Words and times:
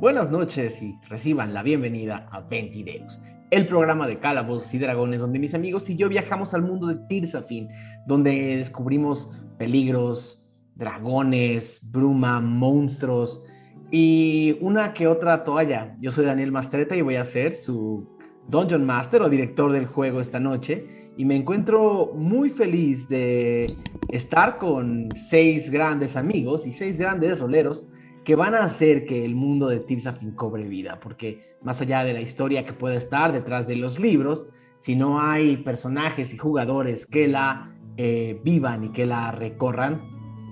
buenas 0.00 0.30
noches 0.30 0.80
y 0.80 0.96
reciban 1.08 1.52
la 1.52 1.64
bienvenida 1.64 2.28
a 2.30 2.40
Ventideus, 2.40 3.20
el 3.50 3.66
programa 3.66 4.06
de 4.06 4.20
calabozos 4.20 4.72
y 4.72 4.78
dragones 4.78 5.20
donde 5.20 5.40
mis 5.40 5.54
amigos 5.54 5.90
y 5.90 5.96
yo 5.96 6.08
viajamos 6.08 6.54
al 6.54 6.62
mundo 6.62 6.86
de 6.86 6.94
Tirsafin, 7.08 7.68
donde 8.06 8.58
descubrimos 8.58 9.32
peligros, 9.58 10.48
dragones, 10.76 11.80
bruma, 11.90 12.40
monstruos 12.40 13.42
y 13.90 14.56
una 14.60 14.94
que 14.94 15.08
otra 15.08 15.42
toalla. 15.42 15.96
Yo 16.00 16.12
soy 16.12 16.26
Daniel 16.26 16.52
Mastreta 16.52 16.94
y 16.94 17.02
voy 17.02 17.16
a 17.16 17.24
ser 17.24 17.56
su 17.56 18.08
Dungeon 18.46 18.86
Master 18.86 19.22
o 19.22 19.28
director 19.28 19.72
del 19.72 19.86
juego 19.86 20.20
esta 20.20 20.38
noche 20.38 21.10
y 21.16 21.24
me 21.24 21.34
encuentro 21.34 22.12
muy 22.14 22.50
feliz 22.50 23.08
de 23.08 23.74
estar 24.10 24.58
con 24.58 25.08
seis 25.16 25.72
grandes 25.72 26.14
amigos 26.14 26.68
y 26.68 26.72
seis 26.72 26.98
grandes 26.98 27.40
roleros 27.40 27.88
que 28.28 28.36
van 28.36 28.54
a 28.54 28.62
hacer 28.62 29.06
que 29.06 29.24
el 29.24 29.34
mundo 29.34 29.68
de 29.68 29.80
Tirsafin 29.80 30.32
cobre 30.32 30.68
vida, 30.68 31.00
porque 31.00 31.56
más 31.62 31.80
allá 31.80 32.04
de 32.04 32.12
la 32.12 32.20
historia 32.20 32.66
que 32.66 32.74
puede 32.74 32.98
estar 32.98 33.32
detrás 33.32 33.66
de 33.66 33.74
los 33.74 33.98
libros, 33.98 34.50
si 34.76 34.96
no 34.96 35.18
hay 35.18 35.56
personajes 35.56 36.34
y 36.34 36.36
jugadores 36.36 37.06
que 37.06 37.26
la 37.26 37.74
eh, 37.96 38.38
vivan 38.44 38.84
y 38.84 38.88
que 38.90 39.06
la 39.06 39.32
recorran, 39.32 40.02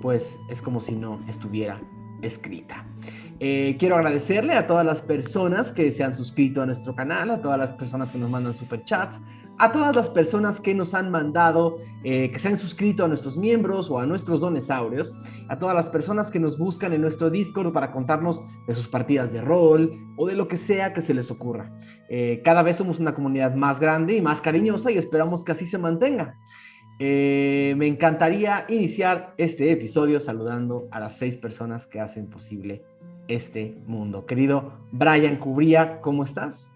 pues 0.00 0.38
es 0.48 0.62
como 0.62 0.80
si 0.80 0.96
no 0.96 1.20
estuviera 1.28 1.78
escrita. 2.22 2.86
Eh, 3.40 3.76
quiero 3.78 3.96
agradecerle 3.96 4.54
a 4.54 4.66
todas 4.66 4.86
las 4.86 5.02
personas 5.02 5.74
que 5.74 5.92
se 5.92 6.02
han 6.02 6.14
suscrito 6.14 6.62
a 6.62 6.64
nuestro 6.64 6.95
canal, 6.95 7.30
a 7.30 7.42
todas 7.42 7.58
las 7.58 7.72
personas 7.72 8.10
que 8.10 8.16
nos 8.16 8.30
mandan 8.30 8.54
superchats, 8.54 9.20
a 9.59 9.73
todas 9.73 9.96
las 9.96 10.10
personas 10.10 10.60
que 10.60 10.74
nos 10.74 10.95
han 10.95 11.10
mandado, 11.10 11.78
eh, 12.05 12.30
que 12.30 12.38
se 12.38 12.48
han 12.48 12.59
suscrito 12.59 13.05
a 13.05 13.09
nuestros 13.09 13.37
miembros 13.37 13.91
o 13.91 13.98
a 13.98 14.06
nuestros 14.06 14.41
donesaurios, 14.41 15.15
a 15.48 15.59
todas 15.59 15.74
las 15.74 15.88
personas 15.88 16.30
que 16.30 16.38
nos 16.38 16.59
buscan 16.59 16.92
en 16.92 17.01
nuestro 17.01 17.30
Discord 17.30 17.73
para 17.73 17.91
contarnos 17.91 18.42
de 18.66 18.74
sus 18.74 18.87
partidas 18.88 19.32
de 19.32 19.41
rol 19.41 19.98
o 20.16 20.27
de 20.27 20.34
lo 20.34 20.48
que 20.48 20.56
sea 20.56 20.92
que 20.92 21.01
se 21.01 21.15
les 21.15 21.30
ocurra. 21.30 21.73
Eh, 22.09 22.43
cada 22.45 22.63
vez 22.63 22.76
somos 22.76 22.98
una 22.98 23.15
comunidad 23.15 23.54
más 23.54 23.80
grande 23.80 24.15
y 24.15 24.21
más 24.21 24.40
cariñosa 24.40 24.90
y 24.90 24.98
esperamos 24.98 25.45
que 25.45 25.52
así 25.52 25.66
se 25.66 25.79
mantenga. 25.79 26.35
Eh, 26.98 27.74
me 27.76 27.87
encantaría 27.87 28.65
iniciar 28.68 29.35
este 29.37 29.70
episodio 29.70 30.18
saludando 30.18 30.88
a 30.91 31.01
las 31.01 31.18
seis 31.18 31.37
personas 31.37 31.87
que 31.87 32.01
hacen 32.01 32.29
posible 32.29 32.85
este 33.29 33.76
mundo. 33.87 34.24
Querido 34.24 34.73
Brian 34.93 35.37
Cubría, 35.37 36.01
¿cómo 36.01 36.24
estás? 36.24 36.70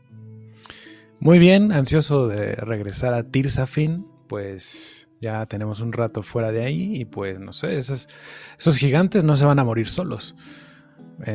Muy 1.21 1.39
bien, 1.39 1.71
ansioso 1.71 2.29
de 2.29 2.55
regresar 2.57 3.13
a 3.13 3.25
Tirsafin, 3.25 4.07
pues 4.27 5.09
ya 5.21 5.45
tenemos 5.45 5.81
un 5.81 5.93
rato 5.93 6.23
fuera 6.23 6.51
de 6.51 6.65
ahí 6.65 6.97
y 6.97 7.05
pues 7.05 7.39
no 7.39 7.53
sé, 7.53 7.77
esos, 7.77 8.09
esos 8.59 8.79
gigantes 8.79 9.23
no 9.23 9.37
se 9.37 9.45
van 9.45 9.59
a 9.59 9.65
morir 9.65 9.89
solos. 9.89 10.35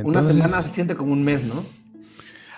Una 0.04 0.24
semana 0.24 0.62
se 0.62 0.72
siente 0.72 0.96
como 0.96 1.14
un 1.14 1.24
mes, 1.24 1.44
¿no? 1.44 1.64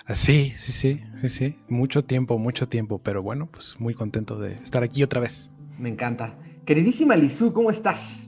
Ah, 0.06 0.14
sí, 0.14 0.54
sí, 0.56 0.72
sí, 0.72 1.02
sí, 1.20 1.28
sí, 1.28 1.56
mucho 1.68 2.02
tiempo, 2.02 2.38
mucho 2.38 2.66
tiempo, 2.66 2.98
pero 2.98 3.22
bueno, 3.22 3.50
pues 3.52 3.76
muy 3.78 3.92
contento 3.92 4.38
de 4.38 4.54
estar 4.62 4.82
aquí 4.82 5.02
otra 5.02 5.20
vez. 5.20 5.50
Me 5.78 5.90
encanta. 5.90 6.38
Queridísima 6.64 7.14
Lizu, 7.14 7.52
¿cómo 7.52 7.70
estás? 7.70 8.27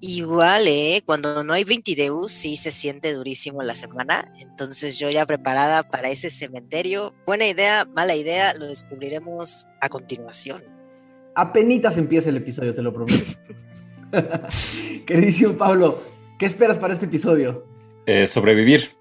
Igual, 0.00 0.62
¿eh? 0.68 1.02
Cuando 1.04 1.42
no 1.42 1.52
hay 1.52 1.64
20 1.64 1.96
Deus 1.96 2.30
sí 2.30 2.56
se 2.56 2.70
siente 2.70 3.12
durísimo 3.12 3.62
la 3.62 3.74
semana. 3.74 4.32
Entonces 4.40 4.98
yo 4.98 5.10
ya 5.10 5.26
preparada 5.26 5.82
para 5.82 6.08
ese 6.10 6.30
cementerio. 6.30 7.14
Buena 7.26 7.46
idea, 7.46 7.84
mala 7.96 8.14
idea, 8.14 8.54
lo 8.54 8.66
descubriremos 8.66 9.66
a 9.80 9.88
continuación. 9.88 10.62
Apenitas 11.34 11.96
empieza 11.98 12.28
el 12.30 12.36
episodio, 12.36 12.74
te 12.74 12.82
lo 12.82 12.92
prometo. 12.92 13.24
Queridísimo 15.06 15.54
Pablo, 15.54 16.02
¿qué 16.38 16.46
esperas 16.46 16.78
para 16.78 16.94
este 16.94 17.06
episodio? 17.06 17.66
Eh, 18.06 18.26
sobrevivir. 18.26 18.96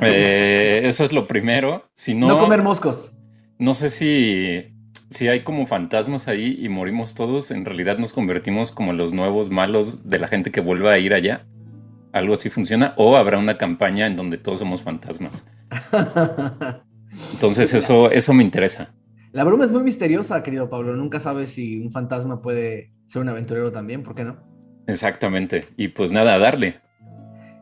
Eh, 0.00 0.82
eso 0.84 1.04
es 1.04 1.12
lo 1.12 1.26
primero. 1.26 1.88
Si 1.94 2.14
no, 2.14 2.28
no 2.28 2.38
comer 2.38 2.62
moscos. 2.62 3.12
No 3.58 3.74
sé 3.74 3.90
si 3.90 4.73
si 5.10 5.28
hay 5.28 5.44
como 5.44 5.66
fantasmas 5.66 6.28
ahí 6.28 6.58
y 6.60 6.68
morimos 6.68 7.14
todos, 7.14 7.50
en 7.50 7.64
realidad 7.64 7.98
nos 7.98 8.12
convertimos 8.12 8.72
como 8.72 8.92
los 8.92 9.12
nuevos 9.12 9.50
malos 9.50 10.08
de 10.08 10.18
la 10.18 10.26
gente 10.26 10.50
que 10.50 10.60
vuelva 10.60 10.92
a 10.92 10.98
ir 10.98 11.14
allá. 11.14 11.46
Algo 12.12 12.34
así 12.34 12.50
funciona. 12.50 12.94
O 12.96 13.16
habrá 13.16 13.38
una 13.38 13.58
campaña 13.58 14.06
en 14.06 14.16
donde 14.16 14.38
todos 14.38 14.60
somos 14.60 14.82
fantasmas. 14.82 15.46
Entonces 17.32 17.74
eso, 17.74 18.10
eso 18.10 18.34
me 18.34 18.42
interesa. 18.42 18.94
La 19.32 19.44
broma 19.44 19.64
es 19.64 19.70
muy 19.70 19.82
misteriosa, 19.82 20.42
querido 20.42 20.68
Pablo. 20.70 20.94
Nunca 20.94 21.20
sabes 21.20 21.50
si 21.50 21.80
un 21.80 21.90
fantasma 21.90 22.40
puede 22.40 22.92
ser 23.08 23.22
un 23.22 23.28
aventurero 23.28 23.72
también, 23.72 24.02
¿por 24.02 24.14
qué 24.14 24.24
no? 24.24 24.36
Exactamente. 24.86 25.66
Y 25.76 25.88
pues 25.88 26.12
nada, 26.12 26.34
a 26.34 26.38
darle. 26.38 26.80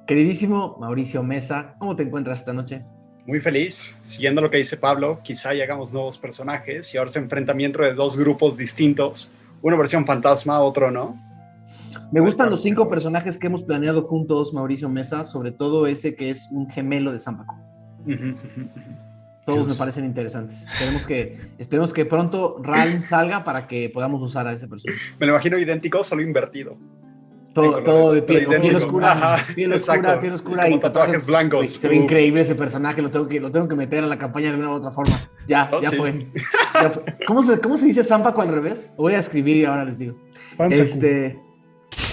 Queridísimo 0.07 0.77
Mauricio 0.81 1.23
Mesa, 1.23 1.77
¿cómo 1.79 1.97
te 1.97 2.03
encuentras 2.03 2.41
esta 2.41 2.53
noche? 2.53 2.85
Muy 3.27 3.41
feliz, 3.41 3.97
siguiendo 4.05 4.41
lo 4.41 4.51
que 4.51 4.57
dice 4.57 4.77
Pablo, 4.77 5.21
quizá 5.23 5.55
ya 5.55 5.65
hagamos 5.65 5.93
nuevos 5.93 6.19
personajes 6.19 6.93
y 6.95 6.99
ahora 6.99 7.11
se 7.11 7.19
enfrentamiento 7.19 7.83
de 7.83 7.95
dos 7.95 8.17
grupos 8.17 8.57
distintos, 8.57 9.31
una 9.61 9.77
versión 9.77 10.05
fantasma, 10.05 10.61
otro 10.61 10.91
no. 10.91 11.21
Me 12.11 12.21
gustan 12.21 12.51
los 12.51 12.63
cinco 12.63 12.89
personajes 12.89 13.39
que 13.39 13.47
hemos 13.47 13.63
planeado 13.63 14.03
juntos, 14.03 14.53
Mauricio 14.53 14.89
Mesa, 14.89 15.25
sobre 15.25 15.53
todo 15.53 15.87
ese 15.87 16.15
que 16.15 16.31
es 16.31 16.49
un 16.51 16.69
gemelo 16.69 17.13
de 17.13 17.21
Zampaco. 17.21 17.55
Todos 19.47 19.69
me 19.69 19.75
parecen 19.75 20.05
interesantes. 20.05 20.63
Esperemos 20.63 21.07
que, 21.07 21.41
esperemos 21.59 21.93
que 21.93 22.05
pronto 22.05 22.59
Ralm 22.63 23.03
salga 23.03 23.45
para 23.45 23.67
que 23.67 23.89
podamos 23.89 24.23
usar 24.23 24.47
a 24.47 24.53
ese 24.53 24.69
personaje. 24.69 25.01
Me 25.19 25.27
lo 25.27 25.33
imagino 25.33 25.59
idéntico, 25.59 26.05
solo 26.05 26.23
invertido. 26.23 26.77
Todo, 27.55 27.83
todo 27.83 28.15
de 28.15 28.23
piel, 28.23 28.47
piel 28.47 28.77
oscura, 28.77 29.45
piel 29.55 29.73
oscura, 29.75 30.21
piel 30.21 30.33
oscura 30.33 30.71
y 30.71 30.81
tatuajes 30.81 31.27
blancos. 31.27 31.69
Se 31.69 31.89
ve 31.89 31.97
increíble 31.97 32.41
ese 32.41 32.55
personaje, 32.55 33.03
lo 33.03 33.11
tengo 33.11 33.29
que, 33.29 33.41
lo 33.41 33.51
tengo 33.51 33.69
que 33.69 33.75
meter 33.75 34.03
a 34.03 34.07
la 34.07 34.17
campaña 34.17 34.51
de 34.51 34.59
una 34.59 34.71
u 34.71 34.75
otra 34.75 34.91
forma. 34.91 35.15
Ya, 35.47 35.69
oh, 35.73 35.81
ya, 35.81 35.91
fue. 35.91 36.29
¿Cómo, 37.27 37.43
se, 37.43 37.61
¿Cómo 37.61 37.77
se 37.77 37.87
dice 37.87 38.05
Zampaco 38.05 38.41
al 38.41 38.49
revés? 38.49 38.91
voy 38.97 39.15
a 39.15 39.19
escribir 39.19 39.57
y 39.57 39.65
ahora 39.67 39.85
les 39.85 39.99
digo. 39.99 40.17
Panzacu. 40.57 40.91
Este, 40.91 41.39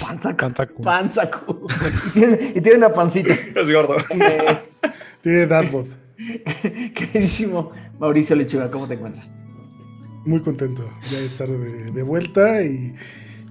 Panzacu. 0.01 0.81
Panzacu. 0.81 1.67
y, 2.15 2.59
tiene, 2.61 2.75
una 2.75 2.93
pancita. 2.93 3.33
Es 3.55 3.71
gordo. 3.71 3.95
Eh, 4.09 4.59
tiene 5.21 5.47
Dartmouth. 5.47 5.89
Queridísimo 6.95 7.71
Mauricio 7.97 8.35
Lechuga, 8.35 8.69
¿cómo 8.69 8.87
te 8.87 8.95
encuentras? 8.95 9.31
Muy 10.25 10.41
contento 10.41 10.83
ya 11.09 11.19
de 11.19 11.25
estar 11.25 11.47
de, 11.47 11.91
de 11.91 12.03
vuelta 12.03 12.61
y 12.61 12.93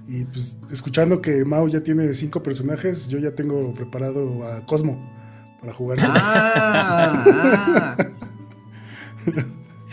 y 0.09 0.25
pues 0.25 0.57
escuchando 0.71 1.21
que 1.21 1.45
Mao 1.45 1.67
ya 1.67 1.81
tiene 1.81 2.11
cinco 2.15 2.41
personajes, 2.41 3.07
yo 3.09 3.19
ya 3.19 3.35
tengo 3.35 3.71
preparado 3.75 4.43
a 4.43 4.65
Cosmo 4.65 4.99
para 5.61 5.71
jugar. 5.71 5.99
Ah, 6.01 7.23
ah. 7.97 7.97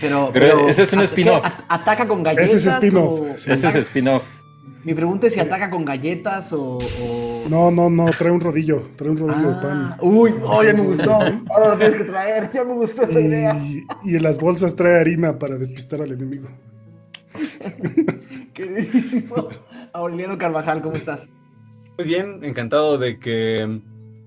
Pero, 0.01 0.31
pero, 0.33 0.69
ese 0.69 0.83
es 0.85 0.93
un 0.95 1.03
spin-off. 1.03 1.45
¿Ataca 1.69 2.09
con 2.09 2.23
galletas? 2.23 2.51
Ese 2.51 2.57
es 2.57 2.67
spin-off. 2.67 3.47
Ese 3.47 3.69
es 3.69 3.75
spin-off. 3.75 4.41
Mi 4.85 4.95
pregunta 4.95 5.27
es 5.27 5.35
si 5.35 5.41
ataca 5.41 5.69
con 5.69 5.85
galletas 5.85 6.51
o, 6.53 6.79
No, 7.51 7.71
no, 7.71 7.91
no, 7.91 8.11
trae 8.13 8.31
un 8.31 8.41
rodillo, 8.41 8.89
trae 8.97 9.11
un 9.11 9.19
rodillo 9.19 9.49
de 9.49 9.61
pan. 9.61 9.93
Ah, 9.93 9.99
uy, 10.01 10.35
oh, 10.45 10.63
ya 10.63 10.73
me 10.73 10.81
gustó. 10.81 11.13
Ahora 11.13 11.69
lo 11.71 11.77
tienes 11.77 11.97
que 11.97 12.05
traer, 12.05 12.51
ya 12.53 12.65
me 12.65 12.75
gustó 12.75 13.03
esa 13.03 13.21
idea. 13.21 13.57
Y 14.05 14.17
en 14.17 14.23
las 14.23 14.39
bolsas 14.39 14.77
trae 14.77 14.99
harina 15.01 15.39
para 15.39 15.57
despistar 15.57 16.01
al 16.01 16.13
enemigo. 16.13 16.49
Queridísimo. 18.55 19.49
Aureliano 19.97 20.37
Carvajal, 20.37 20.83
¿cómo 20.83 20.97
estás? 20.97 21.29
Muy 21.97 22.07
bien, 22.07 22.45
encantado 22.45 22.99
de 22.99 23.19
que 23.19 23.81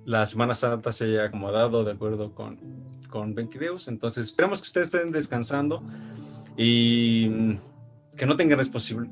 la 0.05 0.25
Semana 0.25 0.55
Santa 0.55 0.91
se 0.91 1.05
haya 1.05 1.25
acomodado 1.25 1.83
de 1.83 1.91
acuerdo 1.91 2.33
con, 2.33 2.59
con 3.09 3.35
Ventideus. 3.35 3.87
Entonces, 3.87 4.25
esperamos 4.25 4.61
que 4.61 4.67
ustedes 4.67 4.91
estén 4.91 5.11
descansando 5.11 5.83
y 6.57 7.55
que 8.17 8.25
no 8.25 8.35
tengan 8.35 8.59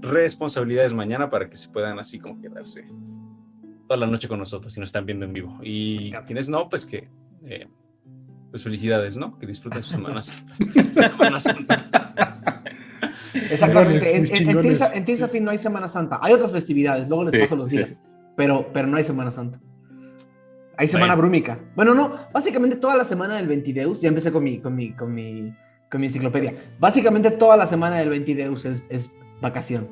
responsabilidades 0.01 0.93
mañana 0.93 1.29
para 1.29 1.47
que 1.49 1.55
se 1.55 1.69
puedan 1.69 1.99
así 1.99 2.19
como 2.19 2.41
quedarse 2.41 2.87
toda 3.87 3.99
la 3.99 4.07
noche 4.07 4.27
con 4.27 4.39
nosotros 4.39 4.73
si 4.73 4.79
nos 4.79 4.89
están 4.89 5.05
viendo 5.05 5.25
en 5.25 5.33
vivo. 5.33 5.59
Y 5.61 6.11
quienes 6.25 6.49
no, 6.49 6.67
pues 6.69 6.85
que, 6.87 7.07
eh, 7.45 7.67
pues 8.49 8.63
felicidades, 8.63 9.15
¿no? 9.15 9.37
Que 9.37 9.45
disfruten 9.45 9.83
sus 9.83 9.91
semanas. 9.91 10.43
Exactamente. 13.51 14.15
en, 14.15 14.25
en, 14.25 14.49
en, 15.35 15.43
no 15.43 15.51
hay 15.51 15.57
Semana 15.57 15.87
Santa. 15.87 16.19
Hay 16.21 16.33
otras 16.33 16.51
festividades, 16.51 17.07
luego 17.07 17.25
les 17.25 17.41
paso 17.41 17.55
los 17.55 17.69
días. 17.69 17.95
Pero, 18.35 18.69
pero 18.73 18.87
no 18.87 18.97
hay 18.97 19.03
Semana 19.03 19.31
Santa. 19.31 19.59
Hay 20.77 20.87
Semana 20.87 21.15
Brúmica. 21.15 21.59
Bueno, 21.75 21.95
no, 21.95 22.27
básicamente 22.31 22.75
toda 22.75 22.95
la 22.95 23.05
semana 23.05 23.35
del 23.35 23.47
Ventideus, 23.47 24.01
ya 24.01 24.09
empecé 24.09 24.31
con 24.31 24.43
mi, 24.43 24.59
con 24.59 24.75
mi, 24.75 24.93
con 24.93 25.13
mi, 25.13 25.53
con 25.89 26.01
mi 26.01 26.07
enciclopedia. 26.07 26.53
Básicamente 26.79 27.31
toda 27.31 27.57
la 27.57 27.65
semana 27.65 27.97
del 27.97 28.09
Ventideus 28.09 28.65
es, 28.65 28.83
es 28.89 29.09
vacación. 29.41 29.87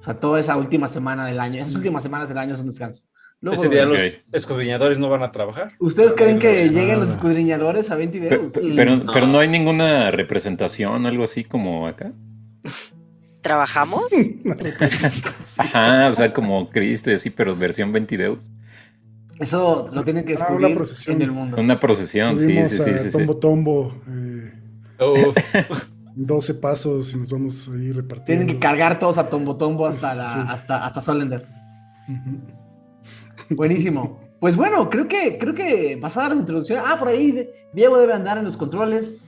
O 0.00 0.04
sea, 0.04 0.14
toda 0.14 0.38
esa 0.38 0.56
última 0.56 0.88
semana 0.88 1.26
del 1.26 1.40
año, 1.40 1.60
esas 1.60 1.74
últimas 1.74 2.04
semanas 2.04 2.28
del 2.28 2.38
año 2.38 2.54
es 2.54 2.60
un 2.60 2.68
descanso. 2.68 3.02
Ese 3.40 3.68
día 3.68 3.84
los 3.84 4.20
escudriñadores 4.32 4.98
no 4.98 5.08
van 5.08 5.22
a 5.22 5.30
trabajar. 5.30 5.72
¿Ustedes 5.78 6.12
creen 6.16 6.38
que 6.40 6.68
lleguen 6.68 6.98
los 6.98 7.10
escudriñadores 7.10 7.90
a 7.90 7.96
20 7.96 8.18
Pero, 8.20 8.48
pero, 8.52 9.02
pero, 9.12 9.26
no 9.28 9.38
hay 9.38 9.48
ninguna 9.48 10.10
representación, 10.10 11.06
algo 11.06 11.22
así 11.22 11.44
como 11.44 11.86
acá. 11.86 12.12
¿Trabajamos? 13.40 14.04
Ajá, 15.58 16.08
o 16.08 16.12
sea, 16.12 16.32
como 16.32 16.68
Cristo, 16.70 17.16
sí, 17.16 17.30
pero 17.30 17.54
versión 17.56 17.92
22. 17.92 18.50
Eso 19.38 19.88
lo 19.92 20.02
tienen 20.04 20.24
que 20.24 20.32
Ah, 20.34 20.36
una 20.38 20.46
descubrir 20.48 20.74
procesión. 20.74 21.16
en 21.16 21.22
el 21.22 21.32
mundo. 21.32 21.56
Una 21.60 21.78
procesión, 21.78 22.38
sí, 22.38 22.46
sí, 22.66 22.76
sí, 22.76 22.90
a 22.90 22.98
sí, 22.98 23.04
sí. 23.04 23.10
Tombo 23.10 23.36
Tombo, 23.36 23.94
eh, 24.08 24.52
Uf, 25.00 25.88
12 26.16 26.54
pasos 26.54 27.14
y 27.14 27.18
nos 27.18 27.30
vamos 27.30 27.68
ahí 27.72 27.92
repartiendo. 27.92 28.44
Tienen 28.44 28.46
que 28.48 28.58
cargar 28.58 28.98
todos 28.98 29.16
a 29.18 29.30
Tombo 29.30 29.56
Tombo 29.56 29.86
hasta, 29.86 30.14
la, 30.14 30.26
Sí. 30.32 30.38
hasta, 30.48 30.84
hasta 30.84 31.00
Solender. 31.00 31.46
Buenísimo. 33.50 34.20
Pues 34.40 34.56
bueno, 34.56 34.90
creo 34.90 35.06
que, 35.08 35.38
creo 35.38 35.54
que 35.54 35.96
pasada 36.00 36.30
la 36.30 36.34
introducción. 36.36 36.82
Ah, 36.84 36.98
por 36.98 37.08
ahí 37.08 37.48
Diego 37.72 37.98
debe 37.98 38.12
andar 38.14 38.38
en 38.38 38.44
los 38.44 38.56
controles. 38.56 39.18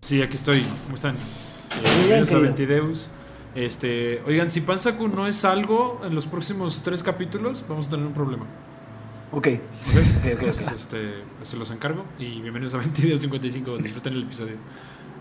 Sí, 0.00 0.20
aquí 0.22 0.34
estoy. 0.36 0.64
¿Cómo 0.84 0.96
están? 0.96 1.16
Bien, 1.82 1.96
bienvenidos 1.96 2.32
a. 2.32 2.38
Ventideus. 2.38 3.10
Este, 3.54 4.20
oigan, 4.26 4.50
si 4.50 4.60
Pansaku 4.60 5.08
no 5.08 5.26
es 5.26 5.44
algo 5.44 6.00
en 6.04 6.14
los 6.14 6.26
próximos 6.26 6.82
tres 6.82 7.02
capítulos, 7.02 7.64
vamos 7.68 7.88
a 7.88 7.90
tener 7.90 8.06
un 8.06 8.12
problema. 8.12 8.46
Ok. 9.32 9.46
¿ok? 9.46 9.48
ok, 9.88 10.24
ok, 10.24 10.24
Entonces, 10.24 10.72
este, 10.72 10.98
se 11.42 11.56
los 11.56 11.70
encargo 11.70 12.04
y 12.18 12.40
bienvenidos 12.40 12.74
a 12.74 12.78
Ventideus 12.78 13.20
55. 13.20 13.78
Disfruten 13.78 14.12
el 14.12 14.22
episodio. 14.24 14.56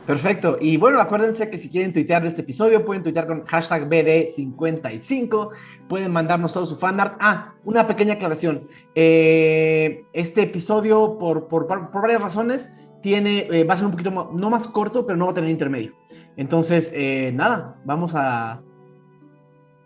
Perfecto. 0.05 0.57
Y 0.59 0.77
bueno, 0.77 0.99
acuérdense 0.99 1.49
que 1.49 1.57
si 1.57 1.69
quieren 1.69 1.93
tuitear 1.93 2.23
de 2.23 2.29
este 2.29 2.41
episodio, 2.41 2.83
pueden 2.83 3.03
tuitear 3.03 3.27
con 3.27 3.45
hashtag 3.45 3.87
BD55. 3.87 5.49
Pueden 5.87 6.11
mandarnos 6.11 6.51
todo 6.51 6.65
su 6.65 6.77
fanart. 6.77 7.15
Ah, 7.19 7.53
una 7.63 7.87
pequeña 7.87 8.15
aclaración. 8.15 8.67
Eh, 8.95 10.03
este 10.13 10.41
episodio, 10.41 11.17
por, 11.19 11.47
por, 11.47 11.67
por 11.67 12.01
varias 12.01 12.21
razones, 12.21 12.71
tiene, 13.01 13.47
eh, 13.51 13.63
va 13.63 13.75
a 13.75 13.77
ser 13.77 13.85
un 13.85 13.91
poquito 13.91 14.31
no 14.33 14.49
más 14.49 14.67
corto, 14.67 15.05
pero 15.05 15.17
no 15.17 15.25
va 15.25 15.31
a 15.31 15.35
tener 15.35 15.49
intermedio. 15.49 15.98
Entonces, 16.39 16.93
eh, 16.95 17.33
nada, 17.35 17.75
vamos 17.83 18.13
a. 18.15 18.61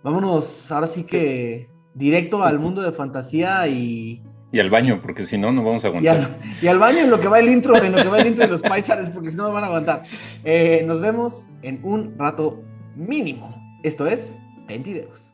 Vámonos 0.04 0.72
ahora 0.72 0.88
sí 0.88 1.04
que 1.04 1.68
directo 1.96 2.44
al 2.44 2.60
mundo 2.60 2.84
de 2.84 2.92
fantasía 2.92 3.68
y, 3.68 4.22
Y 4.52 4.60
al 4.60 4.70
baño, 4.70 5.00
porque 5.02 5.24
si 5.24 5.36
no, 5.40 5.52
no 5.52 5.64
vamos 5.64 5.84
a 5.84 5.88
y 5.88 5.90
aguantar. 5.90 6.16
al, 6.16 6.40
y 6.62 6.68
al 6.68 6.78
baño 6.78 7.00
en 7.00 7.10
lo 7.10 7.20
que 7.20 7.28
va 7.28 7.40
el 7.40 7.50
intro, 7.50 7.76
en 7.76 7.92
lo 7.94 8.04
que 8.04 8.08
va 8.08 8.20
el 8.20 8.28
intro 8.28 8.46
de 8.46 8.52
los 8.52 8.62
paisanes, 8.74 9.10
porque 9.10 9.32
si 9.32 9.36
no 9.38 9.48
me 9.48 9.54
van 9.56 9.64
a 9.64 9.68
aguantar. 9.68 10.04
Eh, 10.44 10.84
nos 10.86 11.02
vemos 11.02 11.48
en 11.64 11.80
un 11.84 12.20
rato 12.20 12.62
mínimo. 12.96 13.50
Esto 13.82 14.06
es 14.06 14.32
Ventideus. 14.68 15.34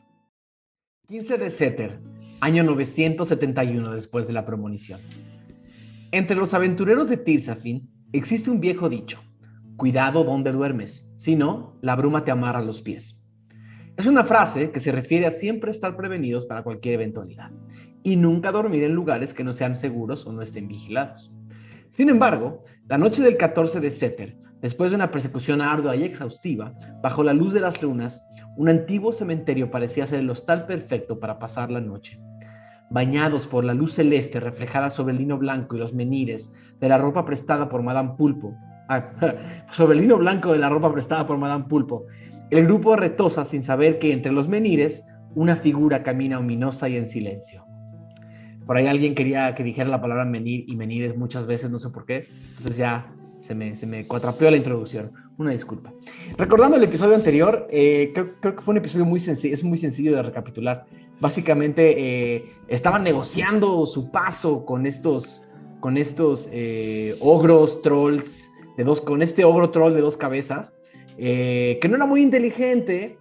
15 1.08 1.36
de 1.36 1.50
Seter, 1.50 2.00
año 2.40 2.62
971 2.62 3.92
después 3.92 4.26
de 4.26 4.32
la 4.32 4.46
premonición. 4.46 5.02
Entre 6.12 6.34
los 6.34 6.54
aventureros 6.54 7.10
de 7.10 7.18
Tirsafin 7.18 7.90
existe 8.14 8.48
un 8.48 8.58
viejo 8.58 8.88
dicho: 8.88 9.20
Cuidado 9.76 10.24
donde 10.24 10.52
duermes, 10.52 11.09
si 11.20 11.36
no, 11.36 11.76
la 11.82 11.96
bruma 11.96 12.24
te 12.24 12.30
amarra 12.30 12.62
los 12.62 12.80
pies. 12.80 13.22
Es 13.94 14.06
una 14.06 14.24
frase 14.24 14.70
que 14.70 14.80
se 14.80 14.90
refiere 14.90 15.26
a 15.26 15.32
siempre 15.32 15.70
estar 15.70 15.94
prevenidos 15.94 16.46
para 16.46 16.62
cualquier 16.62 16.94
eventualidad 16.94 17.50
y 18.02 18.16
nunca 18.16 18.50
dormir 18.50 18.84
en 18.84 18.94
lugares 18.94 19.34
que 19.34 19.44
no 19.44 19.52
sean 19.52 19.76
seguros 19.76 20.24
o 20.24 20.32
no 20.32 20.40
estén 20.40 20.66
vigilados. 20.66 21.30
Sin 21.90 22.08
embargo, 22.08 22.64
la 22.88 22.96
noche 22.96 23.22
del 23.22 23.36
14 23.36 23.80
de 23.80 23.92
Seter, 23.92 24.38
después 24.62 24.92
de 24.92 24.96
una 24.96 25.10
persecución 25.10 25.60
ardua 25.60 25.94
y 25.94 26.04
exhaustiva, 26.04 26.72
bajo 27.02 27.22
la 27.22 27.34
luz 27.34 27.52
de 27.52 27.60
las 27.60 27.82
lunas, 27.82 28.22
un 28.56 28.70
antiguo 28.70 29.12
cementerio 29.12 29.70
parecía 29.70 30.06
ser 30.06 30.20
el 30.20 30.30
hostal 30.30 30.64
perfecto 30.64 31.20
para 31.20 31.38
pasar 31.38 31.70
la 31.70 31.82
noche. 31.82 32.18
Bañados 32.88 33.46
por 33.46 33.66
la 33.66 33.74
luz 33.74 33.92
celeste 33.92 34.40
reflejada 34.40 34.90
sobre 34.90 35.12
el 35.12 35.18
lino 35.18 35.36
blanco 35.36 35.76
y 35.76 35.80
los 35.80 35.92
menires 35.92 36.54
de 36.78 36.88
la 36.88 36.96
ropa 36.96 37.26
prestada 37.26 37.68
por 37.68 37.82
Madame 37.82 38.14
Pulpo, 38.16 38.56
sobre 39.72 39.96
el 39.96 40.02
lino 40.02 40.18
blanco 40.18 40.52
de 40.52 40.58
la 40.58 40.68
ropa 40.68 40.92
prestada 40.92 41.26
por 41.26 41.38
Madame 41.38 41.64
Pulpo, 41.68 42.06
el 42.50 42.64
grupo 42.64 42.96
retosa 42.96 43.44
sin 43.44 43.62
saber 43.62 43.98
que 43.98 44.12
entre 44.12 44.32
los 44.32 44.48
menires 44.48 45.06
una 45.34 45.56
figura 45.56 46.02
camina 46.02 46.38
ominosa 46.38 46.88
y 46.88 46.96
en 46.96 47.08
silencio. 47.08 47.64
Por 48.66 48.76
ahí 48.76 48.86
alguien 48.86 49.14
quería 49.14 49.54
que 49.54 49.64
dijera 49.64 49.88
la 49.88 50.00
palabra 50.00 50.24
menir 50.24 50.64
y 50.68 50.76
menires 50.76 51.16
muchas 51.16 51.46
veces, 51.46 51.70
no 51.70 51.78
sé 51.78 51.90
por 51.90 52.04
qué. 52.04 52.28
Entonces 52.50 52.76
ya 52.76 53.12
se 53.40 53.54
me, 53.54 53.74
se 53.74 53.86
me 53.86 54.06
cuatrapeó 54.06 54.50
la 54.50 54.56
introducción. 54.56 55.12
Una 55.38 55.52
disculpa. 55.52 55.92
Recordando 56.36 56.76
el 56.76 56.84
episodio 56.84 57.14
anterior, 57.14 57.66
eh, 57.70 58.10
creo, 58.12 58.34
creo 58.40 58.56
que 58.56 58.62
fue 58.62 58.72
un 58.72 58.78
episodio 58.78 59.06
muy 59.06 59.20
sencillo, 59.20 59.54
es 59.54 59.64
muy 59.64 59.78
sencillo 59.78 60.14
de 60.14 60.22
recapitular. 60.22 60.84
Básicamente 61.18 61.94
eh, 62.36 62.52
estaban 62.68 63.02
negociando 63.02 63.86
su 63.86 64.10
paso 64.10 64.64
con 64.64 64.86
estos, 64.86 65.48
con 65.80 65.96
estos 65.96 66.48
eh, 66.52 67.16
ogros, 67.20 67.82
trolls, 67.82 68.49
con 69.04 69.22
este 69.22 69.44
ogro 69.44 69.70
troll 69.70 69.94
de 69.94 70.00
dos 70.00 70.16
cabezas, 70.16 70.74
eh, 71.18 71.78
que 71.80 71.88
no 71.88 71.96
era 71.96 72.06
muy 72.06 72.22
inteligente 72.22 73.18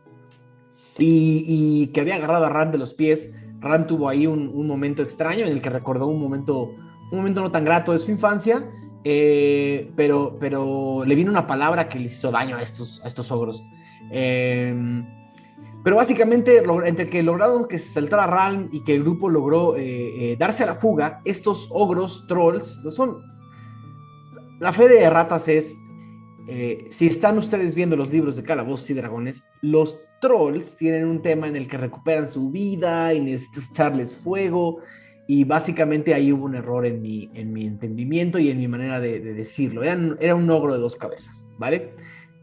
y, 0.98 1.88
que 1.88 2.02
había 2.02 2.16
agarrado 2.16 2.46
a 2.46 2.50
Ram 2.50 2.72
de 2.72 2.78
los 2.78 2.94
pies. 2.94 3.34
Ram 3.60 3.88
tuvo 3.88 4.08
ahí 4.10 4.28
un, 4.28 4.68
momento 4.68 5.04
extraño 5.04 5.46
en 5.46 5.52
el 5.52 5.62
que 5.62 5.70
recordó 5.70 6.08
un 6.08 6.22
momento, 6.22 6.72
un 7.12 7.18
momento 7.18 7.42
no 7.42 7.52
tan 7.52 7.66
grato 7.66 7.92
de 7.92 8.00
su 8.00 8.12
infancia, 8.12 8.70
eh, 9.04 9.92
pero, 9.96 10.38
pero 10.40 11.04
le 11.06 11.16
vino 11.16 11.32
una 11.32 11.48
palabra 11.48 11.90
que 11.90 12.00
le 12.00 12.06
hizo 12.06 12.32
daño 12.32 12.58
a 12.58 12.62
estos, 12.62 13.02
a 13.04 13.08
estos 13.08 13.32
ogros. 13.32 13.64
Eh, 14.12 14.74
pero 15.84 15.96
básicamente, 15.96 16.62
entre 16.86 17.10
que 17.10 17.24
lograron 17.24 17.66
que 17.66 17.80
se 17.80 17.94
saltara 17.94 18.28
Ram 18.28 18.70
y 18.72 18.84
que 18.84 18.96
el 18.96 19.04
grupo 19.04 19.30
logró 19.30 19.76
eh, 19.78 20.36
darse 20.38 20.64
a 20.64 20.68
la 20.68 20.76
fuga, 20.76 21.22
estos 21.26 21.68
ogros, 21.72 22.26
trolls, 22.28 22.82
son... 22.96 23.39
La 24.60 24.74
fe 24.74 24.90
de 24.90 25.10
ratas 25.10 25.48
es, 25.48 25.76
eh, 26.48 26.88
si 26.92 27.08
están 27.08 27.38
ustedes 27.38 27.74
viendo 27.76 27.96
los 27.96 28.12
libros 28.12 28.36
de 28.36 28.44
Calabozos 28.44 28.90
y 28.90 28.94
Dragones, 28.94 29.44
los 29.62 30.00
trolls 30.22 30.76
tienen 30.76 31.06
un 31.08 31.22
tema 31.22 31.48
en 31.48 31.56
el 31.56 31.68
que 31.68 31.78
recuperan 31.78 32.28
su 32.28 32.52
vida 32.52 33.14
y 33.14 33.22
necesitas 33.22 33.70
echarles 33.72 34.16
fuego. 34.16 34.80
Y 35.28 35.44
básicamente 35.44 36.14
ahí 36.14 36.32
hubo 36.34 36.46
un 36.46 36.56
error 36.56 36.86
en 36.86 37.02
mi, 37.02 37.30
en 37.36 37.54
mi 37.54 37.66
entendimiento 37.66 38.40
y 38.40 38.50
en 38.50 38.58
mi 38.58 38.68
manera 38.68 39.00
de, 39.00 39.20
de 39.20 39.34
decirlo. 39.34 39.84
Eran- 39.84 40.18
era 40.20 40.34
un 40.36 40.50
ogro 40.50 40.74
de 40.74 40.80
dos 40.80 40.96
cabezas, 40.96 41.48
¿vale? 41.60 41.92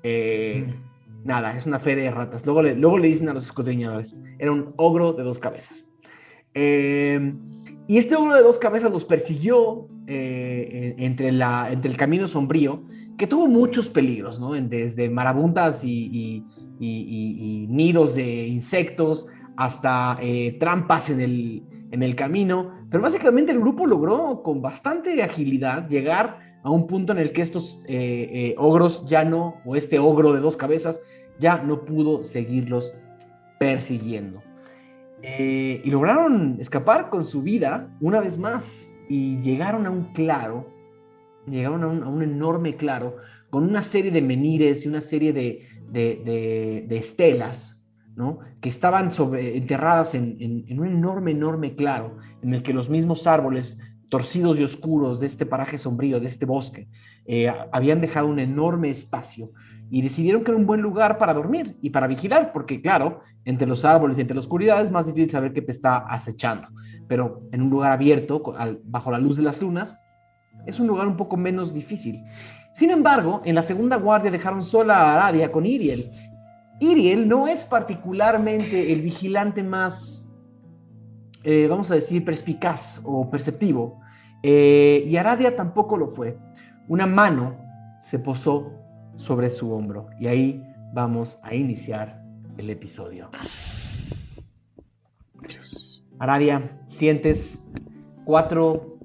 Eh, 0.04 0.64
nada, 1.24 1.56
es 1.58 1.66
una 1.66 1.80
fe 1.80 1.96
de 1.96 2.10
ratas. 2.12 2.46
Luego 2.46 2.62
le, 2.62 2.76
luego 2.76 2.96
le 2.98 3.08
dicen 3.08 3.28
a 3.28 3.34
los 3.34 3.46
escudriñadores, 3.46 4.16
era 4.38 4.52
un 4.52 4.72
ogro 4.76 5.12
de 5.12 5.24
dos 5.24 5.38
cabezas. 5.40 5.84
Eh, 6.54 7.34
y 7.88 7.98
este 7.98 8.14
ogro 8.14 8.34
de 8.34 8.42
dos 8.42 8.58
cabezas 8.58 8.90
los 8.92 9.04
persiguió 9.04 9.88
eh, 10.08 10.94
en- 10.98 11.02
entre, 11.02 11.28
el 11.30 11.96
camino 11.96 12.28
sombrío, 12.28 12.84
que 13.18 13.26
tuvo 13.26 13.48
muchos 13.48 13.88
peligros, 13.88 14.38
¿no? 14.38 14.52
Desde 14.52 15.10
marabuntas 15.10 15.82
y, 15.82 16.44
nidos 16.78 18.14
de 18.14 18.46
insectos 18.46 19.26
hasta 19.56 20.18
eh, 20.20 20.56
trampas 20.60 21.10
en 21.10 21.20
el, 21.20 22.14
camino. 22.14 22.70
Pero 22.90 23.02
básicamente 23.02 23.50
el 23.50 23.58
grupo 23.58 23.86
logró 23.86 24.42
con 24.44 24.62
bastante 24.62 25.20
agilidad 25.22 25.88
llegar 25.88 26.38
a 26.62 26.70
un 26.70 26.86
punto 26.86 27.12
en 27.12 27.18
el 27.18 27.32
que 27.32 27.42
estos 27.42 27.84
eh, 27.88 28.54
ogros 28.58 29.06
ya 29.08 29.24
no, 29.24 29.56
o 29.64 29.74
este 29.74 29.98
ogro 29.98 30.32
de 30.32 30.40
dos 30.40 30.56
cabezas, 30.56 31.00
ya 31.40 31.58
no 31.58 31.84
pudo 31.84 32.22
seguirlos 32.22 32.94
persiguiendo. 33.58 34.42
Y 35.20 35.90
lograron 35.90 36.58
escapar 36.60 37.10
con 37.10 37.26
su 37.26 37.42
vida 37.42 37.88
una 38.00 38.20
vez 38.20 38.38
más 38.38 38.88
y 39.08 39.38
llegaron 39.42 39.86
a 39.86 39.90
un 39.90 40.12
claro, 40.12 40.66
llegaron 41.46 41.82
a 41.84 42.08
un, 42.08 42.22
enorme 42.22 42.76
claro 42.76 43.16
con 43.50 43.62
una 43.64 43.82
serie 43.82 44.10
de 44.10 44.22
menires 44.22 44.84
y 44.84 44.88
una 44.88 45.00
serie 45.00 45.32
de, 45.32 45.68
de- 45.90 46.20
de- 46.24 46.84
de 46.88 46.96
estelas, 46.96 47.86
¿no? 48.16 48.40
Que 48.60 48.68
estaban 48.68 49.12
sobre, 49.12 49.56
enterradas 49.56 50.14
en, 50.14 50.36
en- 50.40 50.64
en 50.68 50.80
un 50.80 50.88
enorme, 50.88 51.30
enorme 51.32 51.74
claro, 51.76 52.16
en 52.42 52.54
el 52.54 52.62
que 52.62 52.72
los 52.72 52.88
mismos 52.90 53.26
árboles 53.26 53.78
torcidos 54.08 54.58
y 54.58 54.64
oscuros 54.64 55.20
de 55.20 55.26
este 55.26 55.46
paraje 55.46 55.78
sombrío, 55.78 56.20
de 56.20 56.26
este 56.28 56.46
bosque, 56.46 56.88
eh, 57.26 57.52
habían 57.72 58.00
dejado 58.00 58.28
un 58.28 58.38
enorme 58.38 58.88
espacio 58.90 59.50
y 59.90 60.02
decidieron 60.02 60.42
que 60.42 60.50
era 60.50 60.58
un 60.58 60.66
buen 60.66 60.80
lugar 60.80 61.18
para 61.18 61.34
dormir 61.34 61.76
y 61.80 61.90
para 61.90 62.06
vigilar, 62.06 62.52
porque 62.52 62.80
claro, 62.80 63.20
entre 63.44 63.66
los 63.66 63.84
árboles 63.84 64.18
y 64.18 64.22
entre 64.22 64.34
la 64.34 64.40
oscuridad 64.40 64.84
es 64.84 64.90
más 64.90 65.06
difícil 65.06 65.30
saber 65.30 65.52
qué 65.52 65.62
te 65.62 65.72
está 65.72 65.98
acechando, 65.98 66.68
pero 67.06 67.42
en 67.52 67.62
un 67.62 67.70
lugar 67.70 67.92
abierto, 67.92 68.42
bajo 68.84 69.10
la 69.10 69.18
luz 69.18 69.36
de 69.36 69.42
las 69.42 69.60
lunas, 69.60 70.00
es 70.66 70.80
un 70.80 70.88
lugar 70.88 71.06
un 71.06 71.16
poco 71.16 71.36
menos 71.36 71.72
difícil. 71.72 72.24
Sin 72.72 72.90
embargo, 72.90 73.42
en 73.44 73.54
la 73.54 73.62
segunda 73.62 73.96
guardia 73.96 74.30
dejaron 74.30 74.64
sola 74.64 74.96
a 74.96 75.14
Aradia 75.14 75.52
con 75.52 75.64
Iriel. 75.64 76.10
Iriel 76.80 77.28
no 77.28 77.46
es 77.46 77.64
particularmente 77.64 78.92
el 78.92 79.02
vigilante 79.02 79.62
más, 79.62 80.30
eh, 81.44 81.68
vamos 81.70 81.90
a 81.90 81.94
decir, 81.94 82.24
perspicaz 82.24 83.00
o 83.04 83.30
perceptivo, 83.30 84.00
eh, 84.42 85.04
y 85.06 85.16
Aradia 85.16 85.54
tampoco 85.54 85.96
lo 85.96 86.08
fue. 86.08 86.36
Una 86.88 87.06
mano 87.06 87.56
se 88.02 88.18
posó 88.18 88.85
sobre 89.16 89.50
su 89.50 89.72
hombro 89.72 90.08
y 90.20 90.26
ahí 90.26 90.62
vamos 90.92 91.38
a 91.42 91.54
iniciar 91.54 92.22
el 92.56 92.70
episodio. 92.70 93.30
Dios. 95.48 96.04
Aradia, 96.18 96.80
sientes 96.86 97.62
cuatro, 98.24 98.98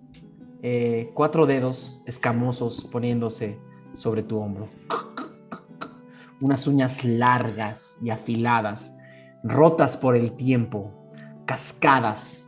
eh, 0.63 1.12
cuatro 1.13 1.46
dedos 1.46 2.01
escamosos 2.06 2.84
poniéndose 2.91 3.58
sobre 3.94 4.24
tu 4.24 4.38
hombro. 4.39 4.68
Unas 6.41 6.65
uñas 6.65 7.03
largas 7.03 7.98
y 8.01 8.10
afiladas, 8.10 8.96
rotas 9.44 9.98
por 9.98 10.15
el 10.15 10.32
tiempo, 10.34 10.91
cascadas, 11.46 12.44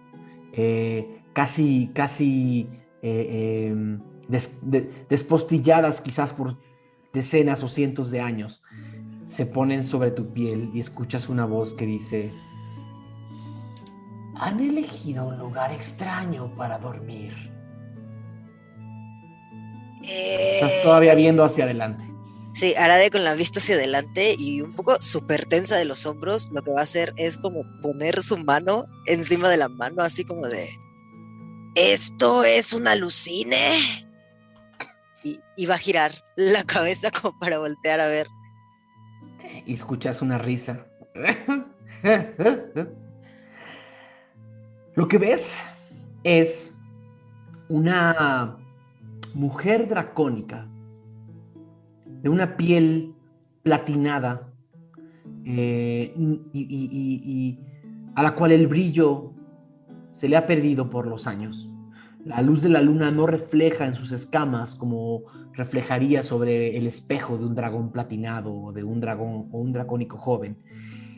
eh, 0.54 1.22
casi, 1.34 1.92
casi 1.94 2.70
eh, 3.02 3.68
em, 3.70 4.00
des- 4.30 4.58
de- 4.62 5.06
despostilladas 5.10 6.00
quizás 6.02 6.34
por 6.34 6.58
decenas 7.14 7.64
o 7.64 7.70
cientos 7.70 8.10
de 8.10 8.22
años, 8.22 8.64
se 9.26 9.46
ponen 9.46 9.84
sobre 9.84 10.12
tu 10.12 10.34
piel 10.34 10.72
y 10.74 10.80
escuchas 10.80 11.30
una 11.30 11.46
voz 11.46 11.74
que 11.74 11.86
dice, 11.86 12.32
han 14.36 14.60
elegido 14.60 15.28
un 15.28 15.38
lugar 15.38 15.72
extraño 15.72 16.54
para 16.56 16.80
dormir. 16.80 17.34
Estás 20.02 20.72
Eh, 20.72 20.82
todavía 20.84 21.16
viendo 21.16 21.44
hacia 21.44 21.64
adelante. 21.64 22.04
Sí, 22.54 22.76
Arade 22.76 23.10
con 23.10 23.24
la 23.24 23.34
vista 23.36 23.60
hacia 23.60 23.76
adelante 23.76 24.36
y 24.38 24.62
un 24.62 24.74
poco 24.74 24.96
súper 25.00 25.46
tensa 25.46 25.78
de 25.78 25.86
los 25.86 26.06
hombros, 26.06 26.50
lo 26.52 26.62
que 26.62 26.72
va 26.72 26.82
a 26.82 26.84
hacer 26.84 27.14
es 27.18 27.38
como 27.38 27.64
poner 27.82 28.22
su 28.22 28.38
mano 28.38 28.86
encima 29.06 29.50
de 29.50 29.58
la 29.58 29.70
mano, 29.70 30.04
así 30.04 30.24
como 30.26 30.48
de... 30.48 30.70
¿Esto 31.76 32.44
es 32.44 32.74
un 32.74 32.88
alucine? 32.88 33.58
Y, 35.24 35.66
va 35.66 35.76
a 35.76 35.78
girar 35.78 36.12
la 36.36 36.64
cabeza 36.66 37.10
como 37.12 37.38
para 37.40 37.60
voltear 37.60 38.00
a 38.00 38.08
ver. 38.08 38.28
y 39.66 39.74
escuchas 39.74 40.22
una 40.22 40.38
risa. 40.38 40.86
Lo 44.96 45.08
que 45.08 45.18
ves 45.18 45.58
es 46.24 46.76
una 47.70 48.58
mujer 49.34 49.88
dracónica 49.88 50.68
de 52.22 52.30
una 52.30 52.56
piel 52.58 53.16
platinada 53.64 54.50
eh, 55.46 56.14
y 56.54 57.60
a 58.16 58.24
la 58.24 58.36
cual 58.36 58.52
el 58.52 58.68
brillo 58.68 59.34
se 60.12 60.30
le 60.30 60.38
ha 60.38 60.46
perdido 60.46 60.90
por 60.90 61.08
los 61.08 61.28
años. 61.28 61.70
La 62.26 62.42
luz 62.42 62.62
de 62.62 62.70
la 62.70 62.82
luna 62.82 63.12
no 63.12 63.28
refleja 63.28 63.86
en 63.86 63.96
sus 63.96 64.12
escamas 64.12 64.76
como 64.76 65.24
reflejaría 65.54 66.24
sobre 66.24 66.78
el 66.78 66.88
espejo 66.88 67.38
de 67.38 67.46
un 67.46 67.56
dragón 67.56 67.92
platinado 67.92 68.54
o 68.54 68.72
de 68.72 68.84
un 68.84 69.02
dragón 69.02 69.50
o 69.52 69.60
un 69.60 69.74
dracónico 69.74 70.18
joven. 70.18 70.58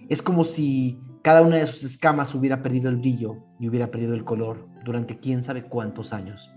Es 0.09 0.21
como 0.21 0.45
si 0.45 0.99
cada 1.21 1.41
una 1.41 1.57
de 1.57 1.67
sus 1.67 1.83
escamas 1.83 2.33
hubiera 2.33 2.61
perdido 2.61 2.89
el 2.89 2.97
brillo 2.97 3.37
y 3.59 3.67
hubiera 3.69 3.91
perdido 3.91 4.13
el 4.13 4.23
color 4.23 4.67
durante 4.83 5.19
quién 5.19 5.43
sabe 5.43 5.63
cuántos 5.63 6.13
años. 6.13 6.51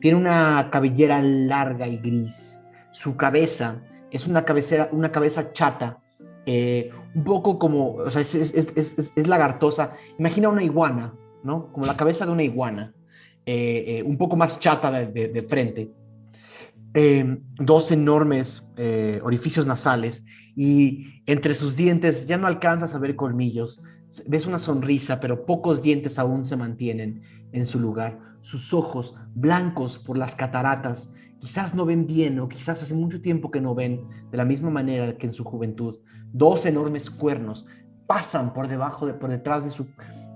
Tiene 0.00 0.18
una 0.18 0.68
cabellera 0.70 1.22
larga 1.22 1.88
y 1.88 1.98
gris. 1.98 2.62
Su 2.92 3.16
cabeza 3.16 3.82
es 4.10 4.26
una, 4.26 4.44
cabecera, 4.44 4.88
una 4.92 5.10
cabeza 5.10 5.52
chata, 5.52 5.98
eh, 6.46 6.90
un 7.14 7.24
poco 7.24 7.58
como, 7.58 7.94
o 7.94 8.10
sea, 8.10 8.20
es, 8.20 9.12
lagartosa. 9.16 9.94
Imagina 10.18 10.48
una 10.48 10.62
iguana, 10.62 11.14
¿no? 11.42 11.72
Como 11.72 11.86
la 11.86 11.96
cabeza 11.96 12.26
de 12.26 12.32
una 12.32 12.42
iguana, 12.42 12.94
eh, 13.46 13.98
eh, 13.98 14.02
un 14.02 14.16
poco 14.16 14.36
más 14.36 14.58
chata 14.58 14.90
de, 14.90 15.46
frente. 15.48 15.90
Eh, 16.94 17.38
dos 17.56 17.90
enormes 17.90 18.70
eh, 18.76 19.20
orificios 19.24 19.66
nasales 19.66 20.24
y 20.54 21.22
entre 21.26 21.54
sus 21.54 21.74
dientes 21.74 22.26
ya 22.26 22.38
no 22.38 22.46
alcanzas 22.46 22.94
a 22.94 22.98
ver 22.98 23.16
colmillos. 23.16 23.82
Ves 24.26 24.46
una 24.46 24.58
sonrisa, 24.58 25.20
pero 25.20 25.44
pocos 25.44 25.82
dientes 25.82 26.18
aún 26.18 26.44
se 26.44 26.56
mantienen 26.56 27.22
en 27.52 27.66
su 27.66 27.80
lugar. 27.80 28.18
Sus 28.42 28.72
ojos, 28.72 29.14
blancos 29.34 29.98
por 29.98 30.16
las 30.16 30.36
cataratas, 30.36 31.12
quizás 31.40 31.74
no 31.74 31.84
ven 31.84 32.06
bien 32.06 32.38
o 32.38 32.48
quizás 32.48 32.82
hace 32.82 32.94
mucho 32.94 33.20
tiempo 33.20 33.50
que 33.50 33.60
no 33.60 33.74
ven 33.74 34.02
de 34.30 34.36
la 34.36 34.44
misma 34.44 34.70
manera 34.70 35.18
que 35.18 35.26
en 35.26 35.32
su 35.32 35.44
juventud. 35.44 35.98
Dos 36.32 36.64
enormes 36.64 37.10
cuernos 37.10 37.66
pasan 38.06 38.54
por 38.54 38.68
debajo, 38.68 39.06
de, 39.06 39.14
por 39.14 39.30
detrás 39.30 39.64
de 39.64 39.70
su, 39.70 39.86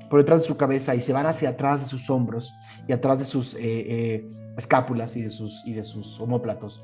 por 0.08 0.20
detrás 0.20 0.40
de 0.40 0.46
su 0.46 0.56
cabeza 0.56 0.94
y 0.94 1.00
se 1.00 1.12
van 1.12 1.26
hacia 1.26 1.50
atrás 1.50 1.80
de 1.80 1.86
sus 1.86 2.08
hombros 2.10 2.52
y 2.86 2.92
atrás 2.92 3.18
de 3.18 3.24
sus 3.24 3.54
eh, 3.54 3.58
eh, 3.62 4.30
escápulas 4.56 5.16
y 5.16 5.22
de 5.22 5.30
sus, 5.30 5.62
y 5.66 5.72
de 5.72 5.84
sus 5.84 6.20
omóplatos. 6.20 6.82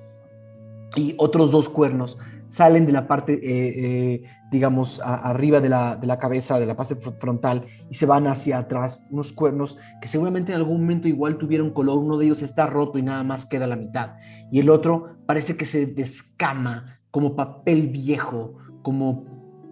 Y 0.96 1.14
otros 1.18 1.50
dos 1.50 1.68
cuernos 1.68 2.18
salen 2.48 2.86
de 2.86 2.92
la 2.92 3.08
parte, 3.08 3.40
eh, 3.42 4.22
digamos, 4.52 5.00
arriba 5.02 5.60
de 5.60 5.68
la, 5.68 5.96
de 5.96 6.06
la 6.06 6.20
cabeza, 6.20 6.60
de 6.60 6.66
la 6.66 6.76
parte 6.76 6.94
fr- 6.94 7.18
frontal, 7.18 7.64
y 7.90 7.96
se 7.96 8.06
van 8.06 8.28
hacia 8.28 8.58
atrás, 8.58 9.08
unos 9.10 9.32
cuernos 9.32 9.76
que 10.00 10.06
seguramente 10.06 10.52
en 10.52 10.58
algún 10.58 10.82
momento 10.82 11.08
igual 11.08 11.36
tuvieron 11.36 11.70
color, 11.70 11.98
uno 11.98 12.16
de 12.16 12.26
ellos 12.26 12.42
está 12.42 12.66
roto 12.66 12.96
y 12.98 13.02
nada 13.02 13.24
más 13.24 13.44
queda 13.44 13.66
la 13.66 13.74
mitad, 13.74 14.12
y 14.52 14.60
el 14.60 14.70
otro 14.70 15.16
parece 15.26 15.56
que 15.56 15.66
se 15.66 15.86
descama 15.86 17.00
como 17.10 17.34
papel 17.34 17.88
viejo, 17.88 18.54
como 18.82 19.24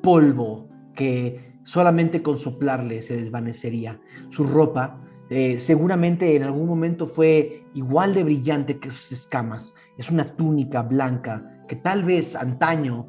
polvo 0.02 0.68
que 0.96 1.51
solamente 1.64 2.22
con 2.22 2.38
soplarle 2.38 3.02
se 3.02 3.16
desvanecería. 3.16 4.00
Su 4.30 4.44
ropa 4.44 5.00
eh, 5.34 5.58
seguramente 5.58 6.36
en 6.36 6.42
algún 6.42 6.66
momento 6.66 7.06
fue 7.06 7.64
igual 7.72 8.14
de 8.14 8.22
brillante 8.24 8.78
que 8.78 8.90
sus 8.90 9.12
escamas. 9.12 9.74
Es 9.96 10.10
una 10.10 10.24
túnica 10.36 10.82
blanca 10.82 11.64
que 11.68 11.76
tal 11.76 12.04
vez 12.04 12.36
antaño 12.36 13.06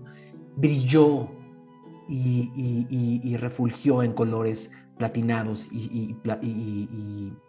brilló 0.55 1.27
y, 2.07 2.49
y- 3.23 3.37
refulgió 3.37 4.03
en 4.03 4.13
colores 4.13 4.71
platinados 4.97 5.69
y, 5.73 6.15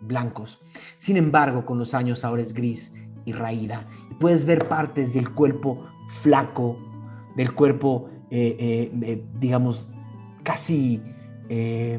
blancos. 0.00 0.60
Sin 0.98 1.16
embargo, 1.16 1.64
con 1.66 1.78
los 1.78 1.94
años 1.94 2.24
ahora 2.24 2.42
es 2.42 2.52
gris 2.52 2.96
y 3.24 3.32
raída. 3.32 3.86
Y 4.10 4.14
puedes 4.14 4.44
ver 4.44 4.66
partes 4.66 5.12
del 5.14 5.30
cuerpo 5.34 5.86
flaco, 6.22 6.78
del 7.36 7.54
cuerpo, 7.54 8.08
eh, 8.30 8.90
eh, 9.02 9.24
digamos, 9.38 9.88
casi, 10.44 11.02
eh, 11.48 11.98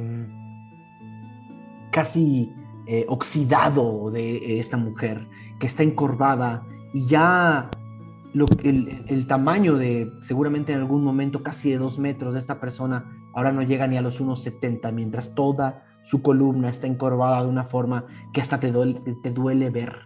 casi 1.91 2.53
eh, 2.87 3.05
oxidado 3.09 4.11
de 4.11 4.59
esta 4.59 4.77
mujer, 4.77 5.27
que 5.59 5.67
está 5.67 5.83
encorvada 5.83 6.63
y 6.93 7.07
ya 7.07 7.69
lo, 8.33 8.45
el, 8.63 9.05
el 9.07 9.27
tamaño 9.27 9.77
de, 9.77 10.11
seguramente 10.21 10.73
en 10.73 10.79
algún 10.79 11.03
momento, 11.03 11.43
casi 11.43 11.71
de 11.71 11.77
dos 11.77 11.99
metros 11.99 12.33
de 12.33 12.39
esta 12.39 12.59
persona, 12.59 13.05
ahora 13.33 13.51
no 13.51 13.61
llega 13.61 13.87
ni 13.87 13.97
a 13.97 14.01
los 14.01 14.21
1,70, 14.21 14.91
mientras 14.93 15.35
toda 15.35 15.83
su 16.05 16.21
columna 16.21 16.69
está 16.69 16.87
encorvada 16.87 17.43
de 17.43 17.49
una 17.49 17.65
forma 17.65 18.05
que 18.33 18.41
hasta 18.41 18.59
te 18.59 18.71
duele, 18.71 19.69
ver. 19.69 19.97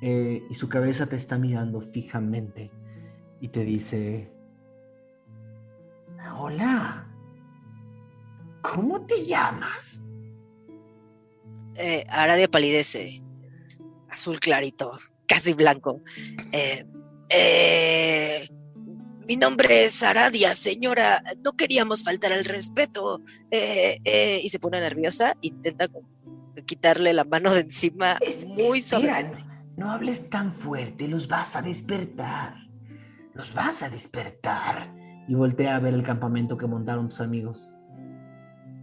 Eh, 0.00 0.46
y 0.48 0.54
su 0.54 0.68
cabeza 0.68 1.06
te 1.06 1.16
está 1.16 1.38
mirando 1.38 1.80
fijamente 1.80 2.70
y 3.40 3.48
te 3.48 3.64
dice, 3.64 4.30
hola, 6.38 7.07
¿cómo 8.74 9.06
te 9.06 9.24
llamas? 9.26 10.00
Eh, 11.76 12.04
Aradia 12.08 12.48
palidece, 12.48 13.22
azul 14.10 14.40
clarito, 14.40 14.90
casi 15.26 15.52
blanco. 15.54 16.02
Eh, 16.52 16.84
eh, 17.30 18.48
mi 19.28 19.36
nombre 19.36 19.84
es 19.84 20.02
Aradia, 20.02 20.54
señora. 20.54 21.22
No 21.44 21.52
queríamos 21.52 22.02
faltar 22.02 22.32
al 22.32 22.44
respeto. 22.44 23.20
Y 23.50 24.48
se 24.48 24.58
pone 24.58 24.80
nerviosa, 24.80 25.34
intenta 25.40 25.86
quitarle 26.66 27.12
la 27.12 27.24
mano 27.24 27.52
de 27.52 27.60
encima 27.60 28.16
Es- 28.20 28.44
muy 28.44 28.80
suavemente. 28.82 29.42
No, 29.76 29.86
no 29.86 29.92
hables 29.92 30.28
tan 30.28 30.54
fuerte, 30.54 31.06
los 31.06 31.28
vas 31.28 31.54
a 31.54 31.62
despertar. 31.62 32.54
Los 33.34 33.54
vas 33.54 33.82
a 33.84 33.88
despertar. 33.90 34.92
Y 35.28 35.34
voltea 35.34 35.76
a 35.76 35.78
ver 35.78 35.94
el 35.94 36.02
campamento 36.02 36.56
que 36.56 36.66
montaron 36.66 37.08
tus 37.08 37.20
amigos. 37.20 37.70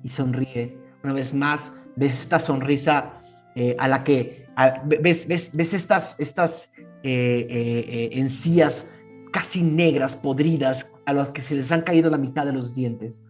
Y 0.05 0.09
sonríe. 0.09 0.77
Una 1.03 1.13
vez 1.13 1.33
más, 1.33 1.73
ves 1.95 2.13
esta 2.21 2.39
sonrisa 2.39 3.21
eh, 3.55 3.75
a 3.79 3.87
la 3.87 4.03
que 4.03 4.45
ves, 4.85 5.27
ves, 5.27 5.49
ves 5.51 5.73
estas, 5.73 6.19
estas 6.19 6.71
eh, 7.03 7.47
eh, 7.49 8.09
encías 8.13 8.91
casi 9.33 9.63
negras, 9.63 10.15
podridas, 10.15 10.91
a 11.07 11.13
las 11.13 11.29
que 11.29 11.41
se 11.41 11.55
les 11.55 11.71
han 11.71 11.81
caído 11.81 12.11
la 12.11 12.19
mitad 12.19 12.45
de 12.45 12.53
los 12.53 12.75
dientes. 12.75 13.23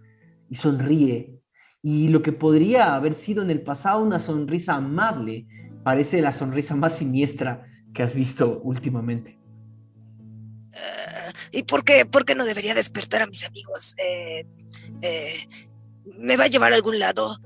Y 0.49 0.55
sonríe. 0.55 1.39
Y 1.81 2.09
lo 2.09 2.21
que 2.21 2.33
podría 2.33 2.93
haber 2.93 3.15
sido 3.15 3.41
en 3.41 3.51
el 3.51 3.61
pasado 3.61 4.03
una 4.03 4.19
sonrisa 4.19 4.75
amable, 4.75 5.47
parece 5.83 6.21
la 6.21 6.33
sonrisa 6.33 6.75
más 6.75 6.97
siniestra 6.97 7.65
que 7.93 8.03
has 8.03 8.13
visto 8.15 8.59
últimamente. 8.63 9.39
¿Y 11.51 11.63
por 11.63 11.85
qué, 11.85 12.05
por 12.05 12.25
qué 12.25 12.35
no 12.35 12.43
debería 12.43 12.75
despertar 12.75 13.21
a 13.21 13.27
mis 13.27 13.47
amigos? 13.47 13.95
Eh, 13.97 14.45
¿Me 16.19 16.37
va 16.37 16.45
a 16.45 16.47
llevar 16.47 16.71
a 16.73 16.75
algún 16.75 16.99
lado? 16.99 17.37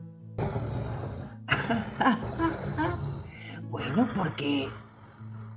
Bueno, 3.69 4.09
porque 4.15 4.67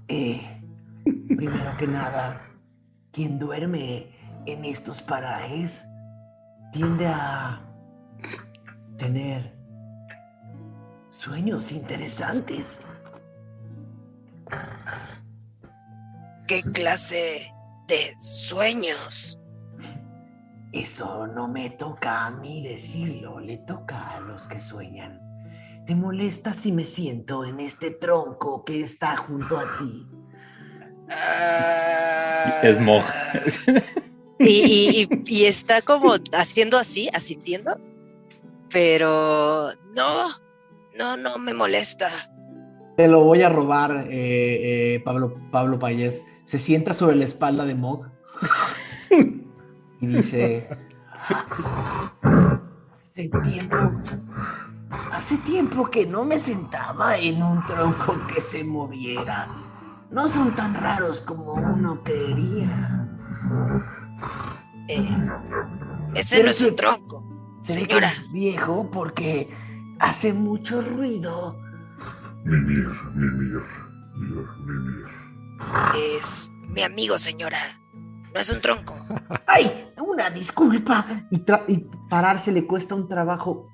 eh, 0.09 0.63
primero 1.05 1.77
que 1.79 1.87
nada, 1.87 2.43
quien 3.11 3.39
duerme 3.39 4.15
en 4.45 4.67
estos 4.67 5.01
parajes 5.01 5.83
tiende 6.73 7.07
a 7.07 7.59
tener 8.99 9.57
sueños 11.09 11.73
interesantes. 11.73 12.81
¿Qué 16.47 16.63
clase 16.63 17.51
de 17.89 18.15
sueños? 18.21 19.39
Eso 20.73 21.27
no 21.27 21.49
me 21.49 21.71
toca 21.71 22.25
a 22.27 22.31
mí 22.31 22.63
decirlo, 22.67 23.41
le 23.41 23.59
toca 23.59 24.11
a 24.17 24.21
los 24.21 24.49
que 24.49 24.59
sueñan. 24.59 25.21
¿Te 25.87 25.95
molesta 25.95 26.55
si 26.55 26.73
me 26.73 26.85
siento 26.85 27.45
en 27.45 27.61
este 27.61 27.91
tronco 27.91 28.65
que 28.65 28.83
está 28.83 29.17
junto 29.17 29.59
a 29.59 29.65
ti? 29.79 30.07
Ah, 31.11 32.61
Es 32.63 32.81
Mog. 32.81 33.03
Y, 34.39 34.45
y- 34.49 35.03
y- 35.03 35.09
y 35.27 35.45
está 35.45 35.83
como 35.83 36.13
haciendo 36.33 36.79
así, 36.79 37.09
asintiendo. 37.15 37.79
Pero 38.71 39.69
no, 39.95 40.29
no, 40.97 41.17
no 41.17 41.39
me 41.39 41.53
molesta. 41.53 42.09
Te 42.97 43.09
lo 43.09 43.23
voy 43.25 43.43
a 43.43 43.49
robar, 43.49 44.07
eh, 44.09 44.95
eh, 44.95 45.01
Pablo, 45.05 45.37
Pablo 45.51 45.79
Payés. 45.79 46.23
Se 46.45 46.59
sienta 46.59 46.95
sobre 46.95 47.17
la 47.17 47.25
espalda 47.25 47.65
de 47.67 47.75
Mog 47.75 48.07
y 50.03 50.07
dice: 50.09 50.69
Hace 53.15 53.29
tiempo, 53.29 53.77
hace 55.13 55.37
tiempo 55.39 55.91
que 55.91 56.07
no 56.07 56.25
me 56.25 56.39
sentaba 56.39 57.17
en 57.17 57.43
un 57.43 57.65
tronco 57.65 58.17
que 58.35 58.41
se 58.41 58.65
moviera. 58.65 59.47
No 60.11 60.29
son 60.29 60.55
tan 60.55 60.75
raros 60.75 61.21
como 61.21 61.55
uno 61.55 62.03
creería. 62.03 63.09
Eh, 64.89 65.31
ese 66.15 66.43
no 66.43 66.51
es 66.51 66.61
un 66.63 66.75
tronco, 66.77 67.25
señora. 67.63 68.09
es 68.09 68.33
viejo 68.33 68.91
porque 68.91 69.49
hace 70.01 70.33
mucho 70.33 70.83
ruido. 70.83 71.57
Mimir, 72.45 72.89
mimir, 73.15 73.63
mir, 74.17 74.47
mimir. 74.67 75.07
Es 76.19 76.51
mi 76.69 76.83
amigo, 76.83 77.17
señora. 77.19 77.82
No 78.35 78.41
es 78.41 78.51
un 78.51 78.61
tronco. 78.61 78.95
¡Ay! 79.47 79.89
Una 80.01 80.31
disculpa. 80.31 81.27
Y, 81.31 81.39
pararse 82.11 82.53
le 82.53 82.67
cuesta 82.67 82.95
un 82.95 83.09
trabajo 83.09 83.69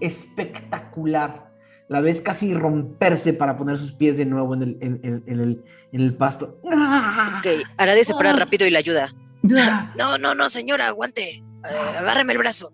espectacular. 0.00 1.48
La 1.88 2.00
ves 2.00 2.20
casi 2.20 2.52
romperse 2.54 3.32
para 3.32 3.56
poner 3.56 3.78
sus 3.78 3.92
pies 3.92 4.16
de 4.16 4.26
nuevo 4.26 4.54
en 4.54 4.62
el, 4.62 4.78
en, 4.82 5.00
en- 5.02 5.24
en 5.26 5.40
el, 5.40 5.64
en 5.92 6.00
el 6.00 6.14
pasto. 6.16 6.60
¡Ah! 6.70 7.38
Ok, 7.40 7.46
Arade 7.78 8.04
se 8.04 8.14
para 8.14 8.30
Ah. 8.30 8.36
rápido 8.36 8.66
y 8.66 8.70
le 8.70 8.78
ayuda. 8.78 9.08
¡Ah! 9.56 9.94
No, 9.98 10.18
no, 10.18 10.34
no, 10.34 10.48
señora, 10.48 10.88
aguante. 10.88 11.30
Eh, 11.38 11.42
agárreme 11.98 12.32
el 12.34 12.38
brazo. 12.38 12.72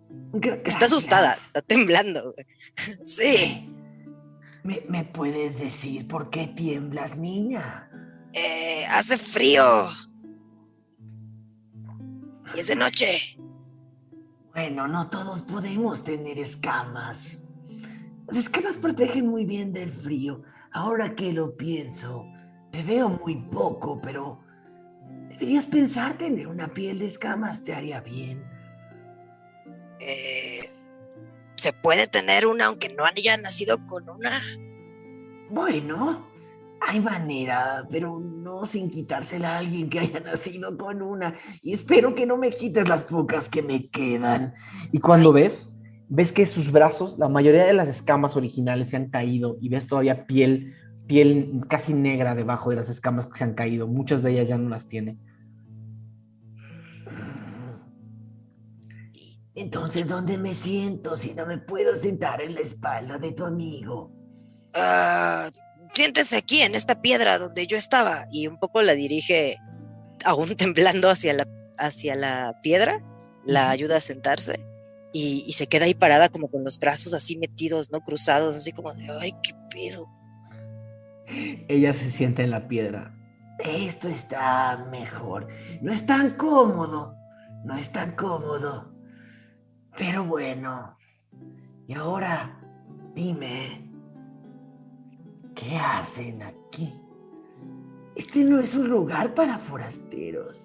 Está 0.64 0.86
asustada, 0.86 1.34
está 1.34 1.62
temblando. 1.62 2.34
Sí. 3.04 3.70
¿Me, 4.64 4.82
me 4.88 5.04
puedes 5.04 5.56
decir 5.58 6.08
por 6.08 6.30
qué 6.30 6.48
tiemblas, 6.56 7.16
niña? 7.16 7.88
Eh, 8.32 8.84
hace 8.90 9.16
frío. 9.16 9.62
Y 12.54 12.60
es 12.60 12.66
de 12.68 12.76
noche. 12.76 13.38
Bueno, 14.52 14.86
no 14.86 15.10
todos 15.10 15.42
podemos 15.42 16.04
tener 16.04 16.38
escamas. 16.38 17.38
Las 18.28 18.36
escamas 18.38 18.78
protegen 18.78 19.26
muy 19.26 19.44
bien 19.44 19.72
del 19.72 19.92
frío. 19.92 20.42
Ahora 20.72 21.14
que 21.14 21.32
lo 21.32 21.56
pienso, 21.56 22.26
te 22.70 22.82
veo 22.82 23.08
muy 23.08 23.36
poco, 23.36 24.00
pero 24.00 24.40
deberías 25.28 25.66
pensar 25.66 26.18
tener 26.18 26.46
una 26.46 26.72
piel 26.72 27.00
de 27.00 27.06
escamas, 27.06 27.64
te 27.64 27.74
haría 27.74 28.00
bien. 28.00 28.44
Eh, 30.00 30.68
se 31.56 31.72
puede 31.72 32.06
tener 32.06 32.46
una 32.46 32.66
aunque 32.66 32.94
no 32.94 33.04
haya 33.04 33.36
nacido 33.36 33.84
con 33.86 34.08
una. 34.08 34.30
Bueno, 35.50 36.33
hay 36.86 37.00
manera, 37.00 37.86
pero 37.90 38.20
no 38.20 38.66
sin 38.66 38.90
quitársela 38.90 39.54
a 39.54 39.58
alguien 39.58 39.88
que 39.88 40.00
haya 40.00 40.20
nacido 40.20 40.76
con 40.76 41.02
una. 41.02 41.38
Y 41.62 41.72
espero 41.72 42.14
que 42.14 42.26
no 42.26 42.36
me 42.36 42.50
quites 42.50 42.88
las 42.88 43.04
pocas 43.04 43.48
que 43.48 43.62
me 43.62 43.88
quedan. 43.88 44.54
Y 44.92 44.98
cuando 44.98 45.32
ves, 45.32 45.72
ves 46.08 46.32
que 46.32 46.46
sus 46.46 46.70
brazos, 46.70 47.18
la 47.18 47.28
mayoría 47.28 47.64
de 47.64 47.74
las 47.74 47.88
escamas 47.88 48.36
originales 48.36 48.90
se 48.90 48.96
han 48.96 49.10
caído 49.10 49.56
y 49.60 49.68
ves 49.68 49.86
todavía 49.86 50.26
piel, 50.26 50.74
piel 51.06 51.62
casi 51.68 51.94
negra 51.94 52.34
debajo 52.34 52.70
de 52.70 52.76
las 52.76 52.88
escamas 52.88 53.26
que 53.26 53.38
se 53.38 53.44
han 53.44 53.54
caído. 53.54 53.86
Muchas 53.86 54.22
de 54.22 54.32
ellas 54.32 54.48
ya 54.48 54.58
no 54.58 54.68
las 54.68 54.88
tiene. 54.88 55.18
Entonces, 59.56 60.08
¿dónde 60.08 60.36
me 60.36 60.52
siento 60.52 61.16
si 61.16 61.32
no 61.32 61.46
me 61.46 61.58
puedo 61.58 61.94
sentar 61.94 62.42
en 62.42 62.54
la 62.54 62.60
espalda 62.60 63.18
de 63.18 63.32
tu 63.32 63.44
amigo? 63.44 64.10
Ah, 64.74 65.48
siéntese 65.94 66.36
aquí 66.36 66.60
en 66.62 66.74
esta 66.74 67.00
piedra 67.00 67.38
donde 67.38 67.66
yo 67.66 67.76
estaba. 67.76 68.26
Y 68.30 68.46
un 68.46 68.58
poco 68.58 68.82
la 68.82 68.94
dirige, 68.94 69.56
aún 70.24 70.48
temblando 70.56 71.08
hacia 71.08 71.32
la, 71.32 71.48
hacia 71.78 72.16
la 72.16 72.58
piedra. 72.62 73.02
La 73.46 73.70
ayuda 73.70 73.98
a 73.98 74.00
sentarse. 74.00 74.64
Y, 75.12 75.44
y 75.46 75.52
se 75.52 75.68
queda 75.68 75.84
ahí 75.84 75.94
parada 75.94 76.28
como 76.28 76.48
con 76.48 76.64
los 76.64 76.78
brazos 76.78 77.14
así 77.14 77.38
metidos, 77.38 77.92
¿no? 77.92 78.00
Cruzados, 78.00 78.56
así 78.56 78.72
como 78.72 78.92
de, 78.94 79.06
ay, 79.20 79.32
qué 79.42 79.52
pedo. 79.70 80.06
Ella 81.68 81.92
se 81.92 82.10
sienta 82.10 82.42
en 82.42 82.50
la 82.50 82.66
piedra. 82.66 83.14
Esto 83.58 84.08
está 84.08 84.86
mejor. 84.90 85.48
No 85.80 85.92
es 85.92 86.04
tan 86.06 86.36
cómodo. 86.36 87.14
No 87.64 87.76
es 87.76 87.92
tan 87.92 88.12
cómodo. 88.12 88.92
Pero 89.96 90.24
bueno. 90.24 90.96
Y 91.86 91.94
ahora, 91.94 92.60
dime, 93.14 93.93
¿qué 95.54 95.76
hacen 95.76 96.42
aquí? 96.42 97.00
Este 98.14 98.44
no 98.44 98.60
es 98.60 98.74
un 98.74 98.88
lugar 98.88 99.34
para 99.34 99.58
forasteros. 99.58 100.56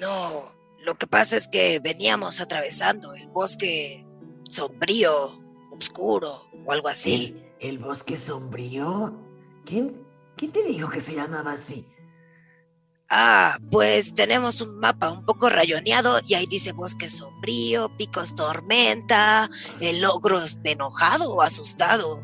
No, 0.00 0.30
lo 0.84 0.94
que 0.96 1.06
pasa 1.06 1.36
es 1.36 1.48
que 1.48 1.80
veníamos 1.80 2.40
atravesando 2.40 3.14
el 3.14 3.28
bosque 3.28 4.06
sombrío, 4.48 5.12
oscuro 5.72 6.32
o 6.66 6.72
algo 6.72 6.88
así. 6.88 7.34
¿El, 7.60 7.70
el 7.70 7.78
bosque 7.78 8.18
sombrío? 8.18 9.12
¿Quién, 9.64 10.06
¿Quién 10.36 10.52
te 10.52 10.62
dijo 10.62 10.88
que 10.88 11.00
se 11.00 11.14
llamaba 11.14 11.52
así? 11.52 11.86
Ah, 13.10 13.56
pues 13.70 14.12
tenemos 14.12 14.60
un 14.60 14.78
mapa 14.80 15.10
un 15.10 15.24
poco 15.24 15.48
rayoneado 15.48 16.20
y 16.26 16.34
ahí 16.34 16.44
dice 16.46 16.72
bosque 16.72 17.08
sombrío, 17.08 17.96
picos 17.96 18.34
tormenta, 18.34 19.48
el 19.80 20.04
ogro 20.04 20.38
está 20.42 20.70
enojado 20.70 21.32
o 21.32 21.40
asustado. 21.40 22.22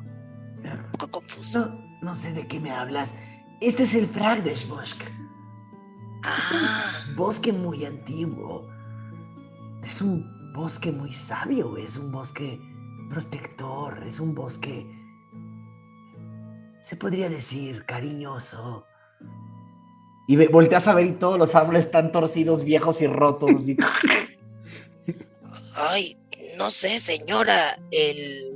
Poco 1.06 1.20
confuso. 1.20 1.66
No, 1.66 1.98
no 2.02 2.16
sé 2.16 2.32
de 2.32 2.46
qué 2.46 2.60
me 2.60 2.70
hablas. 2.70 3.14
Este 3.60 3.84
es 3.84 3.94
el 3.94 4.08
Fragdeshbosk. 4.08 5.02
Ah, 6.24 6.92
bosque 7.16 7.52
muy 7.52 7.84
antiguo. 7.84 8.68
Es 9.84 10.00
un 10.00 10.52
bosque 10.54 10.90
muy 10.92 11.12
sabio, 11.12 11.76
es 11.76 11.96
un 11.96 12.10
bosque 12.10 12.58
protector, 13.10 14.02
es 14.06 14.18
un 14.18 14.34
bosque, 14.34 14.86
se 16.84 16.96
podría 16.96 17.28
decir, 17.28 17.84
cariñoso. 17.84 18.86
Y 20.26 20.36
volteas 20.46 20.88
a 20.88 20.94
ver 20.94 21.06
y 21.06 21.12
todos 21.12 21.38
los 21.38 21.54
árboles 21.54 21.84
están 21.84 22.10
torcidos, 22.12 22.64
viejos 22.64 23.02
y 23.02 23.06
rotos. 23.06 23.68
y- 23.68 23.76
ay, 25.74 26.16
no 26.56 26.70
sé, 26.70 26.98
señora, 26.98 27.78
el, 27.90 28.53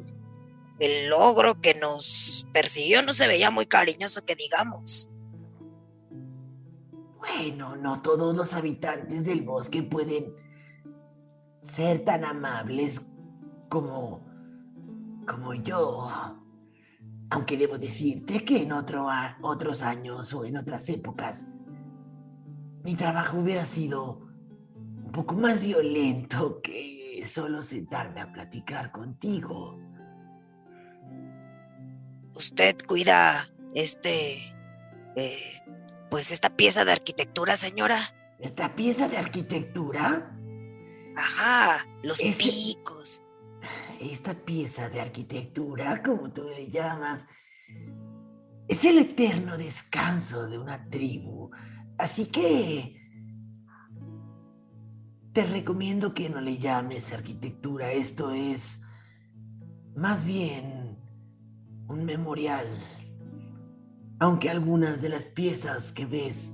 el 0.78 1.12
ogro 1.12 1.60
que 1.60 1.74
nos 1.74 2.46
persiguió 2.52 3.02
no 3.02 3.12
se 3.12 3.28
veía 3.28 3.50
muy 3.50 3.66
cariñoso 3.66 4.24
que 4.24 4.36
digamos. 4.36 5.10
Bueno, 7.18 7.76
no 7.76 8.00
todos 8.00 8.34
los 8.34 8.54
habitantes 8.54 9.24
del 9.24 9.42
bosque 9.42 9.82
pueden 9.82 10.32
ser 11.62 12.04
tan 12.04 12.24
amables 12.24 13.06
como, 13.68 14.24
como 15.26 15.54
yo. 15.54 16.08
Aunque 17.30 17.58
debo 17.58 17.76
decirte 17.76 18.44
que 18.44 18.62
en 18.62 18.72
otros 18.72 19.82
años 19.82 20.32
o 20.32 20.44
en 20.44 20.56
otras 20.56 20.88
épocas, 20.88 21.46
mi 22.82 22.94
trabajo 22.94 23.38
hubiera 23.38 23.66
sido 23.66 24.26
un 25.04 25.12
poco 25.12 25.34
más 25.34 25.60
violento 25.60 26.60
que 26.62 27.24
solo 27.26 27.62
sentarme 27.62 28.20
a 28.20 28.32
platicar 28.32 28.90
contigo. 28.92 29.78
Usted 32.38 32.76
cuida 32.86 33.50
este, 33.74 34.54
eh, 35.16 35.62
pues 36.08 36.30
esta 36.30 36.50
pieza 36.56 36.84
de 36.84 36.92
arquitectura, 36.92 37.56
señora. 37.56 37.96
Esta 38.38 38.74
pieza 38.74 39.08
de 39.08 39.18
arquitectura 39.18 40.32
Ajá, 41.16 41.84
los 42.04 42.20
Ese- 42.22 42.38
picos. 42.38 43.24
Esta 44.00 44.34
pieza 44.34 44.88
de 44.88 45.00
arquitectura, 45.00 46.00
como 46.00 46.30
tú 46.32 46.44
le 46.44 46.70
llamas, 46.70 47.26
es 48.68 48.84
el 48.84 48.98
eterno 48.98 49.58
descanso 49.58 50.46
de 50.46 50.58
una 50.60 50.88
tribu. 50.88 51.50
Así 51.98 52.26
que 52.26 52.94
te 55.32 55.44
recomiendo 55.44 56.14
que 56.14 56.30
no 56.30 56.40
le 56.40 56.58
llames 56.58 57.12
arquitectura. 57.12 57.90
Esto 57.90 58.30
es 58.30 58.80
más 59.96 60.24
bien 60.24 60.77
un 61.88 62.04
memorial. 62.04 62.66
Aunque 64.20 64.50
algunas 64.50 65.00
de 65.00 65.08
las 65.08 65.24
piezas 65.24 65.92
que 65.92 66.06
ves 66.06 66.52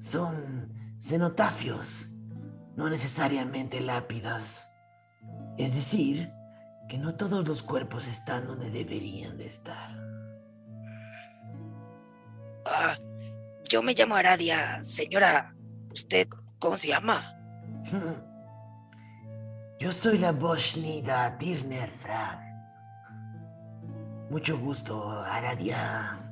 son 0.00 0.72
cenotafios, 1.00 2.08
no 2.76 2.88
necesariamente 2.88 3.80
lápidas. 3.80 4.68
Es 5.56 5.74
decir, 5.74 6.30
que 6.88 6.98
no 6.98 7.14
todos 7.16 7.46
los 7.46 7.62
cuerpos 7.62 8.06
están 8.06 8.46
donde 8.46 8.70
deberían 8.70 9.36
de 9.36 9.46
estar. 9.46 9.90
Ah, 12.66 12.94
yo 13.68 13.82
me 13.82 13.94
llamo 13.94 14.16
Aradia. 14.16 14.82
Señora, 14.82 15.54
¿usted 15.92 16.28
cómo 16.58 16.76
se 16.76 16.88
llama? 16.88 17.20
Yo 19.80 19.92
soy 19.92 20.18
la 20.18 20.32
Boshnida 20.32 21.38
Tirner 21.38 21.88
Frag. 22.00 22.47
Mucho 24.30 24.58
gusto, 24.58 25.10
Aradia. 25.10 26.30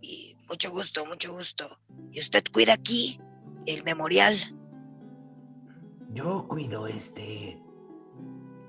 Y 0.00 0.36
mucho 0.48 0.70
gusto, 0.70 1.04
mucho 1.06 1.32
gusto. 1.32 1.64
¿Y 2.12 2.20
usted 2.20 2.44
cuida 2.52 2.74
aquí 2.74 3.20
el 3.66 3.82
memorial? 3.82 4.34
Yo 6.12 6.46
cuido 6.46 6.86
este 6.86 7.60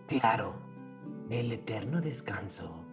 claro 0.08 0.56
del 1.30 1.52
eterno 1.52 2.02
descanso. 2.02 2.84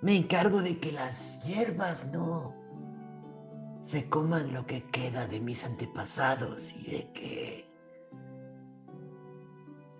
Me 0.00 0.16
encargo 0.16 0.62
de 0.62 0.78
que 0.78 0.92
las 0.92 1.42
hierbas 1.44 2.12
no 2.12 2.54
se 3.80 4.08
coman 4.08 4.54
lo 4.54 4.66
que 4.66 4.84
queda 4.84 5.26
de 5.26 5.40
mis 5.40 5.64
antepasados 5.64 6.72
y 6.74 6.90
de 6.90 7.12
que 7.12 7.70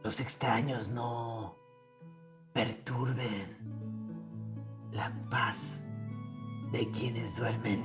los 0.04 0.20
extraños 0.20 0.88
no 0.88 1.63
perturben 2.55 3.59
la 4.93 5.12
paz 5.29 5.85
de 6.73 6.88
quienes 6.93 7.37
duermen. 7.37 7.85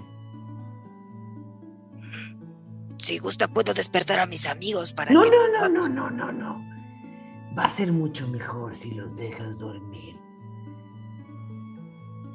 Si 2.98 3.18
gusta, 3.18 3.48
puedo 3.48 3.74
despertar 3.74 4.20
a 4.20 4.28
mis 4.28 4.48
amigos 4.48 4.94
para 4.94 5.12
No, 5.12 5.24
que... 5.24 5.30
no, 5.32 5.48
no, 5.48 5.70
no, 5.70 5.90
no, 5.90 6.10
no, 6.12 6.32
no. 6.32 6.70
Va 7.58 7.66
a 7.66 7.70
ser 7.70 7.92
mucho 7.92 8.28
mejor 8.28 8.76
si 8.76 8.92
los 8.92 9.16
dejas 9.16 9.60
dormir. 9.60 10.16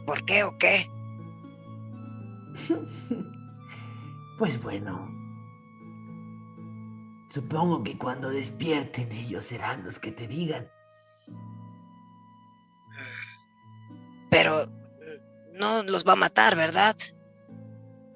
¿Por 0.07 0.25
qué 0.25 0.45
o 0.45 0.51
qué? 0.59 0.91
Pues 4.37 4.61
bueno. 4.61 5.09
Supongo 7.31 7.85
que 7.85 7.97
cuando 7.97 8.31
despierten 8.31 9.13
ellos 9.13 9.45
serán 9.45 9.85
los 9.85 10.01
que 10.01 10.11
te 10.11 10.27
digan. 10.27 10.67
Pero 14.35 14.67
mm, 14.67 15.59
no 15.59 15.83
los 15.85 16.05
va 16.07 16.15
a 16.15 16.17
matar, 16.17 16.57
¿verdad? 16.57 16.97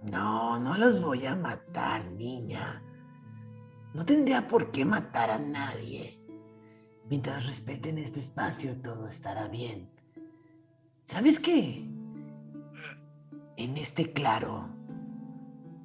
No, 0.02 0.58
no 0.58 0.76
los 0.76 1.00
voy 1.00 1.24
a 1.26 1.36
matar, 1.36 2.04
niña. 2.12 2.82
No 3.94 4.04
tendría 4.04 4.48
por 4.48 4.72
qué 4.72 4.84
matar 4.84 5.30
a 5.30 5.38
nadie. 5.38 6.18
Mientras 7.08 7.46
respeten 7.46 7.98
este 7.98 8.20
espacio, 8.20 8.76
todo 8.82 9.08
estará 9.08 9.46
bien. 9.48 9.88
¿Sabes 11.04 11.38
qué? 11.40 11.86
En 13.56 13.76
este 13.76 14.12
claro 14.12 14.68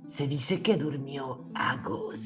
se 0.08 0.28
dice 0.28 0.62
que 0.62 0.78
durmió 0.78 1.46
Agos. 1.56 2.20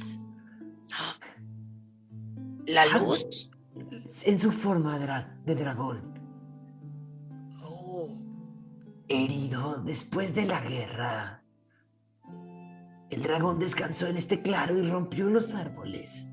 ¿La 2.67 2.85
luz? 2.87 3.49
En 4.23 4.39
su 4.39 4.51
forma 4.51 4.97
dra- 4.97 5.37
de 5.45 5.55
dragón. 5.55 6.16
Herido 9.07 9.81
después 9.83 10.35
de 10.35 10.45
la 10.45 10.59
guerra. 10.61 11.43
El 13.09 13.23
dragón 13.23 13.57
descansó 13.57 14.07
en 14.07 14.17
este 14.17 14.41
claro 14.41 14.77
y 14.77 14.89
rompió 14.89 15.29
los 15.29 15.53
árboles. 15.53 16.29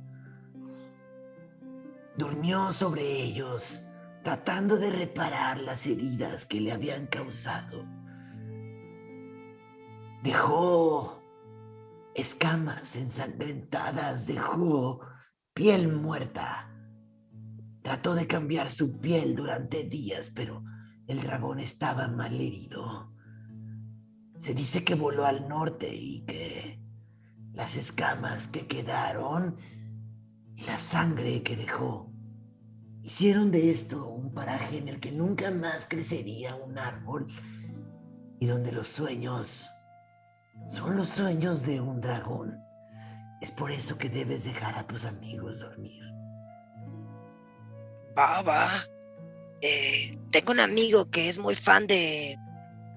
Durmió 2.17 2.73
sobre 2.73 3.23
ellos, 3.23 3.87
tratando 4.25 4.77
de 4.77 4.91
reparar 4.91 5.61
las 5.61 5.87
heridas 5.87 6.47
que 6.47 6.61
le 6.61 6.73
habían 6.73 7.07
causado. 7.07 7.85
Dejó 10.23 11.23
escamas 12.15 12.97
ensangrentadas, 12.97 14.27
dejó 14.27 15.01
piel 15.53 15.89
muerta. 15.89 16.71
Trató 17.83 18.15
de 18.15 18.27
cambiar 18.27 18.71
su 18.71 19.01
piel 19.01 19.37
durante 19.37 19.85
días, 19.85 20.31
pero 20.35 20.65
el 21.07 21.21
dragón 21.23 21.61
estaba 21.61 22.09
mal 22.09 22.35
herido. 22.35 23.13
Se 24.39 24.55
dice 24.55 24.85
que 24.85 24.95
voló 24.95 25.27
al 25.27 25.49
norte 25.49 25.95
y 25.95 26.25
que 26.27 26.81
las 27.53 27.77
escamas 27.77 28.49
que 28.49 28.67
quedaron 28.67 29.57
y 30.57 30.65
la 30.65 30.79
sangre 30.79 31.43
que 31.43 31.57
dejó 31.57 32.13
hicieron 33.03 33.51
de 33.51 33.71
esto 33.71 34.07
un 34.09 34.33
paraje 34.33 34.79
en 34.79 34.89
el 34.89 34.99
que 34.99 35.13
nunca 35.13 35.51
más 35.51 35.87
crecería 35.89 36.55
un 36.55 36.79
árbol 36.79 37.27
y 38.41 38.47
donde 38.47 38.73
los 38.73 38.89
sueños 38.89 39.69
son 40.69 40.97
los 40.97 41.11
sueños 41.11 41.63
de 41.63 41.81
un 41.81 42.01
dragón. 42.01 42.59
Es 43.41 43.51
por 43.51 43.71
eso 43.71 43.99
que 43.99 44.09
debes 44.09 44.45
dejar 44.45 44.79
a 44.79 44.87
tus 44.87 45.05
amigos 45.05 45.61
dormir. 45.61 46.03
va. 48.43 48.94
Eh, 49.67 50.13
tengo 50.31 50.53
un 50.53 50.61
amigo 50.61 51.11
que 51.11 51.27
es 51.27 51.39
muy 51.39 51.55
fan 51.55 51.87
de... 51.87 52.37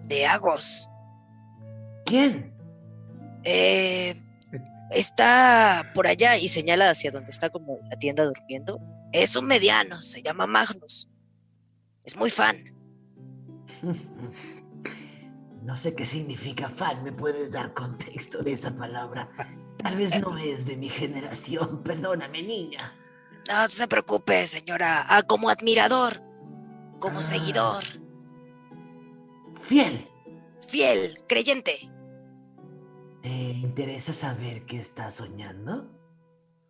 de 0.09 0.25
Agos. 0.25 0.89
¿Quién? 2.05 2.53
Eh, 3.45 4.13
está 4.91 5.89
por 5.95 6.07
allá 6.07 6.35
y 6.35 6.49
señala 6.49 6.89
hacia 6.89 7.09
donde 7.11 7.31
está 7.31 7.49
como 7.49 7.79
la 7.89 7.97
tienda 7.97 8.25
durmiendo. 8.25 8.81
Es 9.13 9.37
un 9.37 9.45
mediano, 9.45 10.01
se 10.01 10.21
llama 10.21 10.45
Magnus. 10.45 11.09
Es 12.03 12.17
muy 12.17 12.29
fan. 12.29 12.57
No 15.63 15.75
sé 15.75 15.93
qué 15.93 16.05
significa 16.05 16.69
fan, 16.77 17.03
¿me 17.03 17.11
puedes 17.11 17.51
dar 17.51 17.73
contexto 17.73 18.41
de 18.41 18.53
esa 18.53 18.73
palabra? 18.73 19.29
Tal 19.83 19.97
vez 19.97 20.17
no 20.21 20.37
es 20.41 20.65
de 20.65 20.77
mi 20.77 20.87
generación, 20.87 21.83
perdóname, 21.83 22.41
niña. 22.41 22.95
No 23.49 23.67
se 23.67 23.85
preocupe, 23.89 24.47
señora. 24.47 25.05
Ah, 25.09 25.23
como 25.23 25.49
admirador, 25.49 26.21
como 26.99 27.19
Ah. 27.19 27.21
seguidor, 27.21 27.83
Fiel, 29.63 30.07
fiel, 30.65 31.17
creyente. 31.27 31.89
¿te 33.21 33.29
interesa 33.29 34.13
saber 34.13 34.65
qué 34.65 34.79
estás 34.79 35.15
soñando? 35.15 35.91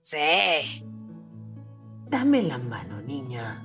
Sí. 0.01 0.83
Dame 2.09 2.41
la 2.41 2.57
mano, 2.57 3.01
niña. 3.01 3.63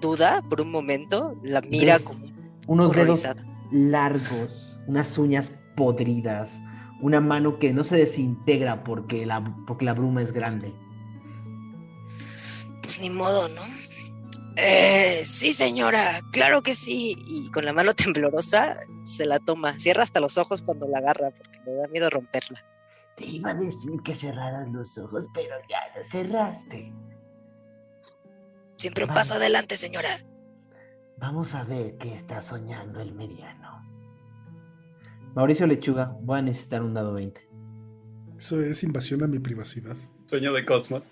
Duda 0.00 0.42
por 0.48 0.60
un 0.62 0.70
momento, 0.70 1.36
la 1.42 1.60
mira 1.60 1.98
como 1.98 2.18
Unos 2.66 2.92
dedos 2.92 3.24
horrorizada. 3.24 3.44
largos, 3.72 4.78
unas 4.86 5.18
uñas 5.18 5.52
podridas, 5.76 6.58
una 7.02 7.20
mano 7.20 7.58
que 7.58 7.72
no 7.74 7.84
se 7.84 7.96
desintegra 7.96 8.84
porque 8.84 9.26
la, 9.26 9.54
porque 9.66 9.84
la 9.84 9.92
bruma 9.92 10.22
es 10.22 10.32
grande. 10.32 10.72
Pues 12.82 13.00
ni 13.02 13.10
modo, 13.10 13.48
¿no? 13.50 13.62
Eh, 14.60 15.22
sí, 15.24 15.52
señora, 15.52 16.20
claro 16.32 16.62
que 16.62 16.74
sí. 16.74 17.14
Y 17.26 17.50
con 17.52 17.64
la 17.64 17.72
mano 17.72 17.94
temblorosa 17.94 18.74
se 19.04 19.24
la 19.24 19.38
toma. 19.38 19.78
Cierra 19.78 20.02
hasta 20.02 20.20
los 20.20 20.36
ojos 20.36 20.62
cuando 20.62 20.88
la 20.88 20.98
agarra 20.98 21.30
porque 21.30 21.60
le 21.64 21.74
da 21.74 21.88
miedo 21.88 22.10
romperla. 22.10 22.64
Te 23.16 23.24
iba 23.24 23.50
a 23.50 23.54
decir 23.54 24.00
que 24.04 24.14
cerraras 24.14 24.68
los 24.70 24.98
ojos, 24.98 25.26
pero 25.32 25.54
ya 25.68 25.80
los 25.96 26.08
cerraste. 26.08 26.92
Siempre 28.76 29.04
un 29.04 29.14
paso 29.14 29.34
adelante, 29.34 29.76
señora. 29.76 30.08
Vamos 31.16 31.54
a 31.54 31.64
ver 31.64 31.96
qué 31.98 32.14
está 32.14 32.40
soñando 32.40 33.00
el 33.00 33.12
mediano. 33.12 33.82
Mauricio 35.34 35.66
Lechuga, 35.66 36.16
voy 36.20 36.38
a 36.38 36.42
necesitar 36.42 36.82
un 36.82 36.94
dado 36.94 37.12
20. 37.12 37.48
Eso 38.36 38.60
es 38.62 38.84
invasión 38.84 39.22
a 39.24 39.26
mi 39.26 39.40
privacidad. 39.40 39.96
Sueño 40.26 40.52
de 40.52 40.64
Cosmo. 40.64 41.02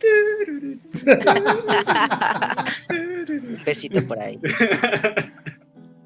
Un 2.91 3.59
besito 3.65 4.07
por 4.07 4.19
ahí. 4.23 4.39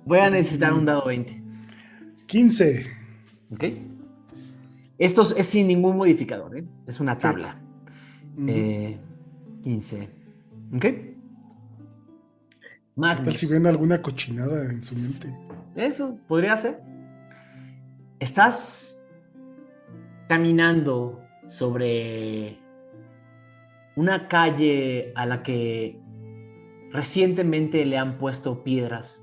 Voy 0.04 0.18
a 0.18 0.30
necesitar 0.30 0.72
un 0.72 0.84
dado 0.84 1.04
20. 1.06 1.40
15. 2.26 2.86
¿Ok? 3.52 3.64
Esto 4.98 5.22
es- 5.36 5.46
sin 5.46 5.66
ningún 5.68 5.96
modificador, 5.96 6.56
¿eh? 6.58 6.64
Es 6.86 7.00
una 7.00 7.16
tabla. 7.18 7.56
Eh, 8.46 8.96
15. 9.62 10.08
¿Ok? 10.74 10.80
¿Qué 10.82 11.14
Magnus. 12.96 13.24
tal 13.24 13.34
si 13.36 13.46
ven 13.46 13.66
alguna 13.66 14.00
cochinada 14.02 14.64
en 14.70 14.82
su 14.82 14.94
mente? 14.96 15.32
Eso 15.74 16.18
podría 16.28 16.56
ser. 16.56 16.80
Estás 18.18 19.00
caminando 20.28 21.22
sobre 21.48 22.58
una 24.00 24.28
calle 24.28 25.12
a 25.14 25.26
la 25.26 25.42
que 25.42 26.00
recientemente 26.90 27.84
le 27.84 27.98
han 27.98 28.16
puesto 28.16 28.64
piedras. 28.64 29.20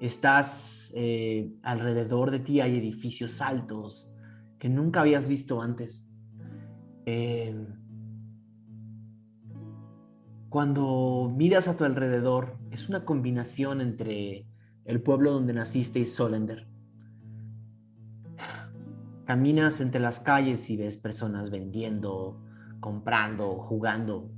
Estás 0.00 0.90
eh, 0.96 1.52
alrededor 1.62 2.32
de 2.32 2.40
ti 2.40 2.60
hay 2.60 2.76
edificios 2.76 3.40
altos 3.40 4.12
que 4.58 4.68
nunca 4.68 5.02
habías 5.02 5.28
visto 5.28 5.62
antes. 5.62 6.04
Eh, 7.06 7.54
cuando 10.48 11.32
miras 11.36 11.68
a 11.68 11.76
tu 11.76 11.84
alrededor, 11.84 12.58
es 12.72 12.88
una 12.88 13.04
combinación 13.04 13.80
entre 13.80 14.44
el 14.86 15.00
pueblo 15.02 15.30
donde 15.30 15.52
naciste 15.52 16.00
y 16.00 16.06
Solender. 16.06 16.66
Caminas 19.24 19.80
entre 19.80 20.00
las 20.00 20.18
calles 20.18 20.68
y 20.68 20.76
ves 20.76 20.96
personas 20.96 21.50
vendiendo, 21.50 22.42
comprando, 22.80 23.56
jugando 23.56 24.30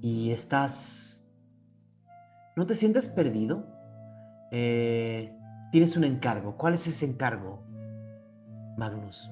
y 0.00 0.30
estás... 0.30 1.24
¿No 2.56 2.66
te 2.66 2.76
sientes 2.76 3.08
perdido? 3.08 3.66
Eh, 4.52 5.36
tienes 5.72 5.96
un 5.96 6.04
encargo. 6.04 6.56
¿Cuál 6.56 6.74
es 6.74 6.86
ese 6.86 7.06
encargo, 7.06 7.64
Magnus? 8.76 9.30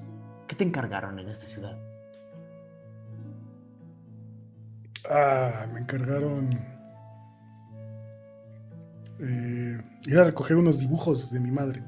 ¿Qué 0.48 0.56
te 0.56 0.64
encargaron 0.64 1.18
en 1.18 1.28
esta 1.28 1.46
ciudad? 1.46 1.76
Ah, 5.08 5.66
me 5.72 5.80
encargaron 5.80 6.52
eh, 9.20 9.80
ir 10.06 10.18
a 10.18 10.24
recoger 10.24 10.56
unos 10.56 10.80
dibujos 10.80 11.30
de 11.30 11.38
mi 11.38 11.50
madre. 11.50 11.82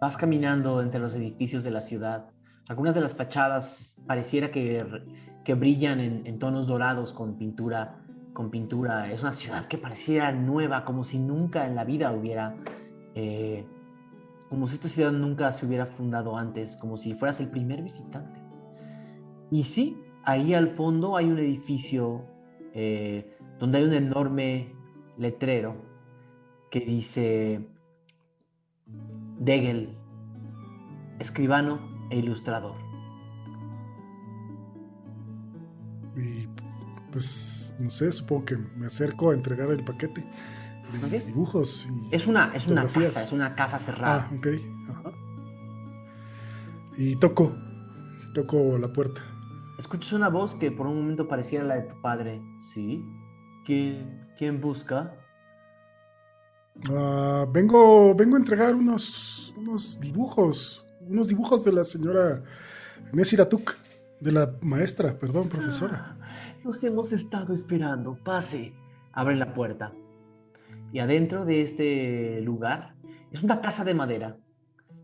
Vas 0.00 0.16
caminando 0.16 0.82
entre 0.82 1.00
los 1.00 1.14
edificios 1.14 1.64
de 1.64 1.70
la 1.70 1.80
ciudad. 1.80 2.26
Algunas 2.68 2.94
de 2.94 3.00
las 3.00 3.14
fachadas 3.14 3.98
pareciera 4.06 4.50
que, 4.50 4.84
que 5.42 5.54
brillan 5.54 6.00
en, 6.00 6.38
tonos 6.38 6.66
dorados 6.66 7.14
con 7.14 7.38
pintura, 7.38 8.04
con 8.34 8.50
pintura. 8.50 9.10
Es 9.10 9.22
una 9.22 9.32
ciudad 9.32 9.66
que 9.68 9.78
pareciera 9.78 10.30
nueva, 10.32 10.84
como 10.84 11.02
si 11.02 11.18
nunca 11.18 11.66
en 11.66 11.74
la 11.74 11.84
vida 11.84 12.12
hubiera, 12.12 12.56
eh, 13.14 13.64
como 14.50 14.66
si 14.66 14.74
esta 14.74 14.88
ciudad 14.88 15.12
nunca 15.12 15.50
se 15.54 15.64
hubiera 15.64 15.86
fundado 15.86 16.36
antes, 16.36 16.76
como 16.76 16.98
si 16.98 17.14
fueras 17.14 17.40
el 17.40 17.48
primer 17.48 17.82
visitante. 17.82 18.38
Y 19.50 19.64
sí, 19.64 19.96
ahí 20.22 20.52
al 20.52 20.68
fondo 20.68 21.16
hay 21.16 21.30
un 21.30 21.38
edificio 21.38 22.26
eh, 22.74 23.34
donde 23.58 23.78
hay 23.78 23.84
un 23.84 23.94
enorme 23.94 24.74
letrero 25.16 25.74
que 26.70 26.80
dice 26.80 27.66
Degel, 29.38 29.96
escribano 31.18 31.97
e 32.10 32.18
ilustrador. 32.18 32.76
Y 36.16 36.48
pues, 37.12 37.76
no 37.78 37.90
sé, 37.90 38.10
supongo 38.12 38.44
que 38.46 38.56
me 38.56 38.86
acerco 38.86 39.30
a 39.30 39.34
entregar 39.34 39.70
el 39.70 39.84
paquete 39.84 40.24
de 41.10 41.20
dibujos. 41.20 41.88
Y 42.10 42.14
Es 42.14 42.26
una, 42.26 42.52
es 42.54 42.66
una 42.66 42.86
casa, 42.86 43.22
es 43.24 43.32
una 43.32 43.54
casa 43.54 43.78
cerrada. 43.78 44.28
Ah, 44.30 44.36
ok. 44.36 44.46
Ajá. 44.90 45.12
Y 46.96 47.16
toco, 47.16 47.54
toco 48.34 48.78
la 48.78 48.92
puerta. 48.92 49.22
Escuchas 49.78 50.12
una 50.12 50.28
voz 50.28 50.56
que 50.56 50.72
por 50.72 50.86
un 50.86 50.96
momento 50.96 51.28
pareciera 51.28 51.64
la 51.64 51.76
de 51.76 51.82
tu 51.82 52.00
padre. 52.00 52.42
¿Sí? 52.72 53.04
¿Quién, 53.64 54.26
quién 54.36 54.60
busca? 54.60 55.14
Ah, 56.90 57.46
vengo, 57.52 58.14
vengo 58.14 58.36
a 58.36 58.38
entregar 58.38 58.74
unos, 58.74 59.54
unos 59.56 60.00
dibujos, 60.00 60.86
unos 61.08 61.28
dibujos 61.28 61.64
de 61.64 61.72
la 61.72 61.84
señora 61.84 62.42
Nesiratuk, 63.12 63.74
de 64.20 64.32
la 64.32 64.52
maestra, 64.60 65.18
perdón, 65.18 65.48
profesora. 65.48 66.16
Ah, 66.20 66.54
Los 66.64 66.82
hemos 66.84 67.12
estado 67.12 67.54
esperando. 67.54 68.16
Pase. 68.24 68.72
Abre 69.12 69.36
la 69.36 69.54
puerta. 69.54 69.92
Y 70.92 70.98
adentro 71.00 71.44
de 71.44 71.62
este 71.62 72.40
lugar 72.42 72.94
es 73.30 73.42
una 73.42 73.60
casa 73.60 73.84
de 73.84 73.94
madera 73.94 74.36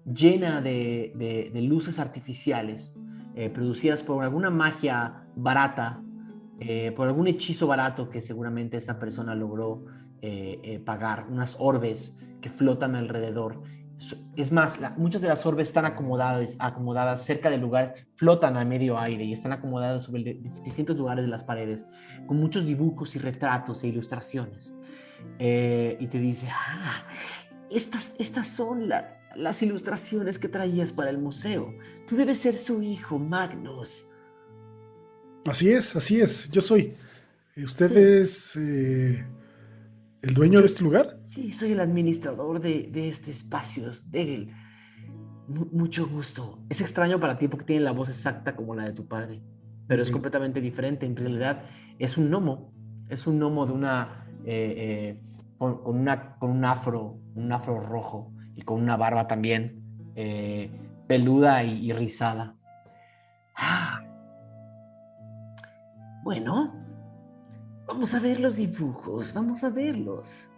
llena 0.04 0.60
de, 0.60 1.12
de- 1.16 1.50
de 1.52 1.62
luces 1.62 1.98
artificiales 1.98 2.94
eh, 3.34 3.48
producidas 3.50 4.02
por 4.02 4.22
alguna 4.22 4.50
magia 4.50 5.24
barata, 5.34 6.00
eh, 6.60 6.92
por 6.94 7.08
algún 7.08 7.26
hechizo 7.26 7.66
barato 7.66 8.10
que 8.10 8.20
seguramente 8.20 8.76
esta 8.76 8.98
persona 8.98 9.34
logró 9.34 9.84
eh, 10.22 10.60
eh, 10.62 10.78
pagar, 10.78 11.26
unas 11.30 11.56
orbes 11.58 12.18
que 12.40 12.50
flotan 12.50 12.94
alrededor. 12.94 13.62
Es 14.36 14.50
más, 14.50 14.80
la- 14.80 14.90
muchas 14.90 15.22
de 15.22 15.28
las 15.28 15.46
orbes 15.46 15.68
están 15.68 15.84
acomodadas, 15.84 16.56
acomodadas 16.58 17.24
cerca 17.24 17.48
del 17.50 17.60
lugar, 17.60 17.94
flotan 18.16 18.56
a 18.56 18.64
medio 18.64 18.98
aire 18.98 19.24
y 19.24 19.32
están 19.32 19.52
acomodadas 19.52 20.02
sobre 20.04 20.24
de- 20.24 20.40
distintos 20.64 20.96
lugares 20.96 21.24
de 21.24 21.30
las 21.30 21.42
paredes, 21.44 21.86
con 22.26 22.38
muchos 22.38 22.66
dibujos 22.66 23.14
y 23.14 23.18
retratos 23.20 23.84
e 23.84 23.88
ilustraciones. 23.88 24.74
Eh, 25.38 25.96
y 26.00 26.06
te 26.08 26.18
dice, 26.18 26.48
ah, 26.50 27.04
estas, 27.70 28.12
estas 28.18 28.48
son 28.48 28.88
la- 28.88 29.16
las 29.36 29.62
ilustraciones 29.62 30.38
que 30.38 30.48
traías 30.48 30.92
para 30.92 31.10
el 31.10 31.18
museo. 31.18 31.72
Tú 32.08 32.16
debes 32.16 32.40
ser 32.40 32.58
su 32.58 32.82
hijo, 32.82 33.18
Magnus. 33.18 34.08
Así 35.46 35.70
es, 35.70 35.94
así 35.96 36.20
es, 36.20 36.50
yo 36.50 36.60
soy. 36.60 36.94
¿Usted 37.56 37.96
es 37.96 38.56
eh, 38.56 39.24
el 40.22 40.34
dueño 40.34 40.60
de 40.60 40.66
este 40.66 40.82
lugar? 40.82 41.18
Sí, 41.34 41.50
soy 41.50 41.72
el 41.72 41.80
administrador 41.80 42.60
de, 42.60 42.88
de 42.92 43.08
este 43.08 43.32
espacio, 43.32 43.90
Degel. 44.06 44.52
Mu- 45.48 45.66
mucho 45.72 46.06
gusto. 46.08 46.60
Es 46.68 46.80
extraño 46.80 47.18
para 47.18 47.36
ti 47.38 47.48
porque 47.48 47.64
tiene 47.64 47.82
la 47.82 47.90
voz 47.90 48.08
exacta 48.08 48.54
como 48.54 48.76
la 48.76 48.84
de 48.84 48.92
tu 48.92 49.08
padre, 49.08 49.42
pero 49.88 50.04
es 50.04 50.12
completamente 50.12 50.60
diferente. 50.60 51.06
En 51.06 51.16
realidad 51.16 51.64
es 51.98 52.16
un 52.16 52.30
gnomo. 52.30 52.72
Es 53.08 53.26
un 53.26 53.40
gnomo 53.40 53.66
de 53.66 53.72
una, 53.72 54.28
eh, 54.44 54.74
eh, 55.18 55.22
con, 55.58 55.82
con 55.82 55.98
una, 55.98 56.36
con 56.36 56.50
un 56.52 56.64
afro, 56.64 57.18
un 57.34 57.50
afro 57.50 57.80
rojo 57.80 58.32
y 58.54 58.62
con 58.62 58.80
una 58.80 58.96
barba 58.96 59.26
también 59.26 59.82
eh, 60.14 60.70
peluda 61.08 61.64
y, 61.64 61.84
y 61.84 61.92
rizada. 61.92 62.54
Ah. 63.56 64.00
Bueno, 66.22 66.72
vamos 67.88 68.14
a 68.14 68.20
ver 68.20 68.38
los 68.38 68.54
dibujos, 68.54 69.34
vamos 69.34 69.64
a 69.64 69.70
verlos. 69.70 70.48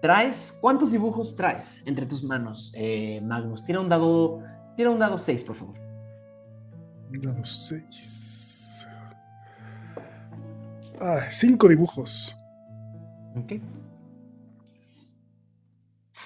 ¿Traes? 0.00 0.56
¿Cuántos 0.60 0.92
dibujos 0.92 1.36
traes 1.36 1.82
entre 1.86 2.06
tus 2.06 2.22
manos, 2.22 2.72
eh, 2.74 3.20
Magnus? 3.22 3.64
Tira 3.64 3.80
un 3.80 3.88
dado. 3.88 4.42
Tira 4.76 4.90
un 4.90 4.98
dado 4.98 5.16
6, 5.16 5.44
por 5.44 5.56
favor. 5.56 5.86
Dado 7.10 7.44
seis. 7.44 8.86
Ah, 11.00 11.28
cinco 11.30 11.68
dibujos. 11.68 12.36
Ok. 13.36 13.60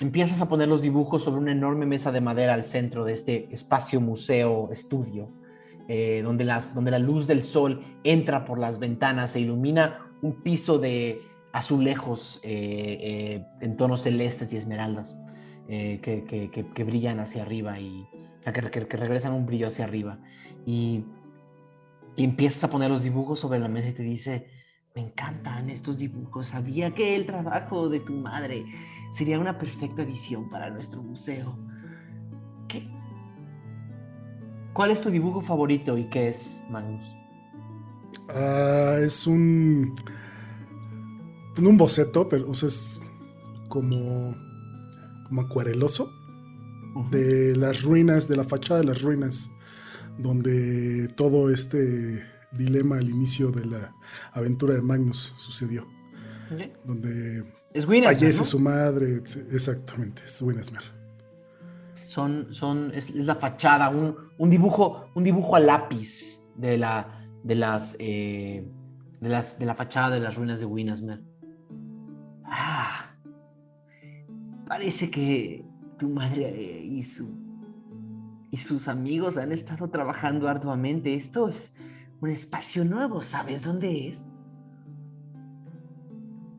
Empiezas 0.01 0.41
a 0.41 0.49
poner 0.49 0.69
los 0.69 0.81
dibujos 0.81 1.25
sobre 1.25 1.41
una 1.41 1.53
enorme 1.53 1.85
mesa 1.85 2.11
de 2.11 2.23
madera 2.23 2.55
al 2.55 2.65
centro 2.65 3.05
de 3.05 3.13
este 3.13 3.53
espacio 3.53 4.01
museo 4.01 4.71
estudio, 4.73 5.29
eh, 5.89 6.23
donde, 6.25 6.45
las, 6.45 6.75
donde 6.75 6.91
la 6.91 6.99
luz 6.99 7.27
del 7.27 7.45
sol 7.45 7.85
entra 8.03 8.47
por 8.47 8.59
las 8.59 8.79
ventanas 8.79 9.37
e 9.37 9.41
ilumina 9.41 10.07
un 10.23 10.43
piso 10.43 10.79
de 10.79 11.21
azulejos 11.53 12.41
eh, 12.43 12.99
eh, 13.01 13.47
en 13.61 13.77
tonos 13.77 14.03
celestes 14.03 14.53
y 14.53 14.57
esmeraldas 14.57 15.17
eh, 15.69 16.01
que, 16.03 16.25
que- 16.25 16.51
que- 16.51 16.85
brillan 16.85 17.21
hacia 17.21 17.43
arriba 17.43 17.79
y 17.81 18.07
que, 18.45 18.51
regresan 18.97 19.33
un 19.33 19.47
brillo 19.47 19.69
hacia 19.69 19.85
arriba. 19.85 20.19
Y, 20.67 21.05
y 22.17 22.25
empiezas 22.25 22.65
a 22.65 22.71
poner 22.71 22.91
los 22.91 23.03
dibujos 23.03 23.41
sobre 23.41 23.59
la 23.59 23.69
mesa 23.69 23.89
y 23.89 23.93
te 23.93 24.03
dice, 24.03 24.47
me 24.95 25.03
encantan 25.03 25.71
estos 25.71 25.99
dibujos. 25.99 26.49
Sabía 26.49 26.93
que 26.93 27.15
el 27.17 27.27
trabajo 27.27 27.89
de 27.89 28.01
tu 28.01 28.15
madre 28.15 28.65
sería 29.11 29.39
una 29.39 29.59
perfecta 29.59 30.03
edición 30.03 30.51
para 30.51 30.71
nuestro 30.71 31.03
museo. 31.03 31.57
¿Qué? 32.69 32.89
¿Cuál 34.73 34.91
es 34.91 35.01
tu 35.01 35.11
dibujo 35.11 35.41
favorito 35.41 35.97
y 35.99 36.05
qué 36.05 36.29
es, 36.29 36.61
Magnus? 36.69 37.05
Ah, 38.29 38.97
es 39.01 39.27
un. 39.27 39.95
Un 41.61 41.77
boceto, 41.77 42.29
pero 42.29 42.51
o 42.51 42.55
sea, 42.55 42.68
es 42.68 43.01
como. 43.68 44.35
como 45.27 45.42
acuareloso. 45.42 46.12
De 47.11 47.55
las 47.55 47.83
ruinas, 47.83 48.27
de 48.27 48.37
la 48.37 48.44
fachada 48.44 48.81
de 48.81 48.87
las 48.87 49.03
ruinas. 49.03 49.51
Donde 50.18 51.09
todo 51.16 51.51
este 51.51 52.25
dilema 52.53 52.99
al 52.99 53.09
inicio 53.09 53.51
de 53.51 53.64
la 53.64 53.94
aventura 54.33 54.75
de 54.75 54.83
Magnus 54.83 55.35
sucedió. 55.38 55.87
Donde 56.85 57.44
Es 57.73 57.87
fallece 57.87 58.38
¿no? 58.38 58.44
su 58.44 58.59
madre. 58.59 59.23
Exactamente, 59.53 60.23
es 60.25 60.42
Winnesmer. 60.42 60.83
Son, 62.05 62.49
son, 62.51 62.90
es, 62.92 63.09
es 63.11 63.14
la 63.25 63.37
fachada, 63.37 63.88
un, 63.88 64.16
un 64.37 64.51
dibujo, 64.51 65.07
un 65.14 65.23
dibujo 65.23 65.55
a 65.55 65.61
lápiz 65.61 66.40
de 66.57 66.77
la, 66.77 67.25
de 67.44 67.55
las, 67.55 67.94
eh, 68.01 68.66
de 69.20 69.29
las, 69.29 69.61
de 69.61 69.64
la 69.64 69.77
fachada 69.77 70.11
de 70.11 70.20
las 70.20 70.35
ruinas 70.35 70.59
de 70.59 70.66
Winnesmer. 70.66 71.20
Ah, 72.51 73.15
parece 74.67 75.11
que 75.11 75.65
tu 75.99 76.09
madre 76.09 76.83
y 76.85 77.03
su 77.05 77.39
y 78.53 78.57
sus 78.57 78.89
amigos 78.89 79.37
han 79.37 79.53
estado 79.53 79.89
trabajando 79.91 80.49
arduamente. 80.49 81.15
Esto 81.15 81.49
es 81.49 81.73
un 82.21 82.31
espacio 82.31 82.85
nuevo, 82.85 83.23
¿sabes 83.23 83.63
dónde 83.63 84.09
es? 84.09 84.27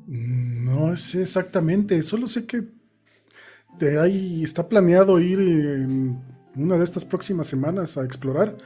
Mm, 0.07 0.65
No 0.65 0.95
sé 0.95 1.23
exactamente, 1.23 2.01
solo 2.01 2.27
sé 2.27 2.45
que 2.45 2.63
de 3.77 3.99
ahí 3.99 4.43
está 4.43 4.67
planeado 4.69 5.19
ir 5.19 5.39
en 5.39 6.21
una 6.55 6.77
de 6.77 6.83
estas 6.83 7.05
próximas 7.05 7.47
semanas 7.47 7.97
a 7.97 8.05
explorar. 8.05 8.57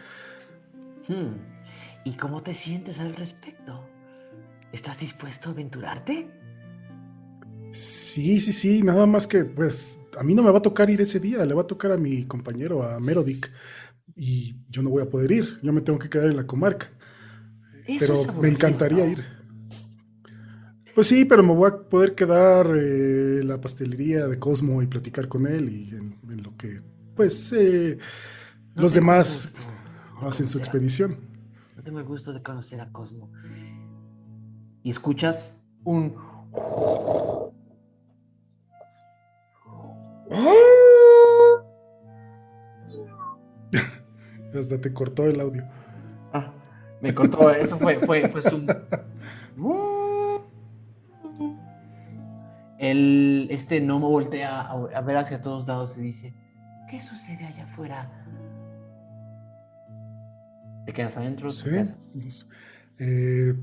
Hmm. 1.08 1.38
¿Y 2.04 2.14
cómo 2.18 2.44
te 2.44 2.54
sientes 2.54 3.00
al 3.00 3.16
respecto? 3.16 3.88
¿Estás 4.72 5.00
dispuesto 5.00 5.50
a 5.50 5.54
aventurarte? 5.54 6.30
Sí, 7.76 8.40
sí, 8.40 8.54
sí, 8.54 8.82
nada 8.84 9.06
más 9.06 9.28
que 9.28 9.44
pues 9.44 10.00
a 10.18 10.24
mí 10.24 10.34
no 10.34 10.42
me 10.44 10.52
va 10.52 10.60
a 10.60 10.62
tocar 10.62 10.90
ir 10.90 11.02
ese 11.02 11.20
día, 11.20 11.46
le 11.46 11.54
va 11.54 11.64
a 11.64 11.68
tocar 11.68 11.92
a 11.92 11.98
mi 11.98 12.24
compañero, 12.26 12.84
a 12.84 13.00
Merodic, 13.00 13.52
y 14.16 14.56
yo 14.70 14.82
no 14.82 14.90
voy 14.90 15.04
a 15.04 15.10
poder 15.10 15.32
ir, 15.32 15.60
yo 15.62 15.74
me 15.74 15.82
tengo 15.82 16.00
que 16.00 16.10
quedar 16.10 16.28
en 16.30 16.38
la 16.38 16.48
comarca. 16.48 16.90
Eso 17.86 18.00
pero 18.00 18.42
me 18.42 18.48
encantaría 18.48 19.06
¿no? 19.06 19.12
ir. 19.12 19.24
Pues 20.96 21.08
sí, 21.08 21.26
pero 21.26 21.44
me 21.44 21.54
voy 21.54 21.70
a 21.70 21.78
poder 21.90 22.16
quedar 22.16 22.68
eh, 22.78 23.42
en 23.42 23.48
la 23.50 23.60
pastelería 23.60 24.28
de 24.28 24.40
Cosmo 24.40 24.82
y 24.82 24.88
platicar 24.88 25.28
con 25.28 25.46
él 25.46 25.68
y 25.70 25.90
en, 25.90 26.18
en 26.32 26.42
lo 26.44 26.56
que, 26.56 26.80
pues, 27.16 27.52
eh, 27.52 27.98
No 28.76 28.84
los 28.84 28.94
demás 28.94 29.54
de 30.22 30.28
hacen 30.28 30.48
su 30.48 30.58
a- 30.58 30.62
expedición. 30.62 31.18
No 31.76 31.84
tengo 31.84 32.00
el 32.00 32.06
gusto 32.06 32.32
de 32.32 32.42
conocer 32.42 32.80
a 32.80 32.90
Cosmo. 32.94 33.30
Y 34.84 34.92
escuchas 34.92 35.52
un... 35.84 36.14
Hasta 44.60 44.80
te 44.80 44.94
cortó 44.94 45.26
el 45.26 45.40
audio. 45.40 45.64
Ah, 46.34 46.52
me 47.02 47.14
cortó, 47.14 47.52
eso 47.52 47.78
fue, 47.78 47.98
fue, 47.98 48.30
fue 48.30 48.42
su... 48.42 48.66
El, 52.78 53.48
este 53.52 53.80
gnomo 53.80 54.10
voltea 54.10 54.62
a, 54.62 54.72
a 54.72 55.02
ver 55.02 55.18
hacia 55.18 55.42
todos 55.42 55.68
lados 55.68 55.96
y 55.98 56.02
dice, 56.02 56.34
¿qué 56.90 57.02
sucede 57.02 57.46
allá 57.46 57.66
afuera? 57.66 58.12
¿Te 60.86 60.94
quedas 60.94 61.18
adentro? 61.18 61.50
Sí. 61.50 61.66
¿Te 61.66 61.72
quedas? 61.72 61.96
Pues, 62.14 62.48
eh, 63.00 63.54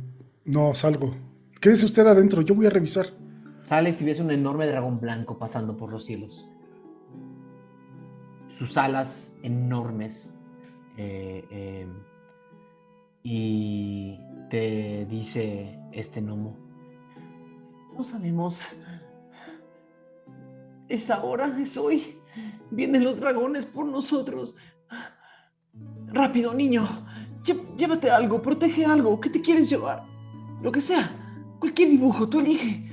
no, 0.45 0.75
salgo. 0.75 1.17
Quédese 1.61 1.87
usted 1.87 2.07
adentro, 2.07 2.43
yo 2.43 2.55
voy 2.55 2.67
a 2.67 2.71
revisar. 2.71 3.07
Sales 3.61 4.03
y 4.03 4.05
ves 4.05 4.19
un 4.19 4.33
enorme 4.33 4.67
dragón 4.67 5.01
blanco 5.01 5.39
pasando 5.39 5.77
por 5.77 5.91
los 5.91 6.05
cielos. 6.05 6.49
Sus 8.63 8.77
alas 8.77 9.37
enormes. 9.43 10.33
eh, 10.97 11.45
eh, 11.51 11.89
y 13.25 14.21
te 14.51 15.05
dice 15.07 15.81
este 15.91 16.21
gnomo. 16.21 16.57
No 17.97 18.05
sabemos. 18.05 18.63
Es 20.89 21.11
ahora, 21.11 21.59
es 21.61 21.77
hoy. 21.77 22.21
Vienen 22.71 23.03
los 23.03 23.19
dragones 23.19 23.67
por 23.67 23.85
nosotros. 23.87 24.55
Rápido, 26.07 26.55
niño. 26.55 27.05
Llévate 27.77 28.11
algo, 28.11 28.43
protege 28.43 28.85
algo. 28.85 29.21
¿Qué 29.21 29.29
te 29.29 29.41
quieres 29.41 29.69
llevar? 29.69 30.05
Lo 30.63 30.71
que 30.71 30.81
sea. 30.81 31.11
Cualquier 31.59 31.89
dibujo, 31.91 32.29
tú 32.29 32.39
elige. 32.39 32.89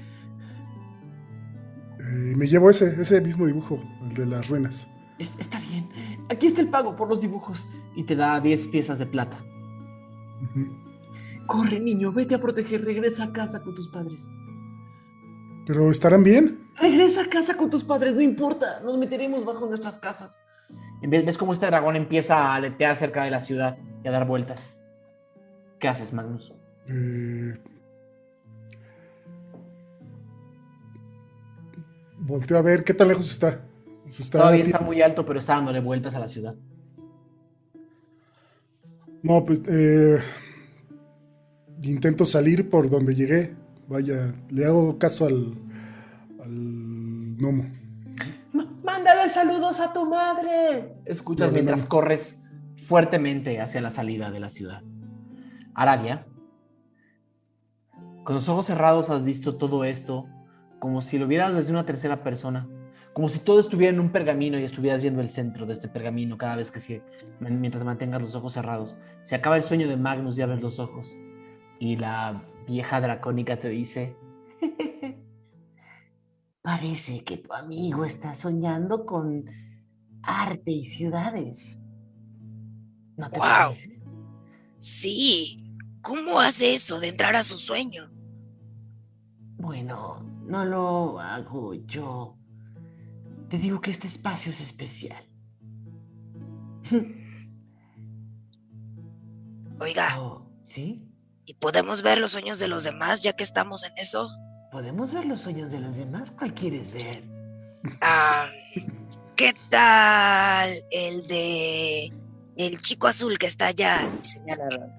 Eh, 1.99 2.33
me 2.35 2.47
llevo 2.47 2.71
ese, 2.71 2.99
ese 2.99 3.21
mismo 3.21 3.45
dibujo, 3.45 3.79
el 4.01 4.15
de 4.15 4.25
las 4.25 4.49
ruinas. 4.49 4.89
Es- 5.19 5.37
está 5.37 5.59
bien. 5.59 5.89
Aquí 6.29 6.47
está 6.47 6.61
el 6.61 6.69
pago 6.69 6.95
por 6.95 7.07
los 7.09 7.21
dibujos. 7.21 7.67
Y 7.95 8.03
te 8.03 8.15
da 8.15 8.39
10 8.39 8.67
piezas 8.67 8.97
de 8.97 9.05
plata. 9.05 9.37
Corre, 11.45 11.79
niño, 11.79 12.11
vete 12.11 12.35
a 12.35 12.41
proteger. 12.41 12.83
Regresa 12.85 13.25
a 13.25 13.33
casa 13.33 13.61
con 13.61 13.75
tus 13.75 13.89
padres. 13.89 14.25
Pero 15.67 15.91
¿estarán 15.91 16.23
bien? 16.23 16.67
Regresa 16.79 17.21
a 17.23 17.29
casa 17.29 17.55
con 17.55 17.69
tus 17.69 17.83
padres, 17.83 18.15
no 18.15 18.21
importa. 18.21 18.79
Nos 18.83 18.97
meteremos 18.97 19.45
bajo 19.45 19.67
nuestras 19.67 19.97
casas. 19.99 20.39
En 21.01 21.09
vez, 21.09 21.25
ves 21.25 21.37
cómo 21.37 21.53
este 21.53 21.65
dragón 21.67 21.95
empieza 21.95 22.35
a 22.37 22.55
aletear 22.55 22.95
cerca 22.95 23.23
de 23.23 23.31
la 23.31 23.39
ciudad 23.39 23.77
y 24.03 24.07
a 24.07 24.11
dar 24.11 24.25
vueltas. 24.27 24.73
¿Qué 25.79 25.87
haces, 25.87 26.11
Magnus? 26.13 26.51
Eh, 26.87 27.53
volteo 32.17 32.57
a 32.57 32.61
ver 32.61 32.83
qué 32.83 32.93
tan 32.93 33.07
lejos 33.07 33.29
está. 33.31 33.65
Está 34.09 34.39
Todavía 34.39 34.63
está 34.63 34.79
muy 34.79 35.01
alto, 35.01 35.25
pero 35.25 35.39
está 35.39 35.55
dándole 35.55 35.79
vueltas 35.79 36.15
a 36.15 36.19
la 36.19 36.27
ciudad. 36.27 36.55
No, 39.21 39.45
pues 39.45 39.61
eh, 39.69 40.19
intento 41.83 42.25
salir 42.25 42.69
por 42.69 42.89
donde 42.89 43.13
llegué. 43.13 43.55
Vaya, 43.87 44.33
le 44.49 44.65
hago 44.65 44.97
caso 44.97 45.27
al, 45.27 45.53
al 46.39 46.49
gnomo. 47.37 47.65
Mándale 48.83 49.29
saludos 49.29 49.79
a 49.79 49.93
tu 49.93 50.05
madre. 50.05 50.95
Escuchas 51.05 51.51
mientras 51.51 51.85
corres 51.85 52.41
fuertemente 52.87 53.61
hacia 53.61 53.81
la 53.81 53.91
salida 53.91 54.31
de 54.31 54.39
la 54.39 54.49
ciudad. 54.49 54.81
Aradia, 55.75 56.25
con 58.23 58.35
los 58.35 58.49
ojos 58.49 58.65
cerrados 58.65 59.09
has 59.09 59.23
visto 59.23 59.55
todo 59.57 59.83
esto 59.83 60.27
como 60.79 61.01
si 61.01 61.17
lo 61.19 61.27
vieras 61.27 61.55
desde 61.55 61.71
una 61.71 61.85
tercera 61.85 62.23
persona. 62.23 62.67
Como 63.13 63.29
si 63.29 63.39
todo 63.39 63.59
estuviera 63.59 63.93
en 63.93 63.99
un 63.99 64.11
pergamino 64.11 64.59
y 64.59 64.63
estuvieras 64.63 65.01
viendo 65.01 65.21
el 65.21 65.29
centro 65.29 65.65
de 65.65 65.73
este 65.73 65.87
pergamino 65.87 66.37
cada 66.37 66.55
vez 66.55 66.71
que 66.71 66.79
se, 66.79 67.01
mientras 67.39 67.83
mantengas 67.83 68.21
los 68.21 68.35
ojos 68.35 68.53
cerrados. 68.53 68.95
Se 69.23 69.35
acaba 69.35 69.57
el 69.57 69.63
sueño 69.63 69.87
de 69.87 69.97
Magnus 69.97 70.37
y 70.37 70.41
abres 70.41 70.61
los 70.61 70.79
ojos. 70.79 71.17
Y 71.79 71.95
la 71.95 72.43
vieja 72.67 73.01
dracónica 73.01 73.59
te 73.59 73.69
dice, 73.69 74.15
Parece 76.61 77.23
que 77.23 77.37
tu 77.37 77.53
amigo 77.53 78.05
está 78.05 78.35
soñando 78.35 79.05
con 79.05 79.45
arte 80.21 80.71
y 80.71 80.83
ciudades. 80.83 81.81
¿No 83.15 83.29
te 83.29 83.39
parece? 83.39 84.01
Sí. 84.77 85.55
¿Cómo 86.01 86.39
hace 86.39 86.73
eso 86.73 86.99
de 86.99 87.09
entrar 87.09 87.35
a 87.35 87.43
su 87.43 87.57
sueño? 87.57 88.09
Bueno, 89.57 90.21
no 90.45 90.65
lo 90.65 91.19
hago 91.19 91.73
yo. 91.73 92.37
Te 93.49 93.57
digo 93.57 93.81
que 93.81 93.91
este 93.91 94.07
espacio 94.07 94.51
es 94.51 94.61
especial. 94.61 95.23
Oiga, 99.79 100.07
Oh, 100.19 100.45
¿Sí? 100.63 101.05
¿y 101.45 101.53
podemos 101.55 102.01
ver 102.03 102.17
los 102.19 102.31
sueños 102.31 102.59
de 102.59 102.67
los 102.67 102.83
demás 102.83 103.21
ya 103.21 103.33
que 103.33 103.43
estamos 103.43 103.83
en 103.83 103.93
eso? 103.97 104.29
¿Podemos 104.71 105.13
ver 105.13 105.25
los 105.25 105.41
sueños 105.41 105.71
de 105.71 105.79
los 105.79 105.95
demás? 105.95 106.31
¿Cuál 106.37 106.53
quieres 106.53 106.91
ver? 106.91 107.23
Ah, 108.01 108.45
¿Qué 109.35 109.53
tal 109.69 110.69
el 110.91 111.25
de 111.27 112.11
el 112.57 112.77
chico 112.77 113.07
azul 113.07 113.37
que 113.39 113.47
está 113.47 113.67
allá? 113.67 114.07
Y 114.21 114.25
señala 114.25 114.65
a 114.65 114.69
Ron. 114.69 114.91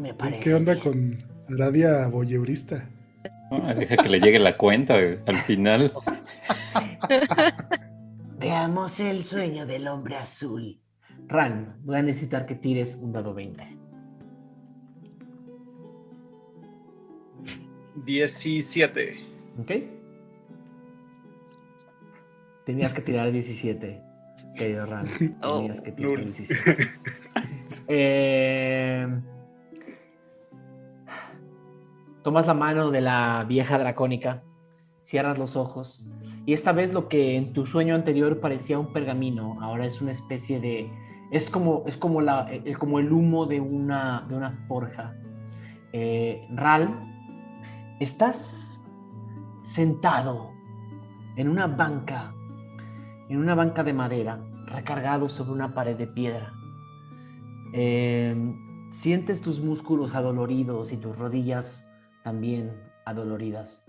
Me 0.00 0.14
parece. 0.14 0.40
¿Qué 0.40 0.54
onda 0.54 0.74
bien. 0.74 0.84
con 0.84 1.18
Aradia 1.54 2.06
Boyeurista? 2.06 2.88
Ah, 3.50 3.74
deja 3.74 3.96
que 3.96 4.08
le 4.08 4.20
llegue 4.20 4.38
la 4.38 4.56
cuenta 4.56 4.94
al 4.94 5.42
final. 5.42 5.92
Veamos 8.38 9.00
el 9.00 9.24
sueño 9.24 9.66
del 9.66 9.86
hombre 9.88 10.16
azul. 10.16 10.80
Ran, 11.26 11.76
voy 11.82 11.96
a 11.96 12.02
necesitar 12.02 12.46
que 12.46 12.54
tires 12.54 12.96
un 12.96 13.12
dado 13.12 13.34
20. 13.34 13.78
17. 18.04 19.16
¿Ok? 19.58 19.72
Tenías 22.64 22.92
que 22.92 23.02
tirar 23.02 23.30
17, 23.30 24.02
querido 24.56 24.86
Ran. 24.86 25.06
Tenías 25.06 25.80
que 25.80 25.92
tirar 25.92 26.12
lul. 26.12 26.32
17. 26.32 26.90
Eh, 27.88 29.06
tomas 32.22 32.46
la 32.46 32.54
mano 32.54 32.90
de 32.90 33.00
la 33.00 33.44
vieja 33.46 33.78
dracónica, 33.78 34.42
cierras 35.02 35.38
los 35.38 35.56
ojos 35.56 36.06
y 36.46 36.52
esta 36.52 36.72
vez 36.72 36.92
lo 36.92 37.08
que 37.08 37.36
en 37.36 37.52
tu 37.52 37.66
sueño 37.66 37.94
anterior 37.94 38.40
parecía 38.40 38.78
un 38.78 38.92
pergamino, 38.92 39.58
ahora 39.60 39.86
es 39.86 40.00
una 40.00 40.12
especie 40.12 40.60
de... 40.60 40.90
Es 41.30 41.48
como, 41.48 41.84
es 41.86 41.96
como, 41.96 42.20
la, 42.20 42.48
eh, 42.50 42.74
como 42.74 42.98
el 42.98 43.12
humo 43.12 43.46
de 43.46 43.60
una, 43.60 44.26
de 44.28 44.34
una 44.34 44.64
forja. 44.66 45.14
Eh, 45.92 46.44
Ral, 46.50 46.88
estás 48.00 48.84
sentado 49.62 50.50
en 51.36 51.48
una 51.48 51.68
banca, 51.68 52.34
en 53.28 53.36
una 53.36 53.54
banca 53.54 53.84
de 53.84 53.92
madera, 53.92 54.40
recargado 54.66 55.28
sobre 55.28 55.52
una 55.52 55.72
pared 55.72 55.96
de 55.96 56.08
piedra. 56.08 56.52
Eh, 57.72 58.34
sientes 58.90 59.40
tus 59.40 59.60
músculos 59.60 60.14
adoloridos 60.14 60.90
y 60.90 60.96
tus 60.96 61.16
rodillas 61.16 61.86
también 62.24 62.72
adoloridas. 63.04 63.84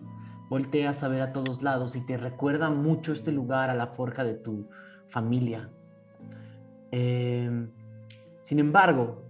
Volteas 0.52 1.02
a 1.02 1.08
ver 1.08 1.22
a 1.22 1.32
todos 1.32 1.62
lados 1.62 1.96
y 1.96 2.02
te 2.02 2.18
recuerda 2.18 2.70
mucho 2.70 3.14
este 3.14 3.32
lugar 3.32 3.70
a 3.70 3.74
la 3.74 3.88
forja 3.88 4.26
de 4.26 4.34
tu 4.34 4.68
familia. 5.08 5.70
Eh, 6.92 7.70
sin 8.42 8.60
embargo, 8.60 9.24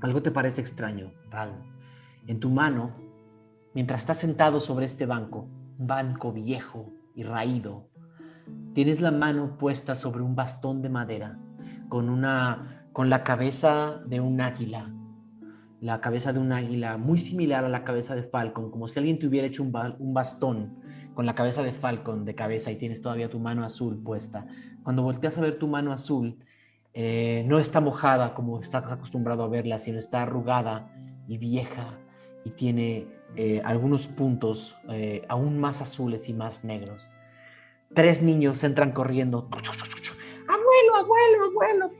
algo 0.00 0.22
te 0.22 0.32
parece 0.32 0.60
extraño, 0.60 1.12
Ral. 1.30 1.52
En 2.26 2.40
tu 2.40 2.50
mano, 2.50 2.90
mientras 3.74 4.00
estás 4.00 4.18
sentado 4.18 4.60
sobre 4.60 4.86
este 4.86 5.06
banco, 5.06 5.46
banco 5.78 6.32
viejo 6.32 6.90
y 7.14 7.22
raído, 7.22 7.86
tienes 8.72 9.00
la 9.00 9.12
mano 9.12 9.56
puesta 9.56 9.94
sobre 9.94 10.24
un 10.24 10.34
bastón 10.34 10.82
de 10.82 10.88
madera 10.88 11.38
con 11.88 12.08
una 12.08 12.88
con 12.92 13.08
la 13.08 13.22
cabeza 13.22 14.00
de 14.04 14.18
un 14.18 14.40
águila 14.40 14.93
la 15.84 16.00
cabeza 16.00 16.32
de 16.32 16.38
un 16.38 16.50
águila 16.50 16.96
muy 16.96 17.18
similar 17.18 17.62
a 17.64 17.68
la 17.68 17.84
cabeza 17.84 18.14
de 18.14 18.22
Falcon, 18.22 18.70
como 18.70 18.88
si 18.88 18.98
alguien 18.98 19.18
te 19.18 19.26
hubiera 19.26 19.46
hecho 19.46 19.62
un, 19.62 19.70
ba- 19.70 19.96
un 19.98 20.14
bastón 20.14 20.78
con 21.14 21.26
la 21.26 21.34
cabeza 21.34 21.62
de 21.62 21.72
Falcon 21.72 22.24
de 22.24 22.34
cabeza 22.34 22.70
y 22.70 22.76
tienes 22.76 23.02
todavía 23.02 23.28
tu 23.28 23.38
mano 23.38 23.62
azul 23.64 24.02
puesta. 24.02 24.46
Cuando 24.82 25.02
volteas 25.02 25.36
a 25.36 25.42
ver 25.42 25.58
tu 25.58 25.68
mano 25.68 25.92
azul, 25.92 26.38
eh, 26.94 27.44
no 27.46 27.58
está 27.58 27.80
mojada 27.82 28.32
como 28.34 28.60
estás 28.60 28.90
acostumbrado 28.90 29.42
a 29.44 29.48
verla, 29.48 29.78
sino 29.78 29.98
está 29.98 30.22
arrugada 30.22 30.90
y 31.28 31.36
vieja 31.36 31.98
y 32.46 32.50
tiene 32.50 33.06
eh, 33.36 33.60
algunos 33.62 34.08
puntos 34.08 34.76
eh, 34.88 35.22
aún 35.28 35.58
más 35.58 35.82
azules 35.82 36.30
y 36.30 36.32
más 36.32 36.64
negros. 36.64 37.10
Tres 37.94 38.22
niños 38.22 38.64
entran 38.64 38.92
corriendo. 38.92 39.48
Abuelo, 40.48 40.94
abuelo, 40.96 41.44
abuelo. 41.50 41.90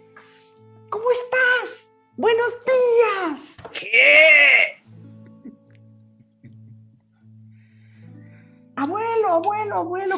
¿Cómo 0.88 1.04
estás? 1.10 1.83
Buenos 2.16 2.52
días. 2.64 3.56
¿Qué? 3.72 4.82
Abuelo, 8.76 9.28
abuelo, 9.28 9.74
abuelo. 9.76 10.16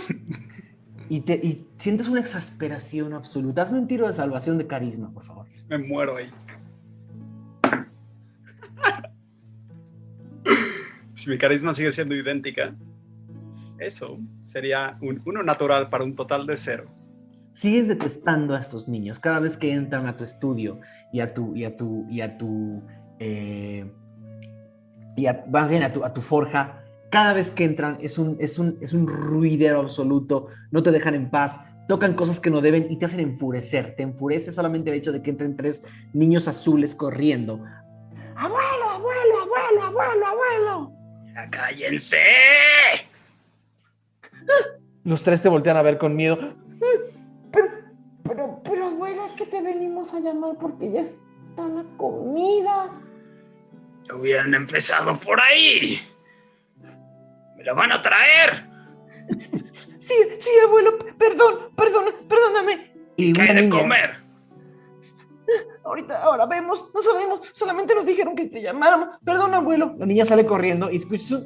Y, 1.08 1.20
te, 1.20 1.34
y 1.34 1.64
sientes 1.78 2.08
una 2.08 2.20
exasperación 2.20 3.14
absoluta. 3.14 3.62
Hazme 3.62 3.78
un 3.78 3.86
tiro 3.86 4.06
de 4.08 4.12
salvación 4.12 4.58
de 4.58 4.66
carisma, 4.66 5.12
por 5.12 5.24
favor. 5.24 5.46
Me 5.68 5.78
muero 5.78 6.16
ahí. 6.16 6.30
si 11.14 11.30
mi 11.30 11.38
carisma 11.38 11.74
sigue 11.74 11.92
siendo 11.92 12.14
idéntica, 12.14 12.74
eso 13.78 14.18
sería 14.42 14.98
un 15.00 15.22
uno 15.24 15.42
natural 15.42 15.88
para 15.88 16.04
un 16.04 16.14
total 16.14 16.46
de 16.46 16.56
cero. 16.56 16.86
Sigues 17.56 17.88
detestando 17.88 18.54
a 18.54 18.60
estos 18.60 18.86
niños 18.86 19.18
cada 19.18 19.40
vez 19.40 19.56
que 19.56 19.72
entran 19.72 20.06
a 20.06 20.18
tu 20.18 20.24
estudio 20.24 20.78
y 21.10 21.20
a 21.20 21.32
tu 21.32 21.56
y 21.56 21.64
a 21.64 21.74
tu 21.74 22.04
y 22.10 22.20
a 22.20 22.36
tu 22.36 22.82
eh, 23.18 23.90
y 25.16 25.26
a, 25.26 25.42
más 25.48 25.70
bien 25.70 25.82
a 25.82 25.90
tu, 25.90 26.04
a 26.04 26.12
tu 26.12 26.20
forja. 26.20 26.84
Cada 27.10 27.32
vez 27.32 27.50
que 27.50 27.64
entran 27.64 27.96
es 28.02 28.18
un, 28.18 28.36
es, 28.40 28.58
un, 28.58 28.76
es 28.82 28.92
un 28.92 29.06
ruidero 29.06 29.80
absoluto, 29.80 30.48
no 30.70 30.82
te 30.82 30.90
dejan 30.90 31.14
en 31.14 31.30
paz, 31.30 31.58
tocan 31.88 32.12
cosas 32.12 32.40
que 32.40 32.50
no 32.50 32.60
deben 32.60 32.88
y 32.90 32.98
te 32.98 33.06
hacen 33.06 33.20
enfurecer. 33.20 33.96
Te 33.96 34.02
enfurece 34.02 34.52
solamente 34.52 34.90
el 34.90 34.96
hecho 34.96 35.12
de 35.12 35.22
que 35.22 35.30
entren 35.30 35.56
tres 35.56 35.82
niños 36.12 36.48
azules 36.48 36.94
corriendo. 36.94 37.64
Abuelo, 38.36 38.90
abuelo, 38.90 39.42
abuelo, 39.44 39.82
abuelo, 39.82 40.26
abuelo. 40.26 40.92
¡Ya 41.34 41.48
cállense! 41.48 42.18
Los 45.04 45.22
tres 45.22 45.40
te 45.40 45.48
voltean 45.48 45.78
a 45.78 45.82
ver 45.82 45.96
con 45.96 46.14
miedo. 46.14 46.36
Abuelo, 48.96 49.26
es 49.26 49.34
que 49.34 49.44
te 49.44 49.60
venimos 49.60 50.14
a 50.14 50.20
llamar 50.20 50.56
porque 50.58 50.90
ya 50.90 51.02
está 51.02 51.68
la 51.68 51.84
comida. 51.98 52.90
Ya 54.04 54.14
hubieran 54.14 54.54
empezado 54.54 55.20
por 55.20 55.38
ahí. 55.38 56.00
¡Me 57.58 57.62
la 57.62 57.74
van 57.74 57.92
a 57.92 58.00
traer! 58.00 58.66
Sí, 60.00 60.14
sí, 60.38 60.50
abuelo, 60.64 60.96
perdón, 61.18 61.72
perdón, 61.76 62.04
perdóname. 62.26 62.90
Y 63.16 63.34
¿Qué 63.34 63.52
de 63.52 63.68
comer? 63.68 64.24
Ahorita, 65.84 66.22
ahora 66.22 66.46
vemos, 66.46 66.88
no 66.94 67.02
sabemos, 67.02 67.40
solamente 67.52 67.94
nos 67.94 68.06
dijeron 68.06 68.34
que 68.34 68.46
te 68.46 68.62
llamáramos. 68.62 69.08
Perdón, 69.22 69.52
abuelo. 69.52 69.94
La 69.98 70.06
niña 70.06 70.24
sale 70.24 70.46
corriendo 70.46 70.90
y 70.90 70.96
escuchas 70.96 71.32
un... 71.32 71.42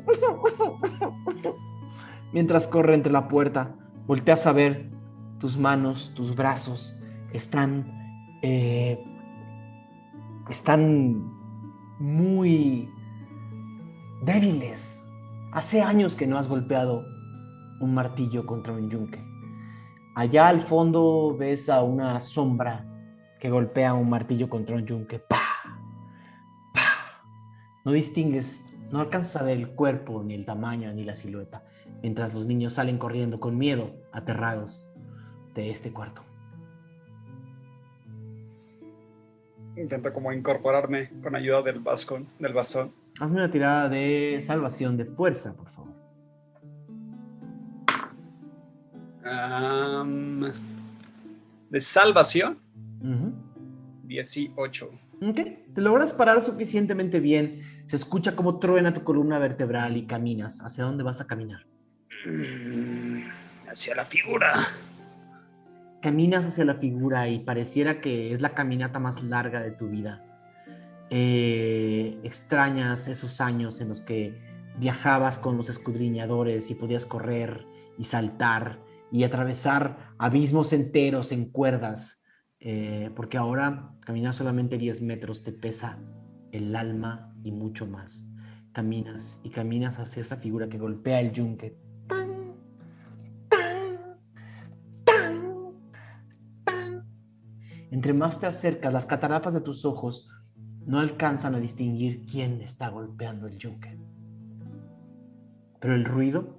Mientras 2.32 2.68
corre 2.68 2.94
entre 2.94 3.10
la 3.10 3.26
puerta, 3.26 3.74
volteas 4.06 4.46
a 4.46 4.52
ver 4.52 4.88
tus 5.40 5.56
manos, 5.56 6.12
tus 6.14 6.36
brazos, 6.36 6.99
están... 7.32 8.38
eh, 8.42 9.02
están 10.48 11.30
muy 11.98 12.90
débiles. 14.22 15.00
Hace 15.52 15.82
años 15.82 16.14
que 16.14 16.26
no 16.26 16.38
has 16.38 16.48
golpeado 16.48 17.04
un 17.80 17.94
martillo 17.94 18.46
contra 18.46 18.72
un 18.72 18.90
yunque. 18.90 19.22
Allá 20.16 20.48
al 20.48 20.62
fondo 20.62 21.36
ves 21.38 21.68
a 21.68 21.82
una 21.82 22.20
sombra 22.20 22.86
que 23.38 23.48
golpea 23.48 23.94
un 23.94 24.10
martillo 24.10 24.48
contra 24.48 24.76
un 24.76 24.86
yunque. 24.86 25.18
¡Pa! 25.18 25.42
¡Pa! 26.74 26.80
No 27.84 27.92
distingues, 27.92 28.64
no 28.90 29.00
alcanzas 29.00 29.40
a 29.40 29.44
ver 29.44 29.56
el 29.56 29.68
cuerpo, 29.70 30.22
ni 30.22 30.34
el 30.34 30.44
tamaño, 30.44 30.92
ni 30.92 31.04
la 31.04 31.14
silueta, 31.14 31.64
mientras 32.02 32.34
los 32.34 32.44
niños 32.44 32.74
salen 32.74 32.98
corriendo 32.98 33.40
con 33.40 33.56
miedo, 33.56 33.94
aterrados 34.12 34.86
de 35.54 35.70
este 35.70 35.92
cuarto. 35.92 36.22
Intento 39.80 40.12
como 40.12 40.32
incorporarme 40.32 41.08
con 41.22 41.34
ayuda 41.34 41.62
del 41.62 41.78
bastón. 41.80 42.28
Del 42.38 42.52
bastón. 42.52 42.92
Hazme 43.18 43.38
una 43.38 43.50
tirada 43.50 43.88
de 43.88 44.38
salvación 44.42 44.96
de 44.96 45.04
fuerza, 45.06 45.54
por 45.54 45.68
favor. 45.70 45.94
De 51.70 51.80
salvación, 51.80 52.58
Ujú. 53.00 53.32
18. 54.04 54.90
Ok, 55.22 55.36
te 55.74 55.80
logras 55.80 56.12
parar 56.12 56.42
suficientemente 56.42 57.20
bien. 57.20 57.62
Se 57.86 57.96
escucha 57.96 58.34
como 58.34 58.58
truena 58.58 58.92
tu 58.92 59.04
columna 59.04 59.38
vertebral 59.38 59.96
y 59.96 60.06
caminas. 60.06 60.60
¿Hacia 60.62 60.84
dónde 60.84 61.04
vas 61.04 61.20
a 61.20 61.26
caminar? 61.26 61.66
Mm, 62.26 63.22
Hacia 63.70 63.94
la 63.94 64.04
figura. 64.04 64.68
Caminas 66.00 66.46
hacia 66.46 66.64
la 66.64 66.76
figura 66.76 67.28
y 67.28 67.40
pareciera 67.40 68.00
que 68.00 68.32
es 68.32 68.40
la 68.40 68.54
caminata 68.54 68.98
más 68.98 69.22
larga 69.22 69.60
de 69.60 69.70
tu 69.70 69.88
vida. 69.88 70.24
Eh, 71.10 72.18
extrañas 72.22 73.08
esos 73.08 73.40
años 73.40 73.80
en 73.80 73.88
los 73.88 74.00
que 74.00 74.38
viajabas 74.78 75.38
con 75.38 75.56
los 75.56 75.68
escudriñadores 75.68 76.70
y 76.70 76.74
podías 76.74 77.04
correr 77.04 77.66
y 77.98 78.04
saltar 78.04 78.78
y 79.12 79.24
atravesar 79.24 80.14
abismos 80.18 80.72
enteros 80.72 81.32
en 81.32 81.46
cuerdas, 81.46 82.22
eh, 82.60 83.10
porque 83.14 83.36
ahora 83.36 83.92
caminar 84.00 84.34
solamente 84.34 84.78
10 84.78 85.02
metros 85.02 85.42
te 85.42 85.52
pesa 85.52 85.98
el 86.52 86.74
alma 86.76 87.34
y 87.42 87.52
mucho 87.52 87.86
más. 87.86 88.24
Caminas 88.72 89.38
y 89.42 89.50
caminas 89.50 89.98
hacia 89.98 90.22
esa 90.22 90.36
figura 90.36 90.68
que 90.68 90.78
golpea 90.78 91.20
el 91.20 91.32
yunque. 91.32 91.76
Tan, 92.06 92.39
Entre 98.00 98.14
más 98.14 98.40
te 98.40 98.46
acercas, 98.46 98.94
las 98.94 99.04
cataratas 99.04 99.52
de 99.52 99.60
tus 99.60 99.84
ojos 99.84 100.26
no 100.86 101.00
alcanzan 101.00 101.54
a 101.54 101.60
distinguir 101.60 102.24
quién 102.24 102.62
está 102.62 102.88
golpeando 102.88 103.46
el 103.46 103.58
yunque. 103.58 103.98
Pero 105.80 105.94
el 105.94 106.06
ruido, 106.06 106.56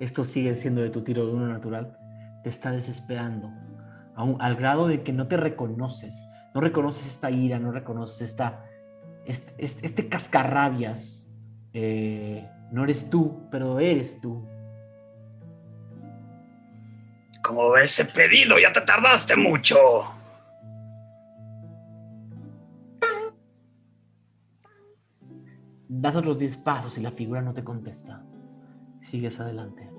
esto 0.00 0.24
sigue 0.24 0.54
siendo 0.54 0.80
de 0.80 0.88
tu 0.88 1.02
tiro 1.04 1.26
de 1.26 1.34
uno 1.34 1.46
natural, 1.46 1.98
te 2.42 2.48
está 2.48 2.70
desesperando, 2.72 3.50
aun- 4.16 4.38
al 4.40 4.56
grado 4.56 4.88
de 4.88 5.02
que 5.02 5.12
no 5.12 5.28
te 5.28 5.36
reconoces, 5.36 6.24
no 6.54 6.62
reconoces 6.62 7.06
esta 7.06 7.30
ira, 7.30 7.58
no 7.58 7.70
reconoces 7.70 8.22
esta, 8.30 8.64
este 9.26 10.08
cascarrabias. 10.08 11.30
Eh, 11.74 12.48
no 12.72 12.84
eres 12.84 13.10
tú, 13.10 13.46
pero 13.50 13.78
eres 13.78 14.22
tú. 14.22 14.42
Como 17.42 17.72
ves, 17.72 18.00
he 18.00 18.06
pedido, 18.06 18.58
ya 18.58 18.72
te 18.72 18.80
tardaste 18.80 19.36
mucho. 19.36 19.76
Das 26.00 26.14
otros 26.14 26.38
10 26.38 26.56
pasos 26.58 26.96
y 26.98 27.00
la 27.00 27.10
figura 27.10 27.42
no 27.42 27.52
te 27.54 27.64
contesta. 27.64 28.22
Sigues 29.00 29.40
adelante. 29.40 29.90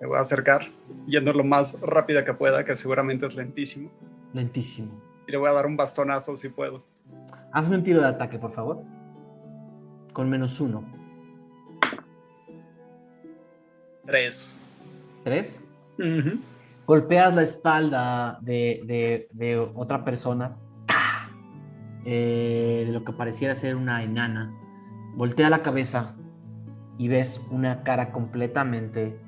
Me 0.00 0.06
voy 0.06 0.18
a 0.18 0.20
acercar, 0.22 0.62
yendo 1.06 1.32
lo 1.32 1.44
más 1.44 1.78
rápida 1.80 2.24
que 2.24 2.34
pueda, 2.34 2.64
que 2.64 2.76
seguramente 2.76 3.26
es 3.26 3.36
lentísimo. 3.36 3.90
Lentísimo. 4.32 4.90
Y 5.26 5.32
le 5.32 5.38
voy 5.38 5.48
a 5.48 5.52
dar 5.52 5.66
un 5.66 5.76
bastonazo 5.76 6.36
si 6.36 6.48
puedo. 6.48 6.84
Hazme 7.52 7.76
un 7.76 7.82
tiro 7.84 8.00
de 8.00 8.06
ataque, 8.08 8.38
por 8.38 8.52
favor. 8.52 8.82
Con 10.12 10.28
menos 10.28 10.60
uno. 10.60 10.84
Tres. 14.06 14.58
¿Tres? 15.24 15.62
Golpeas 16.86 17.34
la 17.34 17.42
espalda 17.42 18.38
de, 18.40 18.80
de- 18.86 19.28
de 19.32 19.58
otra 19.58 20.04
persona. 20.04 20.56
Eh, 22.04 22.84
de 22.86 22.92
lo 22.92 23.04
que 23.04 23.12
pareciera 23.12 23.54
ser 23.54 23.76
una 23.76 24.02
enana. 24.02 24.54
Voltea 25.18 25.50
la 25.50 25.64
cabeza 25.64 26.14
y 26.96 27.08
ves 27.08 27.44
una 27.50 27.82
cara 27.82 28.12
completamente 28.12 29.18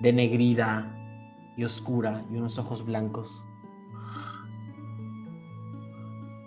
denegrida 0.00 0.92
y 1.56 1.62
oscura 1.62 2.24
y 2.28 2.36
unos 2.38 2.58
ojos 2.58 2.84
blancos. 2.84 3.46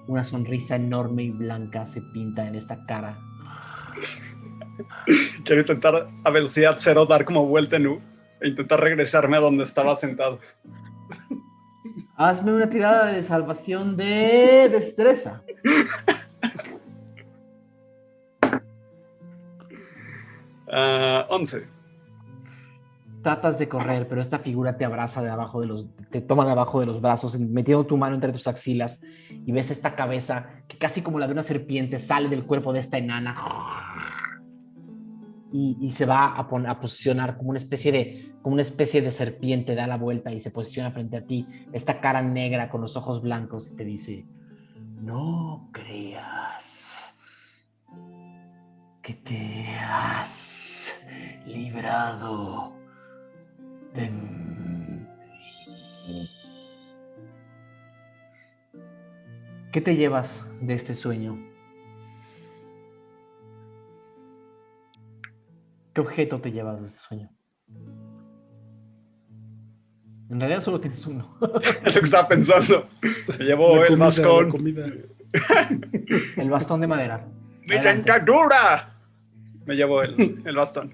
Una 0.07 0.25
sonrisa 0.25 0.75
enorme 0.75 1.23
y 1.23 1.29
blanca 1.29 1.87
se 1.87 2.01
pinta 2.13 2.45
en 2.45 2.55
esta 2.55 2.85
cara. 2.85 3.17
Quiero 5.45 5.61
intentar 5.61 6.09
a 6.25 6.29
velocidad 6.29 6.75
cero 6.79 7.05
dar 7.05 7.23
como 7.23 7.47
vuelta 7.47 7.77
en 7.77 7.87
U 7.87 8.01
e 8.41 8.49
intentar 8.49 8.81
regresarme 8.81 9.37
a 9.37 9.39
donde 9.39 9.63
estaba 9.63 9.95
sentado. 9.95 10.41
Hazme 12.17 12.53
una 12.53 12.69
tirada 12.69 13.05
de 13.05 13.23
salvación 13.23 13.95
de 13.95 14.67
destreza. 14.69 15.43
Ah, 20.75 21.27
11. 21.29 21.67
Tratas 23.21 23.59
de 23.59 23.69
correr, 23.69 24.07
pero 24.07 24.21
esta 24.21 24.39
figura 24.39 24.75
te 24.75 24.85
abraza 24.85 25.21
de 25.21 25.29
abajo 25.29 25.61
de 25.61 25.67
los, 25.67 25.85
te 26.09 26.19
toma 26.19 26.45
de 26.45 26.51
abajo 26.51 26.79
de 26.79 26.87
los 26.87 26.99
brazos, 26.99 27.39
metiendo 27.39 27.85
tu 27.85 27.95
mano 27.95 28.15
entre 28.15 28.33
tus 28.33 28.47
axilas 28.47 29.01
y 29.29 29.51
ves 29.51 29.69
esta 29.69 29.95
cabeza 29.95 30.49
que 30.67 30.77
casi 30.77 31.01
como 31.01 31.19
la 31.19 31.27
de 31.27 31.33
una 31.33 31.43
serpiente 31.43 31.99
sale 31.99 32.27
del 32.27 32.43
cuerpo 32.43 32.73
de 32.73 32.79
esta 32.79 32.97
enana 32.97 33.37
y, 35.53 35.91
se 35.91 36.07
va 36.07 36.35
a 36.35 36.79
posicionar 36.79 37.37
como 37.37 37.51
una 37.51 37.59
especie 37.59 37.91
de, 37.91 38.33
como 38.41 38.53
una 38.53 38.63
especie 38.63 39.03
de 39.03 39.11
serpiente, 39.11 39.75
da 39.75 39.85
la 39.85 39.97
vuelta 39.97 40.33
y 40.33 40.39
se 40.39 40.49
posiciona 40.49 40.91
frente 40.91 41.17
a 41.17 41.25
ti, 41.25 41.47
esta 41.71 42.01
cara 42.01 42.23
negra 42.23 42.69
con 42.69 42.81
los 42.81 42.97
ojos 42.97 43.21
blancos 43.21 43.71
y 43.71 43.75
te 43.75 43.85
dice, 43.85 44.25
no 44.99 45.69
creas 45.71 47.13
que 49.03 49.13
te 49.13 49.67
has 49.77 50.52
librado 51.45 52.73
de 53.93 54.09
mí. 54.09 55.07
¿Qué 59.71 59.81
te 59.81 59.95
llevas 59.95 60.45
de 60.61 60.73
este 60.75 60.95
sueño? 60.95 61.37
¿Qué 65.93 66.01
objeto 66.01 66.39
te 66.41 66.51
llevas 66.51 66.81
de 66.81 66.87
este 66.87 66.99
sueño? 66.99 67.29
En 70.29 70.39
realidad 70.39 70.61
solo 70.61 70.79
tienes 70.79 71.05
uno. 71.05 71.37
Es 71.85 71.93
lo 71.95 72.01
que 72.01 72.05
estaba 72.05 72.27
pensando. 72.27 72.87
Se 73.31 73.43
llevó 73.43 73.75
La 73.75 73.81
el 73.83 73.87
comida, 73.89 74.05
bastón. 74.05 74.51
El 76.37 76.49
bastón 76.49 76.81
de 76.81 76.87
madera. 76.87 77.27
¡Mi 77.67 77.75
Adelante. 77.75 78.11
dentadura! 78.11 78.95
Me 79.65 79.75
llevó 79.75 80.01
el, 80.03 80.41
el 80.45 80.55
bastón. 80.55 80.93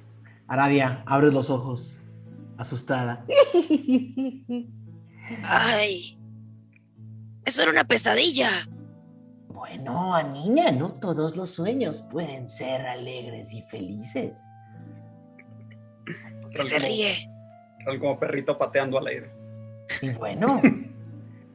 Aradia, 0.49 1.03
abre 1.05 1.31
los 1.31 1.51
ojos, 1.51 2.01
asustada. 2.57 3.23
Ay, 5.43 6.19
eso 7.45 7.61
era 7.61 7.71
una 7.71 7.83
pesadilla. 7.83 8.49
Bueno, 9.47 10.21
niña, 10.33 10.71
no 10.71 10.93
todos 10.93 11.35
los 11.35 11.51
sueños 11.51 12.03
pueden 12.09 12.49
ser 12.49 12.81
alegres 12.81 13.53
y 13.53 13.61
felices. 13.63 14.39
Que 16.55 16.63
se 16.63 16.79
ríe. 16.79 17.29
Algo 17.85 17.99
como 17.99 18.19
perrito 18.19 18.57
pateando 18.57 18.97
al 18.97 19.05
aire. 19.05 19.31
Y 20.01 20.09
bueno, 20.13 20.59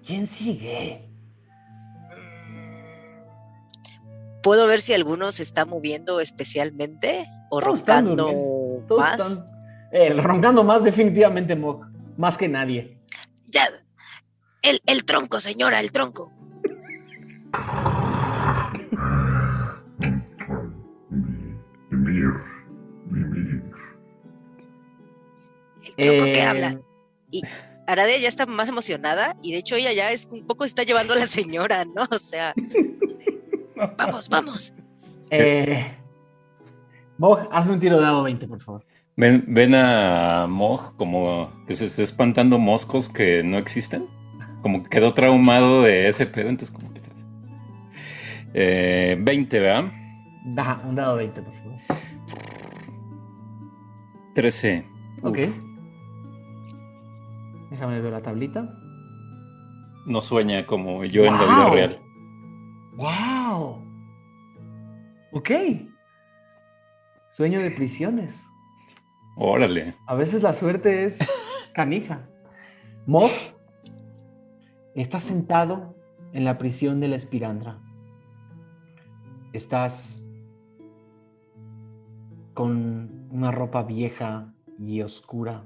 ¿quién 0.07 0.29
sigue? 0.29 1.09
¿Puedo 4.41 4.69
ver 4.69 4.81
si 4.81 4.93
alguno 4.93 5.33
se 5.33 5.43
está 5.43 5.65
moviendo 5.65 6.21
especialmente 6.21 7.27
o 7.51 7.59
están 7.59 8.07
roncando 8.07 8.54
todos 8.87 9.01
más? 9.01 9.21
están- 9.21 9.47
Eh, 9.93 10.13
roncando 10.15 10.65
más 10.65 10.83
definitivamente, 10.83 11.55
Mog. 11.55 11.87
Más 12.17 12.37
que 12.37 12.49
nadie. 12.49 12.99
Ya. 13.47 13.69
El, 14.63 14.81
el 14.87 15.05
tronco, 15.05 15.39
señora, 15.41 15.79
el 15.81 15.93
tronco. 15.93 16.31
El 25.97 26.07
tronco 26.07 26.25
que 26.33 26.41
Eh, 26.41 26.43
habla. 26.43 26.81
Aradia 27.87 28.19
ya 28.19 28.29
está 28.29 28.47
más 28.47 28.69
emocionada 28.69 29.37
y 29.43 29.53
de 29.53 29.59
hecho 29.59 29.75
ella 29.77 29.93
ya 29.93 30.11
es 30.11 30.27
un 30.31 30.47
poco 30.47 30.65
está 30.65 30.85
llevando 30.85 31.13
a 31.13 31.17
la 31.17 31.27
señora, 31.27 31.85
¿no? 31.85 32.07
O 32.11 32.19
sea, 32.19 32.55
vamos, 33.99 34.29
vamos. 34.31 34.73
Eh, 35.31 35.95
Mog, 37.19 37.49
hazme 37.53 37.75
un 37.75 37.81
tiro 37.81 37.97
de 37.97 38.03
dado 38.03 38.23
20, 38.25 38.47
por 38.49 38.61
favor. 38.61 38.85
Ven, 39.17 39.45
ven 39.47 39.75
a 39.75 40.47
Moj 40.49 40.97
como 40.97 41.51
que 41.67 41.75
se 41.75 41.85
está 41.85 42.03
espantando 42.03 42.59
moscos 42.59 43.09
que 43.09 43.43
no 43.45 43.59
existen. 43.59 44.07
Como 44.63 44.83
que 44.83 44.91
quedó 44.91 45.13
traumado 45.15 45.83
de 45.83 46.09
ese 46.09 46.27
pedo, 46.27 46.49
entonces 46.49 46.75
como 46.77 46.93
que... 46.93 47.01
Eh, 48.57 49.17
20, 49.21 49.61
¿verdad? 49.61 49.93
Ajá, 50.57 50.81
un 50.89 50.95
dado 50.95 51.17
20, 51.17 51.43
por 51.43 51.55
favor. 51.55 51.79
13. 54.35 54.87
Ok. 55.23 55.39
Uf, 55.39 55.59
Déjame 57.71 58.01
ver 58.01 58.13
la 58.13 58.23
tablita. 58.23 58.69
no 60.07 60.21
sueña 60.21 60.67
como 60.67 61.05
yo 61.05 61.25
en 61.25 61.35
la 61.35 61.43
vida 61.45 61.65
Wow. 61.67 61.75
real. 61.75 61.99
¡Wow! 62.97 63.83
Ok. 65.33 65.51
Sueño 67.37 67.61
de 67.61 67.73
prisiones. 67.73 68.47
Órale. 69.37 69.97
A 70.07 70.15
veces 70.15 70.41
la 70.41 70.55
suerte 70.55 71.05
es 71.05 71.19
canija. 71.75 72.29
Mog, 73.07 73.31
estás 74.95 75.25
sentado 75.25 75.97
en 76.33 76.45
la 76.45 76.59
prisión 76.59 77.01
de 77.01 77.09
la 77.09 77.17
espirandra. 77.17 77.81
Estás 79.53 80.25
con 82.55 83.27
una 83.33 83.51
ropa 83.51 83.83
vieja 83.83 84.55
y 84.79 85.03
oscura. 85.03 85.65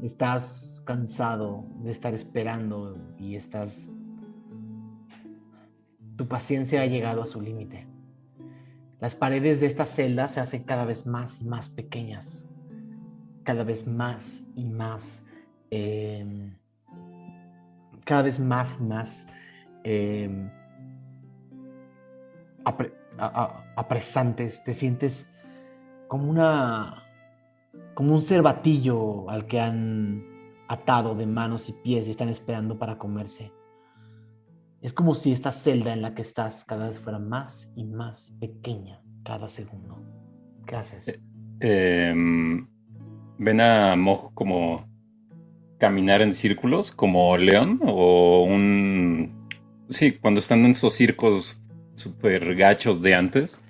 Estás 0.00 0.82
cansado 0.86 1.66
de 1.82 1.90
estar 1.90 2.14
esperando 2.14 2.96
y 3.18 3.36
estás... 3.36 3.90
Tu 6.16 6.26
paciencia 6.26 6.80
ha 6.80 6.86
llegado 6.86 7.22
a 7.22 7.26
su 7.26 7.42
límite. 7.42 7.95
Las 9.00 9.14
paredes 9.14 9.60
de 9.60 9.66
esta 9.66 9.84
celda 9.84 10.28
se 10.28 10.40
hacen 10.40 10.64
cada 10.64 10.84
vez 10.86 11.06
más 11.06 11.40
y 11.40 11.44
más 11.44 11.68
pequeñas, 11.68 12.48
cada 13.44 13.62
vez 13.62 13.86
más 13.86 14.42
y 14.54 14.64
más, 14.64 15.24
em, 15.70 16.56
cada 18.04 18.22
vez 18.22 18.40
más 18.40 18.78
y 18.80 18.82
más 18.84 19.28
em, 19.84 20.50
apresantes. 23.76 24.64
Te 24.64 24.74
sientes 24.74 25.30
como 26.08 26.28
una, 26.28 27.04
como 27.94 28.14
un 28.14 28.22
cervatillo 28.22 29.28
al 29.30 29.46
que 29.46 29.60
han 29.60 30.24
atado 30.68 31.14
de 31.14 31.26
manos 31.26 31.68
y 31.68 31.72
pies 31.72 32.08
y 32.08 32.10
están 32.10 32.28
esperando 32.28 32.78
para 32.78 32.98
comerse. 32.98 33.52
Es 34.86 34.92
como 34.92 35.16
si 35.16 35.32
esta 35.32 35.50
celda 35.50 35.92
en 35.92 36.00
la 36.00 36.14
que 36.14 36.22
estás 36.22 36.64
cada 36.64 36.88
vez 36.88 37.00
fuera 37.00 37.18
más 37.18 37.68
y 37.74 37.82
más 37.82 38.30
pequeña 38.38 39.02
cada 39.24 39.48
segundo. 39.48 40.00
¿Qué 40.64 40.76
haces? 40.76 41.12
Em, 41.58 42.68
ven 43.36 43.60
a 43.60 43.96
Moj 43.96 44.32
como 44.32 44.88
caminar 45.80 46.22
en 46.22 46.32
círculos, 46.32 46.92
como 46.92 47.36
león 47.36 47.80
o 47.84 48.44
un... 48.44 49.48
Sí, 49.88 50.12
cuando 50.12 50.38
están 50.38 50.64
en 50.64 50.70
esos 50.70 50.92
circos 50.92 51.58
súper 51.96 52.54
gachos 52.54 53.02
de 53.02 53.16
antes. 53.16 53.60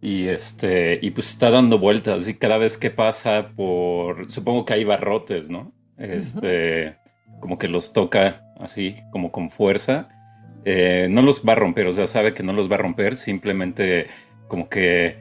Y 0.00 0.28
este, 0.28 1.00
y 1.02 1.10
pues 1.10 1.30
está 1.30 1.50
dando 1.50 1.80
vueltas 1.80 2.28
y 2.28 2.34
cada 2.34 2.56
vez 2.56 2.78
que 2.78 2.90
pasa 2.90 3.50
por, 3.56 4.30
supongo 4.30 4.64
que 4.64 4.74
hay 4.74 4.84
barrotes, 4.84 5.50
¿no? 5.50 5.72
Este, 5.98 6.98
como 7.40 7.58
que 7.58 7.66
los 7.66 7.92
toca 7.92 8.44
así, 8.60 8.94
como 9.10 9.32
con 9.32 9.50
fuerza. 9.50 10.21
Eh, 10.64 11.08
no 11.10 11.22
los 11.22 11.42
va 11.46 11.52
a 11.52 11.56
romper, 11.56 11.86
o 11.86 11.92
sea, 11.92 12.06
sabe 12.06 12.34
que 12.34 12.42
no 12.42 12.52
los 12.52 12.70
va 12.70 12.76
a 12.76 12.78
romper, 12.78 13.16
simplemente 13.16 14.06
como 14.48 14.68
que 14.68 15.16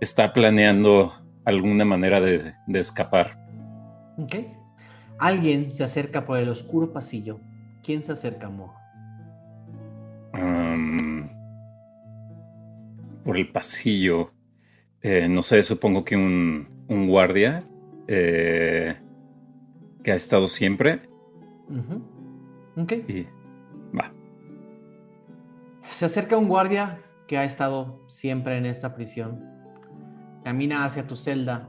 está 0.00 0.32
planeando 0.32 1.12
alguna 1.44 1.84
manera 1.84 2.20
de, 2.20 2.54
de 2.66 2.78
escapar. 2.80 3.38
Ok. 4.18 4.36
Alguien 5.18 5.70
se 5.72 5.84
acerca 5.84 6.24
por 6.24 6.38
el 6.38 6.48
oscuro 6.48 6.92
pasillo. 6.92 7.40
¿Quién 7.84 8.02
se 8.02 8.12
acerca, 8.12 8.48
Mo? 8.48 8.74
Um, 10.34 11.28
por 13.24 13.36
el 13.36 13.48
pasillo. 13.50 14.32
Eh, 15.02 15.28
no 15.28 15.42
sé, 15.42 15.62
supongo 15.62 16.04
que 16.04 16.16
un, 16.16 16.68
un 16.88 17.06
guardia 17.06 17.62
eh, 18.08 18.96
que 20.02 20.12
ha 20.12 20.14
estado 20.14 20.46
siempre. 20.46 21.02
Ok. 22.76 22.92
Y 23.08 23.26
va. 23.96 24.12
Se 25.92 26.06
acerca 26.06 26.38
un 26.38 26.48
guardia 26.48 27.02
que 27.26 27.36
ha 27.36 27.44
estado 27.44 28.00
siempre 28.08 28.56
en 28.56 28.64
esta 28.64 28.94
prisión. 28.94 29.44
Camina 30.42 30.86
hacia 30.86 31.06
tu 31.06 31.16
celda 31.16 31.68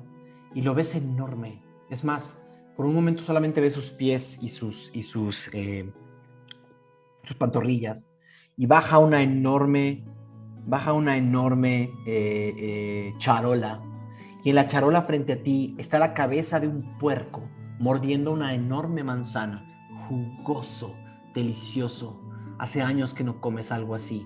y 0.56 0.62
lo 0.62 0.74
ves 0.74 0.96
enorme. 0.96 1.62
Es 1.90 2.06
más, 2.06 2.42
por 2.78 2.86
un 2.86 2.96
momento 2.96 3.24
solamente 3.24 3.60
ves 3.60 3.74
sus 3.74 3.92
pies 3.92 4.40
y 4.42 4.48
sus, 4.48 4.90
y 4.94 5.04
sus, 5.04 5.50
eh, 5.54 5.92
sus 7.24 7.36
pantorrillas. 7.36 8.10
Y 8.56 8.66
baja 8.66 8.98
una 8.98 9.22
enorme, 9.22 10.06
baja 10.66 10.94
una 10.94 11.18
enorme 11.18 11.92
eh, 12.08 12.54
eh, 12.58 13.14
charola. 13.18 13.82
Y 14.46 14.50
en 14.50 14.56
la 14.56 14.68
charola 14.68 15.02
frente 15.04 15.34
a 15.34 15.44
ti 15.44 15.76
está 15.78 16.00
la 16.00 16.14
cabeza 16.14 16.62
de 16.62 16.70
un 16.70 16.98
puerco 16.98 17.44
mordiendo 17.78 18.32
una 18.32 18.54
enorme 18.54 19.04
manzana. 19.04 19.66
Jugoso, 20.08 20.96
delicioso. 21.34 22.23
Hace 22.64 22.82
años 22.82 23.14
que 23.14 23.26
no 23.26 23.42
comes 23.42 23.74
algo 23.74 23.94
así, 23.94 24.26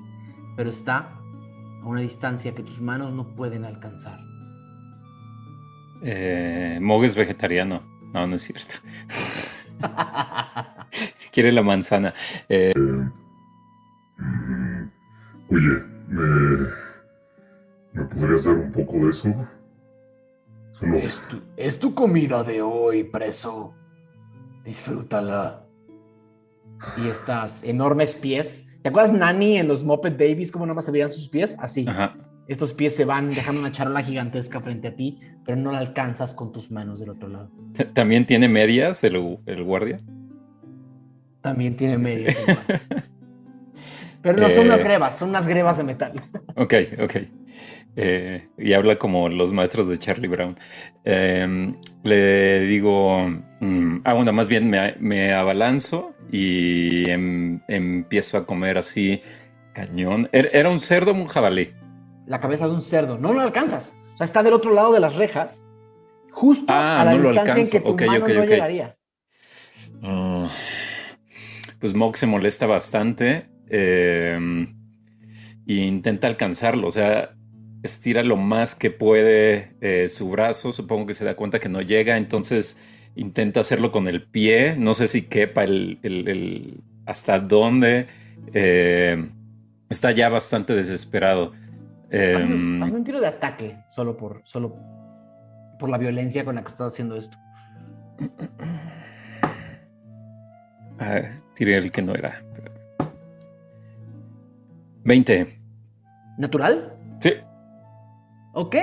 pero 0.56 0.70
está 0.70 1.10
a 1.82 1.88
una 1.88 2.02
distancia 2.02 2.54
que 2.54 2.62
tus 2.62 2.80
manos 2.80 3.12
no 3.12 3.36
pueden 3.36 3.66
alcanzar. 3.66 4.20
Eh, 6.04 6.78
Mog 6.80 7.04
es 7.04 7.16
vegetariano. 7.16 7.82
No, 8.14 8.28
no 8.28 8.36
es 8.36 8.44
cierto. 8.44 8.76
Quiere 11.32 11.52
la 11.52 11.64
manzana. 11.64 12.14
Eh, 12.48 12.76
Mm, 14.20 14.90
Oye, 15.50 15.84
¿me, 16.08 16.68
¿me 17.94 18.06
podrías 18.06 18.44
dar 18.46 18.56
un 18.56 18.72
poco 18.72 18.98
de 18.98 19.10
eso? 19.10 19.48
Solo... 20.74 20.98
Es 20.98 21.22
tu, 21.28 21.42
es 21.56 21.80
tu 21.80 21.96
comida 21.96 22.44
de 22.44 22.62
hoy, 22.62 23.04
preso. 23.04 23.74
Disfrútala. 24.64 25.67
Y 26.98 27.08
estas 27.10 27.64
enormes 27.64 28.14
pies. 28.16 28.66
¿Te 28.84 28.90
acuerdas 28.90 29.12
Nani 29.14 29.58
en 29.58 29.68
los 29.68 29.84
Muppet 29.84 30.14
Babies 30.18 30.52
cómo 30.52 30.66
nomás 30.66 30.86
se 30.86 30.92
veían 30.92 31.12
sus 31.12 31.28
pies? 31.30 31.56
Así. 31.60 31.86
ajá. 31.88 32.16
Estos 32.48 32.72
pies 32.72 32.96
se 32.96 33.04
van 33.04 33.28
dejando 33.30 33.60
una 33.60 33.74
charola 33.74 34.02
gigantesca 34.02 34.62
frente 34.62 34.88
a 34.88 34.96
ti, 34.96 35.20
pero 35.46 35.58
no 35.58 35.74
la 35.74 35.80
alcanzas 35.80 36.34
con 36.34 36.54
tus 36.54 36.72
manos 36.72 37.00
del 37.02 37.10
otro 37.10 37.28
lado. 37.28 37.52
También 37.94 38.26
tiene 38.26 38.48
medias 38.48 39.04
el, 39.04 39.40
el 39.46 39.64
guardia. 39.64 40.00
También 41.42 41.76
tiene 41.76 41.98
medias. 41.98 42.38
Pero 44.22 44.40
no 44.42 44.50
son 44.50 44.64
Eh. 44.64 44.66
unas 44.68 44.80
grebas, 44.84 45.18
son 45.18 45.30
unas 45.30 45.48
grebas 45.48 45.78
de 45.78 45.84
metal. 45.84 46.22
Ok, 46.56 46.74
ok. 47.04 47.16
Eh, 47.96 48.48
y 48.58 48.74
habla 48.74 48.98
como 48.98 49.28
los 49.30 49.54
maestros 49.54 49.90
de 49.90 49.98
Charlie 49.98 50.28
Brown. 50.28 50.56
Em, 51.04 51.76
le 52.04 52.60
digo, 52.62 53.28
mm, 53.60 54.02
ah, 54.04 54.14
bueno, 54.14 54.34
más 54.34 54.50
bien 54.50 54.70
me, 54.70 54.96
me 55.00 55.34
abalanzo 55.34 56.14
y 56.32 57.10
em- 57.10 57.60
empiezo 57.68 58.38
a 58.38 58.46
comer 58.46 58.78
así 58.78 59.22
cañón. 59.74 60.30
¿Era 60.32 60.50
era 60.54 60.70
un 60.70 60.80
cerdo 60.80 61.12
o 61.12 61.16
un 61.16 61.26
jabalí? 61.28 61.72
La 62.28 62.40
cabeza 62.40 62.68
de 62.68 62.74
un 62.74 62.82
cerdo. 62.84 63.18
No 63.18 63.34
lo 63.34 63.42
alcanzas. 63.42 63.94
O 64.14 64.18
sea, 64.18 64.26
está 64.26 64.44
del 64.44 64.54
otro 64.54 64.74
lado 64.74 64.92
de 64.94 65.00
las 65.00 65.16
rejas. 65.16 65.62
Justo 66.32 66.66
Ah, 66.68 67.02
a 67.02 67.06
la 67.06 67.12
no 67.14 67.18
lo 67.20 67.32
distancia 67.32 67.64
en 67.64 67.70
que 67.70 67.80
tu 67.80 67.88
alcanzo. 67.90 68.14
Ok, 68.14 68.22
mano 68.22 68.34
no 68.36 68.42
ok. 68.44 68.50
llegaría. 68.50 68.98
Ah, 70.04 70.50
pues 71.80 71.94
Mog 71.94 72.16
se 72.18 72.28
molesta 72.28 72.68
bastante 72.68 73.48
eh, 73.70 74.38
e 75.68 75.74
intenta 75.74 76.28
alcanzarlo. 76.28 76.88
O 76.88 76.92
sea, 76.92 77.36
estira 77.84 78.24
lo 78.24 78.38
más 78.38 78.76
que 78.76 78.92
puede 78.92 79.74
eh, 79.82 80.08
su 80.08 80.30
brazo. 80.30 80.72
Supongo 80.72 81.06
que 81.06 81.14
se 81.14 81.26
da 81.26 81.36
cuenta 81.36 81.60
que 81.60 81.70
no 81.70 81.82
llega. 81.82 82.18
Entonces 82.18 82.82
intenta 83.16 83.60
hacerlo 83.62 83.92
con 83.92 84.08
el 84.08 84.24
pie. 84.24 84.76
No 84.78 84.94
sé 84.94 85.08
si 85.08 85.24
quepa 85.24 85.64
el, 85.64 86.00
el- 86.04 86.28
el- 86.28 86.82
hasta 87.06 87.40
dónde. 87.40 88.08
Eh, 88.54 89.30
está 89.90 90.12
ya 90.12 90.30
bastante 90.30 90.74
desesperado. 90.74 91.54
Hazme, 92.12 92.42
Em, 92.44 92.84
hazme 92.84 92.98
un 92.98 93.04
tiro 93.04 93.20
de 93.20 93.28
ataque, 93.28 93.78
solo 93.90 94.16
por, 94.16 94.42
solo 94.46 94.76
por 95.80 95.90
la 95.90 95.98
violencia 95.98 96.46
con 96.46 96.56
la 96.56 96.62
que 96.64 96.70
estás 96.70 96.94
haciendo 96.94 97.18
esto. 97.18 97.38
ah, 101.00 101.22
tiré 101.56 101.78
el 101.78 101.92
que 101.92 102.02
no 102.02 102.14
era. 102.16 102.42
20. 105.04 105.60
¿Natural? 106.38 106.94
Sí, 107.20 107.34
Ok, 108.60 108.76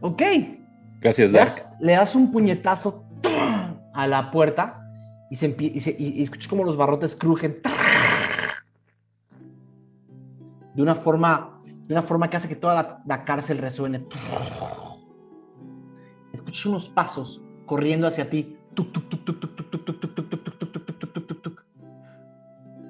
ok. 0.00 0.22
Gracias, 1.02 1.32
Dark. 1.32 1.62
Le 1.80 1.92
das, 1.92 2.14
un 2.14 2.32
puñetazo 2.32 3.04
a 3.92 4.06
la 4.06 4.30
puerta 4.30 4.90
y, 5.30 5.36
se, 5.36 5.54
y, 5.58 5.94
y, 5.98 6.22
escuchas 6.22 6.48
como 6.48 6.64
los 6.64 6.74
barrotes 6.74 7.14
crujen 7.14 7.60
de 10.74 10.82
una 10.82 10.94
forma, 10.94 11.60
de 11.66 11.92
una 11.92 12.02
forma 12.02 12.30
que 12.30 12.38
hace 12.38 12.48
que 12.48 12.56
toda 12.56 13.02
la, 13.04 13.24
cárcel 13.24 13.58
resuene. 13.58 14.06
Escuchas 16.32 16.64
unos 16.64 16.88
pasos 16.88 17.42
corriendo 17.66 18.06
hacia 18.06 18.30
ti. 18.30 18.56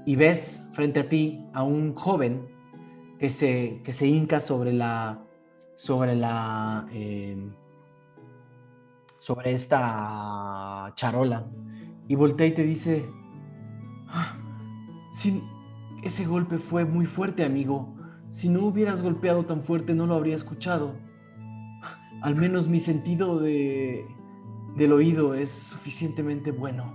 Y 0.06 0.14
ves 0.14 0.64
frente 0.72 1.00
a 1.00 1.08
ti 1.08 1.44
a 1.52 1.64
un 1.64 1.96
joven 1.96 2.46
que 3.18 3.30
se, 3.30 3.80
que 3.84 3.92
se 3.92 4.06
hinca 4.06 4.40
sobre 4.40 4.72
la, 4.72 5.24
sobre 5.78 6.16
la, 6.16 6.88
eh, 6.90 7.38
sobre 9.18 9.52
esta 9.52 10.92
charola 10.96 11.46
y 12.08 12.16
voltea 12.16 12.48
y 12.48 12.54
te 12.54 12.64
dice, 12.64 13.08
"Ah, 14.08 14.36
si 15.12 15.40
ese 16.02 16.26
golpe 16.26 16.58
fue 16.58 16.84
muy 16.84 17.06
fuerte, 17.06 17.44
amigo. 17.44 17.94
Si 18.28 18.48
no 18.48 18.66
hubieras 18.66 19.02
golpeado 19.02 19.44
tan 19.44 19.62
fuerte 19.62 19.94
no 19.94 20.06
lo 20.06 20.16
habría 20.16 20.34
escuchado. 20.34 20.96
Al 22.22 22.34
menos 22.34 22.66
mi 22.66 22.80
sentido 22.80 23.38
de, 23.38 24.04
del 24.76 24.92
oído 24.92 25.34
es 25.34 25.50
suficientemente 25.50 26.50
bueno. 26.50 26.92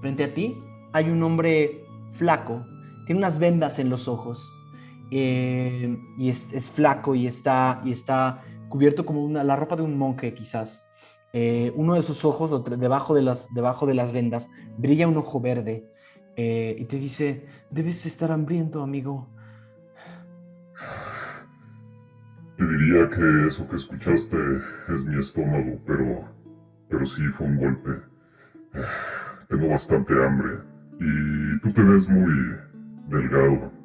Frente 0.00 0.24
a 0.24 0.32
ti 0.32 0.56
hay 0.94 1.10
un 1.10 1.22
hombre 1.22 1.84
flaco, 2.12 2.64
tiene 3.04 3.18
unas 3.18 3.38
vendas 3.38 3.78
en 3.78 3.90
los 3.90 4.08
ojos 4.08 4.50
eh, 5.10 5.96
y 6.18 6.28
es, 6.30 6.70
flaco 6.70 7.14
y 7.14 7.26
está, 7.26 7.80
y 7.84 7.92
está 7.92 8.42
cubierto 8.68 9.06
como 9.06 9.24
una, 9.24 9.44
la 9.44 9.56
ropa 9.56 9.76
de 9.76 9.82
un 9.82 9.96
monje 9.96 10.34
quizás. 10.34 10.88
Eh, 11.32 11.72
uno 11.76 11.94
de 11.94 12.02
sus 12.02 12.24
ojos, 12.24 12.64
debajo 12.78 13.14
de, 13.14 13.22
las, 13.22 13.52
debajo 13.54 13.86
de 13.86 13.94
las 13.94 14.12
vendas, 14.12 14.50
brilla 14.78 15.08
un 15.08 15.16
ojo 15.16 15.40
verde 15.40 15.84
eh, 16.36 16.76
y 16.78 16.84
te 16.84 16.98
dice, 16.98 17.46
debes 17.70 18.06
estar 18.06 18.32
hambriento, 18.32 18.82
amigo. 18.82 19.28
Te 22.56 22.64
diría 22.64 23.08
que 23.08 23.46
eso 23.46 23.68
que 23.68 23.76
escuchaste 23.76 24.36
es 24.92 25.04
mi 25.04 25.18
estómago, 25.18 25.78
pero, 25.86 26.28
pero 26.88 27.06
sí 27.06 27.22
fue 27.26 27.46
un 27.46 27.56
golpe. 27.56 27.90
Tengo 29.48 29.68
bastante 29.68 30.12
hambre 30.14 30.58
y 31.00 31.58
tú 31.60 31.72
te 31.72 31.82
ves 31.82 32.08
muy 32.08 32.56
delgado. 33.08 33.77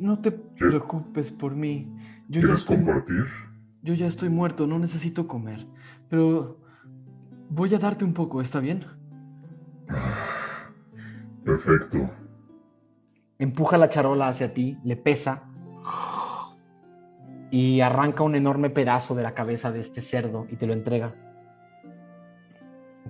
No 0.00 0.18
te 0.18 0.32
preocupes 0.32 1.30
por 1.30 1.54
mí. 1.54 1.86
Yo 2.28 2.40
ya, 2.40 2.46
¿Quieres 2.46 2.60
estoy, 2.60 2.76
compartir? 2.78 3.24
yo 3.82 3.92
ya 3.94 4.06
estoy 4.06 4.30
muerto, 4.30 4.66
no 4.66 4.78
necesito 4.78 5.26
comer. 5.28 5.66
Pero 6.08 6.58
voy 7.50 7.74
a 7.74 7.78
darte 7.78 8.04
un 8.04 8.14
poco, 8.14 8.40
¿está 8.40 8.60
bien? 8.60 8.84
Perfecto. 11.44 12.10
Empuja 13.38 13.76
la 13.78 13.88
charola 13.90 14.28
hacia 14.28 14.52
ti, 14.54 14.78
le 14.84 14.96
pesa 14.96 15.44
y 17.50 17.80
arranca 17.80 18.22
un 18.22 18.34
enorme 18.36 18.70
pedazo 18.70 19.14
de 19.14 19.22
la 19.22 19.34
cabeza 19.34 19.70
de 19.72 19.80
este 19.80 20.00
cerdo 20.02 20.46
y 20.50 20.56
te 20.56 20.66
lo 20.66 20.72
entrega. 20.72 21.14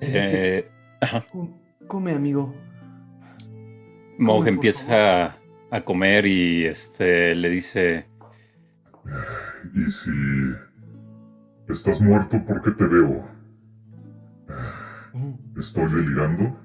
Eh, 0.01 0.68
ajá. 1.01 1.24
"Com- 1.30 1.53
Come, 1.88 2.12
amigo. 2.12 2.55
Mog 4.18 4.47
empieza 4.47 5.36
a 5.71 5.81
comer 5.85 6.27
y 6.27 6.64
este 6.66 7.35
le 7.35 7.49
dice, 7.51 8.07
Y 9.75 9.91
si 9.91 10.11
estás 11.68 12.01
muerto, 12.01 12.45
¿por 12.45 12.61
qué 12.62 12.71
te 12.73 12.87
veo? 12.87 13.25
"Mm, 15.12 15.59
¿Estoy 15.59 15.93
delirando? 15.93 16.57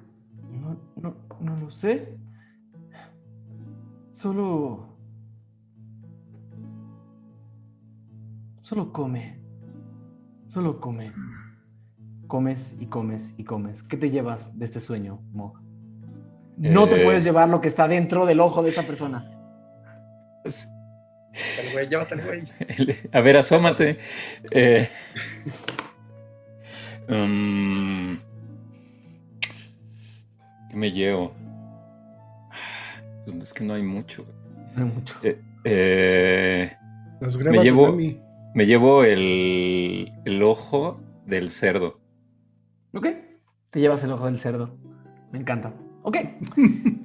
No, 0.52 0.80
no, 0.96 1.16
no 1.40 1.58
lo 1.58 1.72
sé. 1.72 2.18
Solo... 4.12 4.96
Solo 8.62 8.92
come. 8.92 9.40
Solo 10.48 10.80
come. 10.80 11.12
Comes 12.28 12.76
y 12.80 12.88
comes 12.88 13.34
y 13.38 13.44
comes. 13.44 13.84
¿Qué 13.84 13.98
te 13.98 14.10
llevas 14.10 14.58
de 14.58 14.66
este 14.66 14.80
sueño, 14.80 15.22
Mog? 15.32 15.65
No 16.58 16.88
te 16.88 17.02
Eh. 17.02 17.04
puedes 17.04 17.24
llevar 17.24 17.50
lo 17.50 17.60
que 17.62 17.68
está 17.68 17.88
dentro 17.88 18.26
del 18.26 18.40
ojo 18.40 18.64
de 18.64 18.70
esa 18.70 18.84
persona. 18.84 19.30
El 20.44 21.72
güey, 21.74 21.90
llévate 21.90 22.16
el 22.16 22.22
güey. 22.22 22.44
a 23.12 23.22
ver, 23.22 23.38
asómate. 23.38 24.00
Eh, 24.52 24.88
mm, 27.10 28.16
¿Qué 30.70 30.78
me 30.78 30.92
llevo? 30.92 31.34
Pues 33.26 33.36
es 33.38 33.54
que 33.54 33.64
no 33.64 33.74
hay 33.74 33.84
mucho. 33.84 34.26
No 34.76 34.86
hay 34.86 34.92
mucho. 34.92 35.16
Eh, 35.24 35.42
eh, 35.66 36.78
Las 37.20 37.38
de 37.38 38.20
me 38.54 38.66
llevo 38.66 39.04
el, 39.04 40.12
el 40.24 40.44
ojo 40.44 41.02
del 41.26 41.50
cerdo. 41.50 42.00
Ok. 42.94 43.08
Te 43.72 43.80
llevas 43.82 44.02
el 44.04 44.12
ojo 44.14 44.26
del 44.26 44.40
cerdo. 44.40 44.78
Me 45.32 45.40
encanta. 45.40 45.74
Ok. 46.06 46.18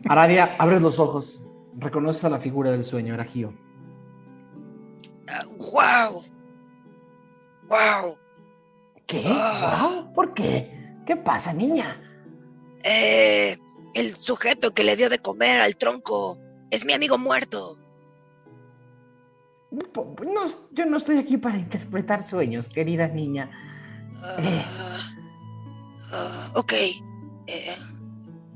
Aradia, 0.08 0.46
abres 0.58 0.82
los 0.82 0.98
ojos. 0.98 1.42
Reconoces 1.78 2.22
a 2.24 2.28
la 2.28 2.38
figura 2.38 2.70
del 2.70 2.84
sueño, 2.84 3.14
era 3.14 3.24
Gio. 3.24 3.54
¡Wow! 5.56 6.22
¡Wow! 7.68 8.18
¿Qué? 9.06 9.22
Ah. 9.26 10.06
¿Por 10.14 10.34
qué? 10.34 10.98
¿Qué 11.06 11.16
pasa, 11.16 11.54
niña? 11.54 11.98
Eh, 12.84 13.56
el 13.94 14.10
sujeto 14.10 14.72
que 14.72 14.84
le 14.84 14.96
dio 14.96 15.08
de 15.08 15.18
comer 15.18 15.60
al 15.60 15.76
tronco 15.76 16.38
es 16.70 16.84
mi 16.84 16.92
amigo 16.92 17.16
muerto. 17.16 17.78
No, 19.70 20.46
yo 20.72 20.84
no 20.84 20.98
estoy 20.98 21.16
aquí 21.16 21.38
para 21.38 21.56
interpretar 21.56 22.28
sueños, 22.28 22.68
querida 22.68 23.08
niña. 23.08 23.50
Ah, 24.22 24.98
ah, 26.12 26.52
ok. 26.56 26.72
Eh, 27.46 27.76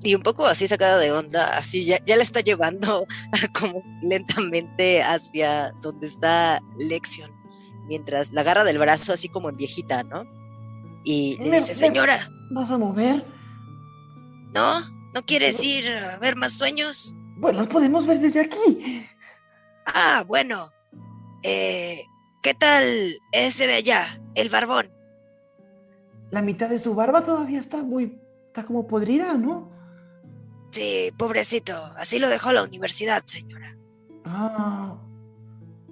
y 0.04 0.14
un 0.14 0.22
poco 0.22 0.46
así 0.46 0.68
sacada 0.68 0.98
de 0.98 1.10
onda, 1.10 1.56
así 1.56 1.84
ya, 1.84 1.98
ya 2.04 2.16
la 2.16 2.22
está 2.22 2.40
llevando 2.40 3.06
como 3.58 3.82
lentamente 4.02 5.02
hacia 5.02 5.72
donde 5.82 6.06
está 6.06 6.60
Lexion, 6.78 7.30
mientras 7.88 8.32
la 8.32 8.42
agarra 8.42 8.64
del 8.64 8.78
brazo 8.78 9.12
así 9.12 9.28
como 9.28 9.48
en 9.48 9.56
viejita, 9.56 10.02
¿no? 10.04 10.24
Y 11.04 11.36
le 11.38 11.52
dice, 11.52 11.74
señora, 11.74 12.18
¿Vas 12.50 12.70
a 12.70 12.78
mover? 12.78 13.24
¿no? 14.54 14.70
¿No 15.14 15.22
quieres 15.26 15.62
ir 15.64 15.92
a 15.92 16.18
ver 16.18 16.36
más 16.36 16.52
sueños? 16.52 17.14
Pues 17.40 17.54
los 17.54 17.66
podemos 17.66 18.06
ver 18.06 18.20
desde 18.20 18.40
aquí. 18.40 19.06
Ah, 19.86 20.24
bueno. 20.26 20.68
Eh, 21.42 22.00
¿Qué 22.42 22.54
tal 22.54 22.84
ese 23.32 23.66
de 23.66 23.74
allá, 23.74 24.20
el 24.34 24.48
barbón? 24.48 24.86
La 26.30 26.42
mitad 26.42 26.68
de 26.68 26.78
su 26.78 26.94
barba 26.94 27.24
todavía 27.24 27.60
está 27.60 27.78
muy. 27.78 28.18
está 28.46 28.64
como 28.64 28.86
podrida, 28.86 29.34
¿no? 29.34 29.73
Sí, 30.74 31.12
pobrecito, 31.16 31.72
así 31.96 32.18
lo 32.18 32.28
dejó 32.28 32.50
la 32.50 32.64
universidad, 32.64 33.22
señora. 33.26 33.76
Ah. 34.24 34.98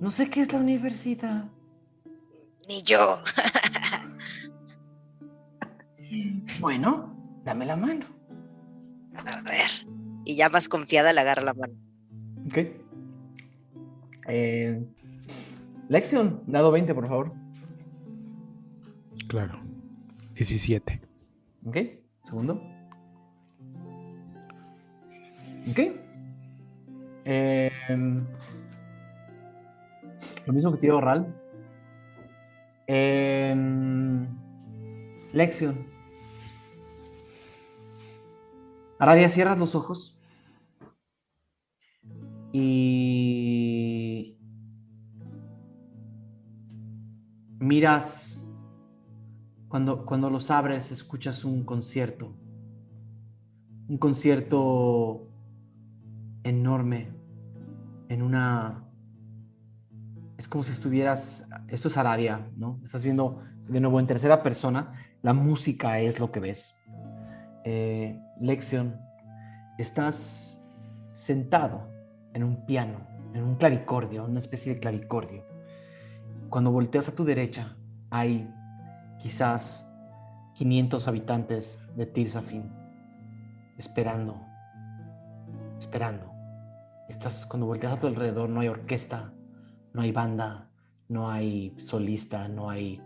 No 0.01 0.11
sé 0.11 0.29
qué 0.29 0.41
es 0.41 0.53
la 0.53 0.59
universidad. 0.59 1.45
Ni 2.69 2.83
yo. 2.83 2.99
Bueno, 6.61 7.17
dame 7.45 7.65
la 7.65 7.77
mano. 7.77 8.07
A 9.15 9.41
ver. 9.43 9.87
Y 10.27 10.37
ya 10.37 10.51
más 10.51 10.69
confiada 10.69 11.13
le 11.13 11.21
agarra 11.21 11.43
la 11.43 11.55
mano. 11.55 11.75
Ok. 12.47 12.59
Eh, 14.29 14.85
Lexion, 15.89 16.43
dado 16.47 16.71
20, 16.71 16.95
por 16.95 17.09
favor. 17.09 17.33
Claro. 19.29 19.59
17. 20.35 21.01
Ok. 21.67 21.77
Segundo. 22.25 22.61
Ok. 25.71 25.79
Eh, 27.25 27.71
lo 30.47 30.53
mismo 30.53 30.73
que 30.73 30.79
tiro 30.79 31.01
Ral. 31.01 31.35
Eh, 32.89 33.55
Lexion. 35.33 35.87
Aradia, 38.99 39.29
cierras 39.29 39.59
los 39.59 39.75
ojos. 39.75 40.17
Y 42.53 44.37
miras, 47.59 48.47
cuando, 49.69 50.05
cuando 50.05 50.29
los 50.29 50.51
abres, 50.51 50.93
escuchas 50.93 51.45
un 51.45 51.65
concierto. 51.65 52.35
Un 53.89 53.99
concierto 53.99 55.32
enorme 56.45 57.11
en 58.09 58.23
una... 58.23 58.85
Es 60.37 60.49
como 60.49 60.65
si 60.65 60.73
estuvieras... 60.73 61.49
Esto 61.69 61.89
es 61.89 61.97
Aradia, 61.97 62.49
¿no? 62.57 62.81
Estás 62.85 63.05
viendo 63.05 63.43
de 63.69 63.81
nuevo 63.81 64.01
en 64.01 64.07
tercera 64.07 64.43
persona. 64.43 64.93
La 65.23 65.33
música 65.33 66.01
es 66.01 66.19
lo 66.19 66.33
que 66.33 66.41
ves. 66.41 66.75
Eh, 67.65 68.21
Lexion, 68.41 69.01
estás 69.79 70.63
sentado 71.13 71.89
en 72.35 72.43
un 72.43 72.67
piano, 72.67 73.07
en 73.35 73.45
un 73.45 73.57
clavicordio, 73.57 74.25
una 74.25 74.41
especie 74.41 74.75
de 74.75 74.81
clavicordio. 74.81 75.45
Cuando 76.49 76.73
volteas 76.73 77.09
a 77.09 77.15
tu 77.15 77.25
derecha, 77.25 77.77
hay 78.11 78.53
quizás 79.19 79.87
500 80.55 81.09
habitantes 81.09 81.81
de 81.97 82.07
Tirsafin 82.07 82.83
esperando, 83.79 84.41
esperando. 85.79 86.32
Estás, 87.09 87.47
cuando 87.47 87.67
volteas 87.67 87.95
a 87.95 88.01
tu 88.01 88.07
alrededor, 88.07 88.49
no 88.49 88.61
hay 88.61 88.69
orquesta, 88.69 89.33
no 89.93 90.03
hay 90.03 90.13
banda, 90.13 90.71
no 91.09 91.31
hay 91.31 91.75
solista, 91.79 92.49
no 92.49 92.71
hay 92.71 93.01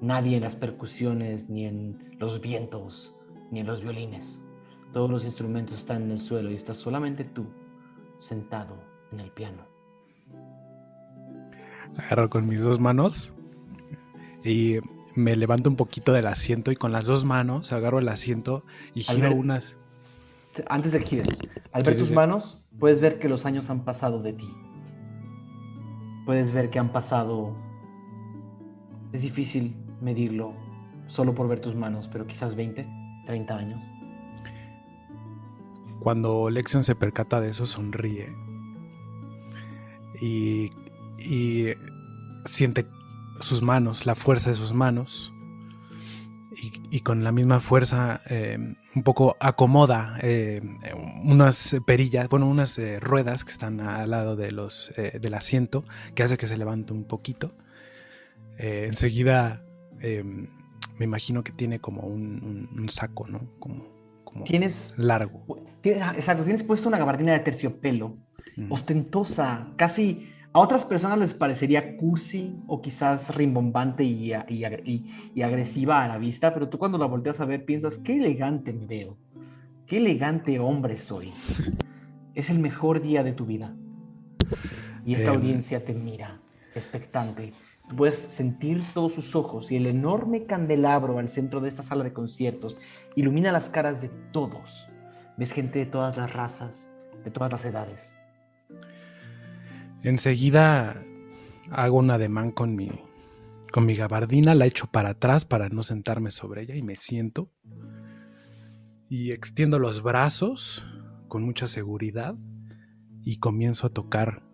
nadie 0.00 0.36
en 0.36 0.42
las 0.42 0.54
percusiones, 0.56 1.48
ni 1.48 1.64
en 1.64 2.16
los 2.18 2.40
vientos, 2.40 3.16
ni 3.50 3.60
en 3.60 3.66
los 3.66 3.82
violines. 3.82 4.40
Todos 4.92 5.10
los 5.10 5.24
instrumentos 5.24 5.78
están 5.78 6.02
en 6.02 6.12
el 6.12 6.18
suelo 6.18 6.50
y 6.50 6.54
estás 6.54 6.78
solamente 6.78 7.24
tú 7.24 7.46
sentado 8.18 8.76
en 9.12 9.20
el 9.20 9.30
piano. 9.32 9.62
Agarro 11.96 12.30
con 12.30 12.46
mis 12.46 12.62
dos 12.62 12.78
manos 12.78 13.32
y 14.44 14.76
me 15.14 15.34
levanto 15.34 15.70
un 15.70 15.76
poquito 15.76 16.12
del 16.12 16.26
asiento 16.26 16.70
y 16.70 16.76
con 16.76 16.92
las 16.92 17.06
dos 17.06 17.24
manos 17.24 17.72
agarro 17.72 17.98
el 17.98 18.08
asiento 18.08 18.64
y 18.94 19.00
giro 19.02 19.28
Albert- 19.28 19.38
unas. 19.38 19.76
Antes 20.68 20.92
de 20.92 21.00
que 21.00 21.06
gires, 21.06 21.28
al 21.72 21.82
ver 21.82 21.94
sí, 21.94 22.00
tus 22.00 22.08
sí. 22.08 22.14
manos, 22.14 22.62
puedes 22.78 23.00
ver 23.00 23.18
que 23.18 23.28
los 23.28 23.46
años 23.46 23.70
han 23.70 23.84
pasado 23.84 24.22
de 24.22 24.32
ti. 24.32 24.48
Puedes 26.24 26.52
ver 26.52 26.70
que 26.70 26.78
han 26.78 26.92
pasado... 26.92 27.54
Es 29.12 29.22
difícil 29.22 29.76
medirlo 30.00 30.52
solo 31.06 31.34
por 31.34 31.48
ver 31.48 31.60
tus 31.60 31.74
manos, 31.74 32.08
pero 32.12 32.26
quizás 32.26 32.54
20, 32.54 32.86
30 33.26 33.56
años. 33.56 33.82
Cuando 36.00 36.50
Lexion 36.50 36.84
se 36.84 36.94
percata 36.94 37.40
de 37.40 37.50
eso, 37.50 37.66
sonríe. 37.66 38.28
Y, 40.20 40.70
y 41.18 41.68
siente 42.44 42.86
sus 43.40 43.62
manos, 43.62 44.06
la 44.06 44.14
fuerza 44.14 44.50
de 44.50 44.56
sus 44.56 44.72
manos. 44.72 45.32
Y, 46.62 46.96
y 46.96 47.00
con 47.00 47.22
la 47.22 47.32
misma 47.32 47.60
fuerza, 47.60 48.22
eh, 48.30 48.56
un 48.94 49.02
poco 49.02 49.36
acomoda 49.40 50.18
eh, 50.22 50.60
unas 51.22 51.76
perillas, 51.86 52.28
bueno, 52.30 52.48
unas 52.48 52.78
eh, 52.78 52.98
ruedas 52.98 53.44
que 53.44 53.52
están 53.52 53.80
al 53.80 54.10
lado 54.10 54.36
de 54.36 54.52
los, 54.52 54.90
del 54.96 55.34
asiento, 55.34 55.84
que 56.14 56.22
hace 56.22 56.38
que 56.38 56.46
se 56.46 56.56
levante 56.56 56.92
un 56.94 57.04
poquito. 57.04 57.54
Enseguida, 58.58 59.62
me 60.00 61.04
imagino 61.04 61.44
que 61.44 61.52
tiene 61.52 61.78
como 61.78 62.02
un, 62.02 62.42
un- 62.72 62.80
un 62.80 62.88
saco, 62.88 63.26
¿no? 63.28 63.40
Como, 63.58 63.86
como 64.24 64.44
Tienes... 64.44 64.94
largo. 64.96 65.44
tienes- 65.82 66.02
ah, 66.02 66.14
exacto, 66.16 66.42
tienes 66.44 66.62
puesto 66.62 66.88
una 66.88 66.98
gabardina 66.98 67.32
de 67.32 67.40
terciopelo, 67.40 68.16
Mm. 68.56 68.72
ostentosa, 68.72 69.68
casi... 69.76 70.32
A 70.56 70.58
otras 70.58 70.86
personas 70.86 71.18
les 71.18 71.34
parecería 71.34 71.98
cursi 71.98 72.56
o 72.66 72.80
quizás 72.80 73.34
rimbombante 73.34 74.04
y, 74.04 74.32
y- 74.32 74.64
y- 74.64 75.30
y 75.34 75.42
agresiva 75.42 76.02
a 76.02 76.08
la 76.08 76.16
vista, 76.16 76.54
pero 76.54 76.70
tú 76.70 76.78
cuando 76.78 76.96
la 76.96 77.04
volteas 77.04 77.42
a 77.42 77.44
ver 77.44 77.66
piensas, 77.66 77.98
qué 77.98 78.16
elegante 78.16 78.72
me 78.72 78.86
veo, 78.86 79.18
qué 79.86 79.98
elegante 79.98 80.58
hombre 80.58 80.96
soy. 80.96 81.30
Es 82.34 82.48
el 82.48 82.58
mejor 82.58 83.02
día 83.02 83.22
de 83.22 83.32
tu 83.34 83.44
vida. 83.44 83.74
Y 85.04 85.12
esta 85.16 85.28
Em. 85.28 85.36
audiencia 85.36 85.84
te 85.84 85.92
mira, 85.92 86.40
expectante. 86.74 87.52
Tú 87.90 87.94
puedes 87.96 88.16
sentir 88.18 88.80
todos 88.94 89.12
sus 89.12 89.36
ojos 89.36 89.70
y 89.70 89.76
el 89.76 89.84
enorme 89.84 90.46
candelabro 90.46 91.18
al 91.18 91.28
centro 91.28 91.60
de 91.60 91.68
esta 91.68 91.82
sala 91.82 92.02
de 92.02 92.14
conciertos 92.14 92.78
ilumina 93.14 93.52
las 93.52 93.68
caras 93.68 94.00
de 94.00 94.08
todos. 94.32 94.88
Ves 95.36 95.52
gente 95.52 95.80
de 95.80 95.86
todas 95.86 96.16
las 96.16 96.32
razas, 96.32 96.90
de 97.24 97.30
todas 97.30 97.52
las 97.52 97.62
edades. 97.66 98.15
Enseguida 100.06 101.02
hago 101.68 101.98
un 101.98 102.12
ademán 102.12 102.52
con 102.52 102.76
mi, 102.76 102.92
con 103.72 103.84
mi 103.86 103.96
gabardina, 103.96 104.54
la 104.54 104.64
echo 104.64 104.86
para 104.86 105.08
atrás 105.08 105.44
para 105.44 105.68
no 105.68 105.82
sentarme 105.82 106.30
sobre 106.30 106.62
ella 106.62 106.76
y 106.76 106.82
me 106.82 106.94
siento. 106.94 107.50
Y 109.08 109.32
extiendo 109.32 109.80
los 109.80 110.04
brazos 110.04 110.86
con 111.26 111.42
mucha 111.42 111.66
seguridad 111.66 112.36
y 113.24 113.40
comienzo 113.40 113.88
a 113.88 113.90
tocar 113.90 114.44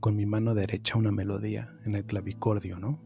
con 0.00 0.16
mi 0.16 0.26
mano 0.26 0.56
derecha 0.56 0.98
una 0.98 1.12
melodía 1.12 1.72
en 1.84 1.94
el 1.94 2.04
clavicordio, 2.04 2.80
¿no? 2.80 3.00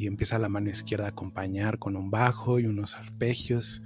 Y 0.00 0.06
empieza 0.06 0.38
la 0.38 0.48
mano 0.48 0.70
izquierda 0.70 1.04
a 1.04 1.08
acompañar 1.10 1.78
con 1.78 1.94
un 1.94 2.10
bajo 2.10 2.58
y 2.58 2.64
unos 2.64 2.96
arpegios 2.96 3.82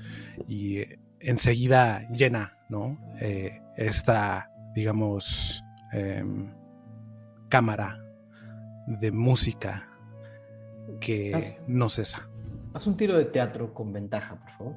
y 0.47 0.79
eh, 0.79 1.01
enseguida 1.19 2.09
llena, 2.11 2.57
¿no? 2.69 2.97
Eh, 3.21 3.61
esta, 3.77 4.49
digamos, 4.77 5.65
em, 5.93 6.55
cámara 7.49 7.99
de 8.87 9.11
música 9.11 9.89
que 11.01 11.33
Haz- 11.35 11.59
no 11.67 11.89
cesa. 11.89 12.29
Haz 12.75 12.87
un 12.87 12.97
tiro 12.97 13.19
de 13.19 13.25
teatro 13.25 13.75
con 13.75 13.93
ventaja, 13.93 14.37
por 14.37 14.51
favor. 14.53 14.75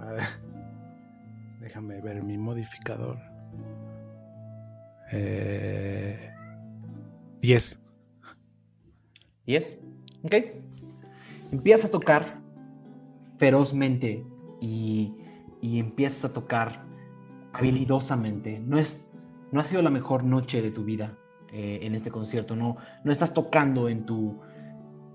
A 0.00 0.06
ver, 0.06 0.22
déjame 1.60 2.00
ver 2.00 2.24
mi 2.24 2.36
modificador. 2.38 3.18
Eh, 5.12 6.32
10. 7.40 7.78
10. 9.46 9.78
Ok. 10.24 10.34
Empiezas 11.52 11.86
a 11.86 11.90
tocar 11.90 12.34
ferozmente 13.38 14.24
y, 14.60 15.14
y 15.60 15.78
empiezas 15.78 16.26
a 16.26 16.32
tocar 16.32 16.84
habilidosamente. 17.52 18.60
No, 18.60 18.78
es, 18.78 19.06
no 19.52 19.60
ha 19.60 19.64
sido 19.64 19.82
la 19.82 19.90
mejor 19.90 20.24
noche 20.24 20.62
de 20.62 20.70
tu 20.70 20.84
vida 20.84 21.16
eh, 21.52 21.80
en 21.82 21.96
este 21.96 22.12
concierto, 22.12 22.54
no, 22.54 22.76
no 23.02 23.10
estás 23.10 23.34
tocando 23.34 23.88
en 23.88 24.06
tu, 24.06 24.40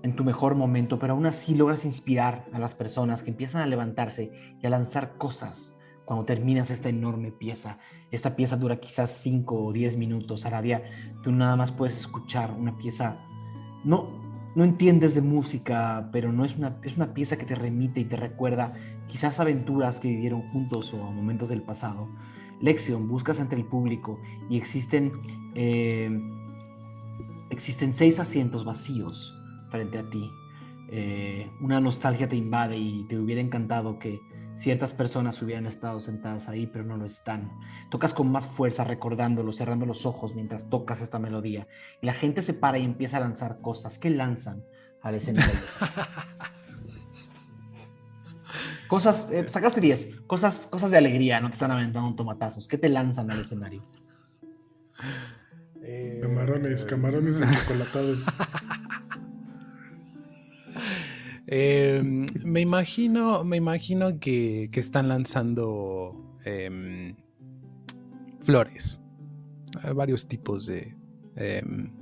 en 0.02 0.14
tu 0.16 0.22
mejor 0.22 0.54
momento, 0.54 0.98
pero 0.98 1.14
aún 1.14 1.24
así 1.24 1.54
logras 1.54 1.86
inspirar 1.86 2.44
a 2.52 2.58
las 2.58 2.74
personas 2.74 3.22
que 3.22 3.30
empiezan 3.30 3.62
a 3.62 3.66
levantarse 3.66 4.30
y 4.62 4.66
a 4.66 4.70
lanzar 4.70 5.16
cosas 5.16 5.78
cuando 6.04 6.26
terminas 6.26 6.70
esta 6.70 6.90
enorme 6.90 7.32
pieza. 7.32 7.78
Esta 8.10 8.36
pieza 8.36 8.58
dura 8.58 8.80
quizás 8.80 9.10
5 9.22 9.64
o 9.64 9.72
10 9.72 9.96
minutos. 9.96 10.44
Aradia, 10.44 10.82
tú 11.22 11.32
nada 11.32 11.56
más 11.56 11.72
puedes 11.72 11.96
escuchar 11.96 12.52
una 12.52 12.76
pieza, 12.76 13.18
no, 13.86 14.08
no 14.56 14.64
entiendes 14.64 15.14
de 15.14 15.22
música, 15.22 16.10
pero 16.12 16.32
no 16.32 16.44
es 16.44 16.56
una, 16.56 16.76
es 16.82 16.96
una 16.96 17.14
pieza 17.14 17.38
que 17.38 17.46
te 17.46 17.54
remite 17.54 18.00
y 18.00 18.04
te 18.04 18.16
recuerda 18.16 18.74
quizás 19.06 19.38
aventuras 19.38 20.00
que 20.00 20.08
vivieron 20.08 20.42
juntos 20.50 20.92
o 20.92 20.96
momentos 20.96 21.48
del 21.48 21.62
pasado. 21.62 22.08
Lexion, 22.60 23.06
buscas 23.06 23.38
entre 23.38 23.58
el 23.58 23.64
público 23.64 24.18
y 24.50 24.56
existen, 24.56 25.12
eh, 25.54 26.10
existen 27.50 27.94
seis 27.94 28.18
asientos 28.18 28.64
vacíos 28.64 29.32
frente 29.70 29.98
a 29.98 30.10
ti. 30.10 30.30
Eh, 30.90 31.48
una 31.60 31.80
nostalgia 31.80 32.28
te 32.28 32.36
invade 32.36 32.76
y 32.76 33.04
te 33.04 33.18
hubiera 33.18 33.40
encantado 33.40 33.98
que 33.98 34.20
ciertas 34.56 34.94
personas 34.94 35.40
hubieran 35.42 35.66
estado 35.66 36.00
sentadas 36.00 36.48
ahí, 36.48 36.66
pero 36.66 36.84
no 36.84 36.96
lo 36.96 37.04
están. 37.04 37.52
Tocas 37.90 38.14
con 38.14 38.32
más 38.32 38.46
fuerza 38.46 38.84
recordándolo, 38.84 39.52
cerrando 39.52 39.86
los 39.86 40.06
ojos 40.06 40.34
mientras 40.34 40.68
tocas 40.68 41.00
esta 41.00 41.18
melodía. 41.18 41.68
Y 42.00 42.06
la 42.06 42.14
gente 42.14 42.42
se 42.42 42.54
para 42.54 42.78
y 42.78 42.84
empieza 42.84 43.18
a 43.18 43.20
lanzar 43.20 43.60
cosas. 43.60 43.98
¿Qué 43.98 44.10
lanzan 44.10 44.64
al 45.02 45.14
escenario? 45.14 45.52
cosas, 48.88 49.28
eh, 49.30 49.46
sacaste 49.48 49.80
10, 49.80 50.22
cosas, 50.26 50.66
cosas 50.66 50.90
de 50.90 50.96
alegría, 50.96 51.40
no 51.40 51.48
te 51.48 51.54
están 51.54 51.70
aventando 51.70 52.14
tomatazos. 52.16 52.66
¿Qué 52.66 52.78
te 52.78 52.88
lanzan 52.88 53.30
al 53.30 53.40
escenario? 53.40 53.84
Camarones, 56.20 56.84
camarones 56.84 57.40
enchocolatados. 57.40 58.26
Eh, 61.48 62.02
me 62.44 62.60
imagino, 62.60 63.44
me 63.44 63.56
imagino 63.56 64.18
que, 64.18 64.68
que 64.72 64.80
están 64.80 65.08
lanzando 65.08 66.38
em, 66.44 67.14
flores. 68.40 69.00
Hay 69.82 69.92
varios 69.92 70.26
tipos 70.26 70.66
de 70.66 70.96
em, 71.36 71.92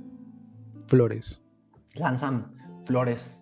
flores. 0.87 1.41
Lanzan 1.93 2.55
flores, 2.85 3.41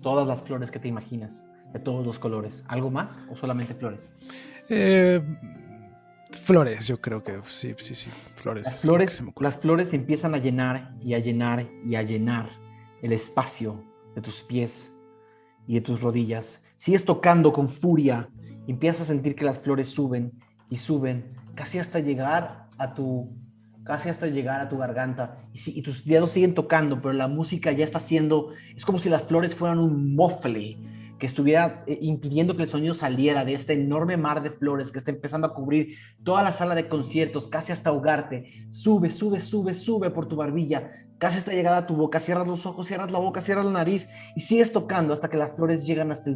todas 0.00 0.26
las 0.26 0.40
flores 0.42 0.70
que 0.70 0.78
te 0.78 0.88
imaginas, 0.88 1.44
de 1.72 1.80
todos 1.80 2.06
los 2.06 2.18
colores. 2.18 2.64
¿Algo 2.68 2.90
más 2.90 3.22
o 3.30 3.36
solamente 3.36 3.74
flores? 3.74 4.08
Eh, 4.70 5.20
flores, 6.32 6.86
yo 6.86 6.98
creo 7.00 7.22
que 7.22 7.40
sí, 7.44 7.74
sí, 7.78 7.94
sí. 7.94 8.10
Flores. 8.36 8.66
Las 8.66 8.80
flores, 8.80 9.22
las 9.38 9.56
flores 9.56 9.92
empiezan 9.92 10.34
a 10.34 10.38
llenar 10.38 10.94
y 11.02 11.12
a 11.12 11.18
llenar 11.18 11.66
y 11.84 11.96
a 11.96 12.02
llenar 12.02 12.50
el 13.02 13.12
espacio 13.12 13.84
de 14.14 14.22
tus 14.22 14.42
pies 14.42 14.95
y 15.66 15.74
de 15.74 15.80
tus 15.80 16.00
rodillas. 16.00 16.62
Sigues 16.76 17.04
tocando 17.04 17.52
con 17.52 17.68
furia. 17.68 18.28
Y 18.66 18.72
empiezas 18.72 19.02
a 19.02 19.04
sentir 19.04 19.36
que 19.36 19.44
las 19.44 19.58
flores 19.58 19.88
suben 19.88 20.32
y 20.68 20.78
suben 20.78 21.36
casi 21.54 21.78
hasta 21.78 22.00
llegar 22.00 22.66
a 22.78 22.94
tu 22.94 23.30
casi 23.84 24.08
hasta 24.08 24.26
llegar 24.26 24.60
a 24.60 24.68
tu 24.68 24.78
garganta. 24.78 25.38
Y, 25.52 25.78
y 25.78 25.82
tus 25.82 26.04
dedos 26.04 26.32
siguen 26.32 26.54
tocando, 26.54 27.00
pero 27.00 27.12
la 27.12 27.28
música 27.28 27.70
ya 27.70 27.84
está 27.84 27.98
haciendo 27.98 28.50
es 28.74 28.84
como 28.84 28.98
si 28.98 29.08
las 29.08 29.22
flores 29.22 29.54
fueran 29.54 29.78
un 29.78 30.16
mofle 30.16 30.76
que 31.18 31.26
estuviera 31.26 31.82
eh, 31.86 31.98
impidiendo 32.02 32.56
que 32.56 32.62
el 32.64 32.68
sonido 32.68 32.94
saliera 32.94 33.44
de 33.44 33.54
este 33.54 33.72
enorme 33.72 34.16
mar 34.16 34.42
de 34.42 34.50
flores 34.50 34.92
que 34.92 34.98
está 34.98 35.10
empezando 35.10 35.46
a 35.46 35.54
cubrir 35.54 35.96
toda 36.24 36.42
la 36.42 36.52
sala 36.52 36.74
de 36.74 36.88
conciertos, 36.88 37.48
casi 37.48 37.72
hasta 37.72 37.90
ahogarte. 37.90 38.66
Sube, 38.70 39.10
sube, 39.10 39.40
sube, 39.40 39.74
sube 39.74 40.10
por 40.10 40.28
tu 40.28 40.36
barbilla, 40.36 41.06
casi 41.18 41.38
hasta 41.38 41.52
llegar 41.52 41.74
a 41.74 41.86
tu 41.86 41.96
boca. 41.96 42.20
Cierras 42.20 42.46
los 42.46 42.66
ojos, 42.66 42.86
cierras 42.86 43.10
la 43.10 43.18
boca, 43.18 43.40
cierras 43.40 43.64
la 43.64 43.72
nariz 43.72 44.08
y 44.34 44.40
sigues 44.40 44.72
tocando 44.72 45.14
hasta 45.14 45.30
que 45.30 45.38
las 45.38 45.54
flores 45.56 45.86
llegan 45.86 46.12
hasta, 46.12 46.30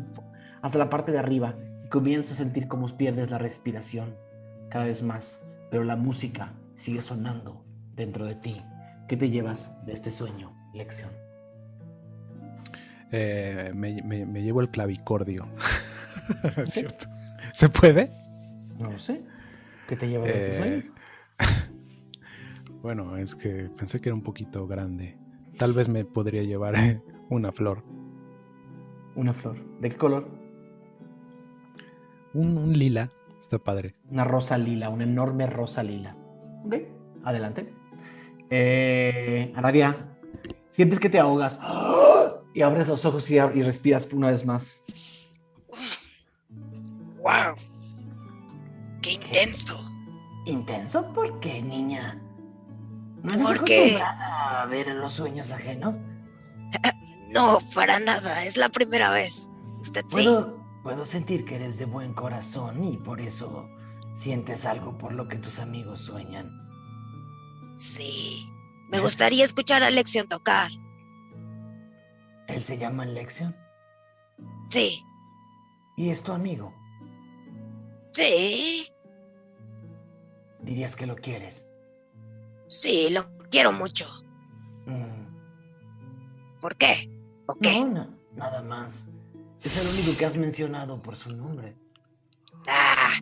hasta 0.62 0.78
la 0.78 0.90
parte 0.90 1.12
de 1.12 1.18
arriba 1.18 1.56
y 1.84 1.88
comienzas 1.88 2.32
a 2.32 2.42
sentir 2.42 2.68
cómo 2.68 2.96
pierdes 2.96 3.30
la 3.30 3.38
respiración 3.38 4.16
cada 4.70 4.86
vez 4.86 5.02
más. 5.02 5.42
Pero 5.70 5.84
la 5.84 5.96
música 5.96 6.54
sigue 6.76 7.02
sonando 7.02 7.64
dentro 7.94 8.24
de 8.24 8.34
ti. 8.34 8.62
¿Qué 9.08 9.16
te 9.16 9.28
llevas 9.28 9.84
de 9.84 9.92
este 9.92 10.10
sueño, 10.10 10.52
lección? 10.72 11.29
Eh, 13.12 13.72
me, 13.74 14.02
me- 14.02 14.26
me 14.26 14.42
llevo 14.42 14.60
el 14.60 14.70
clavicordio. 14.70 15.46
es 16.56 16.70
cierto. 16.70 17.06
¿Se 17.52 17.68
puede? 17.68 18.10
No 18.78 18.98
sé. 18.98 19.22
¿Qué 19.88 19.96
te 19.96 20.08
llevas 20.08 20.28
de 20.28 20.32
este 20.32 20.52
Eh, 20.52 20.66
sueño? 20.68 20.94
bueno, 22.82 23.16
es 23.16 23.34
que 23.34 23.68
pensé 23.76 24.00
que 24.00 24.08
era 24.10 24.14
un 24.16 24.22
poquito 24.22 24.66
grande. 24.66 25.18
Tal 25.58 25.72
vez 25.72 25.88
me 25.88 26.04
podría 26.04 26.42
llevar 26.42 26.76
eh, 26.76 27.02
una 27.28 27.52
flor. 27.52 27.82
Una 29.16 29.34
flor. 29.34 29.56
¿De 29.80 29.90
qué 29.90 29.96
color? 29.96 30.28
Un, 32.32 32.56
un 32.56 32.72
lila. 32.72 33.08
Está 33.38 33.58
padre. 33.58 33.94
Una 34.10 34.24
rosa 34.24 34.56
lila, 34.58 34.88
una 34.90 35.04
enorme 35.04 35.46
rosa 35.46 35.82
lila. 35.82 36.14
Ok, 36.64 36.74
adelante. 37.24 37.72
Eh, 38.50 39.52
Aradia, 39.56 39.96
sientes 40.68 41.00
que 41.00 41.08
te 41.08 41.18
ahogas 41.18 41.58
y 42.54 42.62
abres 42.62 42.88
los 42.88 43.04
ojos 43.04 43.30
y, 43.30 43.34
y 43.34 43.62
respiras 43.62 44.08
una 44.12 44.30
vez 44.30 44.44
más. 44.44 44.80
¡Wow! 47.18 47.54
¡Qué 49.02 49.12
intenso! 49.12 49.84
¿Intenso? 50.46 51.12
¿Por 51.12 51.38
qué, 51.40 51.62
niña? 51.62 52.20
¿No 53.22 53.34
eres 53.34 53.46
¿Por 53.46 53.64
qué? 53.64 53.96
acostumbrada 53.96 54.62
a 54.62 54.66
ver 54.66 54.88
los 54.88 55.12
sueños 55.12 55.50
ajenos? 55.50 55.96
No, 57.32 57.60
para 57.76 58.00
nada, 58.00 58.44
es 58.44 58.56
la 58.56 58.68
primera 58.70 59.12
vez. 59.12 59.48
Usted 59.80 60.04
sí. 60.08 60.24
Puedo, 60.24 60.58
puedo 60.82 61.06
sentir 61.06 61.44
que 61.44 61.54
eres 61.54 61.78
de 61.78 61.84
buen 61.84 62.12
corazón 62.12 62.82
y 62.82 62.96
por 62.96 63.20
eso 63.20 63.68
sientes 64.12 64.64
algo 64.64 64.98
por 64.98 65.12
lo 65.12 65.28
que 65.28 65.36
tus 65.36 65.60
amigos 65.60 66.00
sueñan. 66.00 66.50
Sí. 67.76 68.50
Me 68.90 68.98
gustaría 68.98 69.44
escuchar 69.44 69.84
a 69.84 69.90
Lexion 69.90 70.26
tocar. 70.26 70.72
Él 72.60 72.66
se 72.66 72.76
llama 72.76 73.06
Lexion 73.06 73.56
Sí, 74.68 75.02
y 75.96 76.10
es 76.10 76.22
tu 76.22 76.32
amigo. 76.32 76.74
sí, 78.12 78.86
Dirías 80.60 80.94
que 80.94 81.06
lo 81.06 81.16
quieres. 81.16 81.64
sí, 82.66 83.08
lo 83.10 83.22
quiero 83.50 83.72
mucho. 83.72 84.06
Mm, 84.84 86.60
¿Por 86.60 86.76
qué? 86.76 87.08
¿O 87.46 87.54
qué? 87.54 87.82
No, 87.82 88.06
nada 88.36 88.62
más. 88.62 89.06
Es 89.64 89.76
el 89.78 89.88
único 89.88 90.16
que 90.18 90.26
has 90.26 90.36
mencionado 90.36 91.00
por 91.00 91.16
su 91.16 91.30
nombre. 91.34 91.74
Ah, 92.68 93.14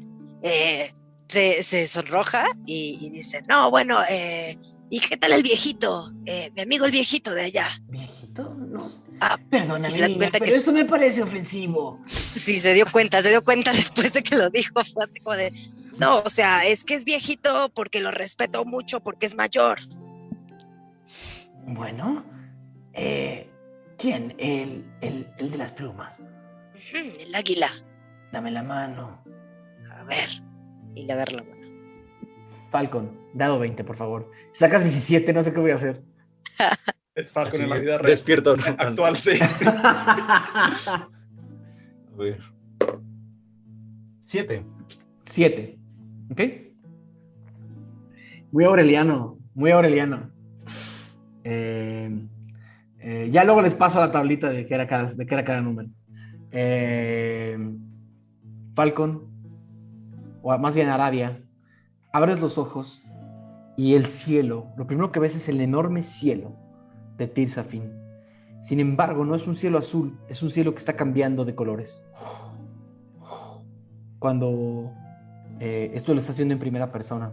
eh, 0.42 0.90
se, 1.28 1.62
se 1.62 1.86
sonroja 1.86 2.44
y, 2.66 2.98
y 3.00 3.10
dice, 3.10 3.40
no, 3.48 3.70
bueno, 3.70 3.98
eh, 4.10 4.58
¿y 4.90 4.98
qué 5.00 5.16
tal 5.16 5.32
el 5.32 5.44
viejito? 5.44 6.12
Eh, 6.26 6.50
mi 6.56 6.62
amigo 6.62 6.84
el 6.86 6.90
viejito 6.90 7.32
de 7.32 7.42
allá. 7.44 7.68
¿Viejito? 7.86 8.07
Ah, 9.20 9.38
Perdóname, 9.50 9.88
y 9.88 9.90
se 9.90 10.00
da 10.00 10.06
niña, 10.08 10.18
cuenta 10.18 10.38
pero 10.38 10.52
que- 10.52 10.58
eso 10.58 10.72
me 10.72 10.84
parece 10.84 11.22
ofensivo. 11.22 12.00
Sí, 12.06 12.60
se 12.60 12.72
dio 12.74 12.86
cuenta, 12.92 13.20
se 13.22 13.30
dio 13.30 13.42
cuenta 13.44 13.72
después 13.72 14.12
de 14.12 14.22
que 14.22 14.36
lo 14.36 14.50
dijo. 14.50 14.72
Fue 14.84 15.04
así 15.04 15.20
como 15.20 15.36
de, 15.36 15.52
no, 15.98 16.18
o 16.20 16.30
sea, 16.30 16.64
es 16.66 16.84
que 16.84 16.94
es 16.94 17.04
viejito 17.04 17.70
porque 17.74 18.00
lo 18.00 18.10
respeto 18.10 18.64
mucho, 18.64 19.00
porque 19.00 19.26
es 19.26 19.34
mayor. 19.36 19.78
Bueno, 21.66 22.24
eh, 22.94 23.50
¿quién? 23.98 24.34
El, 24.38 24.84
el, 25.00 25.28
el 25.38 25.50
de 25.50 25.56
las 25.58 25.72
plumas. 25.72 26.22
El 26.94 27.34
águila. 27.34 27.68
Dame 28.32 28.50
la 28.50 28.62
mano. 28.62 29.22
A 29.92 30.04
ver. 30.04 30.28
Y 30.94 31.02
le 31.02 31.12
agarra 31.12 31.32
la 31.36 31.42
mano. 31.42 31.58
Falcon, 32.70 33.18
dado 33.34 33.58
20, 33.58 33.82
por 33.84 33.96
favor. 33.96 34.30
Sacas 34.52 34.84
17, 34.84 35.32
no 35.32 35.42
sé 35.42 35.52
qué 35.52 35.60
voy 35.60 35.70
a 35.72 35.76
hacer. 35.76 36.02
Es 37.18 37.32
Falcon 37.32 37.54
Así, 37.54 37.64
en 37.64 37.70
la 37.70 37.78
vida 37.78 37.98
real. 37.98 38.10
despierto. 38.10 38.54
Actual, 38.78 39.16
sí. 39.16 39.32
A 40.86 41.08
ver. 42.16 42.38
Siete. 44.22 44.64
7. 45.24 45.76
¿Ok? 46.30 46.40
Muy 48.52 48.64
aureliano, 48.64 49.36
muy 49.52 49.72
aureliano. 49.72 50.30
Eh, 51.42 52.08
eh, 53.00 53.30
ya 53.32 53.42
luego 53.42 53.62
les 53.62 53.74
paso 53.74 53.98
la 53.98 54.12
tablita 54.12 54.50
de 54.50 54.68
qué 54.68 54.74
era 54.74 54.86
cada, 54.86 55.12
de 55.12 55.26
qué 55.26 55.34
era 55.34 55.44
cada 55.44 55.60
número. 55.60 55.88
Eh, 56.52 57.58
Falcon, 58.76 59.26
o 60.42 60.56
más 60.56 60.72
bien 60.72 60.88
Aradia, 60.88 61.42
abres 62.12 62.38
los 62.38 62.58
ojos 62.58 63.02
y 63.76 63.96
el 63.96 64.06
cielo, 64.06 64.68
lo 64.76 64.86
primero 64.86 65.10
que 65.10 65.18
ves 65.18 65.34
es 65.34 65.48
el 65.48 65.60
enorme 65.60 66.04
cielo 66.04 66.67
de 67.18 67.26
Tirsafin. 67.26 67.92
Sin 68.62 68.80
embargo, 68.80 69.24
no 69.24 69.34
es 69.34 69.46
un 69.46 69.56
cielo 69.56 69.78
azul, 69.78 70.18
es 70.28 70.42
un 70.42 70.50
cielo 70.50 70.72
que 70.72 70.78
está 70.78 70.94
cambiando 70.96 71.44
de 71.44 71.54
colores. 71.54 72.02
cuando 74.18 74.90
eh, 75.60 75.92
esto 75.94 76.12
lo 76.12 76.20
estás 76.20 76.36
viendo 76.36 76.54
en 76.54 76.58
primera 76.58 76.90
persona. 76.90 77.32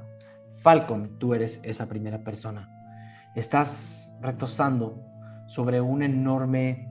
Falcon, 0.62 1.18
tú 1.20 1.34
eres 1.34 1.60
esa 1.64 1.88
primera 1.88 2.24
persona. 2.24 2.70
Estás 3.36 4.16
retosando 4.22 5.02
sobre 5.48 5.82
un 5.82 6.04
enorme, 6.04 6.90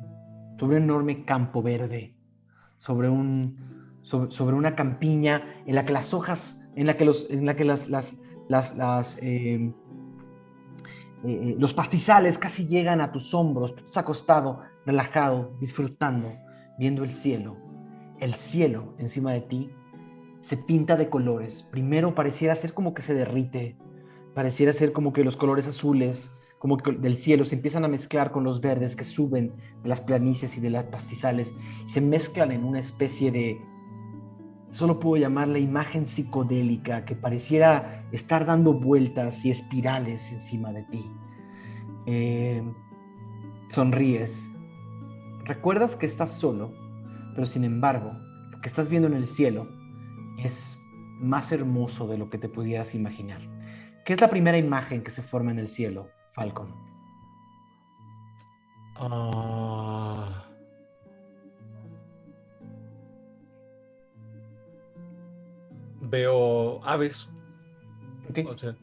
sobre 0.58 0.76
un 0.78 0.84
enorme 0.84 1.24
campo 1.24 1.62
verde, 1.62 2.16
sobre, 2.78 3.08
un, 3.08 3.56
sobre 4.02 4.56
una 4.56 4.74
campiña 4.74 5.42
en 5.66 5.74
la 5.74 5.84
que 5.84 5.92
las 5.92 6.12
hojas, 6.12 6.68
en 6.76 6.86
la 6.86 6.96
que, 6.96 7.04
los, 7.04 7.30
en 7.30 7.46
la 7.46 7.56
que 7.56 7.64
las, 7.64 7.88
las, 7.88 8.10
las, 8.48 8.76
las 8.76 9.18
eh, 9.22 9.72
eh, 11.26 11.56
los 11.58 11.72
pastizales 11.72 12.38
casi 12.38 12.66
llegan 12.66 13.00
a 13.00 13.10
tus 13.10 13.32
hombros, 13.32 13.74
estás 13.76 13.96
acostado, 13.98 14.60
relajado, 14.84 15.56
disfrutando, 15.60 16.32
viendo 16.78 17.02
el 17.04 17.12
cielo. 17.12 17.56
El 18.20 18.34
cielo 18.34 18.94
encima 18.98 19.32
de 19.32 19.40
ti 19.40 19.70
se 20.42 20.56
pinta 20.56 20.96
de 20.96 21.08
colores. 21.08 21.62
Primero 21.62 22.14
pareciera 22.14 22.54
ser 22.54 22.74
como 22.74 22.92
que 22.92 23.02
se 23.02 23.14
derrite, 23.14 23.76
pareciera 24.34 24.72
ser 24.72 24.92
como 24.92 25.12
que 25.12 25.24
los 25.24 25.36
colores 25.36 25.66
azules, 25.66 26.30
como 26.58 26.76
del 26.76 27.16
cielo 27.16 27.44
se 27.44 27.56
empiezan 27.56 27.84
a 27.84 27.88
mezclar 27.88 28.30
con 28.30 28.44
los 28.44 28.60
verdes 28.60 28.96
que 28.96 29.04
suben 29.04 29.52
de 29.82 29.88
las 29.88 30.00
planicies 30.00 30.56
y 30.56 30.60
de 30.60 30.70
las 30.70 30.84
pastizales 30.84 31.52
y 31.86 31.90
se 31.90 32.00
mezclan 32.00 32.52
en 32.52 32.64
una 32.64 32.80
especie 32.80 33.30
de, 33.30 33.60
solo 34.74 35.00
puedo 35.00 35.16
llamarla 35.16 35.58
imagen 35.58 36.06
psicodélica 36.06 37.04
que 37.04 37.14
pareciera 37.14 38.04
estar 38.12 38.44
dando 38.44 38.74
vueltas 38.74 39.44
y 39.44 39.50
espirales 39.50 40.30
encima 40.32 40.72
de 40.72 40.82
ti. 40.84 41.10
Eh, 42.06 42.62
sonríes. 43.70 44.48
Recuerdas 45.44 45.96
que 45.96 46.06
estás 46.06 46.32
solo, 46.32 46.72
pero 47.34 47.46
sin 47.46 47.64
embargo, 47.64 48.12
lo 48.50 48.60
que 48.60 48.68
estás 48.68 48.88
viendo 48.88 49.08
en 49.08 49.14
el 49.14 49.28
cielo 49.28 49.68
es 50.42 50.76
más 51.20 51.52
hermoso 51.52 52.06
de 52.08 52.18
lo 52.18 52.28
que 52.28 52.38
te 52.38 52.48
pudieras 52.48 52.94
imaginar. 52.94 53.40
¿Qué 54.04 54.12
es 54.12 54.20
la 54.20 54.28
primera 54.28 54.58
imagen 54.58 55.02
que 55.02 55.10
se 55.10 55.22
forma 55.22 55.50
en 55.52 55.60
el 55.60 55.68
cielo, 55.68 56.08
Falcon? 56.34 56.74
Ah. 58.96 60.43
Veo 66.04 66.84
aves. 66.84 67.28
O 68.46 68.54
sea. 68.56 68.74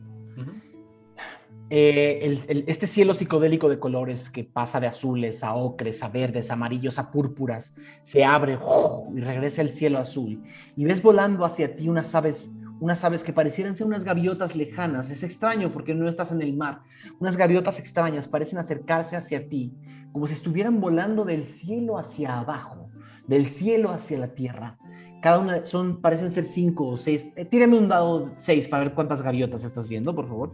Eh, 1.74 2.20
el- 2.24 2.42
el- 2.50 2.64
este 2.68 2.86
cielo 2.86 3.14
psicodélico 3.14 3.70
de 3.70 3.80
colores 3.80 4.30
que 4.30 4.44
pasa 4.44 4.82
de 4.82 4.88
azules 4.88 5.42
a 5.42 5.54
ocres, 5.56 6.04
a 6.04 6.10
verdes, 6.10 6.52
a 6.52 6.56
amarillos, 6.56 7.00
a 7.00 7.12
púrpuras, 7.12 7.74
se 8.04 8.26
abre 8.26 8.58
¡uf! 8.58 9.16
y 9.16 9.22
regresa 9.22 9.62
el 9.62 9.70
cielo 9.70 9.98
azul. 10.00 10.44
Y 10.76 10.84
ves 10.84 11.02
volando 11.02 11.46
hacia 11.46 11.74
ti 11.78 11.88
unas 11.88 12.14
aves, 12.14 12.52
unas 12.82 13.06
aves 13.06 13.24
que 13.24 13.32
parecieran 13.32 13.78
ser 13.78 13.88
unas 13.88 14.04
gaviotas 14.04 14.54
lejanas. 14.54 15.10
Es 15.10 15.24
extraño 15.24 15.72
porque 15.72 15.96
no 15.96 16.10
estás 16.10 16.32
en 16.32 16.42
el 16.42 16.54
mar. 16.58 16.82
Unas 17.22 17.38
gaviotas 17.38 17.80
extrañas 17.80 18.28
parecen 18.28 18.58
acercarse 18.60 19.16
hacia 19.16 19.48
ti, 19.48 19.72
como 20.12 20.28
si 20.28 20.34
estuvieran 20.34 20.82
volando 20.82 21.24
del 21.24 21.48
cielo 21.48 21.98
hacia 21.98 22.38
abajo, 22.38 22.90
del 23.28 23.48
cielo 23.48 23.92
hacia 23.92 24.20
la 24.20 24.34
tierra. 24.34 24.78
Cada 25.22 25.40
una 25.40 25.66
son, 25.66 26.02
parecen 26.02 26.32
ser 26.32 26.46
cinco 26.46 26.88
o 26.88 26.98
seis. 26.98 27.28
Eh, 27.36 27.46
tírame 27.46 27.78
un 27.78 27.88
dado 27.88 28.32
seis 28.38 28.68
para 28.68 28.86
ver 28.86 28.94
cuántas 28.94 29.22
gaviotas 29.22 29.64
estás 29.64 29.88
viendo, 29.88 30.16
por 30.16 30.28
favor. 30.28 30.52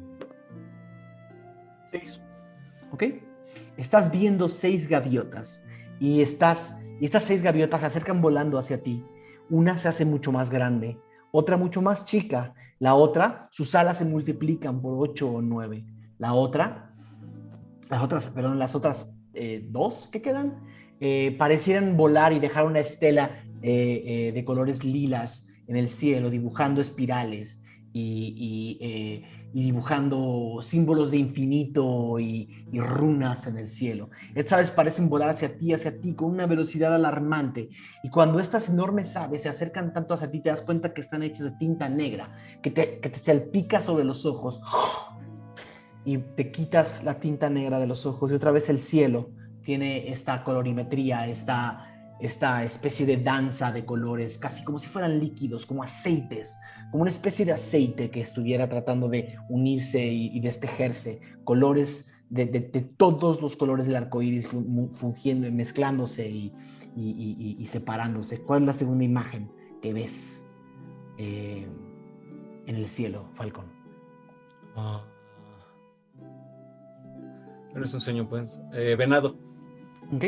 Seis. 1.89 2.21
¿Ok? 2.91 3.03
Estás 3.77 4.11
viendo 4.11 4.49
seis 4.49 4.87
gaviotas 4.87 5.63
y, 5.99 6.21
estás, 6.21 6.77
y 6.99 7.05
estas 7.05 7.23
seis 7.23 7.41
gaviotas 7.41 7.79
se 7.79 7.85
acercan 7.85 8.21
volando 8.21 8.57
hacia 8.57 8.83
ti. 8.83 9.05
Una 9.49 9.77
se 9.77 9.87
hace 9.87 10.03
mucho 10.03 10.33
más 10.33 10.49
grande, 10.49 10.99
otra 11.31 11.55
mucho 11.55 11.81
más 11.81 12.05
chica. 12.05 12.53
La 12.79 12.93
otra, 12.93 13.47
sus 13.51 13.73
alas 13.73 13.99
se 13.99 14.05
multiplican 14.05 14.81
por 14.81 15.07
ocho 15.07 15.31
o 15.31 15.41
nueve. 15.41 15.85
La 16.17 16.33
otra, 16.33 16.91
las 17.89 18.03
otras, 18.03 18.27
perdón, 18.27 18.59
las 18.59 18.75
otras 18.75 19.15
eh, 19.33 19.65
dos 19.69 20.09
que 20.11 20.21
quedan, 20.21 20.59
eh, 20.99 21.35
parecieran 21.39 21.95
volar 21.95 22.33
y 22.33 22.39
dejar 22.39 22.65
una 22.65 22.79
estela 22.79 23.43
eh, 23.61 24.03
eh, 24.05 24.31
de 24.33 24.45
colores 24.45 24.83
lilas 24.83 25.47
en 25.67 25.77
el 25.77 25.89
cielo, 25.89 26.29
dibujando 26.29 26.81
espirales 26.81 27.63
y, 27.93 28.77
eh, 28.79 29.23
dibujando 29.53 30.59
símbolos 30.61 31.09
de 31.09 31.17
infinito 31.17 32.19
y, 32.19 32.67
y 32.71 32.79
runas 32.79 33.47
en 33.47 33.57
el 33.57 33.67
cielo. 33.67 34.09
Estas 34.35 34.59
aves 34.59 34.71
parecen 34.71 35.09
volar 35.09 35.29
hacia 35.29 35.57
ti, 35.57 35.73
hacia 35.73 35.99
ti, 35.99 36.13
con 36.13 36.29
una 36.29 36.45
velocidad 36.45 36.93
alarmante. 36.93 37.69
Y 38.03 38.09
cuando 38.09 38.39
estas 38.39 38.69
enormes 38.69 39.15
aves 39.15 39.41
se 39.41 39.49
acercan 39.49 39.93
tanto 39.93 40.13
hacia 40.13 40.29
ti, 40.29 40.41
te 40.41 40.49
das 40.49 40.61
cuenta 40.61 40.93
que 40.93 41.01
están 41.01 41.23
hechas 41.23 41.45
de 41.45 41.51
tinta 41.51 41.89
negra, 41.89 42.31
que 42.61 42.69
te, 42.69 42.99
que 42.99 43.09
te 43.09 43.19
salpica 43.19 43.81
sobre 43.81 44.03
los 44.03 44.25
ojos. 44.25 44.61
Y 46.05 46.19
te 46.19 46.51
quitas 46.51 47.03
la 47.03 47.19
tinta 47.19 47.49
negra 47.49 47.79
de 47.79 47.87
los 47.87 48.05
ojos 48.05 48.31
y 48.31 48.35
otra 48.35 48.51
vez 48.51 48.69
el 48.69 48.79
cielo 48.79 49.31
tiene 49.63 50.09
esta 50.09 50.43
colorimetría, 50.45 51.27
esta, 51.27 51.96
esta 52.19 52.63
especie 52.63 53.05
de 53.05 53.17
danza 53.17 53.71
de 53.71 53.85
colores, 53.85 54.37
casi 54.37 54.63
como 54.63 54.79
si 54.79 54.87
fueran 54.87 55.19
líquidos, 55.19 55.65
como 55.65 55.83
aceites, 55.83 56.57
como 56.91 57.01
una 57.03 57.11
especie 57.11 57.45
de 57.45 57.51
aceite 57.53 58.09
que 58.09 58.21
estuviera 58.21 58.67
tratando 58.69 59.07
de 59.09 59.37
unirse 59.49 60.05
y, 60.05 60.27
y 60.35 60.39
destejerse, 60.39 61.19
colores 61.43 62.11
de, 62.29 62.45
de- 62.45 62.59
de 62.61 62.81
todos 62.81 63.41
los 63.41 63.55
colores 63.55 63.85
del 63.85 63.95
arco 63.95 64.21
iris 64.21 64.47
fungiendo 64.47 65.47
y 65.47 65.51
mezclándose 65.51 66.27
y, 66.29 66.53
y- 66.95 67.55
y- 67.59 67.65
separándose. 67.67 68.41
¿Cuál 68.41 68.61
es 68.63 68.67
la 68.67 68.73
segunda 68.73 69.03
imagen 69.03 69.51
que 69.81 69.93
ves 69.93 70.43
eh, 71.17 71.67
en 72.65 72.75
el 72.75 72.87
cielo, 72.89 73.29
Falcon? 73.35 73.65
Ah. 74.75 75.03
No 77.75 77.83
es 77.83 77.93
un 77.93 77.99
sueño, 78.01 78.27
pues. 78.27 78.59
Eh, 78.73 78.95
venado. 78.97 79.37
¿Ok? 80.11 80.23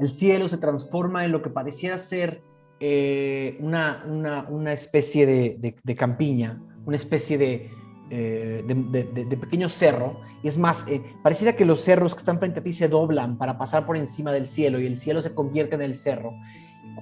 El 0.00 0.08
cielo 0.10 0.48
se 0.48 0.58
transforma 0.58 1.24
en 1.24 1.32
lo 1.32 1.42
que 1.42 1.50
pareciera 1.50 1.98
ser 1.98 2.42
eh, 2.80 3.58
una, 3.60 4.02
una- 4.08 4.46
una 4.48 4.72
especie 4.72 5.26
de, 5.26 5.56
de- 5.60 5.76
de 5.82 5.94
campiña, 5.94 6.62
una 6.86 6.96
especie 6.96 7.36
de, 7.36 7.70
eh, 8.10 8.64
de, 8.66 9.24
de- 9.26 9.36
pequeño 9.36 9.68
cerro. 9.68 10.18
Y 10.42 10.48
es 10.48 10.56
más, 10.56 10.86
eh, 10.88 11.02
pareciera 11.22 11.54
que 11.54 11.66
los 11.66 11.82
cerros 11.82 12.14
que 12.14 12.20
están 12.20 12.38
frente 12.38 12.60
a 12.60 12.62
ti 12.62 12.72
se 12.72 12.88
doblan 12.88 13.36
para 13.36 13.58
pasar 13.58 13.84
por 13.84 13.98
encima 13.98 14.32
del 14.32 14.46
cielo 14.46 14.80
y 14.80 14.86
el 14.86 14.96
cielo 14.96 15.20
se 15.20 15.34
convierte 15.34 15.74
en 15.74 15.82
el 15.82 15.94
cerro. 15.94 16.32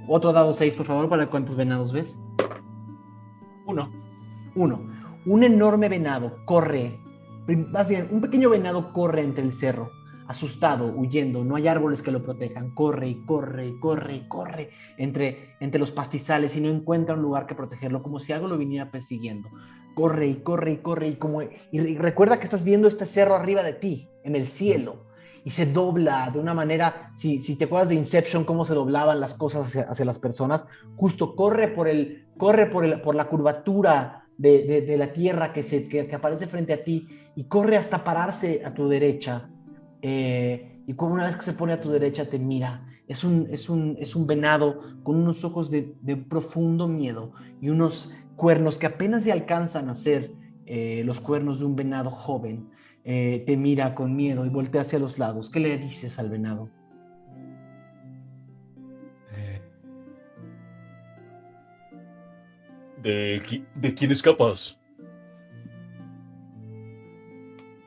Otro 0.08 0.32
dado 0.32 0.52
6, 0.52 0.74
por 0.74 0.86
favor, 0.86 1.08
para 1.08 1.30
cuántos 1.30 1.54
venados 1.56 1.92
ves. 1.92 2.18
Uno. 3.66 3.90
Uno, 4.56 4.80
un 5.26 5.44
enorme 5.44 5.88
venado 5.88 6.38
corre, 6.44 6.98
más 7.70 7.88
bien, 7.88 8.08
un 8.10 8.20
pequeño 8.20 8.50
venado 8.50 8.92
corre 8.92 9.22
entre 9.22 9.44
el 9.44 9.52
cerro, 9.52 9.90
asustado, 10.28 10.92
huyendo, 10.94 11.42
no 11.42 11.56
hay 11.56 11.66
árboles 11.68 12.02
que 12.02 12.12
lo 12.12 12.22
protejan, 12.22 12.74
corre 12.74 13.08
y 13.08 13.24
corre 13.24 13.66
y 13.68 13.80
corre 13.80 14.14
y 14.14 14.28
corre 14.28 14.70
entre, 14.98 15.54
entre 15.58 15.80
los 15.80 15.90
pastizales 15.90 16.54
y 16.54 16.60
no 16.60 16.68
encuentra 16.68 17.14
un 17.14 17.22
lugar 17.22 17.46
que 17.46 17.54
protegerlo, 17.54 18.02
como 18.02 18.20
si 18.20 18.32
algo 18.32 18.46
lo 18.46 18.58
viniera 18.58 18.90
persiguiendo. 18.90 19.48
Corre 19.94 20.28
y 20.28 20.34
corre 20.36 20.72
y 20.72 20.76
corre 20.76 21.08
y 21.08 21.16
como 21.16 21.42
y, 21.42 21.96
recuerda 21.96 22.38
que 22.38 22.44
estás 22.44 22.62
viendo 22.62 22.86
este 22.86 23.06
cerro 23.06 23.34
arriba 23.34 23.62
de 23.62 23.72
ti, 23.72 24.08
en 24.22 24.36
el 24.36 24.46
cielo. 24.46 25.06
Y 25.44 25.50
se 25.50 25.64
dobla 25.64 26.30
de 26.30 26.38
una 26.38 26.52
manera, 26.52 27.10
si, 27.16 27.42
si 27.42 27.56
te 27.56 27.64
acuerdas 27.64 27.88
de 27.88 27.94
Inception, 27.94 28.44
cómo 28.44 28.66
se 28.66 28.74
doblaban 28.74 29.20
las 29.20 29.32
cosas 29.34 29.74
hacia, 29.76 30.04
las 30.04 30.18
personas, 30.18 30.66
justo 30.96 31.34
corre 31.34 31.68
por, 31.68 31.88
el, 31.88 32.26
corre 32.36 32.66
por, 32.66 32.84
el, 32.84 33.00
por 33.00 33.14
la 33.14 33.24
curvatura 33.28 34.26
de, 34.36 34.82
de- 34.86 34.96
la 34.98 35.12
tierra 35.12 35.52
que, 35.54 35.62
se, 35.62 35.88
que 35.88 36.14
aparece 36.14 36.46
frente 36.48 36.74
a 36.74 36.84
ti 36.84 37.08
y 37.34 37.44
corre 37.44 37.76
hasta 37.78 38.04
pararse 38.04 38.62
a 38.64 38.74
tu 38.74 38.88
derecha. 38.88 39.48
Eh, 40.02 40.82
y 40.86 40.94
como 40.94 41.14
una 41.14 41.24
vez 41.24 41.36
que 41.36 41.42
se 41.42 41.52
pone 41.52 41.72
a 41.72 41.80
tu 41.80 41.90
derecha 41.90 42.28
te 42.28 42.38
mira. 42.38 42.86
Es 43.06 43.24
un, 43.24 43.48
es 43.50 43.68
un, 43.70 43.96
es 43.98 44.14
un 44.14 44.26
venado 44.26 44.82
con 45.02 45.16
unos 45.16 45.42
ojos 45.42 45.70
de, 45.70 45.94
de 46.02 46.16
profundo 46.16 46.88
miedo 46.88 47.32
y 47.60 47.70
unos 47.70 48.14
cuernos 48.36 48.78
que 48.78 48.86
apenas 48.86 49.24
se 49.24 49.32
alcanzan 49.32 49.88
a 49.88 49.94
ser 49.94 50.32
eh, 50.66 51.02
los 51.04 51.20
cuernos 51.20 51.60
de 51.60 51.64
un 51.64 51.74
venado 51.74 52.10
joven. 52.10 52.68
Eh, 53.04 53.44
te 53.46 53.56
mira 53.56 53.94
con 53.94 54.14
miedo 54.14 54.44
y 54.44 54.50
voltea 54.50 54.82
hacia 54.82 54.98
los 54.98 55.18
lados. 55.18 55.48
¿Qué 55.48 55.60
le 55.60 55.78
dices 55.78 56.18
al 56.18 56.28
venado? 56.28 56.68
¿De, 63.02 63.62
¿De 63.76 63.94
quién 63.94 64.10
escapas? 64.10 64.78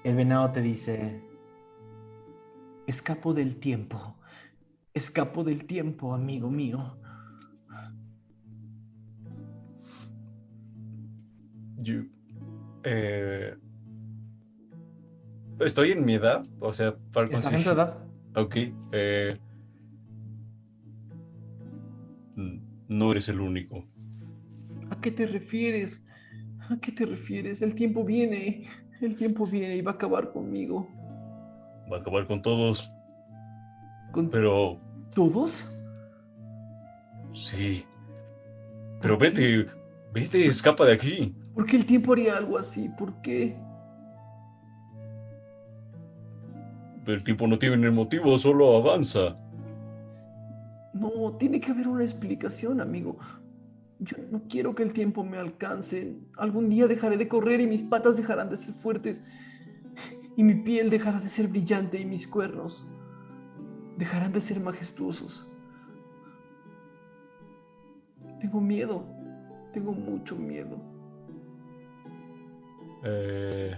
El 0.03 0.15
venado 0.15 0.51
te 0.51 0.61
dice, 0.61 1.21
escapo 2.91 3.33
del 3.33 3.55
tiempo, 3.55 4.15
escapo 4.93 5.43
del 5.43 5.65
tiempo, 5.65 6.13
amigo 6.13 6.49
mío. 6.49 6.97
Yo- 11.77 12.03
eh, 12.83 13.55
estoy 15.59 15.91
en 15.91 16.05
mi 16.05 16.15
edad, 16.15 16.43
o 16.59 16.71
sea, 16.73 16.95
¿Estás 17.15 17.45
sí. 17.45 17.55
en 17.55 17.63
tu 17.63 17.69
edad? 17.71 17.97
Ok. 18.35 18.55
eh, 18.91 19.37
no 22.87 23.11
eres 23.11 23.29
el 23.29 23.39
único. 23.39 23.85
¿A 24.89 24.99
qué 24.99 25.11
te 25.11 25.25
refieres? 25.25 26.03
¿A 26.69 26.77
qué 26.79 26.91
te 26.91 27.05
refieres? 27.05 27.61
El 27.61 27.73
tiempo 27.73 28.03
viene. 28.03 28.67
El 28.99 29.15
tiempo 29.15 29.45
viene 29.45 29.77
y 29.77 29.81
va 29.81 29.91
a 29.91 29.95
acabar 29.95 30.31
conmigo. 30.31 30.87
Va 31.91 31.97
a 31.97 31.99
acabar 31.99 32.25
con 32.25 32.41
todos. 32.41 32.91
¿Con 34.11 34.29
Pero 34.29 34.77
todos? 35.13 35.65
sí. 37.33 37.85
Pero 39.01 39.17
vete, 39.17 39.65
vete, 40.13 40.45
escapa 40.45 40.85
de 40.85 40.93
aquí. 40.93 41.35
¿Por 41.55 41.65
qué 41.65 41.77
el 41.77 41.85
tiempo 41.85 42.13
haría 42.13 42.37
algo 42.37 42.57
así? 42.57 42.87
¿Por 42.89 43.19
qué? 43.21 43.57
El 47.07 47.23
tiempo 47.23 47.47
no 47.47 47.57
tiene 47.57 47.89
motivo, 47.89 48.37
solo 48.37 48.77
avanza. 48.77 49.35
No, 50.93 51.35
tiene 51.37 51.59
que 51.59 51.71
haber 51.71 51.87
una 51.87 52.03
explicación, 52.03 52.79
amigo. 52.79 53.17
Yo 53.99 54.17
no 54.31 54.41
quiero 54.49 54.75
que 54.75 54.83
el 54.83 54.93
tiempo 54.93 55.23
me 55.23 55.37
alcance. 55.37 56.15
Algún 56.37 56.69
día 56.69 56.87
dejaré 56.87 57.17
de 57.17 57.27
correr 57.27 57.59
y 57.61 57.67
mis 57.67 57.83
patas 57.83 58.17
dejarán 58.17 58.49
de 58.49 58.57
ser 58.57 58.73
fuertes. 58.75 59.25
Y 60.35 60.43
mi 60.43 60.55
piel 60.55 60.89
dejará 60.89 61.19
de 61.19 61.29
ser 61.29 61.47
brillante 61.47 61.99
y 61.99 62.05
mis 62.05 62.27
cuernos 62.27 62.87
dejarán 63.97 64.31
de 64.31 64.41
ser 64.41 64.59
majestuosos. 64.59 65.47
Tengo 68.39 68.59
miedo. 68.59 69.03
Tengo 69.73 69.93
mucho 69.93 70.35
miedo. 70.35 70.77
Eh, 73.03 73.75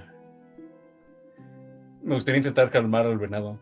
me 2.02 2.16
gustaría 2.16 2.40
intentar 2.40 2.70
calmar 2.70 3.06
al 3.06 3.18
venado. 3.18 3.60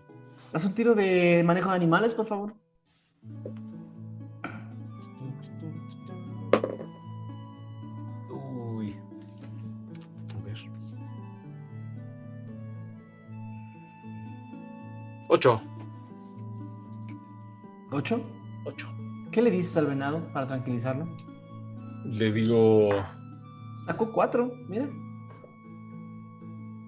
Haz 0.54 0.66
un 0.66 0.74
tiro 0.74 0.96
de 0.96 1.44
manejo 1.46 1.70
de 1.70 1.76
animales, 1.76 2.14
por 2.14 2.28
favor. 2.28 2.54
Ocho. 15.34 15.62
¿Ocho? 17.90 18.22
Ocho. 18.66 18.86
¿Qué 19.32 19.42
le 19.42 19.50
dices 19.50 19.78
al 19.78 19.86
venado 19.86 20.22
para 20.34 20.46
tranquilizarlo? 20.46 21.08
Le 22.04 22.34
digo. 22.34 22.90
Sacó 23.86 24.12
cuatro, 24.12 24.54
mira. 24.68 24.90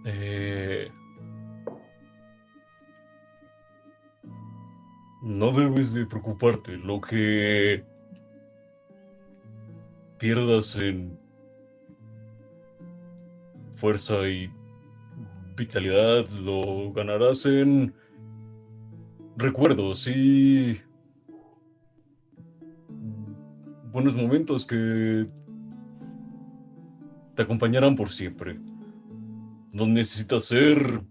eh, 0.04 0.92
no 5.22 5.54
debes 5.54 5.94
de 5.94 6.06
preocuparte. 6.06 6.76
Lo 6.76 7.00
que 7.00 7.86
pierdas 10.18 10.76
en 10.76 11.18
fuerza 13.76 14.28
y 14.28 14.52
vitalidad 15.56 16.28
lo 16.28 16.92
ganarás 16.92 17.46
en 17.46 18.03
recuerdos 19.36 20.08
y 20.08 20.82
buenos 23.92 24.16
momentos 24.16 24.66
que 24.66 25.28
te 27.36 27.42
acompañarán 27.42 27.96
por 27.96 28.10
siempre. 28.10 28.60
No 29.72 29.88
necesitas 29.88 30.46
ser 30.46 31.02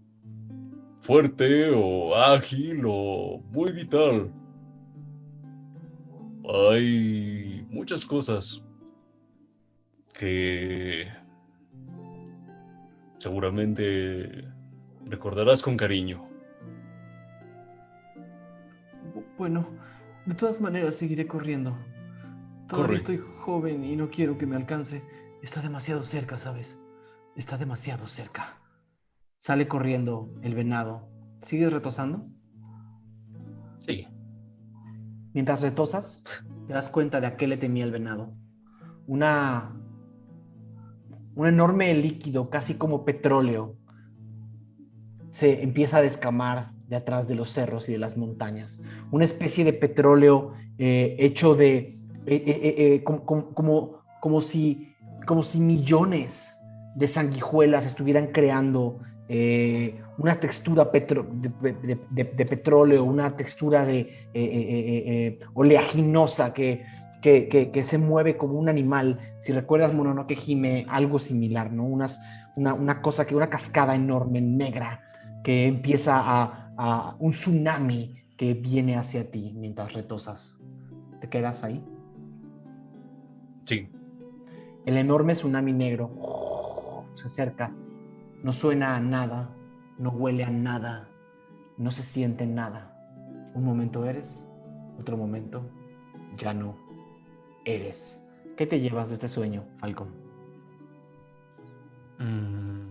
fuerte 1.01 1.69
o 1.75 2.15
ágil 2.15 2.83
o 2.85 3.41
muy 3.51 3.71
vital. 3.71 4.31
Hay 6.45 7.65
muchas 7.69 8.05
cosas 8.05 8.61
que 10.13 11.07
seguramente 13.17 14.45
recordarás 15.05 15.61
con 15.61 15.75
cariño. 15.75 16.32
Bueno, 19.43 19.67
de 20.25 20.35
todas 20.35 20.61
maneras 20.61 20.95
seguiré 20.95 21.27
corriendo. 21.27 21.71
Todavía 22.69 22.85
Corre. 22.85 22.95
estoy 22.95 23.21
joven 23.41 23.83
y 23.83 23.97
no 23.97 24.09
quiero 24.09 24.37
que 24.37 24.45
me 24.45 24.55
alcance. 24.55 25.03
Está 25.41 25.61
demasiado 25.61 26.05
cerca, 26.05 26.37
¿sabes? 26.37 26.79
Está 27.35 27.57
demasiado 27.57 28.07
cerca. 28.07 28.61
Sale 29.35 29.67
corriendo 29.67 30.33
el 30.43 30.55
venado. 30.55 31.09
¿Sigues 31.41 31.73
retosando? 31.73 32.25
Sí. 33.79 34.07
Mientras 35.33 35.59
retosas, 35.59 36.23
te 36.65 36.71
das 36.71 36.87
cuenta 36.87 37.19
de 37.19 37.27
a 37.27 37.35
qué 37.35 37.49
le 37.49 37.57
temía 37.57 37.83
el 37.83 37.91
venado. 37.91 38.33
Una. 39.07 39.75
Un 41.35 41.47
enorme 41.47 41.93
líquido, 41.95 42.49
casi 42.49 42.75
como 42.75 43.03
petróleo, 43.03 43.75
se 45.31 45.63
empieza 45.63 45.97
a 45.97 46.01
descamar 46.01 46.71
de 46.93 46.97
atrás 46.97 47.27
de 47.27 47.33
los 47.35 47.49
cerros 47.51 47.89
y 47.89 47.93
de 47.93 47.97
las 47.97 48.17
montañas. 48.17 48.79
Una 49.11 49.25
especie 49.25 49.65
de 49.65 49.73
petróleo 49.73 50.53
eh, 50.77 51.15
hecho 51.19 51.55
de. 51.55 51.97
eh, 52.27 52.43
eh, 52.45 53.03
como, 53.03 53.25
como- 53.25 53.97
como, 54.21 54.41
si, 54.41 54.93
como 55.25 55.41
si 55.43 55.59
millones 55.59 56.55
de 56.95 57.07
sanguijuelas 57.07 57.85
estuvieran 57.85 58.27
creando 58.27 58.99
una 60.19 60.35
textura 60.39 60.91
petro- 60.91 61.25
de, 61.31 62.45
petróleo, 62.45 63.03
una 63.03 63.35
textura 63.35 63.83
de, 63.83 65.39
oleaginosa 65.55 66.53
que, 66.53 66.83
que, 67.21 67.47
que- 67.47 67.71
que 67.71 67.83
se 67.83 67.97
mueve 67.97 68.37
como 68.37 68.59
un 68.59 68.69
animal. 68.69 69.19
Si 69.39 69.51
recuerdas 69.51 69.93
Mononoke 69.93 70.37
Hime, 70.45 70.85
algo 70.89 71.17
similar, 71.19 71.71
¿no? 71.71 71.83
Unas, 71.83 72.19
una, 72.55 72.73
una 72.75 73.01
cosa 73.01 73.25
que, 73.25 73.35
una 73.35 73.49
cascada 73.49 73.95
enorme, 73.95 74.39
negra, 74.41 75.01
que 75.43 75.65
empieza 75.65 76.19
a, 76.19 76.62
a 76.77 77.15
un 77.19 77.31
tsunami 77.31 78.23
que 78.37 78.53
viene 78.53 78.97
hacia 78.97 79.29
ti 79.29 79.53
mientras 79.55 79.93
retosas. 79.93 80.59
¿Te 81.21 81.29
quedas 81.29 81.63
ahí? 81.63 81.83
Sí. 83.65 83.89
El 84.85 84.97
enorme 84.97 85.33
tsunami 85.33 85.73
negro 85.73 87.05
se 87.15 87.27
acerca. 87.27 87.71
No 88.43 88.51
suena 88.51 88.95
a 88.95 88.99
nada, 88.99 89.49
no 89.97 90.09
huele 90.09 90.43
a 90.43 90.49
nada, 90.49 91.07
no 91.77 91.91
se 91.91 92.03
siente 92.03 92.45
nada. 92.45 92.93
Un 93.53 93.63
momento 93.63 94.05
eres, 94.05 94.45
otro 94.99 95.15
momento 95.15 95.69
ya 96.37 96.53
no 96.53 96.75
eres. 97.65 98.21
¿Qué 98.57 98.67
te 98.67 98.81
llevas 98.81 99.09
de 99.09 99.15
este 99.15 99.27
sueño, 99.27 99.63
Falcon? 99.79 100.09
Mm. 102.19 102.82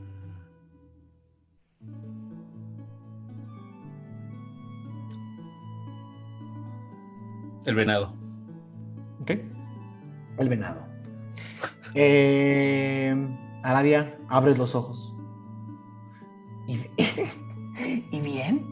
El 7.64 7.74
venado. 7.74 8.14
¿Ok? 9.20 9.30
El 10.38 10.48
venado. 10.48 10.86
Eh, 11.94 13.14
Aradia, 13.62 14.18
abres 14.28 14.58
los 14.58 14.74
ojos. 14.74 15.14
¿Y, 16.66 16.80
¿Y 18.16 18.20
bien? 18.20 18.66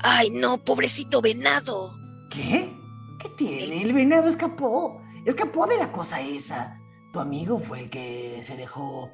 Ay, 0.00 0.30
no, 0.30 0.58
pobrecito 0.58 1.20
venado. 1.20 1.96
¿Qué? 2.30 2.72
¿Qué 3.20 3.28
tiene? 3.36 3.82
El 3.82 3.92
venado 3.92 4.28
escapó. 4.28 5.00
Escapó 5.24 5.66
de 5.66 5.78
la 5.78 5.90
cosa 5.92 6.20
esa. 6.20 6.78
Tu 7.12 7.20
amigo 7.20 7.58
fue 7.60 7.80
el 7.80 7.90
que 7.90 8.40
se 8.42 8.56
dejó 8.56 9.10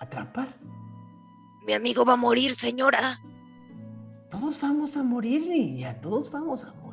atrapar. 0.00 0.56
Mi 1.66 1.72
amigo 1.72 2.04
va 2.04 2.14
a 2.14 2.16
morir, 2.16 2.52
señora. 2.52 3.20
Todos 4.30 4.60
vamos 4.60 4.96
a 4.96 5.02
morir, 5.02 5.46
niña. 5.48 6.00
Todos 6.00 6.30
vamos 6.30 6.64
a 6.64 6.72
morir. 6.74 6.83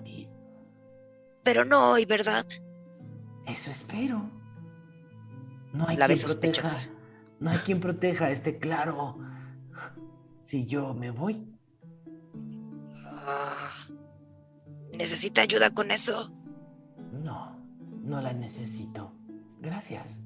Pero 1.43 1.65
no 1.65 1.91
hoy, 1.91 2.05
¿verdad? 2.05 2.45
Eso 3.45 3.71
espero. 3.71 4.29
No 5.73 5.87
hay 5.87 5.97
La 5.97 6.05
quien 6.07 6.17
proteja. 6.19 6.27
sospechosa. 6.27 6.79
No 7.39 7.49
hay 7.49 7.57
quien 7.59 7.79
proteja 7.79 8.29
este 8.29 8.59
claro. 8.59 9.17
Si 10.43 10.65
yo 10.65 10.93
me 10.93 11.11
voy, 11.11 11.47
Ah, 13.23 13.69
¿Necesita 14.97 15.41
ayuda 15.43 15.69
con 15.71 15.91
eso? 15.91 16.31
no, 17.11 17.55
no 18.03 18.19
la 18.21 18.33
necesito. 18.33 19.13
Gracias. 19.59 20.19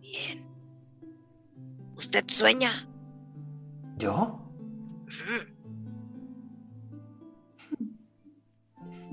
Bien. 0.00 0.44
¿Usted 1.96 2.24
sueña? 2.28 2.70
¿Yo? 3.98 4.40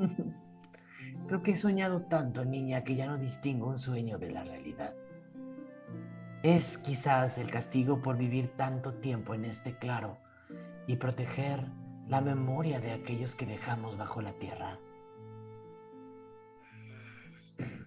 Creo 1.28 1.44
que 1.44 1.52
he 1.52 1.58
soñado 1.58 2.02
tanto, 2.04 2.46
niña, 2.46 2.84
que 2.84 2.96
ya 2.96 3.08
no 3.08 3.18
distingo 3.18 3.68
un 3.68 3.80
sueño 3.80 4.18
de 4.18 4.32
la 4.32 4.44
realidad. 4.44 4.94
Es 6.44 6.78
quizás 6.78 7.38
el 7.38 7.50
castigo 7.50 8.02
por 8.02 8.18
vivir 8.18 8.52
tanto 8.58 8.96
tiempo 8.96 9.34
en 9.34 9.46
este 9.46 9.78
claro 9.78 10.18
y 10.88 10.98
proteger 10.98 11.66
la 12.08 12.20
memoria 12.20 12.82
de 12.82 12.92
aquellos 12.92 13.36
que 13.36 13.46
dejamos 13.46 13.98
bajo 13.98 14.22
la 14.22 14.34
tierra. 14.34 14.78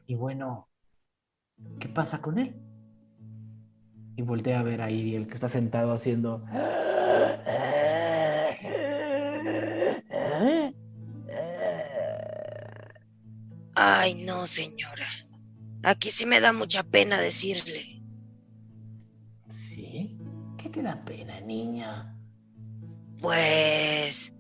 Y 0.07 0.15
bueno, 0.15 0.69
¿qué 1.79 1.89
pasa 1.89 2.23
con 2.23 2.39
él? 2.39 2.57
Y 4.17 4.23
voltea 4.23 4.61
a 4.61 4.63
ver 4.63 4.81
a 4.81 4.91
Iriel 4.91 5.27
que 5.27 5.35
está 5.35 5.49
sentado 5.49 5.93
haciendo... 5.93 6.45
Ay, 13.89 14.15
no, 14.17 14.49
señora. 14.49 15.07
Aquí 15.85 16.11
sí 16.11 16.27
me 16.27 16.41
da 16.41 16.53
mucha 16.53 16.83
pena 16.83 17.21
decirle. 17.21 18.03
¿Sí? 19.53 20.19
¿Qué 20.59 20.69
te 20.71 20.83
da 20.83 21.05
pena, 21.05 21.41
niña? 21.41 22.19
Pues 23.21 24.33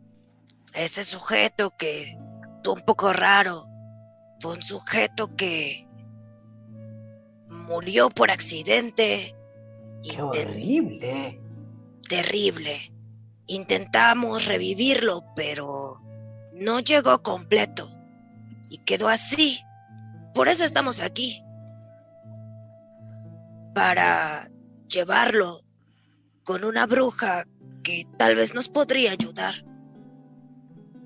ese 0.74 1.04
sujeto 1.04 1.72
que 1.78 2.18
actuó 2.42 2.74
un 2.74 2.80
poco 2.80 3.12
raro 3.12 3.66
fue 4.40 4.54
un 4.54 4.62
sujeto 4.62 5.36
que 5.36 5.86
murió 7.46 8.10
por 8.10 8.32
accidente. 8.32 9.36
¡Qué 10.02 10.22
horrible! 10.22 11.40
terrible. 12.08 12.92
Intentamos 13.46 14.46
revivirlo, 14.46 15.24
pero 15.36 16.02
no 16.52 16.80
llegó 16.80 17.22
completo. 17.22 17.95
Y 18.68 18.78
quedó 18.78 19.08
así. 19.08 19.60
Por 20.34 20.48
eso 20.48 20.64
estamos 20.64 21.02
aquí. 21.02 21.42
Para 23.74 24.48
llevarlo 24.88 25.60
con 26.44 26.64
una 26.64 26.86
bruja 26.86 27.44
que 27.82 28.06
tal 28.18 28.36
vez 28.36 28.54
nos 28.54 28.68
podría 28.68 29.12
ayudar. 29.12 29.54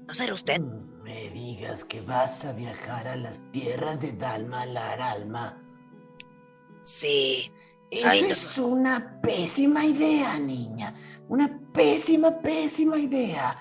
¿No 0.06 0.14
será 0.14 0.34
usted? 0.34 0.60
No 0.60 1.04
me 1.04 1.30
digas 1.30 1.84
que 1.84 2.00
vas 2.00 2.44
a 2.44 2.52
viajar 2.52 3.06
a 3.08 3.16
las 3.16 3.40
tierras 3.52 4.00
de 4.00 4.12
Dalma 4.12 4.66
Laralma. 4.66 5.62
Sí. 6.82 7.52
Esa 7.90 8.10
Ay, 8.10 8.20
es 8.20 8.56
una 8.58 9.20
pésima 9.20 9.84
idea, 9.84 10.38
niña. 10.38 10.94
Una 11.28 11.60
pésima, 11.72 12.38
pésima 12.40 12.96
idea. 12.98 13.60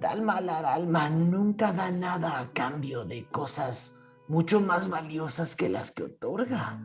Dalma 0.00 0.40
Laralma 0.40 1.08
nunca 1.08 1.72
da 1.72 1.90
nada 1.90 2.38
a 2.38 2.52
cambio 2.52 3.04
de 3.04 3.26
cosas 3.28 4.00
mucho 4.28 4.60
más 4.60 4.88
valiosas 4.88 5.56
que 5.56 5.68
las 5.68 5.90
que 5.90 6.04
otorga. 6.04 6.80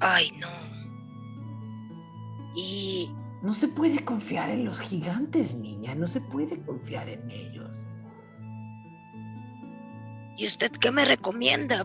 Ay, 0.00 0.30
no. 0.40 0.48
Y 2.56 3.10
No 3.42 3.54
se 3.54 3.68
puede 3.68 4.04
confiar 4.04 4.50
en 4.50 4.64
los 4.64 4.80
gigantes, 4.80 5.54
niña. 5.54 5.94
No 5.94 6.08
se 6.08 6.20
puede 6.20 6.60
confiar 6.64 7.08
en 7.08 7.30
ellos. 7.30 7.86
¿Y 10.36 10.46
usted 10.46 10.70
qué 10.80 10.90
me 10.90 11.04
recomienda? 11.04 11.84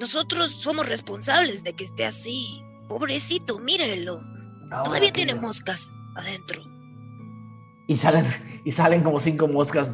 Nosotros 0.00 0.50
somos 0.50 0.88
responsables 0.88 1.62
de 1.62 1.72
que 1.74 1.84
esté 1.84 2.04
así. 2.04 2.60
Pobrecito, 2.88 3.58
mírelo. 3.60 4.18
Ahora 4.70 4.82
Todavía 4.82 5.12
tiene 5.12 5.34
moscas 5.36 5.88
adentro. 6.16 6.62
Y 7.86 7.96
salen, 7.96 8.55
y 8.66 8.72
salen 8.72 9.04
como 9.04 9.20
cinco 9.20 9.46
moscas. 9.46 9.90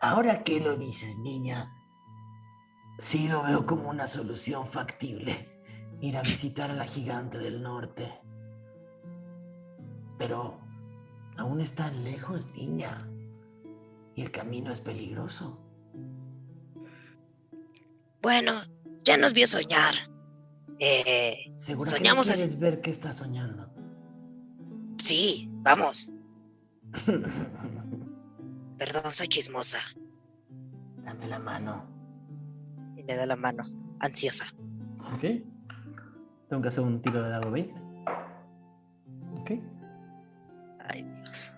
Ahora 0.00 0.44
que 0.44 0.60
lo 0.60 0.76
dices, 0.76 1.16
niña, 1.18 1.72
sí 3.00 3.26
lo 3.26 3.42
veo 3.42 3.64
como 3.66 3.88
una 3.88 4.06
solución 4.06 4.68
factible. 4.68 5.48
Ir 6.02 6.16
a 6.18 6.20
visitar 6.20 6.70
a 6.70 6.74
la 6.74 6.84
gigante 6.84 7.38
del 7.38 7.62
norte. 7.62 8.12
Pero 10.18 10.60
aún 11.38 11.60
están 11.62 12.04
lejos, 12.04 12.46
niña. 12.54 13.08
Y 14.14 14.20
el 14.20 14.30
camino 14.30 14.72
es 14.72 14.80
peligroso. 14.80 15.58
Bueno, 18.20 18.52
ya 19.04 19.16
nos 19.16 19.32
vio 19.32 19.46
soñar. 19.46 19.94
Eh, 20.78 21.50
Seguro 21.56 21.84
que 21.84 21.90
Soñamos 21.96 22.28
así. 22.28 22.40
quieres 22.40 22.58
ver 22.58 22.80
qué 22.82 22.90
está 22.90 23.12
soñando. 23.14 23.72
sí, 24.98 25.48
vamos. 25.62 26.12
Perdón, 28.78 29.10
soy 29.12 29.28
chismosa. 29.28 29.78
Dame 31.04 31.26
la 31.28 31.38
mano. 31.38 31.84
Y 32.96 33.02
le 33.04 33.16
da 33.16 33.26
la 33.26 33.36
mano, 33.36 33.64
ansiosa. 34.00 34.46
Ok. 35.14 35.22
Tengo 36.48 36.62
que 36.62 36.68
hacer 36.68 36.82
un 36.82 37.00
tiro 37.00 37.22
de 37.22 37.30
dado 37.30 37.50
20. 37.50 37.72
Ok. 39.40 39.50
Ay, 40.88 41.02
Dios. 41.02 41.54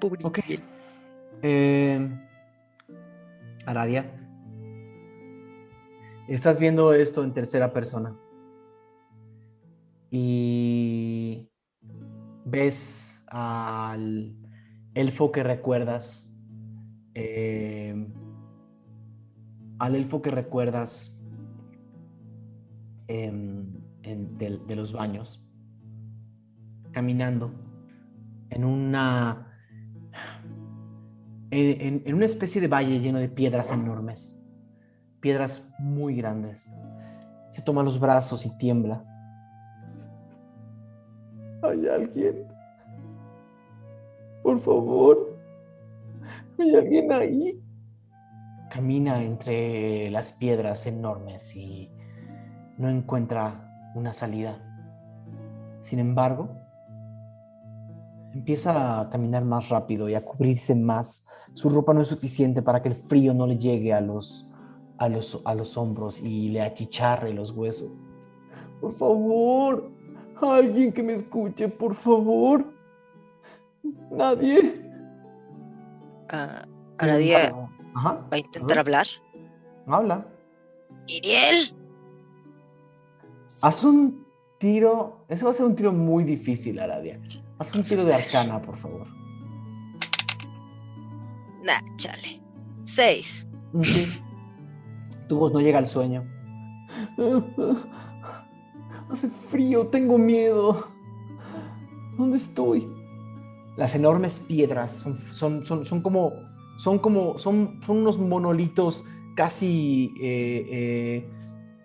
Pobre 0.00 0.18
Ok. 0.24 0.40
Eh, 1.42 2.20
Aradia. 3.66 4.10
Estás 6.28 6.58
viendo 6.58 6.92
esto 6.94 7.22
en 7.22 7.32
tercera 7.32 7.72
persona. 7.72 8.14
Y 10.16 11.50
ves 12.44 13.24
al 13.26 14.36
elfo 14.94 15.32
que 15.32 15.42
recuerdas. 15.42 16.20
eh, 17.16 17.94
al 19.80 19.94
elfo 19.96 20.22
que 20.22 20.30
recuerdas 20.30 21.20
em, 23.08 23.66
en- 24.04 24.38
de, 24.38 24.76
los 24.76 24.92
baños. 24.92 25.44
Caminando 26.92 27.50
en 28.50 28.64
una 28.64 29.50
en 31.50 32.14
una 32.14 32.24
especie 32.26 32.60
de 32.60 32.68
valle 32.68 33.00
lleno 33.00 33.18
de 33.18 33.28
piedras 33.28 33.70
enormes, 33.72 34.40
piedras 35.20 35.68
muy 35.80 36.14
grandes. 36.14 36.68
Se 37.50 37.62
toma 37.62 37.82
los 37.82 37.98
brazos 37.98 38.46
y 38.46 38.56
tiembla. 38.58 39.13
¿Hay 41.64 41.88
alguien? 41.88 42.46
Por 44.42 44.60
favor. 44.60 45.38
¿Hay 46.58 46.74
alguien 46.74 47.12
ahí? 47.12 47.60
Camina 48.70 49.22
entre 49.22 50.10
las 50.10 50.32
piedras 50.32 50.86
enormes 50.86 51.56
y 51.56 51.90
no 52.76 52.90
encuentra 52.90 53.92
una 53.94 54.12
salida. 54.12 54.60
Sin 55.82 56.00
embargo, 56.00 56.50
empieza 58.34 59.00
a 59.00 59.08
caminar 59.08 59.44
más 59.44 59.68
rápido 59.70 60.08
y 60.08 60.14
a 60.14 60.24
cubrirse 60.24 60.74
más. 60.74 61.24
Su 61.54 61.70
ropa 61.70 61.94
no 61.94 62.02
es 62.02 62.08
suficiente 62.08 62.60
para 62.60 62.82
que 62.82 62.90
el 62.90 62.96
frío 62.96 63.32
no 63.32 63.46
le 63.46 63.56
llegue 63.56 63.94
a 63.94 64.00
los, 64.00 64.50
a 64.98 65.08
los, 65.08 65.40
a 65.44 65.54
los 65.54 65.78
hombros 65.78 66.20
y 66.20 66.50
le 66.50 66.60
achicharre 66.60 67.32
los 67.32 67.52
huesos. 67.52 68.02
Por 68.80 68.92
favor, 68.94 69.93
alguien 70.52 70.92
que 70.92 71.02
me 71.02 71.14
escuche, 71.14 71.68
por 71.68 71.94
favor. 71.94 72.64
Nadie. 74.10 74.80
Ah, 76.30 76.64
Aradia 76.98 77.52
Ajá, 77.94 78.12
va 78.14 78.28
a 78.32 78.38
intentar 78.38 78.68
ver. 78.68 78.78
hablar. 78.78 79.06
habla. 79.86 80.26
Iriel, 81.06 81.76
Haz 83.62 83.84
un 83.84 84.24
tiro. 84.58 85.24
Ese 85.28 85.44
va 85.44 85.50
a 85.50 85.54
ser 85.54 85.66
un 85.66 85.76
tiro 85.76 85.92
muy 85.92 86.24
difícil, 86.24 86.78
Aradia. 86.78 87.20
Haz 87.58 87.74
un 87.76 87.82
tiro 87.82 88.04
de 88.04 88.14
arcana, 88.14 88.60
por 88.60 88.76
favor. 88.76 89.06
nah, 91.62 91.80
chale. 91.96 92.40
Seis. 92.84 93.46
Ok. 93.72 93.86
Tu 95.28 95.36
voz 95.38 95.52
no 95.52 95.60
llega 95.60 95.78
al 95.78 95.86
sueño. 95.86 96.24
Hace 99.14 99.28
frío, 99.48 99.86
tengo 99.86 100.18
miedo. 100.18 100.88
¿Dónde 102.18 102.36
estoy? 102.36 102.90
Las 103.76 103.94
enormes 103.94 104.40
piedras 104.40 105.06
son, 105.30 106.02
como. 106.02 106.32
Son 106.78 106.98
como. 106.98 107.38
Son, 107.38 107.80
son 107.86 107.98
unos 107.98 108.18
monolitos 108.18 109.04
casi. 109.36 110.12
eh, 110.20 110.66
eh, 110.68 111.30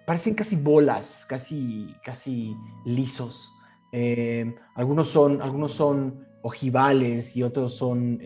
parecen 0.08 0.34
casi 0.34 0.56
bolas, 0.56 1.28
casi, 1.30 1.94
casi 2.04 2.56
lisos. 2.84 3.54
Eh, 3.92 4.56
algunos, 4.74 5.10
son, 5.10 5.40
algunos 5.44 5.74
son 5.74 6.26
ojivales 6.42 7.36
y 7.36 7.44
otros 7.44 7.76
son 7.76 8.20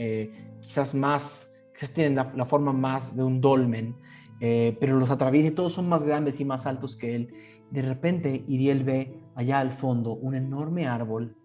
quizás 0.62 0.96
más. 0.96 1.54
Quizás 1.74 1.92
tienen 1.92 2.16
la, 2.16 2.46
forma 2.46 2.72
más 2.72 3.18
de 3.18 3.24
un 3.24 3.42
dolmen. 3.42 3.98
Pero 4.40 4.98
los 4.98 5.10
atraviesa 5.10 5.54
todos 5.54 5.74
son 5.74 5.90
más 5.90 6.04
grandes 6.04 6.40
y 6.40 6.46
más 6.46 6.66
altos 6.66 6.96
que 6.96 7.16
él. 7.16 7.34
De 7.74 7.82
repente, 7.82 8.46
Iriel 8.48 8.84
ve 8.84 9.20
allá 9.34 9.58
al 9.58 9.72
fondo 9.72 10.14
un 10.14 10.36
enorme 10.36 10.86
árbol, 10.88 11.36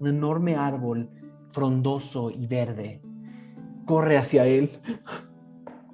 un 0.00 0.08
enorme 0.08 0.56
árbol 0.56 1.08
frondoso 1.52 2.32
y 2.32 2.48
verde. 2.48 3.00
Corre 3.86 4.16
hacia 4.16 4.46
él. 4.48 4.80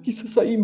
Quizás 0.01 0.35
ahí 0.39 0.57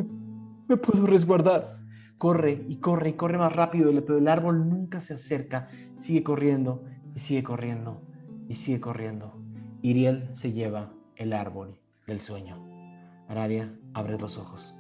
me, 0.68 0.78
puedo 0.78 1.06
resguardar. 1.06 1.78
Corre 2.18 2.66
y 2.68 2.78
corre 2.78 3.10
y 3.10 3.14
corre 3.14 3.38
más 3.38 3.56
rápido, 3.56 3.92
pero 4.04 4.18
el 4.18 4.28
árbol 4.28 4.68
nunca 4.68 5.00
se 5.00 5.14
acerca. 5.14 5.68
Sigue 6.00 6.24
corriendo 6.24 6.84
y 7.16 7.20
sigue 7.20 7.44
corriendo 7.44 8.02
y 8.50 8.56
sigue 8.56 8.82
corriendo. 8.82 9.40
Iriel 9.84 10.28
se 10.34 10.54
lleva 10.54 10.92
el 11.18 11.34
árbol 11.34 11.78
del 12.08 12.22
sueño. 12.22 12.58
Aradia, 13.28 13.78
abre 13.94 14.18
los 14.18 14.40
ojos. 14.40 14.76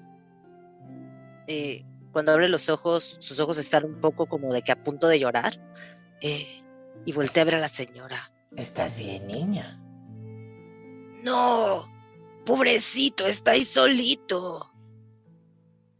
Eh, 1.47 1.85
cuando 2.11 2.31
abre 2.31 2.49
los 2.49 2.69
ojos, 2.69 3.17
sus 3.19 3.39
ojos 3.39 3.57
están 3.57 3.85
un 3.85 3.99
poco 3.99 4.27
como 4.27 4.53
de 4.53 4.61
que 4.61 4.71
a 4.71 4.83
punto 4.83 5.07
de 5.07 5.19
llorar. 5.19 5.53
eh, 6.21 6.45
y 7.05 7.13
voltea 7.13 7.41
a 7.41 7.45
ver 7.45 7.55
a 7.55 7.59
la 7.59 7.67
señora. 7.67 8.31
¿Estás 8.55 8.95
bien, 8.95 9.25
niña? 9.27 9.81
No, 11.23 11.85
pobrecito, 12.45 13.25
está 13.25 13.51
ahí 13.51 13.63
solito. 13.63 14.71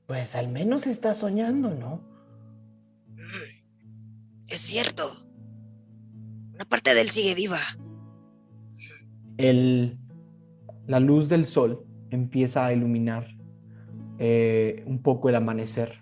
Pues 0.06 0.36
al 0.36 0.48
menos 0.50 0.86
está 0.88 1.16
soñando, 1.16 1.74
¿no? 1.74 2.02
Es 4.48 4.62
cierto. 4.62 5.26
Una 6.54 6.66
parte 6.66 6.94
de 6.94 7.02
él 7.02 7.10
sigue 7.10 7.34
viva. 7.34 7.60
El, 9.38 9.98
la 10.86 11.00
luz 11.00 11.30
del 11.30 11.46
sol 11.46 11.86
empieza 12.10 12.66
a 12.66 12.74
iluminar 12.74 13.28
eh, 14.20 14.84
un 14.86 15.02
poco 15.02 15.30
el 15.30 15.36
amanecer. 15.36 16.01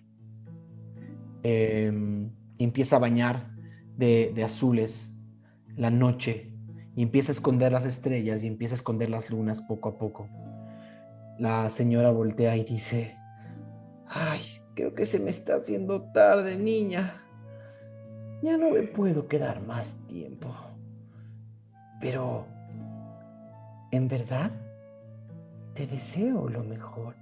Em, 1.44 2.32
empieza 2.57 2.98
a 2.98 2.99
bañar 2.99 3.52
de, 3.98 4.32
de 4.36 4.44
azules 4.44 5.14
la 5.76 5.90
noche 5.90 6.52
y 6.95 7.03
empieza 7.03 7.32
a 7.32 7.36
esconder 7.36 7.72
las 7.72 7.86
estrellas 7.86 8.44
y 8.44 8.48
empieza 8.48 8.74
a 8.74 8.78
esconder 8.78 9.10
las 9.10 9.30
lunas 9.30 9.61
poco 9.61 9.90
a 9.90 9.98
poco. 9.98 10.28
La 11.38 11.70
señora 11.70 12.11
voltea 12.11 12.57
y 12.57 12.66
dice, 12.66 13.16
ay, 14.06 14.41
creo 14.76 14.94
que 14.94 15.06
se 15.06 15.20
me 15.20 15.30
está 15.30 15.56
haciendo 15.56 16.02
tarde, 16.11 16.57
niña. 16.57 17.22
Ya 18.41 18.57
no 18.57 18.72
me 18.72 18.84
puedo 18.84 19.28
quedar 19.28 19.61
más 19.61 19.95
tiempo. 20.07 20.53
Pero, 22.02 22.45
en 23.91 24.07
verdad, 24.07 24.52
te 25.76 25.88
deseo 25.88 26.49
lo 26.49 26.64
mejor. 26.64 27.16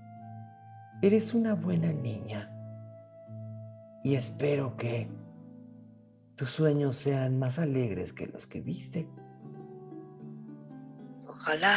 Eres 1.02 1.34
una 1.34 1.54
buena 1.54 1.92
niña. 1.92 2.52
Y 4.08 4.16
espero 4.16 4.78
que 4.78 5.10
tus 6.38 6.50
sueños 6.52 6.96
sean 6.96 7.40
más 7.40 7.60
alegres 7.60 8.14
que 8.14 8.26
los 8.26 8.48
que 8.48 8.62
viste. 8.62 9.06
Ojalá. 11.28 11.76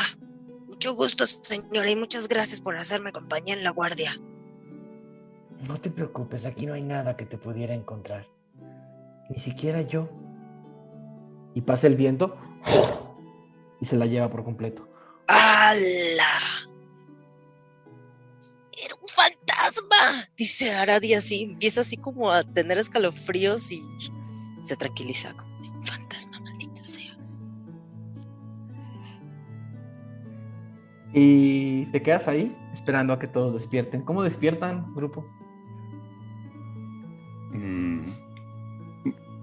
Mucho 0.68 0.94
gusto, 0.94 1.26
señora, 1.26 1.90
y 1.90 1.96
muchas 1.96 2.28
gracias 2.28 2.60
por 2.60 2.76
hacerme 2.76 3.10
compañía 3.10 3.54
en 3.54 3.64
la 3.64 3.70
guardia. 3.70 4.12
No 5.66 5.80
te 5.80 5.90
preocupes, 5.90 6.44
aquí 6.44 6.66
no 6.66 6.74
hay 6.74 6.82
nada 6.82 7.16
que 7.16 7.26
te 7.26 7.36
pudiera 7.36 7.74
encontrar. 7.74 8.28
Ni 9.28 9.40
siquiera 9.40 9.82
yo. 9.82 10.08
Y 11.56 11.62
pasa 11.62 11.88
el 11.88 11.96
viento 11.96 12.36
y 13.80 13.86
se 13.86 13.96
la 13.96 14.06
lleva 14.06 14.30
por 14.30 14.44
completo. 14.44 14.88
¡Hala! 15.26 16.59
Fantasma, 19.70 20.28
dice 20.36 20.72
Aradia 20.72 21.18
así. 21.18 21.44
Empieza 21.44 21.80
así 21.82 21.96
como 21.96 22.30
a 22.30 22.42
tener 22.42 22.78
escalofríos 22.78 23.70
y 23.72 23.82
se 24.62 24.76
tranquiliza. 24.76 25.34
Como 25.36 25.56
un 25.56 25.84
fantasma, 25.84 26.40
maldita 26.40 26.82
sea. 26.82 27.16
Y 31.12 31.86
te 31.86 32.02
quedas 32.02 32.28
ahí 32.28 32.56
esperando 32.72 33.12
a 33.12 33.18
que 33.18 33.28
todos 33.28 33.54
despierten. 33.54 34.02
¿Cómo 34.02 34.22
despiertan, 34.22 34.94
grupo? 34.94 35.24
Mm, 37.52 38.04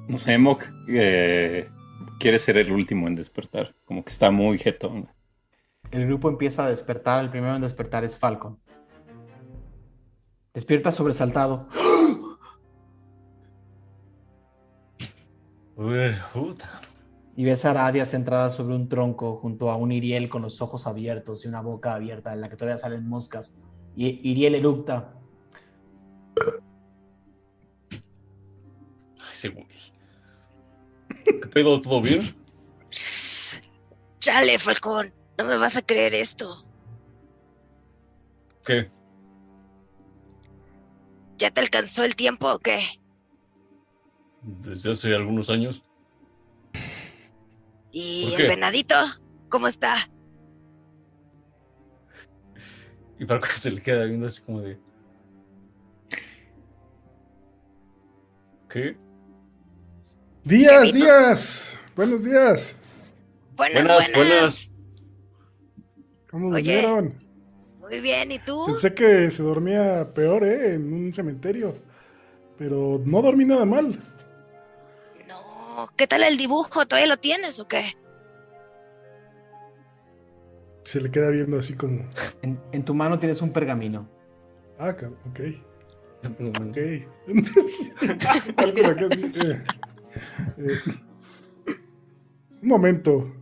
no 0.08 0.18
sé, 0.18 0.38
Mok 0.38 0.64
eh, 0.90 1.70
quiere 2.20 2.40
ser 2.40 2.58
el 2.58 2.72
último 2.72 3.08
en 3.08 3.16
despertar. 3.16 3.76
Como 3.86 4.04
que 4.04 4.10
está 4.10 4.32
muy 4.32 4.58
jetón. 4.58 5.10
El 5.92 6.06
grupo 6.06 6.30
empieza 6.30 6.66
a 6.66 6.70
despertar. 6.70 7.24
El 7.24 7.30
primero 7.30 7.56
en 7.56 7.62
despertar 7.62 8.04
es 8.04 8.18
Falcon. 8.18 8.60
Despierta 10.58 10.92
sobresaltado. 10.92 11.68
Y 17.36 17.44
ves 17.46 17.64
a 17.64 17.70
Aradia 17.70 18.08
centrada 18.08 18.50
sobre 18.50 18.74
un 18.74 18.90
tronco 18.90 19.38
junto 19.38 19.70
a 19.70 19.76
un 19.76 19.92
Iriel 19.92 20.30
con 20.30 20.42
los 20.42 20.60
ojos 20.64 20.88
abiertos 20.88 21.46
y 21.46 21.48
una 21.48 21.62
boca 21.62 21.94
abierta 21.94 22.34
en 22.34 22.42
la 22.42 22.50
que 22.50 22.56
todavía 22.56 22.80
salen 22.80 23.08
moscas. 23.08 23.54
Y 23.96 24.20
Iriel 24.28 24.56
eructa. 24.56 25.14
Ay, 29.22 29.30
ese 29.32 29.50
güey. 29.50 29.68
¿Qué 31.24 31.48
pedo? 31.54 31.80
¿Todo 31.80 32.02
bien? 32.02 32.22
Chale, 34.18 34.58
Falcón, 34.58 35.06
no 35.38 35.46
me 35.46 35.58
vas 35.58 35.78
a 35.78 35.84
creer 35.84 36.16
esto. 36.16 36.48
¿Qué? 38.66 38.97
¿Ya 41.38 41.52
te 41.52 41.62
alcanzó 41.62 42.04
el 42.04 42.16
tiempo 42.16 42.52
o 42.52 42.60
qué? 42.60 42.80
Desde 44.42 44.92
hace 44.92 45.16
algunos 45.16 45.50
años. 45.50 45.84
¿Y 47.92 48.32
¿Por 48.32 48.42
el 48.42 48.48
venadito? 48.48 48.96
¿Cómo 49.50 49.68
está? 49.68 49.96
Y 53.20 53.26
Falcon 53.26 53.50
se 53.56 53.72
le 53.72 53.82
queda 53.82 54.06
viendo 54.06 54.28
así 54.28 54.42
como 54.42 54.62
de. 54.62 54.80
¿Qué? 58.70 58.98
Días, 60.44 60.94
días. 60.94 61.80
Buenos 61.96 62.24
días. 62.24 62.76
Buenas, 63.56 63.88
Buenas, 63.88 64.12
buenas. 64.14 64.72
¿Cómo 66.30 66.50
Oye. 66.50 66.82
durmieron? 66.82 67.27
Muy 67.88 68.02
bien, 68.02 68.32
¿y 68.32 68.40
tú? 68.40 68.66
Pensé 68.66 68.94
que 68.94 69.32
se 69.32 69.44
dormía 69.44 70.14
peor, 70.14 70.44
¿eh? 70.44 70.76
En 70.76 70.94
un 70.94 71.14
cementerio. 71.14 71.74
Pero 72.58 73.02
no 73.06 73.22
dormí 73.22 73.46
nada 73.46 73.66
mal. 73.66 74.00
No, 75.28 75.90
¿qué 75.96 76.08
tal 76.08 76.24
el 76.24 76.38
dibujo? 76.38 76.86
¿Todavía 76.86 77.08
lo 77.08 77.18
tienes 77.18 77.60
o 77.60 77.68
qué? 77.68 77.82
Se 80.84 81.00
le 81.00 81.12
queda 81.12 81.30
viendo 81.30 81.60
así 81.60 81.76
como. 81.76 82.02
En, 82.42 82.60
en 82.72 82.84
tu 82.84 82.94
mano 82.94 83.20
tienes 83.20 83.42
un 83.42 83.54
pergamino. 83.54 84.10
Ah, 84.80 84.90
ok. 84.90 85.04
Ok. 85.30 85.40
Algo 88.58 88.82
de 88.82 88.86
acá 88.86 89.06
así, 89.12 89.32
eh. 89.46 89.64
Eh, 90.58 91.74
Un 92.64 92.70
momento. 92.70 93.34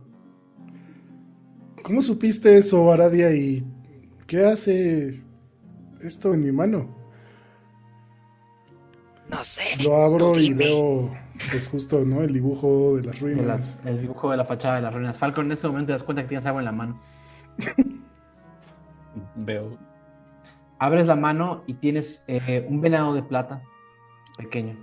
¿Cómo 1.82 2.02
supiste 2.02 2.58
eso, 2.58 2.92
Aradia? 2.92 3.32
¿Y 3.32 3.64
qué 4.26 4.44
hace 4.46 5.22
esto 6.00 6.34
en 6.34 6.42
mi 6.42 6.52
mano? 6.52 6.94
No 9.30 9.42
sé. 9.42 9.82
Lo 9.82 9.96
abro 9.96 10.38
y 10.38 10.54
veo, 10.54 11.12
pues 11.50 11.68
justo, 11.68 12.04
¿no? 12.04 12.22
El 12.22 12.32
dibujo 12.32 12.96
de 12.96 13.02
las 13.04 13.16
de 13.16 13.20
ruinas. 13.20 13.46
las- 13.46 13.80
el 13.86 14.00
dibujo 14.02 14.30
de 14.30 14.36
la 14.36 14.44
fachada 14.44 14.76
de 14.76 14.82
las 14.82 14.94
ruinas. 14.94 15.18
Falcon, 15.18 15.46
en 15.46 15.52
ese 15.52 15.66
momento 15.66 15.88
te 15.88 15.92
das 15.94 16.02
cuenta 16.04 16.22
que 16.22 16.28
tienes 16.28 16.46
algo 16.46 16.60
en 16.60 16.64
la 16.64 16.72
mano. 16.72 17.00
Veo. 19.36 19.76
Abres 20.78 21.06
la 21.06 21.16
mano 21.16 21.64
y 21.66 21.74
tienes 21.74 22.22
eh, 22.28 22.66
un 22.68 22.80
venado 22.80 23.14
de 23.14 23.22
plata 23.22 23.62
pequeño. 24.38 24.76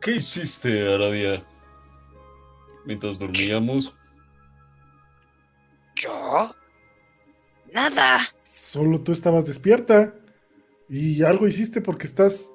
¿Qué 0.00 0.16
hiciste, 0.16 0.92
Aradia? 0.94 1.42
Mientras 2.86 3.18
dormíamos. 3.18 3.94
¿Yo? 5.96 6.54
Nada. 7.72 8.20
Solo 8.44 9.00
tú 9.00 9.12
estabas 9.12 9.44
despierta. 9.44 10.14
Y 10.88 11.22
algo 11.24 11.48
hiciste 11.48 11.80
porque 11.80 12.06
estás 12.06 12.52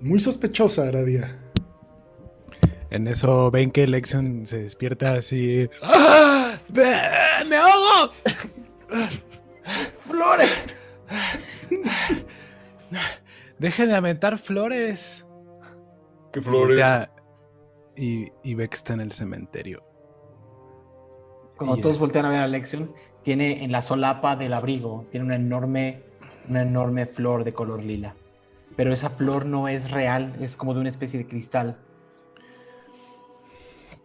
muy 0.00 0.18
sospechosa, 0.18 0.88
Aradia. 0.88 1.40
En 2.90 3.06
eso 3.06 3.50
ven 3.50 3.70
que 3.70 3.86
Lexion 3.86 4.46
se 4.46 4.58
despierta 4.58 5.14
así. 5.14 5.68
¡Ah! 5.82 6.58
¡Me, 6.72 7.44
me 7.48 7.56
ahogo! 7.56 8.12
¡Flores! 10.08 10.74
Dejen 13.58 13.88
de 13.88 13.94
aventar 13.94 14.38
flores. 14.38 15.24
¿Qué 16.32 16.40
flores? 16.42 16.76
Voltea 16.76 17.15
Y, 17.96 18.30
y 18.42 18.54
ve 18.54 18.68
que 18.68 18.76
está 18.76 18.92
en 18.92 19.00
el 19.00 19.12
cementerio. 19.12 19.82
Cuando 21.56 21.76
Y 21.78 21.80
todos 21.80 21.96
es- 21.96 22.00
voltean 22.00 22.26
a 22.26 22.30
ver 22.30 22.40
a 22.40 22.46
Lexion, 22.48 22.92
tiene 23.22 23.64
en 23.64 23.72
la 23.72 23.82
solapa 23.82 24.36
del 24.36 24.52
abrigo, 24.52 25.06
tiene 25.10 25.24
una 25.26 25.36
enorme, 25.36 26.02
una 26.48 26.62
enorme 26.62 27.06
flor 27.06 27.44
de 27.44 27.54
color 27.54 27.82
lila. 27.82 28.14
Pero 28.76 28.92
esa 28.92 29.10
flor 29.10 29.46
no 29.46 29.68
es 29.68 29.90
real, 29.90 30.36
es 30.40 30.56
como 30.56 30.74
de 30.74 30.80
una 30.80 30.90
especie 30.90 31.18
de 31.18 31.26
cristal. 31.26 31.78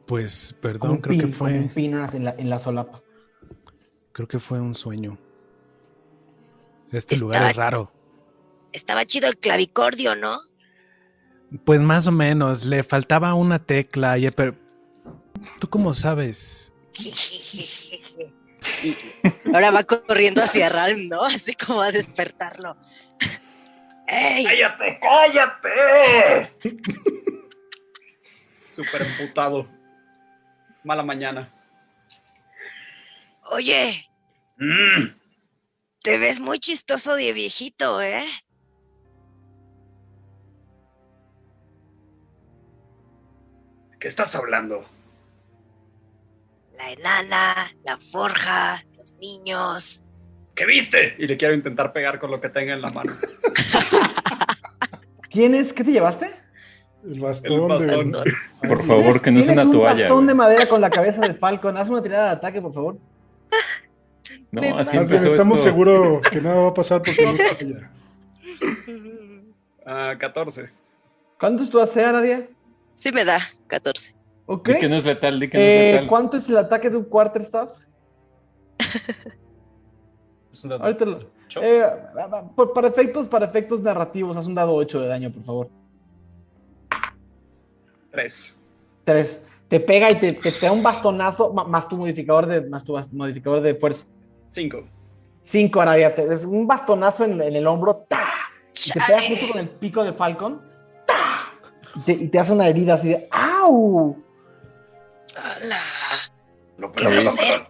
Pues, 0.06 0.56
perdón, 0.62 0.98
creo 0.98 1.18
que 1.20 1.24
pin, 1.26 1.34
fue. 1.34 1.60
un 1.60 1.70
pin 1.70 1.94
en 2.14 2.24
la, 2.24 2.36
en 2.38 2.60
solapa. 2.60 3.02
Creo 4.14 4.28
que 4.28 4.40
fue 4.40 4.60
un 4.60 4.74
sueño. 4.74 5.18
Este 6.92 7.18
lugar 7.18 7.50
es 7.50 7.56
raro. 7.56 7.92
Estaba 8.74 9.06
chido 9.06 9.28
el 9.30 9.38
clavicordio, 9.38 10.16
¿no? 10.16 10.36
Pues 11.66 11.82
más 11.82 12.08
o 12.08 12.12
menos, 12.12 12.66
le 12.66 12.84
faltaba 12.84 13.34
una 13.34 13.60
tecla, 13.60 14.18
y, 14.18 14.30
pero 14.32 14.56
¿tú 15.60 15.70
cómo 15.70 15.94
sabes? 15.94 16.72
Y 16.98 17.12
ahora 19.54 19.72
va 19.72 19.84
corriendo 19.84 20.42
hacia 20.42 20.70
Ralm, 20.70 21.08
¿no? 21.10 21.24
Así 21.24 21.54
como 21.56 21.82
a 21.82 21.92
despertarlo. 21.92 22.78
¡Ey! 24.08 24.44
¡Cállate, 24.44 25.00
cállate! 25.02 26.54
Súper 28.68 29.02
emputado. 29.04 29.68
Mala 30.84 31.04
mañana. 31.04 31.54
Oye, 33.52 34.04
Mm, 34.62 35.16
te 36.04 36.20
ves 36.20 36.40
muy 36.40 36.60
chistoso 36.60 37.16
de 37.16 37.34
viejito, 37.34 38.00
¿eh? 38.00 38.24
¿Qué 44.02 44.08
estás 44.08 44.34
hablando? 44.36 44.84
La 46.76 46.92
enana, 46.92 47.54
la 47.86 47.98
forja, 47.98 48.84
los 48.98 49.14
niños. 49.20 50.02
¿Qué 50.56 50.66
viste? 50.66 51.16
Y 51.20 51.28
le 51.28 51.38
quiero 51.38 51.54
intentar 51.54 51.94
pegar 51.94 52.20
con 52.20 52.32
lo 52.32 52.42
que 52.42 52.50
tenga 52.50 52.74
en 52.74 52.82
la 52.82 52.90
mano. 52.90 53.14
¿Quién 55.30 55.54
es? 55.54 55.72
¿Qué 55.72 55.84
te 55.84 55.92
llevaste? 55.92 56.32
El 57.06 57.20
bastón, 57.20 57.72
El 57.72 57.88
bastón. 57.88 58.12
de. 58.12 58.34
Por 58.68 58.84
favor, 58.86 59.22
que 59.22 59.30
no 59.32 59.40
es 59.40 59.46
¿Tienes 59.46 59.50
una 59.50 59.64
un 59.66 59.72
toalla. 59.72 60.04
bastón 60.06 60.26
de 60.28 60.34
madera 60.34 60.66
con 60.66 60.82
la 60.82 60.90
cabeza 60.90 61.22
de 61.22 61.36
Falcon. 61.36 61.78
Haz 61.78 61.90
una 61.90 62.02
tirada 62.02 62.26
de 62.26 62.32
ataque, 62.38 62.60
por 62.60 62.74
favor. 62.74 62.98
No, 64.52 64.62
Me 64.62 64.68
así 64.70 64.74
Más 64.74 64.92
bien, 64.92 65.04
empezó 65.04 65.28
estamos 65.28 65.60
esto. 65.60 65.70
seguros 65.70 66.22
que 66.28 66.42
nada 66.42 66.56
va 66.60 66.70
a 66.70 66.74
pasar 66.74 67.04
porque 67.04 67.24
no 67.24 67.32
está 67.34 67.66
allá. 67.66 67.92
Ah, 69.86 70.16
14. 70.18 70.70
¿Cuánto 71.40 71.62
es 71.64 71.70
tu 71.70 71.80
AC, 71.80 71.98
Aradia? 71.98 72.48
Sí 72.96 73.12
me 73.14 73.24
da 73.26 73.38
14. 73.72 74.16
Ok. 74.46 74.68
Di 74.70 74.76
que 74.78 74.90
no 74.90 74.96
es 74.96 75.06
letal, 75.06 75.40
di 75.40 75.50
que 75.50 75.58
no 75.58 75.64
es 75.64 75.72
Eh, 75.72 75.92
letal. 75.94 76.08
¿Cuánto 76.08 76.38
es 76.38 76.48
el 76.50 76.58
ataque 76.58 76.90
de 76.90 76.98
un 76.98 77.06
quarterstaff? 77.06 77.70
Es 80.52 80.64
un 80.66 80.70
dato. 80.70 80.84
Ahorita 80.84 81.06
lo- 81.06 81.20
eh, 81.62 81.86
por- 82.56 82.74
para, 82.74 82.90
efectos, 82.90 83.26
para 83.28 83.46
efectos 83.46 83.82
narrativos, 83.82 84.36
haz 84.36 84.46
un 84.48 84.56
dado 84.56 84.76
8 84.76 85.00
de 85.00 85.08
daño, 85.08 85.32
por 85.32 85.44
favor. 85.46 85.70
3. 88.12 88.58
3. 89.06 89.42
Te 89.70 89.80
pega 89.80 90.12
y 90.12 90.20
te, 90.20 90.34
te, 90.34 90.52
te 90.52 90.66
da 90.66 90.72
un 90.74 90.84
bastonazo 90.84 91.54
más 91.54 91.88
tu 91.88 91.96
modificador 91.98 92.46
de, 92.48 92.62
más 92.70 92.84
tu 92.84 92.98
modificador 93.14 93.62
de 93.62 93.76
fuerza. 93.76 94.06
5. 94.48 94.84
5, 95.44 95.82
Aradia. 95.82 96.14
Te, 96.14 96.34
es 96.34 96.44
un 96.44 96.68
bastonazo 96.68 97.24
en, 97.24 97.42
en 97.42 97.56
el 97.56 97.66
hombro. 97.66 97.96
¡ta! 98.10 98.26
Y 98.74 98.92
te 98.92 99.00
pega 99.08 99.22
justo 99.22 99.46
con 99.54 99.62
el 99.62 99.70
pico 99.70 100.04
de 100.04 100.12
Falcon. 100.12 100.62
Y 101.96 102.00
te, 102.02 102.12
y 102.14 102.28
te 102.28 102.40
hace 102.40 102.54
una 102.54 102.68
herida 102.68 102.96
así 102.96 103.10
de 103.10 103.28
¡Au! 103.32 104.18
Ala. 105.36 105.80
No, 106.78 106.92
¿Qué 106.92 107.06
perdón, 107.06 107.20
a 107.20 107.36
perdón. 107.36 107.68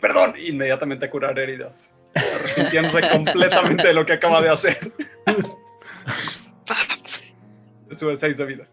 Perdón. 0.00 0.34
Inmediatamente 0.38 1.10
curar 1.10 1.38
heridas. 1.38 1.72
Arrepintiéndose 2.14 3.08
completamente 3.10 3.88
de 3.88 3.94
lo 3.94 4.04
que 4.04 4.14
acaba 4.14 4.42
de 4.42 4.50
hacer. 4.50 4.92
Sube 7.92 8.16
6 8.16 8.36
de 8.36 8.46
vida. 8.46 8.66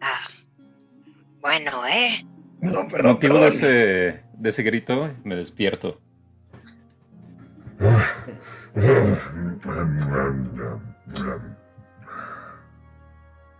Ah, 0.00 0.26
bueno, 1.40 1.86
¿eh? 1.86 2.10
Perdón, 2.60 2.88
perdón. 2.88 3.12
Motivo 3.12 3.38
de 3.38 3.48
ese, 3.48 4.24
de 4.32 4.48
ese 4.48 4.62
grito, 4.62 5.10
me 5.24 5.36
despierto. 5.36 6.00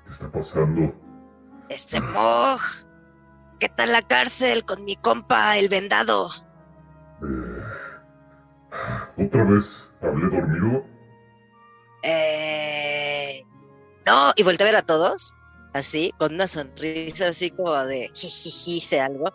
¿Qué 0.09 0.13
está 0.15 0.31
pasando? 0.33 0.95
Este 1.69 2.01
Moj. 2.01 2.61
¿Qué 3.61 3.69
tal 3.69 3.93
la 3.93 4.01
cárcel 4.03 4.65
con 4.65 4.83
mi 4.87 4.97
compa, 4.97 5.59
el 5.59 5.69
vendado? 5.69 6.31
Eh, 7.23 7.63
¿Otra 9.27 9.45
vez 9.45 9.93
hablé 10.01 10.29
dormido? 10.35 10.87
Eh. 12.03 13.45
No, 14.07 14.33
y 14.37 14.43
volteé 14.45 14.67
a 14.67 14.71
ver 14.71 14.77
a 14.77 14.83
todos. 14.83 15.35
Así, 15.75 16.15
con 16.19 16.35
una 16.35 16.49
sonrisa 16.49 17.29
así 17.29 17.51
como 17.51 17.75
de 17.85 18.09
jijiji, 18.15 18.81
sé 18.81 19.01
algo. 19.01 19.35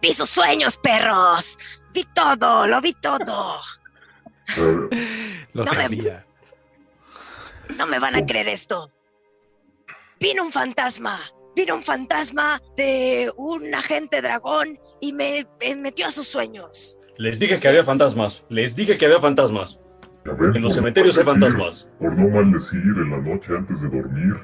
Vi 0.00 0.12
sus 0.12 0.30
sueños, 0.30 0.78
perros. 0.78 1.58
Vi 1.92 2.04
todo, 2.14 2.66
lo 2.68 2.80
vi 2.80 2.92
todo. 2.94 3.60
Eh, 4.56 5.46
Lo 5.54 5.64
No 5.64 5.72
me- 5.72 5.82
sabía. 5.82 6.24
No 7.76 7.86
me 7.88 7.98
van 7.98 8.14
a 8.14 8.24
creer 8.24 8.48
esto. 8.48 8.90
Vino 10.22 10.44
un 10.44 10.52
fantasma. 10.52 11.18
Vino 11.56 11.74
un 11.74 11.82
fantasma 11.82 12.62
de 12.76 13.28
un 13.36 13.74
agente 13.74 14.22
dragón 14.22 14.68
y 15.00 15.12
me, 15.12 15.44
me 15.60 15.74
metió 15.74 16.06
a 16.06 16.12
sus 16.12 16.28
sueños. 16.28 16.96
Les 17.18 17.40
dije 17.40 17.58
que 17.60 17.66
había 17.66 17.82
fantasmas. 17.82 18.44
Les 18.48 18.76
dije 18.76 18.96
que 18.96 19.04
había 19.04 19.20
fantasmas. 19.20 19.80
En 20.54 20.62
los 20.62 20.74
cementerios 20.74 21.18
hay 21.18 21.24
fantasmas. 21.24 21.88
Por 21.98 22.16
no 22.16 22.28
maldecir 22.28 22.80
en 22.80 23.10
la 23.10 23.18
noche 23.18 23.52
antes 23.56 23.82
de 23.82 23.88
dormir. 23.88 24.34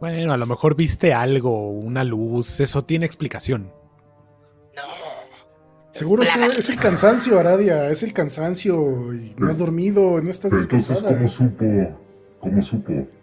Bueno, 0.00 0.32
a 0.32 0.36
lo 0.36 0.46
mejor 0.46 0.74
viste 0.74 1.14
algo, 1.14 1.70
una 1.70 2.02
luz, 2.02 2.58
eso 2.58 2.82
tiene 2.82 3.06
explicación. 3.06 3.72
No. 4.74 4.82
Seguro 5.92 6.24
es, 6.24 6.34
es 6.36 6.68
el 6.68 6.80
cansancio, 6.80 7.38
Aradia. 7.38 7.90
Es 7.90 8.02
el 8.02 8.12
cansancio. 8.12 9.14
Y 9.14 9.36
no 9.38 9.48
has 9.48 9.58
dormido, 9.58 10.20
no 10.20 10.30
estás 10.32 10.50
Pero 10.50 10.62
entonces. 10.62 11.00
¿cómo 11.00 11.28
supo? 11.28 11.96
¿Cómo 12.40 12.60
supo? 12.60 13.19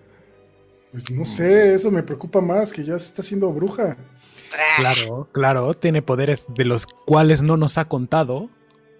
Pues 0.91 1.11
no 1.11 1.25
sé, 1.25 1.73
eso 1.73 1.91
me 1.91 2.03
preocupa 2.03 2.41
más, 2.41 2.71
que 2.71 2.83
ya 2.83 2.97
se 2.97 3.07
está 3.07 3.21
haciendo 3.21 3.51
bruja. 3.51 3.97
Ah, 4.53 4.77
Claro, 4.77 5.29
claro, 5.31 5.73
tiene 5.73 6.01
poderes 6.01 6.45
de 6.53 6.65
los 6.65 6.85
cuales 6.85 7.41
no 7.41 7.57
nos 7.57 7.77
ha 7.77 7.85
contado 7.85 8.49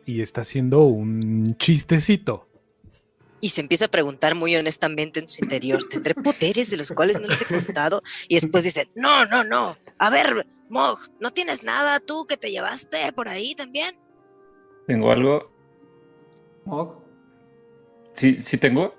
y 0.06 0.22
está 0.22 0.42
haciendo 0.42 0.84
un 0.84 1.56
chistecito. 1.58 2.48
Y 3.40 3.50
se 3.50 3.62
empieza 3.62 3.86
a 3.86 3.90
preguntar 3.90 4.34
muy 4.36 4.56
honestamente 4.56 5.20
en 5.20 5.28
su 5.28 5.44
interior, 5.44 5.80
¿tendré 5.90 6.16
poderes 6.16 6.70
de 6.72 6.78
los 6.78 6.92
cuales 6.92 7.22
no 7.22 7.28
les 7.28 7.44
he 7.44 7.46
contado? 7.46 8.02
Y 8.28 8.36
después 8.36 8.64
dice, 8.64 8.90
no, 8.96 9.26
no, 9.26 9.44
no. 9.44 9.76
A 10.00 10.10
ver, 10.10 10.48
Mog, 10.70 10.98
¿no 11.20 11.30
tienes 11.32 11.64
nada 11.64 12.00
tú 12.00 12.26
que 12.28 12.36
te 12.36 12.50
llevaste 12.52 12.98
por 13.16 13.30
ahí 13.30 13.54
también? 13.56 13.96
¿Tengo 14.88 15.12
algo? 15.12 15.44
Mog, 16.66 17.08
Sí, 18.18 18.40
sí 18.40 18.58
tengo. 18.58 18.96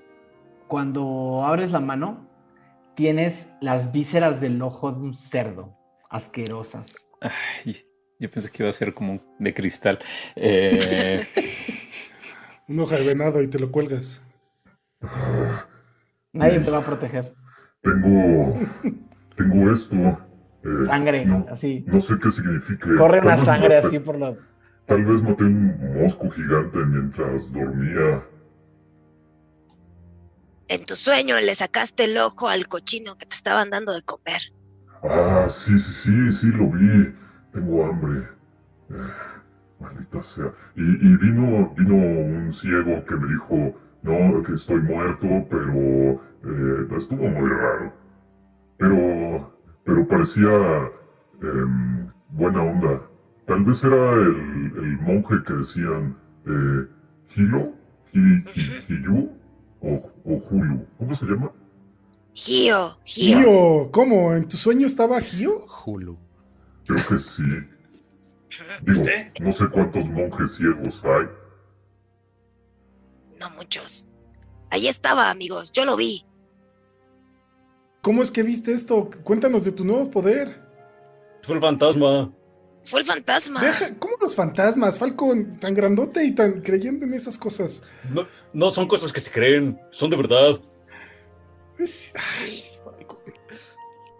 Cuando 0.68 1.42
abres 1.44 1.72
la 1.72 1.80
mano, 1.80 2.27
tienes 3.02 3.46
las 3.60 3.92
vísceras 3.92 4.40
del 4.40 4.60
ojo 4.60 4.90
de 4.90 4.98
un 4.98 5.14
cerdo. 5.14 5.78
Asquerosas. 6.10 6.96
Ay, 7.20 7.84
yo 8.18 8.28
pensé 8.28 8.50
que 8.50 8.64
iba 8.64 8.70
a 8.70 8.72
ser 8.72 8.92
como 8.92 9.20
de 9.38 9.54
cristal. 9.54 10.00
Eh, 10.34 11.24
Un 12.66 12.80
hoja 12.80 12.96
de 12.96 13.04
venado 13.06 13.40
y 13.40 13.46
te 13.46 13.60
lo 13.60 13.70
cuelgas. 13.70 14.20
Nadie 16.32 16.58
te 16.58 16.70
va 16.72 16.78
a 16.78 16.84
proteger. 16.84 17.34
Tengo. 17.82 18.58
Tengo 19.36 19.70
esto. 19.72 19.94
eh, 19.96 20.86
Sangre, 20.86 21.24
No, 21.24 21.46
así. 21.52 21.84
no 21.86 22.00
sé 22.00 22.14
qué 22.20 22.30
signifique. 22.32 22.96
Corre 22.96 23.20
una 23.20 23.38
sangre 23.38 23.80
maté- 23.80 23.86
así 23.86 23.98
por 24.00 24.18
la. 24.18 24.34
Tal 24.86 25.04
vez 25.04 25.22
maté 25.22 25.44
un 25.44 26.02
mosco 26.02 26.28
gigante 26.30 26.78
mientras 26.84 27.52
dormía. 27.52 28.24
En 30.68 30.84
tu 30.84 30.96
sueño 30.96 31.40
le 31.40 31.54
sacaste 31.54 32.04
el 32.04 32.16
ojo 32.18 32.48
al 32.48 32.68
cochino 32.68 33.16
que 33.16 33.26
te 33.26 33.34
estaban 33.34 33.70
dando 33.70 33.92
de 33.94 34.02
comer. 34.02 34.40
Ah, 35.02 35.46
sí, 35.48 35.78
sí, 35.78 35.92
sí, 35.92 36.32
sí, 36.32 36.46
lo 36.52 36.70
vi. 36.70 37.14
Tengo 37.52 37.84
hambre. 37.86 38.20
Eh, 38.90 38.94
maldita 39.80 40.22
sea. 40.22 40.52
Y, 40.76 40.82
y 40.82 41.16
vino, 41.16 41.74
vino 41.76 41.94
un 41.96 42.52
ciego 42.52 43.04
que 43.06 43.16
me 43.16 43.28
dijo, 43.28 43.74
no, 44.02 44.42
que 44.42 44.54
estoy 44.54 44.80
muerto, 44.82 45.28
pero 45.50 46.20
eh, 46.44 46.88
estuvo 46.96 47.28
muy 47.28 47.48
raro. 47.50 47.92
Pero, 48.78 49.52
pero 49.84 50.06
parecía 50.08 50.50
em, 51.42 52.10
buena 52.28 52.62
onda. 52.62 53.02
Tal 53.46 53.64
vez 53.64 53.82
era 53.84 54.12
el, 54.14 54.72
el 54.76 54.98
monje 55.00 55.42
que 55.46 55.54
decían, 55.54 56.16
eh, 56.46 56.86
Hilo, 57.36 57.72
Hi- 58.12 58.44
Hi- 58.54 58.84
Hiyu 58.88 59.37
o, 59.80 59.94
o 60.24 60.34
Hulu. 60.36 60.86
¿Cómo 60.98 61.14
se 61.14 61.26
llama? 61.26 61.52
Gio, 62.34 62.96
Gio. 63.04 63.38
Gio, 63.38 63.90
¿cómo? 63.90 64.34
¿En 64.34 64.46
tu 64.48 64.56
sueño 64.56 64.86
estaba 64.86 65.20
Gio? 65.20 65.66
Hulu. 65.84 66.16
Creo 66.86 67.06
que 67.08 67.18
sí. 67.18 67.42
Digo, 68.82 69.00
¿Usted? 69.00 69.28
no 69.40 69.52
sé 69.52 69.68
cuántos 69.68 70.06
monjes 70.06 70.56
ciegos 70.56 71.04
hay. 71.04 71.26
No 73.40 73.50
muchos. 73.50 74.06
Ahí 74.70 74.88
estaba, 74.88 75.30
amigos, 75.30 75.72
yo 75.72 75.84
lo 75.84 75.96
vi. 75.96 76.24
¿Cómo 78.02 78.22
es 78.22 78.30
que 78.30 78.42
viste 78.42 78.72
esto? 78.72 79.10
Cuéntanos 79.24 79.64
de 79.64 79.72
tu 79.72 79.84
nuevo 79.84 80.10
poder. 80.10 80.62
Fue 81.42 81.56
el 81.56 81.60
fantasma. 81.60 82.32
Fue 82.88 83.00
el 83.00 83.06
fantasma. 83.06 83.60
Deja, 83.60 83.94
¿Cómo 83.98 84.16
los 84.18 84.34
fantasmas? 84.34 84.98
Falcon, 84.98 85.60
tan 85.60 85.74
grandote 85.74 86.24
y 86.24 86.34
tan 86.34 86.62
creyendo 86.62 87.04
en 87.04 87.12
esas 87.12 87.36
cosas. 87.36 87.82
No, 88.10 88.26
no 88.54 88.70
son 88.70 88.88
cosas 88.88 89.12
que 89.12 89.20
se 89.20 89.30
creen, 89.30 89.78
son 89.90 90.08
de 90.08 90.16
verdad. 90.16 90.58
Es-. 91.78 92.12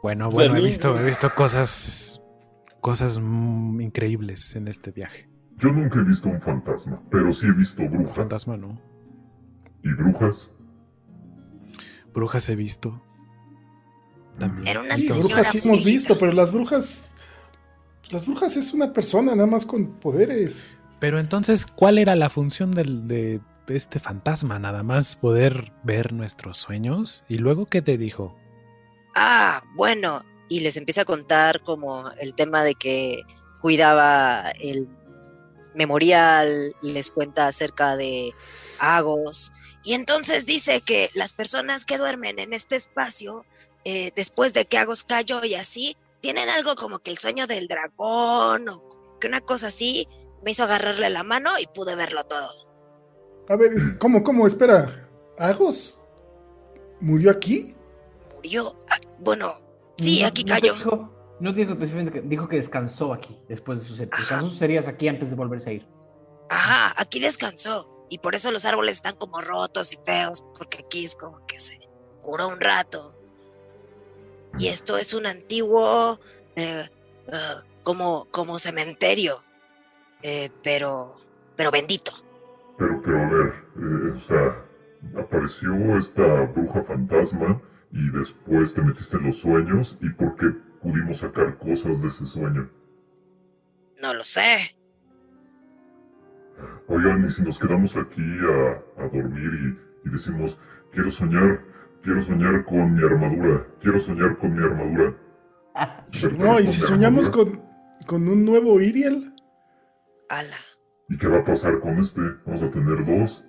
Bueno, 0.03 0.31
bueno, 0.31 0.57
he 0.57 0.63
visto, 0.63 0.99
he 0.99 1.05
visto 1.05 1.35
cosas, 1.35 2.21
cosas 2.83 3.19
mm, 3.19 3.81
increíbles 3.81 4.55
en 4.55 4.69
este 4.69 4.91
viaje. 4.91 5.29
Yo 5.57 5.73
nunca 5.73 5.99
he 5.99 6.05
visto 6.05 6.29
un 6.29 6.41
fantasma, 6.41 7.03
pero 7.11 7.33
sí 7.33 7.47
he 7.47 7.53
visto 7.53 7.83
brujas. 7.89 8.15
Fantasma, 8.15 8.57
¿no? 8.59 8.81
¿Y 9.83 9.93
brujas? 9.93 10.53
Brujas 12.13 12.49
he 12.51 12.55
visto. 12.55 13.03
También. 14.39 14.69
Era 14.69 14.81
una 14.81 14.91
Las 14.91 15.19
brujas 15.19 15.49
sí 15.49 15.67
hemos 15.67 15.85
visto, 15.85 16.19
pero 16.19 16.33
las 16.33 16.53
brujas. 16.53 17.08
Las 18.11 18.27
brujas 18.27 18.57
es 18.57 18.73
una 18.73 18.93
persona 18.93 19.35
nada 19.35 19.47
más 19.47 19.67
con 19.67 20.01
poderes. 20.01 20.73
Pero 20.99 21.19
entonces, 21.19 21.67
¿cuál 21.67 21.99
era 21.99 22.17
la 22.17 22.31
función 22.31 22.73
del, 22.73 23.07
de 23.07 23.41
este 23.69 24.01
fantasma? 24.01 24.59
Nada 24.59 24.83
más 24.83 25.15
poder 25.15 25.73
ver 25.85 26.13
nuestros 26.13 26.57
sueños. 26.57 27.23
¿Y 27.29 27.39
luego 27.39 27.67
qué 27.67 27.83
te 27.83 27.99
dijo? 27.99 28.35
Ah, 29.15 29.63
bueno. 29.77 30.23
Y 30.49 30.61
les 30.61 30.79
empieza 30.79 31.03
a 31.03 31.05
contar 31.05 31.61
como 31.61 32.11
el 32.19 32.35
tema 32.35 32.65
de 32.65 32.75
que 32.75 33.21
cuidaba 33.61 34.51
el 34.61 34.89
memorial, 35.75 36.75
les 36.81 37.11
cuenta 37.11 37.47
acerca 37.47 37.97
de 37.97 38.33
Agos. 38.79 39.53
Y 39.85 39.93
entonces 39.93 40.47
dice 40.47 40.81
que 40.81 41.11
las 41.15 41.35
personas 41.35 41.85
que 41.85 41.99
duermen 41.99 42.39
en 42.39 42.55
este 42.55 42.77
espacio, 42.77 43.45
eh, 43.85 44.13
después 44.17 44.55
de 44.55 44.65
que 44.65 44.79
Agos 44.79 45.05
cayó 45.05 45.45
y 45.45 45.55
así, 45.55 45.97
tienen 46.21 46.49
algo 46.49 46.75
como 46.75 46.99
que 47.01 47.11
el 47.11 47.19
sueño 47.19 47.47
del 47.47 47.69
dragón 47.69 48.69
o 48.69 49.17
que 49.21 49.29
una 49.29 49.41
cosa 49.41 49.69
así, 49.69 50.07
me 50.45 50.53
hizo 50.53 50.65
agarrarle 50.65 51.11
la 51.11 51.23
mano 51.23 51.51
y 51.61 51.67
pude 51.75 51.97
verlo 51.97 52.23
todo. 52.25 52.69
A 53.49 53.57
ver, 53.57 53.99
¿cómo, 53.99 54.23
cómo? 54.23 54.47
Espera. 54.47 55.09
¿Agos 55.39 55.99
murió 57.01 57.31
aquí? 57.31 57.75
Murió. 58.35 58.77
Ah, 58.91 58.99
bueno, 59.21 59.61
sí, 59.97 60.21
No- 60.23 60.29
aquí 60.29 60.45
no 60.45 60.55
cayó. 60.55 60.75
dijo- 60.75 61.37
no 61.41 61.53
dijo 61.53 61.73
específicamente, 61.73 62.13
que- 62.21 62.27
dijo 62.29 62.49
que 62.49 62.57
descansó 62.57 63.13
aquí 63.13 63.41
después 63.49 63.81
de 63.81 63.87
sus. 63.87 63.99
Descansó 63.99 64.49
sus 64.51 64.63
heridas 64.63 64.87
aquí 64.89 65.09
antes 65.09 65.31
de 65.31 65.37
volverse 65.37 65.71
a 65.71 65.73
ir. 65.75 65.87
Ajá, 66.51 66.95
aquí 67.01 67.21
descansó. 67.21 67.95
Y 68.11 68.19
por 68.19 68.35
eso 68.35 68.51
los 68.51 68.65
árboles 68.65 68.97
están 68.97 69.17
como 69.17 69.41
rotos 69.41 69.93
y 69.93 69.99
feos, 70.05 70.45
porque 70.57 70.79
aquí 70.79 71.05
es 71.05 71.15
como 71.15 71.45
que 71.47 71.59
se 71.59 71.79
curó 72.23 72.49
un 72.49 72.61
rato. 72.61 73.15
Y 74.59 74.69
esto 74.69 74.99
es 74.99 75.15
un 75.15 75.27
antiguo, 75.27 76.19
eh, 76.57 76.89
eh, 77.29 77.33
como, 77.85 78.27
como 78.31 78.59
cementerio, 78.59 79.37
eh, 80.23 80.51
pero, 80.63 81.15
pero 81.57 81.71
bendito. 81.71 82.13
Pero, 82.77 83.01
pero 83.03 83.23
a 83.23 83.29
ver, 83.31 83.55
eh, 83.77 84.13
o 84.15 84.19
sea, 84.19 84.65
apareció 85.17 85.97
esta 85.97 86.43
bruja 86.47 86.83
fantasma 86.83 87.61
y 87.93 88.11
después 88.11 88.75
te 88.75 88.83
metiste 88.83 89.17
en 89.17 89.27
los 89.27 89.39
sueños 89.39 89.97
y 90.01 90.11
por 90.11 90.35
qué 90.37 90.51
pudimos 90.83 91.19
sacar 91.19 91.57
cosas 91.59 92.03
de 92.03 92.09
ese 92.09 92.27
sueño. 92.27 92.71
No 94.03 94.15
lo 94.15 94.25
sé. 94.25 94.77
Oigan, 96.89 97.25
y 97.25 97.31
si 97.31 97.43
nos 97.43 97.59
quedamos 97.59 97.97
aquí 97.97 98.23
a, 98.41 99.03
a 99.03 99.09
dormir 99.09 99.79
y, 100.05 100.09
y 100.09 100.11
decimos, 100.11 100.59
quiero 100.93 101.11
soñar, 101.11 101.63
quiero 102.03 102.21
soñar 102.23 102.65
con 102.65 102.95
mi 102.95 103.03
armadura, 103.05 103.67
quiero 103.81 103.99
soñar 103.99 104.37
con 104.39 104.55
mi 104.55 104.63
armadura. 104.65 105.13
No, 106.39 106.59
y 106.59 106.67
si 106.67 106.81
soñamos 106.81 107.29
armadura. 107.29 107.53
con, 107.53 108.07
con 108.07 108.29
un 108.29 108.45
nuevo 108.45 108.81
Iriel. 108.81 109.33
Ala. 110.29 110.57
¿Y 111.09 111.17
qué 111.17 111.27
va 111.29 111.39
a 111.39 111.45
pasar 111.45 111.79
con 111.81 111.99
este? 111.99 112.21
Vamos 112.45 112.63
a 112.63 112.71
tener 112.71 113.05
dos. 113.07 113.45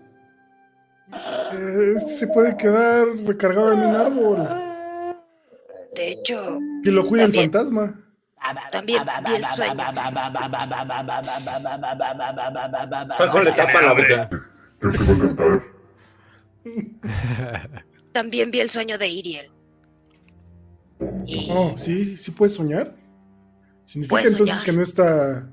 eh, 1.54 1.94
Este 1.96 2.12
se 2.12 2.28
puede 2.28 2.56
quedar 2.58 3.08
recargado 3.26 3.74
en 3.74 3.80
un 3.80 3.96
árbol. 3.96 4.48
De 5.96 6.12
hecho, 6.12 6.60
Que 6.84 6.92
lo 6.92 7.06
cuide 7.06 7.26
el 7.26 7.32
También. 7.32 7.52
fantasma. 7.52 8.00
también 8.72 9.02
vi 9.26 9.36
el 9.36 9.44
sueño. 9.44 9.84
Falcon 13.18 13.44
le 13.44 13.52
tapa 13.54 13.82
la 13.82 13.94
boca. 13.94 14.30
Creo 14.80 14.92
que 14.94 14.98
va 15.04 15.14
a 15.14 15.18
cantar. 15.20 15.62
También 18.12 18.52
vi 18.52 18.60
el 18.60 18.70
sueño 18.70 18.98
de 18.98 19.08
Iriel. 19.08 19.52
Y 21.26 21.48
Oh, 21.52 21.76
sí, 21.78 22.18
sí 22.18 22.32
puedes 22.32 22.56
soñar. 22.56 22.96
Significa 23.86 24.10
Puedes 24.10 24.32
entonces 24.32 24.56
soñar. 24.58 24.66
que 24.66 24.72
no 24.74 24.84
está. 24.84 25.50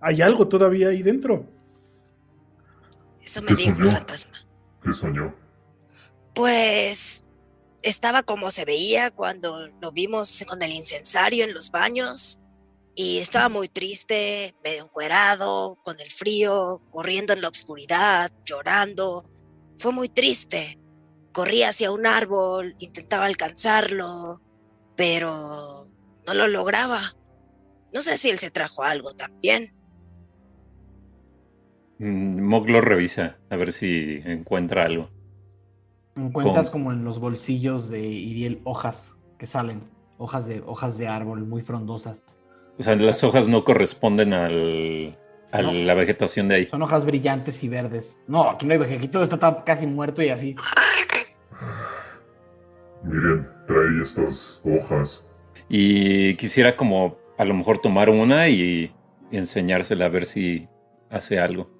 Hay 0.00 0.22
algo 0.22 0.48
todavía 0.48 0.88
ahí 0.88 1.02
dentro. 1.02 1.46
eso 3.22 3.42
me 3.42 3.48
¿Qué 3.48 3.54
dijo 3.56 3.82
el 3.82 3.90
fantasma. 3.90 4.38
¿Qué 4.82 4.92
soñó? 4.92 5.34
Pues 6.34 7.22
estaba 7.82 8.22
como 8.22 8.50
se 8.50 8.64
veía 8.64 9.10
cuando 9.10 9.68
lo 9.80 9.92
vimos 9.92 10.44
con 10.48 10.62
el 10.62 10.72
incensario 10.72 11.44
en 11.44 11.54
los 11.54 11.70
baños 11.70 12.40
y 12.94 13.18
estaba 13.18 13.48
muy 13.48 13.68
triste, 13.68 14.54
medio 14.64 14.84
encuerado, 14.84 15.78
con 15.84 15.98
el 16.00 16.10
frío, 16.10 16.82
corriendo 16.90 17.32
en 17.32 17.40
la 17.42 17.48
oscuridad, 17.48 18.32
llorando. 18.44 19.24
Fue 19.78 19.92
muy 19.92 20.08
triste. 20.08 20.78
Corría 21.32 21.68
hacia 21.68 21.92
un 21.92 22.06
árbol, 22.06 22.74
intentaba 22.78 23.26
alcanzarlo, 23.26 24.40
pero 24.96 25.30
no 26.26 26.34
lo 26.34 26.48
lograba. 26.48 26.98
No 27.92 28.02
sé 28.02 28.16
si 28.16 28.30
él 28.30 28.38
se 28.38 28.50
trajo 28.50 28.82
algo 28.82 29.12
también. 29.12 29.68
Mm, 31.98 32.40
Mog 32.42 32.68
lo 32.68 32.80
revisa 32.80 33.38
a 33.50 33.56
ver 33.56 33.72
si 33.72 34.20
encuentra 34.24 34.84
algo. 34.84 35.10
Encuentras 36.16 36.70
¿Cómo? 36.70 36.84
como 36.86 36.92
en 36.92 37.04
los 37.04 37.20
bolsillos 37.20 37.88
de 37.88 38.00
Iriel 38.00 38.60
hojas 38.64 39.16
que 39.38 39.46
salen, 39.46 39.82
hojas 40.18 40.46
de, 40.46 40.62
hojas 40.66 40.98
de 40.98 41.08
árbol 41.08 41.46
muy 41.46 41.62
frondosas. 41.62 42.22
O 42.78 42.82
sea, 42.82 42.96
las 42.96 43.22
hojas 43.22 43.48
no 43.48 43.64
corresponden 43.64 44.32
al, 44.32 45.18
a 45.52 45.62
No. 45.62 45.72
la 45.72 45.94
vegetación 45.94 46.48
de 46.48 46.54
ahí. 46.54 46.66
Son 46.66 46.82
hojas 46.82 47.04
brillantes 47.04 47.62
y 47.62 47.68
verdes. 47.68 48.18
No, 48.26 48.50
aquí 48.50 48.66
no 48.66 48.74
hay 48.74 49.08
todo 49.08 49.22
está 49.22 49.64
casi 49.64 49.86
muerto 49.86 50.22
y 50.22 50.30
así. 50.30 50.56
Miren, 53.02 53.48
trae 53.66 54.02
estas 54.02 54.60
hojas. 54.64 55.26
Y 55.68 56.34
quisiera 56.34 56.76
como 56.76 57.16
a 57.38 57.44
lo 57.44 57.54
mejor 57.54 57.78
tomar 57.78 58.10
una 58.10 58.48
y 58.48 58.92
enseñársela 59.30 60.06
a 60.06 60.08
ver 60.08 60.26
si 60.26 60.68
hace 61.10 61.38
algo. 61.38 61.70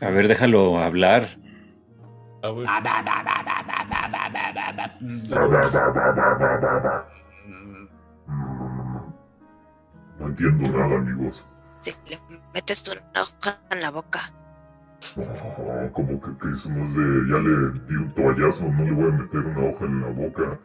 A 0.00 0.10
ver, 0.10 0.28
déjalo 0.28 0.78
hablar. 0.78 1.38
No 10.18 10.26
entiendo 10.26 10.78
nada, 10.78 10.96
amigos. 10.96 11.46
Sí, 11.80 11.92
lo 12.10 12.23
metes 12.54 12.88
una 12.88 13.22
hoja 13.22 13.60
en 13.70 13.80
la 13.80 13.90
boca, 13.90 14.32
como 15.92 16.20
que, 16.20 16.36
que 16.38 16.50
eso 16.52 16.70
no 16.70 16.84
es 16.84 16.94
de. 16.94 17.02
Ya 17.28 17.38
le 17.38 17.78
di 17.86 17.94
un 17.96 18.14
toallazo, 18.14 18.64
no 18.64 18.84
le 18.84 18.92
voy 18.92 19.12
a 19.12 19.16
meter 19.18 19.40
una 19.40 19.70
hoja 19.70 19.84
en 19.84 20.00
la 20.00 20.08
boca. 20.08 20.60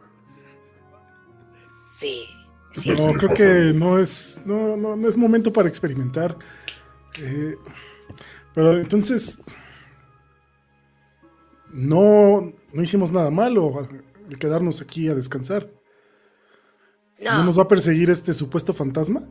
sí, 1.88 2.26
Sí. 2.72 2.90
No, 2.90 3.06
creo 3.08 3.30
pasa 3.30 3.34
que 3.34 3.72
no 3.74 3.98
es, 3.98 4.40
no, 4.44 4.76
no, 4.76 4.94
no 4.94 5.08
es 5.08 5.16
momento 5.16 5.52
para 5.52 5.68
experimentar. 5.68 6.36
Eh, 7.18 7.56
pero 8.54 8.78
entonces, 8.78 9.42
no, 11.72 12.52
no 12.72 12.82
hicimos 12.82 13.10
nada 13.10 13.30
malo 13.30 13.76
al 14.28 14.38
quedarnos 14.38 14.80
aquí 14.80 15.08
a 15.08 15.14
descansar. 15.14 15.68
¿No 17.24 17.38
No, 17.38 17.44
nos 17.44 17.58
va 17.58 17.64
a 17.64 17.68
perseguir 17.68 18.08
este 18.08 18.32
supuesto 18.32 18.72
fantasma? 18.72 19.28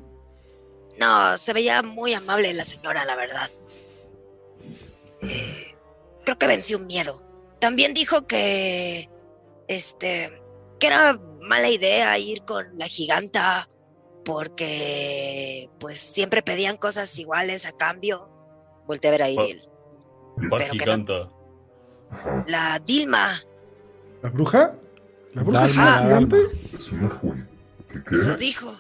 No, 1.00 1.38
se 1.38 1.54
veía 1.54 1.82
muy 1.82 2.14
amable 2.14 2.54
la 2.54 2.64
señora, 2.64 3.06
la 3.06 3.16
verdad. 3.16 3.50
Eh, 5.22 5.76
creo 6.26 6.38
que 6.38 6.48
venció 6.48 6.78
un 6.78 6.88
miedo. 6.88 7.22
También 7.60 7.94
dijo 7.94 8.26
que, 8.28 9.10
este, 9.68 10.30
que 10.80 10.88
era 10.88 11.20
mala 11.42 11.70
idea 11.70 12.18
ir 12.18 12.44
con 12.44 12.66
la 12.78 12.88
giganta 12.88 13.70
porque, 14.26 15.70
pues, 15.80 16.00
siempre 16.00 16.42
pedían 16.42 16.78
cosas 16.78 17.18
iguales 17.18 17.66
a 17.66 17.72
cambio. 17.72 18.22
Volté 18.86 19.08
a 19.08 19.12
ver 19.12 19.24
a 19.24 19.30
Iriel. 19.30 19.62
Par 20.50 20.60
Pero 20.60 20.74
que 20.74 20.78
no- 20.78 20.84
giganta. 20.94 21.32
La 22.48 22.80
Dilma, 22.80 23.28
¿La 24.22 24.30
bruja? 24.32 24.76
¿La 25.34 25.44
bruja 25.44 25.68
gigante? 25.68 26.38
¿Qué 27.90 28.04
qué? 28.04 28.16
eso 28.16 28.36
dijo, 28.38 28.76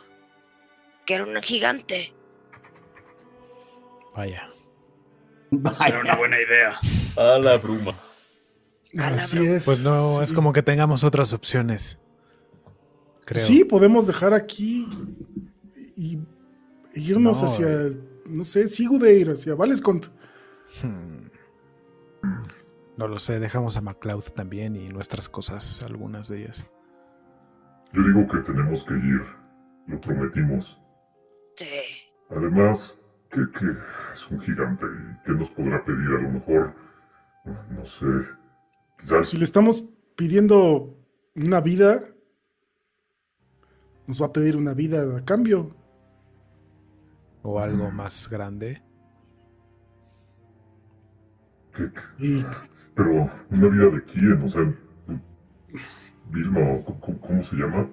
que 1.10 1.15
era 1.15 1.26
un 1.26 1.41
gigante. 1.41 2.14
Vaya. 4.15 4.48
Era 5.88 6.02
una 6.02 6.15
buena 6.15 6.40
idea. 6.40 6.80
A 7.18 7.40
la 7.40 7.57
bruma. 7.57 7.95
A 8.95 9.10
la 9.10 9.23
Así 9.23 9.44
es. 9.44 9.65
Pues 9.65 9.84
no, 9.84 10.22
es 10.22 10.31
como 10.31 10.53
que 10.53 10.61
tengamos 10.61 11.03
otras 11.03 11.34
opciones. 11.34 11.98
Creo. 13.26 13.44
Sí, 13.44 13.64
podemos 13.65 14.06
dejar 14.06 14.36
aquí 14.36 14.88
y, 15.95 16.19
y 16.94 17.11
irnos 17.11 17.41
No, 17.41 17.48
hacia, 17.48 17.65
eh. 17.68 17.99
no 18.27 18.44
sé, 18.44 18.68
Sigudeir, 18.68 19.31
hacia 19.31 19.56
Valescont. 19.56 20.10
Hmm. 20.84 21.30
No 22.98 23.07
lo 23.07 23.18
sé, 23.18 23.40
dejamos 23.40 23.77
a 23.77 23.81
MacLeod 23.81 24.26
también 24.36 24.76
y 24.76 24.90
nuestras 24.90 25.27
cosas, 25.27 25.81
algunas 25.81 26.27
de 26.27 26.44
ellas. 26.44 26.72
Yo 27.94 28.03
digo 28.03 28.27
que 28.27 28.38
tenemos 28.41 28.84
que 28.84 28.94
ir. 28.94 29.23
Lo 29.88 29.99
prometimos. 29.99 30.80
Además, 32.30 32.99
que, 33.30 33.41
que 33.51 33.65
es 34.14 34.31
un 34.31 34.39
gigante 34.39 34.85
y 34.85 35.23
¿qué 35.26 35.31
nos 35.34 35.49
podrá 35.51 35.84
pedir? 35.84 36.07
A 36.10 36.22
lo 36.22 36.30
mejor, 36.30 36.73
no 37.72 37.85
sé, 37.85 38.06
quizás 38.97 39.30
Si 39.30 39.38
le 39.38 39.43
estamos 39.45 39.84
pidiendo 40.15 40.95
una 41.35 41.61
vida, 41.61 41.99
nos 44.07 44.22
va 44.22 44.27
a 44.27 44.34
pedir 44.34 44.56
una 44.57 44.73
vida 44.73 45.18
a 45.18 45.23
cambio. 45.26 45.76
O 47.41 47.60
algo 47.60 47.89
más 47.91 48.30
grande. 48.30 48.81
que- 51.73 51.91
que- 51.93 52.01
Y 52.26 52.45
pero 52.95 53.30
una 53.51 53.68
vida 53.69 53.89
de 53.89 54.03
quién, 54.03 54.41
o 54.43 54.47
sea, 54.49 54.73
Vilma, 56.31 56.60
o 56.73 56.84
co- 56.84 56.99
co- 56.99 57.18
¿cómo 57.22 57.41
se 57.41 57.56
llama? 57.56 57.88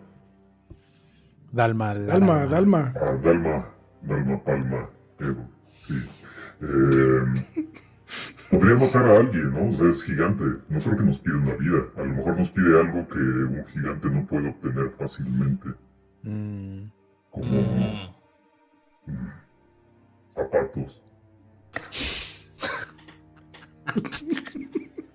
Dalma. 1.52 1.94
la 1.94 2.06
Dalma, 2.06 2.46
Dalma. 2.46 2.92
Ah, 2.96 3.12
Dalma, 3.22 3.66
Dalma 4.06 4.42
Palma, 4.44 4.90
Evo, 5.18 5.48
sí. 5.82 5.94
Eh, 6.62 7.66
podría 8.50 8.76
matar 8.76 9.04
a 9.06 9.16
alguien, 9.18 9.50
¿no? 9.52 9.68
O 9.68 9.72
sea, 9.72 9.88
es 9.88 10.02
gigante. 10.04 10.44
No 10.68 10.80
creo 10.80 10.96
que 10.96 11.02
nos 11.04 11.18
pida 11.18 11.36
una 11.36 11.54
vida. 11.54 11.78
A 11.96 12.00
lo 12.00 12.06
mejor 12.14 12.38
nos 12.38 12.50
pide 12.50 12.80
algo 12.80 13.06
que 13.08 13.18
un 13.18 13.64
gigante 13.66 14.08
no 14.10 14.26
puede 14.26 14.48
obtener 14.50 14.90
fácilmente. 14.98 15.68
Mm, 16.22 16.90
Como 17.30 17.44
Mm. 17.46 18.08
mm, 19.06 19.32
zapatos. 20.34 21.02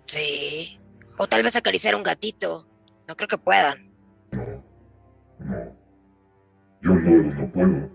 Sí. 0.05 0.79
O 1.17 1.27
tal 1.27 1.43
vez 1.43 1.55
acariciar 1.55 1.95
un 1.95 2.03
gatito. 2.03 2.67
No 3.07 3.15
creo 3.15 3.27
que 3.27 3.37
puedan. 3.37 3.91
No, 4.31 4.63
no. 5.39 5.75
Yo 6.81 6.95
no, 6.95 7.33
no 7.35 7.51
puedo. 7.51 7.89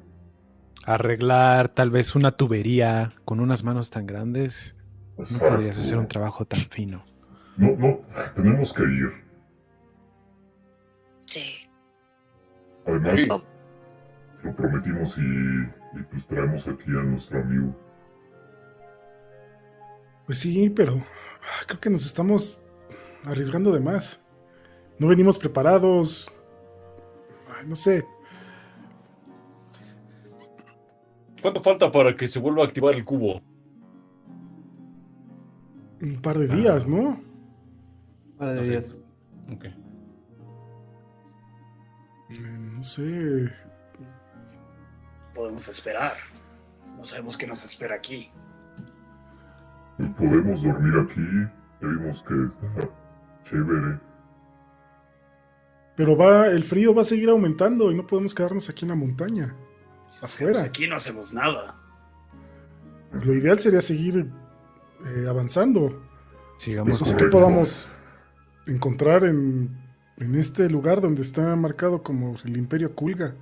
Arreglar 0.86 1.68
tal 1.68 1.90
vez 1.90 2.14
una 2.14 2.32
tubería 2.32 3.12
con 3.24 3.40
unas 3.40 3.64
manos 3.64 3.90
tan 3.90 4.06
grandes. 4.06 4.76
No 5.18 5.24
Exacto. 5.24 5.48
podrías 5.54 5.78
hacer 5.78 5.98
un 5.98 6.08
trabajo 6.08 6.44
tan 6.44 6.60
fino. 6.60 7.02
No, 7.56 7.72
no, 7.76 8.00
tenemos 8.34 8.72
que 8.72 8.82
ir. 8.84 9.10
Sí. 11.26 11.42
Además, 12.86 13.20
Oh. 13.30 13.42
lo 14.44 14.54
prometimos 14.54 15.18
y, 15.18 15.22
y 15.22 16.02
pues 16.10 16.26
traemos 16.26 16.68
aquí 16.68 16.90
a 16.90 17.02
nuestro 17.02 17.40
amigo. 17.40 17.74
Pues 20.26 20.38
sí, 20.38 20.70
pero 20.70 20.94
ah, 20.96 21.64
creo 21.66 21.80
que 21.80 21.90
nos 21.90 22.04
estamos 22.06 22.62
arriesgando 23.24 23.72
de 23.72 23.80
más. 23.80 24.24
No 24.98 25.08
venimos 25.08 25.38
preparados. 25.38 26.30
Ay, 27.58 27.66
no 27.66 27.74
sé. 27.76 28.04
¿Cuánto 31.46 31.62
falta 31.62 31.92
para 31.92 32.16
que 32.16 32.26
se 32.26 32.40
vuelva 32.40 32.64
a 32.64 32.66
activar 32.66 32.96
el 32.96 33.04
cubo? 33.04 33.40
Un 36.02 36.20
par 36.20 36.36
de 36.38 36.48
días, 36.48 36.88
¿no? 36.88 37.20
Para 38.36 38.54
de 38.54 38.58
No 38.58 38.64
sé. 38.64 38.70
días. 38.72 38.96
Ok. 39.54 39.64
Eh, 39.66 39.74
No 42.40 42.82
sé. 42.82 43.48
Podemos 45.36 45.68
esperar. 45.68 46.14
No 46.96 47.04
sabemos 47.04 47.38
qué 47.38 47.46
nos 47.46 47.64
espera 47.64 47.94
aquí. 47.94 48.28
Podemos 50.18 50.64
dormir 50.64 50.94
aquí. 50.98 51.20
Ya 51.80 51.86
vimos 51.86 52.24
que 52.24 52.44
está 52.44 52.66
chévere. 53.44 54.00
Pero 55.94 56.16
va, 56.16 56.48
el 56.48 56.64
frío 56.64 56.92
va 56.92 57.02
a 57.02 57.04
seguir 57.04 57.28
aumentando 57.28 57.92
y 57.92 57.94
no 57.94 58.04
podemos 58.04 58.34
quedarnos 58.34 58.68
aquí 58.68 58.84
en 58.84 58.88
la 58.88 58.96
montaña. 58.96 59.54
Afuera. 60.22 60.52
quedamos 60.54 60.66
aquí 60.66 60.88
no 60.88 60.96
hacemos 60.96 61.32
nada. 61.32 61.76
Lo 63.12 63.32
ideal 63.34 63.58
sería 63.58 63.80
seguir 63.82 64.30
eh, 65.06 65.26
avanzando. 65.28 66.02
Sigamos. 66.58 67.00
No 67.00 67.06
sé 67.06 67.12
qué 67.12 67.18
correcto. 67.18 67.38
podamos 67.38 67.88
encontrar 68.66 69.24
en, 69.24 69.78
en 70.16 70.34
este 70.34 70.68
lugar 70.68 71.00
donde 71.00 71.22
está 71.22 71.54
marcado 71.56 72.02
como 72.02 72.36
el 72.44 72.56
Imperio 72.56 72.94
Kulga. 72.94 73.34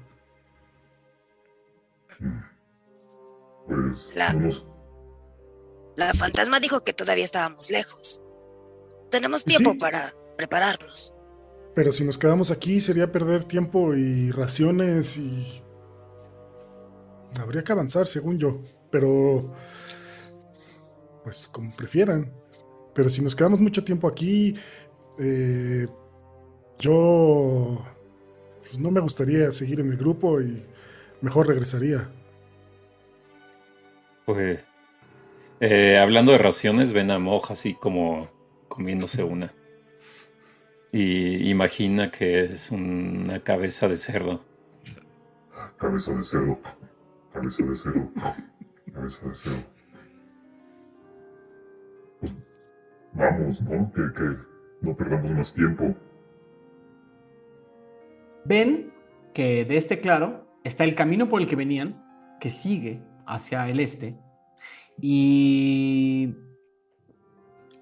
Pues 3.67 4.13
La-. 4.17 4.35
La 5.97 6.13
fantasma 6.13 6.61
dijo 6.61 6.83
que 6.85 6.93
todavía 6.93 7.25
estábamos 7.25 7.71
lejos. 7.71 8.23
Tenemos 9.11 9.43
Sí. 9.43 9.47
tiempo 9.57 9.77
para 9.79 10.13
prepararnos. 10.37 11.15
Pero 11.75 11.93
si 11.93 12.05
nos 12.05 12.19
quedamos 12.19 12.51
aquí 12.51 12.81
sería 12.81 13.11
perder 13.11 13.45
tiempo 13.45 13.95
y 13.95 14.31
raciones 14.31 15.17
y... 15.17 15.64
Habría 17.39 17.65
que 17.65 17.73
avanzar, 17.73 18.07
según 18.07 18.39
yo. 18.39 18.61
Pero... 18.91 19.55
Pues 21.23 21.49
como 21.49 21.75
prefieran. 21.75 22.33
Pero 22.95 23.09
si 23.09 23.23
nos 23.23 23.35
quedamos 23.35 23.61
mucho 23.61 23.85
tiempo 23.85 24.09
aquí... 24.09 24.55
eh, 25.19 25.87
yo... 26.79 27.85
Pues 28.61 28.79
no 28.79 28.91
me 28.91 29.01
gustaría 29.01 29.53
seguir 29.53 29.81
en 29.81 29.91
el 29.91 29.97
grupo 29.97 30.41
y 30.41 30.65
mejor 31.21 31.47
regresaría. 31.49 32.11
Pues, 34.27 34.67
eh, 35.61 35.99
hablando 35.99 36.33
de 36.33 36.39
raciones, 36.39 36.93
ven 36.93 37.11
a 37.11 37.19
Moj 37.19 37.51
así 37.51 37.75
como 37.75 38.31
comiéndose 38.69 39.23
una. 39.23 39.55
Y 40.93 41.51
imagina 41.51 42.11
que 42.11 42.41
es 42.41 42.71
una 42.71 43.43
cabeza 43.43 43.89
de 43.89 43.97
cerdo. 43.97 44.45
Cabeza 45.77 46.15
de 46.15 46.23
cerdo. 46.23 46.59
Cabeza 47.35 47.65
de 47.65 47.75
cerdo. 47.75 48.11
Cabeza 48.93 49.29
de 49.29 49.35
cerdo. 49.35 49.59
Pues, 52.21 52.37
vamos, 53.13 53.63
¿no? 53.63 53.93
Que, 53.93 54.03
que 54.15 54.37
no 54.83 54.97
perdamos 54.97 55.33
más 55.33 55.53
tiempo. 55.53 55.95
Ven 58.45 58.93
que 59.35 59.65
de 59.65 59.77
este 59.77 60.01
claro 60.01 60.47
está 60.63 60.85
el 60.85 60.95
camino 60.95 61.29
por 61.29 61.43
el 61.43 61.49
que 61.49 61.57
venían, 61.57 62.03
que 62.41 62.51
sigue 62.51 63.03
hacia 63.27 63.69
el 63.69 63.81
este, 63.81 64.17
y, 65.01 66.37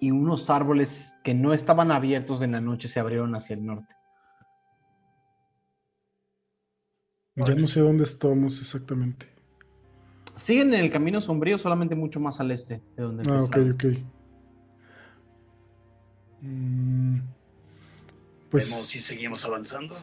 y 0.01 0.11
unos 0.11 0.49
árboles 0.49 1.15
que 1.23 1.35
no 1.35 1.53
estaban 1.53 1.91
abiertos 1.91 2.41
en 2.41 2.53
la 2.53 2.61
noche 2.61 2.89
se 2.89 3.01
abrieron 3.01 3.35
hacia 3.35 3.55
el 3.55 3.67
norte. 3.67 3.95
Ya 7.37 7.55
no 7.55 7.67
sé 7.67 7.81
dónde 7.81 8.05
estamos 8.05 8.61
exactamente. 8.61 9.32
Siguen 10.37 10.75
en 10.75 10.81
el 10.81 10.91
camino 10.91 11.21
sombrío, 11.21 11.59
solamente 11.59 11.95
mucho 11.95 12.19
más 12.21 12.41
al 12.41 12.51
este 12.51 12.81
de 12.97 13.03
donde 13.03 13.23
Ah, 13.31 13.43
ok, 13.45 13.57
ok. 13.75 13.85
Mm, 16.41 17.19
pues 18.51 18.71
Vemos 18.71 18.87
si 18.87 19.01
seguimos 19.01 19.45
avanzando. 19.45 19.95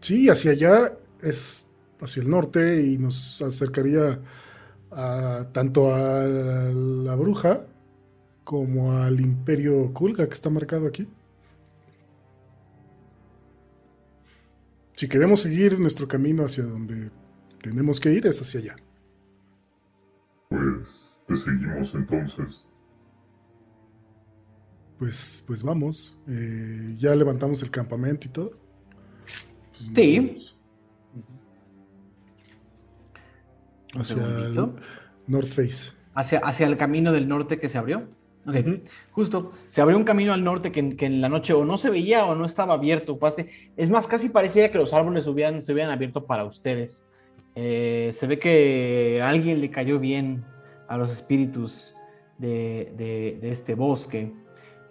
sí, 0.00 0.28
hacia 0.28 0.50
allá 0.52 0.92
es 1.22 1.68
hacia 2.00 2.22
el 2.22 2.28
norte 2.28 2.82
y 2.84 2.98
nos 2.98 3.40
acercaría 3.40 4.20
a, 4.90 5.46
tanto 5.52 5.94
a 5.94 6.24
la 6.24 7.14
bruja 7.14 7.64
como 8.44 8.92
al 8.98 9.20
imperio 9.20 9.92
Kulga 9.94 10.26
que 10.26 10.34
está 10.34 10.50
marcado 10.50 10.86
aquí. 10.86 11.08
Si 14.96 15.08
queremos 15.08 15.40
seguir 15.40 15.78
nuestro 15.80 16.06
camino 16.06 16.44
hacia 16.44 16.64
donde 16.64 17.10
tenemos 17.62 17.98
que 18.00 18.12
ir, 18.12 18.26
es 18.26 18.40
hacia 18.42 18.60
allá. 18.60 18.76
Pues 20.54 21.20
te 21.26 21.36
seguimos 21.36 21.94
entonces. 21.94 22.66
Pues, 24.98 25.42
pues 25.46 25.62
vamos. 25.62 26.16
Eh, 26.28 26.94
ya 26.96 27.14
levantamos 27.14 27.62
el 27.62 27.70
campamento 27.70 28.26
y 28.28 28.30
todo. 28.30 28.50
Pues 29.72 29.90
Sí. 29.94 30.54
Hacia 33.96 34.24
el. 34.24 34.54
North 35.26 35.46
Face. 35.48 35.92
hacia, 36.14 36.38
hacia 36.40 36.66
el 36.66 36.76
camino 36.76 37.12
del 37.12 37.26
norte 37.28 37.58
que 37.58 37.68
se 37.68 37.78
abrió. 37.78 38.08
Ok, 38.46 38.56
Ujú. 38.60 38.80
justo, 39.12 39.52
se 39.68 39.80
abrió 39.80 39.96
un 39.96 40.04
camino 40.04 40.34
al 40.34 40.44
norte 40.44 40.70
que, 40.70 40.80
en- 40.80 40.96
que 40.98 41.06
en 41.06 41.22
la 41.22 41.30
noche 41.30 41.54
o 41.54 41.64
no 41.64 41.78
se 41.78 41.88
veía 41.88 42.26
o 42.26 42.34
no 42.34 42.44
estaba 42.44 42.74
abierto. 42.74 43.18
así- 43.22 43.46
es 43.76 43.88
más, 43.88 44.06
casi 44.06 44.28
parecía 44.28 44.70
que 44.70 44.76
los 44.78 44.92
árboles 44.92 45.26
hubieran, 45.26 45.62
se 45.62 45.72
hubieran 45.72 45.90
abierto 45.92 46.26
para 46.26 46.44
ustedes. 46.44 47.08
Eh, 47.56 48.10
se 48.12 48.26
ve 48.26 48.38
que 48.38 49.20
a 49.22 49.28
alguien 49.28 49.60
le 49.60 49.70
cayó 49.70 49.98
bien 49.98 50.44
a 50.88 50.96
los 50.96 51.10
espíritus 51.10 51.94
de, 52.38 52.92
de- 52.96 53.38
de 53.40 53.50
este 53.50 53.74
bosque. 53.74 54.32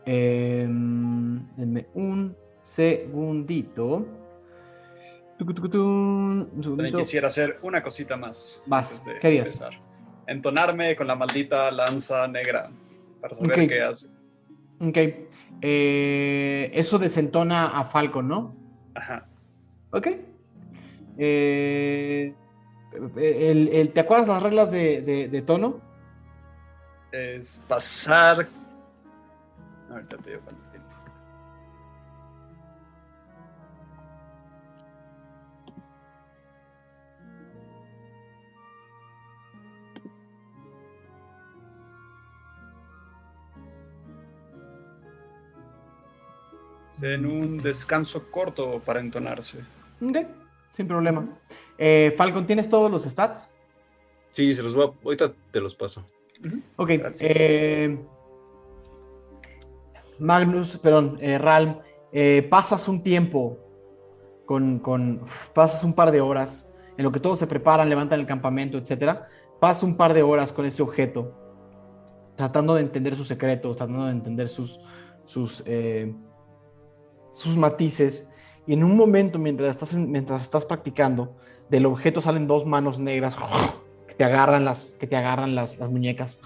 Em, 0.06 1.46
denme 1.58 1.88
un 1.94 2.36
segundito. 2.64 4.08
Un 5.40 6.92
quisiera 6.96 7.28
hacer 7.28 7.60
una 7.64 7.84
cosita 7.84 8.16
más. 8.16 8.62
De 9.06 9.20
¿qué 9.20 9.28
harías? 9.28 9.48
empezar. 9.48 9.74
Entonarme 10.28 10.96
con 10.96 11.08
la 11.08 11.16
maldita 11.16 11.70
lanza 11.72 12.28
negra 12.28 12.70
para 13.20 13.36
saber 13.36 13.68
qué 13.68 13.82
hace. 13.82 14.08
Ok. 14.80 14.98
Eh, 15.62 16.72
eso 16.74 16.98
desentona 16.98 17.78
a 17.78 17.86
Falcon, 17.86 18.28
¿no? 18.28 18.56
Ajá. 18.96 19.28
Ok. 19.92 20.08
Eh, 21.18 22.34
el- 23.18 23.70
el- 23.70 23.94
¿Te 23.94 24.00
acuerdas 24.02 24.28
las 24.28 24.44
reglas 24.44 24.72
de, 24.72 25.02
de- 25.02 25.28
de 25.28 25.42
tono? 25.42 25.80
Es 27.12 27.64
pasar. 27.68 28.48
Ahorita 29.92 30.18
te 30.18 30.30
digo 30.32 30.42
cuánto 30.44 30.62
tiempo. 30.72 30.90
En 47.02 47.26
un 47.26 47.58
descanso 47.58 48.30
corto 48.32 48.80
para 48.80 49.00
entonarse. 49.00 49.60
Ok, 50.02 50.18
sin 50.72 50.88
problema. 50.88 51.26
Eh, 51.78 52.14
Falcon, 52.18 52.46
¿tienes 52.46 52.70
todos 52.70 52.90
los 52.92 53.04
stats? 53.04 53.50
Sí, 54.32 54.54
se 54.54 54.64
los 54.64 54.74
voy 54.76 54.88
a... 54.88 54.92
Ahorita 55.04 55.34
te 55.52 55.60
los 55.60 55.76
paso. 55.76 56.06
Ok. 56.78 56.90
Gracias. 56.98 57.22
eh, 57.32 57.98
Magnus, 60.20 60.78
perdón, 60.78 61.18
eh, 61.22 61.38
Ralm, 61.38 61.80
eh, 62.12 62.46
pasas 62.50 62.88
un 62.88 63.02
tiempo 63.02 63.58
con, 64.46 64.80
con- 64.80 65.22
pasas 65.54 65.84
un 65.84 65.94
par 65.94 66.12
de 66.12 66.22
horas 66.22 66.70
en 66.98 67.04
lo 67.04 67.12
que 67.12 67.20
todos 67.20 67.40
se 67.40 67.48
preparan, 67.48 67.90
levantan 67.90 68.20
el 68.20 68.26
campamento, 68.28 68.78
etcétera. 68.78 69.28
Pasas 69.60 69.84
un 69.84 69.98
par 69.98 70.14
de 70.14 70.22
horas 70.22 70.52
con 70.54 70.66
este 70.66 70.84
objeto, 70.84 71.34
tratando 72.36 72.76
de 72.76 72.82
entender 72.82 73.16
sus 73.16 73.28
secretos, 73.28 73.76
tratando 73.78 74.06
de 74.06 74.12
entender 74.12 74.48
sus, 74.50 74.80
sus, 75.26 75.64
eh, 75.66 76.14
sus 77.34 77.58
matices. 77.58 78.30
Y 78.68 78.74
en 78.74 78.84
un 78.84 78.96
momento, 78.96 79.40
mientras 79.40 79.72
estás, 79.76 79.94
en- 79.94 80.12
mientras 80.12 80.44
estás 80.44 80.66
practicando, 80.66 81.36
del 81.70 81.86
objeto 81.86 82.22
salen 82.22 82.48
dos 82.48 82.66
manos 82.66 83.00
negras 83.00 83.36
que 84.08 84.14
te 84.14 84.24
agarran 84.24 84.66
las, 84.66 84.96
que 85.00 85.08
te 85.08 85.16
agarran 85.16 85.56
las, 85.56 85.80
las 85.80 85.90
muñecas. 85.90 86.40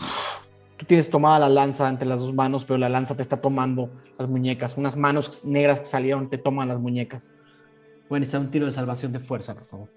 Tú 0.78 0.86
tienes 0.86 1.10
tomada 1.10 1.40
la 1.40 1.50
lanza 1.50 1.90
entre 1.90 2.08
las 2.08 2.20
dos 2.20 2.34
manos, 2.34 2.64
pero 2.64 2.78
la 2.78 2.90
lanza 2.90 3.16
te 3.16 3.24
está 3.24 3.42
tomando 3.42 3.90
las 4.18 4.30
muñecas. 4.30 4.78
Unas 4.78 4.96
manos 4.96 5.44
negras 5.44 5.80
que 5.80 5.86
salieron 5.86 6.30
te 6.30 6.38
toman 6.38 6.68
las 6.68 6.80
muñecas. 6.80 7.32
Bueno, 8.10 8.24
está 8.24 8.40
un 8.40 8.52
tiro 8.52 8.66
de 8.66 8.72
salvación 8.72 9.12
de 9.12 9.20
fuerza, 9.20 9.54
por 9.54 9.66
favor. 9.66 9.90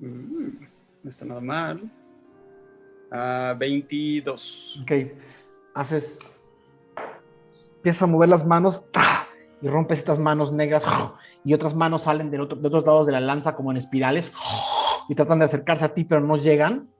Mm, 0.00 0.66
no 1.02 1.10
está 1.10 1.24
nada 1.24 1.40
mal. 1.40 1.90
Ah, 3.10 3.56
22. 3.58 4.82
Ok. 4.82 4.92
Haces. 5.74 6.18
Empiezas 7.88 8.02
a 8.02 8.12
mover 8.12 8.28
las 8.28 8.44
manos 8.44 8.82
y 9.62 9.66
rompes 9.66 10.00
estas 10.00 10.18
manos 10.18 10.52
negras 10.52 10.84
y 11.42 11.54
otras 11.54 11.74
manos 11.74 12.02
salen 12.02 12.30
de 12.30 12.38
otros 12.38 12.84
lados 12.84 13.06
de 13.06 13.12
la 13.12 13.20
lanza 13.20 13.56
como 13.56 13.70
en 13.70 13.78
espirales 13.78 14.30
y 15.08 15.14
tratan 15.14 15.38
de 15.38 15.46
acercarse 15.46 15.86
a 15.86 15.94
ti, 15.94 16.04
pero 16.04 16.20
no 16.20 16.36
llegan. 16.36 16.90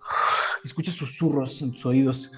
Escuchas 0.64 0.94
susurros 0.94 1.60
en 1.60 1.72
tus 1.72 1.84
oídos. 1.84 2.32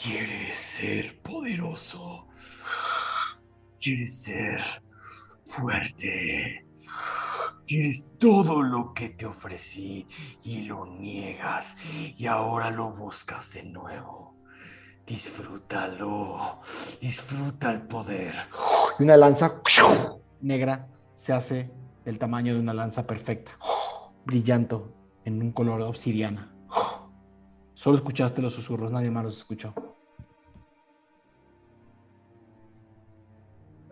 Quieres 0.00 0.56
ser 0.56 1.20
poderoso. 1.22 2.28
Quieres 3.80 4.22
ser 4.22 4.60
fuerte. 5.44 6.67
Quieres 7.68 8.10
todo 8.18 8.62
lo 8.62 8.94
que 8.94 9.10
te 9.10 9.26
ofrecí 9.26 10.06
y 10.42 10.62
lo 10.62 10.86
niegas 10.86 11.76
y 12.16 12.24
ahora 12.24 12.70
lo 12.70 12.92
buscas 12.92 13.52
de 13.52 13.62
nuevo. 13.62 14.34
Disfrútalo. 15.06 16.60
Disfruta 16.98 17.70
el 17.70 17.82
poder. 17.82 18.34
Y 18.98 19.02
una 19.02 19.18
lanza 19.18 19.60
negra 20.40 20.88
se 21.14 21.34
hace 21.34 21.70
del 22.06 22.18
tamaño 22.18 22.54
de 22.54 22.60
una 22.60 22.72
lanza 22.72 23.06
perfecta, 23.06 23.52
brillante 24.24 24.76
en 25.26 25.42
un 25.42 25.52
color 25.52 25.82
de 25.82 25.88
obsidiana. 25.88 26.50
Solo 27.74 27.98
escuchaste 27.98 28.40
los 28.40 28.54
susurros, 28.54 28.90
nadie 28.90 29.10
más 29.10 29.24
los 29.24 29.36
escuchó. 29.36 29.74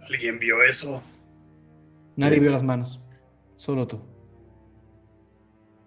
¿Alguien 0.01 0.39
vio 0.39 0.62
eso? 0.62 1.03
Nadie 2.16 2.40
vio 2.40 2.51
las 2.51 2.62
manos, 2.62 3.03
solo 3.57 3.87
tú. 3.87 4.01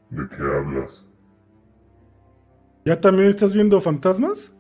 ¿De 0.10 0.28
qué 0.30 0.42
hablas? 0.44 1.08
¿Ya 2.86 3.00
también 3.00 3.30
estás 3.30 3.54
viendo 3.54 3.80
fantasmas? 3.82 4.56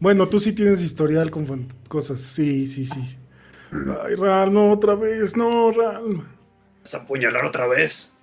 Bueno, 0.00 0.28
tú 0.28 0.40
sí 0.40 0.52
tienes 0.52 0.82
historial 0.82 1.30
con 1.30 1.68
cosas. 1.88 2.20
Sí, 2.20 2.66
sí, 2.66 2.86
sí. 2.86 3.18
Ay, 4.04 4.16
Ral, 4.16 4.52
no, 4.52 4.72
otra 4.72 4.94
vez, 4.94 5.36
no, 5.36 5.70
Ral. 5.70 6.26
¿Vas 6.80 6.94
a 6.94 6.98
apuñalar 6.98 7.44
otra 7.44 7.66
vez? 7.66 8.14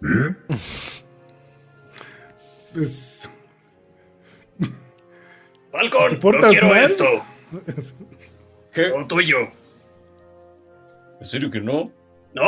¿Bien? 0.00 0.36
Pues, 2.72 3.28
Falcon, 5.70 6.08
¿Te 6.08 6.14
no 6.14 6.20
portas 6.20 6.50
quiero 6.52 6.68
mal? 6.68 6.84
esto. 6.84 7.04
¿Qué? 8.72 8.88
Lo 8.88 9.06
tuyo. 9.06 9.36
¿En 11.22 11.26
serio 11.28 11.52
que 11.52 11.60
no? 11.60 11.88
No, 12.34 12.42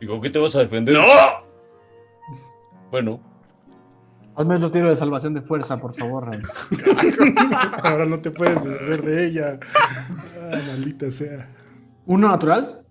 Digo, 0.00 0.18
¿qué 0.18 0.30
te 0.30 0.38
vas 0.38 0.56
a 0.56 0.60
defender? 0.60 0.94
no. 0.94 1.04
Bueno, 2.90 3.20
Hazme 4.34 4.56
otro 4.56 4.70
tiro 4.72 4.88
de 4.88 4.96
salvación 4.96 5.34
de 5.34 5.42
fuerza, 5.42 5.76
por 5.76 5.94
favor, 5.94 6.24
ahora 7.84 8.06
no 8.06 8.18
te 8.20 8.30
puedes 8.30 8.64
deshacer 8.64 9.02
de 9.02 9.26
ella. 9.26 9.60
Ah, 9.74 10.58
maldita 10.68 11.10
sea. 11.10 11.48
Uno 12.06 12.28
natural. 12.28 12.82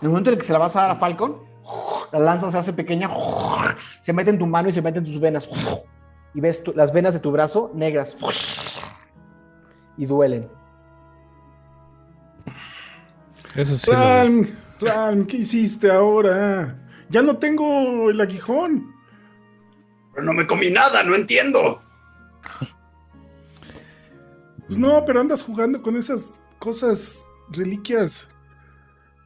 En 0.00 0.06
el 0.06 0.08
momento 0.08 0.30
en 0.30 0.34
el 0.34 0.40
que 0.40 0.46
se 0.46 0.52
la 0.54 0.58
vas 0.58 0.74
a 0.76 0.80
dar 0.82 0.90
a 0.92 0.96
Falcon, 0.96 1.36
la 2.10 2.18
lanza 2.20 2.50
se 2.50 2.56
hace 2.56 2.72
pequeña, 2.72 3.10
se 4.00 4.14
mete 4.14 4.30
en 4.30 4.38
tu 4.38 4.46
mano 4.46 4.70
y 4.70 4.72
se 4.72 4.80
mete 4.80 4.98
en 4.98 5.04
tus 5.04 5.20
venas. 5.20 5.46
Y 6.32 6.40
ves 6.40 6.64
tu- 6.64 6.72
las 6.72 6.90
venas 6.90 7.12
de 7.12 7.20
tu 7.20 7.30
brazo 7.30 7.70
negras. 7.74 8.16
Y 9.98 10.06
duelen. 10.06 10.48
Eso 13.54 13.76
sí. 13.76 13.90
Ral, 13.90 14.48
Ral, 14.80 15.26
¿qué 15.26 15.38
hiciste 15.38 15.90
ahora? 15.90 16.80
Ya 17.08 17.22
no 17.22 17.36
tengo 17.38 18.10
el 18.10 18.20
aguijón. 18.20 18.92
Pero 20.12 20.26
no 20.26 20.32
me 20.32 20.46
comí 20.46 20.70
nada, 20.70 21.02
no 21.02 21.14
entiendo. 21.14 21.82
Pues 24.66 24.78
no, 24.78 25.04
pero 25.04 25.20
andas 25.20 25.42
jugando 25.42 25.82
con 25.82 25.96
esas 25.96 26.40
cosas, 26.58 27.24
reliquias, 27.50 28.30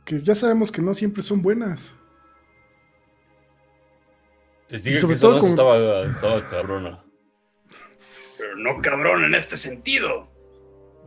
que 0.05 0.21
ya 0.21 0.35
sabemos 0.35 0.73
que 0.73 0.83
no 0.83 0.93
siempre 0.95 1.23
son 1.23 1.41
buenas. 1.43 1.97
te 4.67 4.79
sobre 4.97 5.15
que 5.15 5.21
todo 5.21 5.39
con- 5.41 5.49
estaba, 5.49 6.03
estaba 6.03 6.51
cabrona. 6.51 7.05
Pero 8.37 8.57
no 8.57 8.81
cabrón 8.83 9.25
en 9.25 9.35
este 9.35 9.57
sentido. 9.57 10.31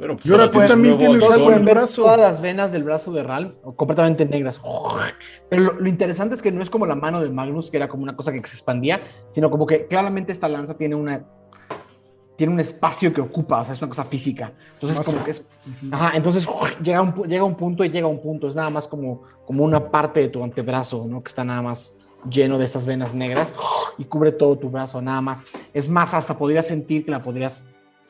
Bueno, 0.02 0.16
pues 0.16 0.26
Y 0.26 0.32
ahora 0.32 0.50
tú 0.50 0.60
también 0.66 0.98
tienes 0.98 1.30
algo 1.30 1.52
en 1.52 1.60
el 1.60 1.64
ver 1.64 1.76
brazo. 1.76 2.02
todas 2.02 2.20
las 2.20 2.42
venas 2.42 2.72
del 2.72 2.84
brazo 2.84 3.12
de 3.12 3.22
Ral 3.22 3.54
completamente 3.76 4.26
negras. 4.26 4.60
Pero 5.48 5.62
lo, 5.62 5.74
lo 5.74 5.88
interesante 5.88 6.34
es 6.34 6.42
que 6.42 6.52
no 6.52 6.64
es 6.64 6.72
como 6.72 6.88
la 6.88 6.96
mano 6.96 7.22
de 7.22 7.30
Magnus, 7.30 7.70
que 7.70 7.78
era 7.78 7.88
como 7.88 8.02
una 8.02 8.16
cosa 8.16 8.32
que 8.32 8.40
se 8.40 8.56
expandía, 8.56 9.00
sino 9.30 9.52
como 9.52 9.68
que 9.68 9.86
claramente 9.86 10.32
esta 10.32 10.50
lanza 10.50 10.76
tiene 10.76 10.96
una 10.96 11.24
tiene 12.36 12.52
un 12.52 12.60
espacio 12.60 13.14
que 13.14 13.22
ocupa, 13.22 13.62
o 13.62 13.66
sea, 13.66 13.76
es 13.76 13.82
una 13.84 13.90
cosa 13.90 14.04
física. 14.06 14.54
Entonces, 14.74 15.06
como 15.06 15.24
que 15.24 15.30
es. 15.30 15.46
Ajá, 15.92 16.18
entonces 16.18 16.48
llega 16.82 17.04
un, 17.04 17.14
llega 17.28 17.44
un 17.44 17.54
punto 17.54 17.86
y 17.86 17.90
llega 17.92 18.08
un 18.08 18.24
punto. 18.24 18.48
Es 18.48 18.56
nada 18.56 18.72
más 18.72 18.88
como, 18.88 19.22
como 19.46 19.64
una 19.64 19.92
parte 19.92 20.22
de 20.22 20.30
tu 20.30 20.44
antebrazo, 20.44 21.06
¿no? 21.08 21.22
Que 21.22 21.30
está 21.30 21.46
nada 21.46 21.62
más 21.62 22.00
lleno 22.28 22.58
de 22.58 22.66
estas 22.66 22.88
venas 22.88 23.14
negras 23.14 23.54
y 24.00 24.06
cubre 24.06 24.32
todo 24.32 24.58
tu 24.58 24.72
brazo, 24.72 25.00
nada 25.00 25.22
más. 25.22 25.46
Es 25.76 25.88
más, 25.88 26.16
hasta 26.16 26.36
podrías 26.36 26.66
sentir 26.66 27.06
que 27.06 27.12
la 27.12 27.22
podrías 27.22 27.64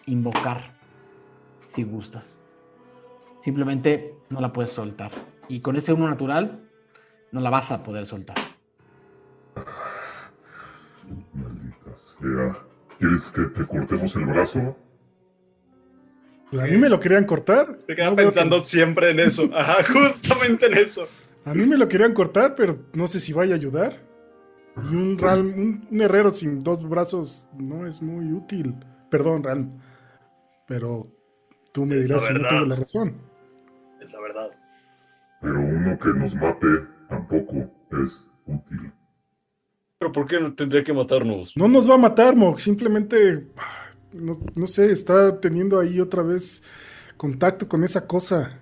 invocar 0.06 0.81
si 1.74 1.84
gustas. 1.84 2.40
Simplemente 3.40 4.16
no 4.30 4.40
la 4.42 4.54
puedes 4.54 4.72
soltar. 4.72 5.12
Y 5.48 5.62
con 5.62 5.76
ese 5.76 5.94
uno 5.94 6.08
natural, 6.08 6.60
no 7.32 7.42
la 7.42 7.50
vas 7.50 7.72
a 7.72 7.84
poder 7.84 8.06
soltar. 8.06 8.36
Maldita 11.34 11.98
sea. 11.98 12.58
¿Quieres 13.00 13.30
que 13.32 13.42
te 13.44 13.66
cortemos 13.66 14.16
el 14.16 14.26
brazo? 14.26 14.76
A 16.54 16.66
mí 16.66 16.78
me 16.78 16.90
lo 16.90 17.00
querían 17.00 17.26
cortar. 17.26 17.78
Se 17.88 17.96
queda 17.96 18.10
No 18.10 18.16
que- 18.16 18.24
pensando 18.24 18.64
siempre 18.64 19.10
en 19.12 19.20
eso. 19.22 19.50
Ajá, 19.56 19.78
justamente 19.92 20.68
en 20.68 20.78
eso. 20.78 21.08
A 21.46 21.54
mí 21.54 21.66
me 21.66 21.78
lo 21.78 21.88
querían 21.88 22.14
cortar, 22.14 22.54
pero 22.56 22.78
no 22.94 23.08
sé 23.08 23.20
si 23.20 23.34
vaya 23.34 23.54
a 23.54 23.58
ayudar. 23.58 23.98
Y 24.90 24.96
un, 24.96 25.18
Ralm, 25.18 25.48
un, 25.48 25.88
un 25.90 26.02
herrero 26.02 26.30
sin 26.30 26.60
dos 26.62 26.88
brazos 26.88 27.50
no 27.58 27.86
es 27.88 28.02
muy 28.02 28.32
útil. 28.32 28.76
Perdón, 29.10 29.44
Ralm. 29.44 29.80
Pero 30.68 31.08
tú 31.72 31.86
me 31.86 31.96
Es 31.98 32.04
dirás 32.08 32.26
si 32.26 32.34
no 32.34 32.48
tengo 32.48 32.66
la 32.66 32.76
razón. 32.76 33.16
Es 34.02 34.12
la 34.12 34.20
verdad. 34.22 34.52
Pero 35.42 35.60
uno 35.60 35.98
que 36.00 36.10
nos 36.10 36.36
mate 36.36 36.68
tampoco 37.10 37.72
es 38.04 38.30
útil. 38.46 38.92
Pero 39.98 40.12
¿por 40.12 40.26
qué 40.28 40.40
no 40.40 40.54
tendría 40.54 40.84
que 40.84 40.94
matarnos? 40.94 41.54
No 41.56 41.68
nos 41.68 41.90
va 41.90 41.96
a 41.96 42.00
matar, 42.00 42.36
Mog. 42.36 42.60
Simplemente, 42.60 43.48
no, 44.14 44.34
no 44.56 44.68
sé, 44.68 44.92
está 44.92 45.40
teniendo 45.40 45.80
ahí 45.80 46.00
otra 46.00 46.24
vez 46.24 46.64
contacto 47.18 47.68
con 47.68 47.84
esa 47.84 48.08
cosa. 48.08 48.60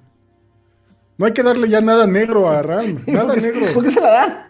No 1.17 1.25
hay 1.25 1.33
que 1.33 1.43
darle 1.43 1.67
ya 1.69 1.81
nada 1.81 2.07
negro 2.07 2.47
a 2.49 2.61
Ralm. 2.61 3.03
Nada 3.07 3.33
¿Por 3.33 3.35
qué- 3.35 3.41
negro. 3.41 3.73
¿Por 3.73 3.83
qué 3.85 3.91
se 3.91 4.01
la 4.01 4.09
dan? 4.09 4.49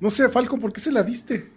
No 0.00 0.10
sé, 0.10 0.28
Falcon, 0.28 0.58
¿por 0.60 0.72
qué 0.72 0.80
se 0.80 0.90
la 0.92 1.02
diste? 1.04 1.48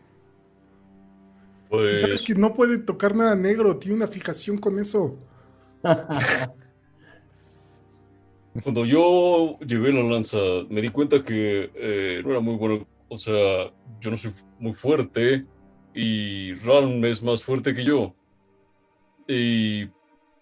Pues, 1.69 2.01
Sabes 2.01 2.21
que 2.21 2.35
no 2.35 2.53
puede 2.53 2.77
tocar 2.79 3.15
nada 3.15 3.35
negro. 3.35 3.77
Tiene 3.77 3.97
una 3.97 4.07
fijación 4.07 4.57
con 4.57 4.77
eso. 4.79 5.17
cuando 8.63 8.85
yo 8.85 9.59
llevé 9.59 9.91
la 9.91 10.03
lanza, 10.03 10.37
me 10.69 10.81
di 10.81 10.89
cuenta 10.89 11.23
que 11.23 11.71
eh, 11.75 12.21
no 12.23 12.31
era 12.31 12.39
muy 12.39 12.55
bueno. 12.55 12.87
O 13.07 13.17
sea, 13.17 13.71
yo 13.99 14.11
no 14.11 14.17
soy 14.17 14.31
muy 14.59 14.73
fuerte 14.73 15.45
y 15.93 16.53
Ralm 16.55 17.03
es 17.05 17.21
más 17.21 17.43
fuerte 17.43 17.75
que 17.75 17.83
yo. 17.83 18.15
Y 19.27 19.85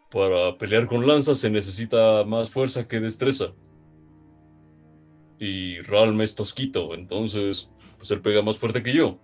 para 0.09 0.57
pelear 0.57 0.87
con 0.87 1.07
lanzas 1.07 1.39
se 1.39 1.49
necesita 1.49 2.23
más 2.23 2.49
fuerza 2.49 2.87
que 2.87 2.99
destreza. 2.99 3.53
Y 5.39 5.81
Ralm 5.81 6.21
es 6.21 6.35
tosquito, 6.35 6.93
entonces, 6.93 7.69
pues 7.97 8.11
él 8.11 8.21
pega 8.21 8.41
más 8.41 8.57
fuerte 8.57 8.81
que 8.81 8.93
yo. 8.93 9.19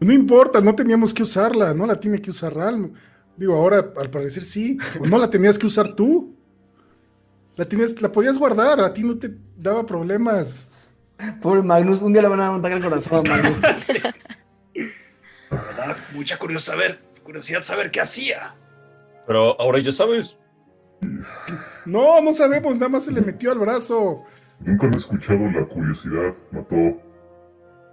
No 0.00 0.12
importa, 0.12 0.60
no 0.60 0.74
teníamos 0.74 1.12
que 1.12 1.22
usarla. 1.22 1.74
No 1.74 1.86
la 1.86 1.98
tiene 1.98 2.20
que 2.20 2.30
usar 2.30 2.54
Ralm. 2.54 2.94
Digo, 3.38 3.54
ahora 3.54 3.92
al 3.96 4.10
parecer 4.10 4.42
sí. 4.42 4.76
O 5.00 5.06
no 5.06 5.16
la 5.16 5.30
tenías 5.30 5.56
que 5.56 5.66
usar 5.66 5.94
tú. 5.94 6.34
La, 7.54 7.64
tienes, 7.64 8.02
la 8.02 8.10
podías 8.10 8.36
guardar. 8.36 8.80
A 8.80 8.92
ti 8.92 9.04
no 9.04 9.16
te 9.16 9.30
daba 9.56 9.86
problemas. 9.86 10.66
Pobre 11.40 11.62
Magnus, 11.62 12.02
un 12.02 12.12
día 12.12 12.22
le 12.22 12.28
van 12.28 12.40
a 12.40 12.50
montar 12.50 12.72
el 12.72 12.82
corazón 12.82 13.24
a 13.26 13.30
Magnus. 13.30 13.62
La 15.50 15.62
verdad, 15.62 15.96
mucha 16.12 16.36
curiosidad 16.38 16.74
saber, 16.74 17.00
curiosidad 17.22 17.62
saber 17.62 17.90
qué 17.90 18.00
hacía. 18.00 18.54
Pero 19.26 19.58
ahora 19.58 19.78
ya 19.78 19.92
sabes. 19.92 20.36
No, 21.86 22.20
no 22.20 22.34
sabemos. 22.34 22.76
Nada 22.76 22.90
más 22.90 23.04
se 23.04 23.12
le 23.12 23.22
metió 23.22 23.52
al 23.52 23.58
brazo. 23.58 24.24
Nunca 24.60 24.86
han 24.86 24.94
escuchado 24.94 25.38
la 25.50 25.64
curiosidad 25.64 26.34
mató 26.50 26.76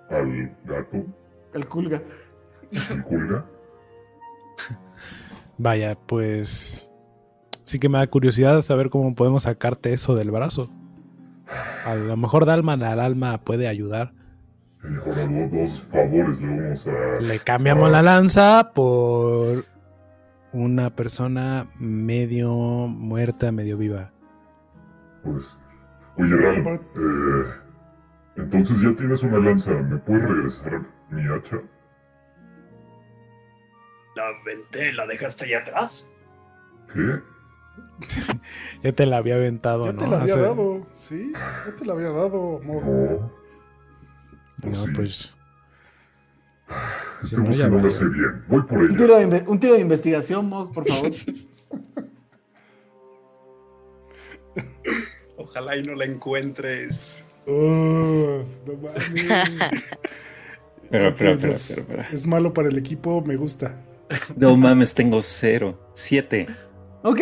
al 0.09 0.55
gato, 0.65 1.05
El 1.53 1.67
culga. 1.67 2.01
el 2.91 3.03
culga. 3.03 3.45
Vaya, 5.57 5.97
pues 6.05 6.89
sí 7.63 7.79
que 7.79 7.89
me 7.89 7.97
da 7.97 8.07
curiosidad 8.07 8.61
saber 8.61 8.89
cómo 8.89 9.15
podemos 9.15 9.43
sacarte 9.43 9.93
eso 9.93 10.15
del 10.15 10.31
brazo. 10.31 10.69
A 11.85 11.95
lo 11.95 12.17
mejor 12.17 12.45
Dalman 12.45 12.83
al 12.83 12.99
alma 12.99 13.37
puede 13.39 13.67
ayudar. 13.67 14.13
Dos 14.81 15.81
favores 15.81 16.41
le 16.41 16.61
vamos 16.61 16.87
a... 16.87 17.21
Le 17.21 17.39
cambiamos 17.39 17.91
la 17.91 18.01
lanza 18.01 18.71
por 18.73 19.65
una 20.53 20.95
persona 20.95 21.67
medio 21.79 22.51
muerta, 22.87 23.51
medio 23.51 23.77
viva. 23.77 24.11
Pues, 25.23 25.57
oye, 26.17 26.35
Ral, 26.35 26.57
eh, 26.57 26.79
entonces 28.37 28.79
ya 28.79 28.95
tienes 28.95 29.23
una 29.23 29.39
lanza, 29.39 29.71
¿me 29.71 29.97
puedes 29.97 30.27
regresar 30.27 30.81
mi 31.09 31.23
hacha? 31.23 31.57
La 34.15 34.27
aventé, 34.29 34.93
la 34.93 35.05
dejaste 35.05 35.45
allá 35.45 35.59
atrás. 35.59 36.09
¿Qué? 36.93 37.19
Ya 38.83 38.93
te 38.93 39.05
la 39.05 39.17
había 39.17 39.35
aventado, 39.35 39.85
Ya 39.87 39.93
¿no? 39.93 39.99
te 39.99 40.07
la 40.07 40.17
había 40.21 40.33
Hace- 40.33 40.41
dado. 40.41 40.87
Sí, 40.93 41.31
ya 41.33 41.75
te 41.77 41.85
la 41.85 41.93
había 41.93 42.09
dado. 42.09 42.59
Mog. 42.63 42.83
No, 42.85 43.31
No, 44.63 44.73
sí. 44.73 44.91
pues. 44.95 45.35
este 47.23 47.35
Sí, 47.35 47.41
no, 47.41 47.49
ya 47.51 47.67
hace 47.87 48.05
bien. 48.05 48.43
Voy 48.47 48.61
por 48.63 48.77
Un 48.79 48.85
ella. 48.89 48.97
tiro, 48.97 49.17
de, 49.17 49.27
inve- 49.27 49.47
un 49.47 49.59
tiro 49.59 49.73
de 49.75 49.81
investigación, 49.81 50.45
Mog, 50.47 50.71
por 50.73 50.87
favor. 50.87 51.11
Ojalá 55.37 55.75
y 55.77 55.81
no 55.83 55.95
la 55.95 56.05
encuentres. 56.05 57.23
No 57.45 58.45
mames. 58.81 59.27
Pero, 60.91 61.13
pero, 61.15 61.37
pero, 61.39 61.53
pero. 61.87 62.03
es 62.11 62.27
malo 62.27 62.53
para 62.53 62.69
el 62.69 62.77
equipo, 62.77 63.19
me 63.21 63.35
gusta. 63.35 63.75
No 64.35 64.55
mames, 64.55 64.93
tengo 64.93 65.21
cero. 65.21 65.79
Siete. 65.93 66.47
Ok. 67.03 67.19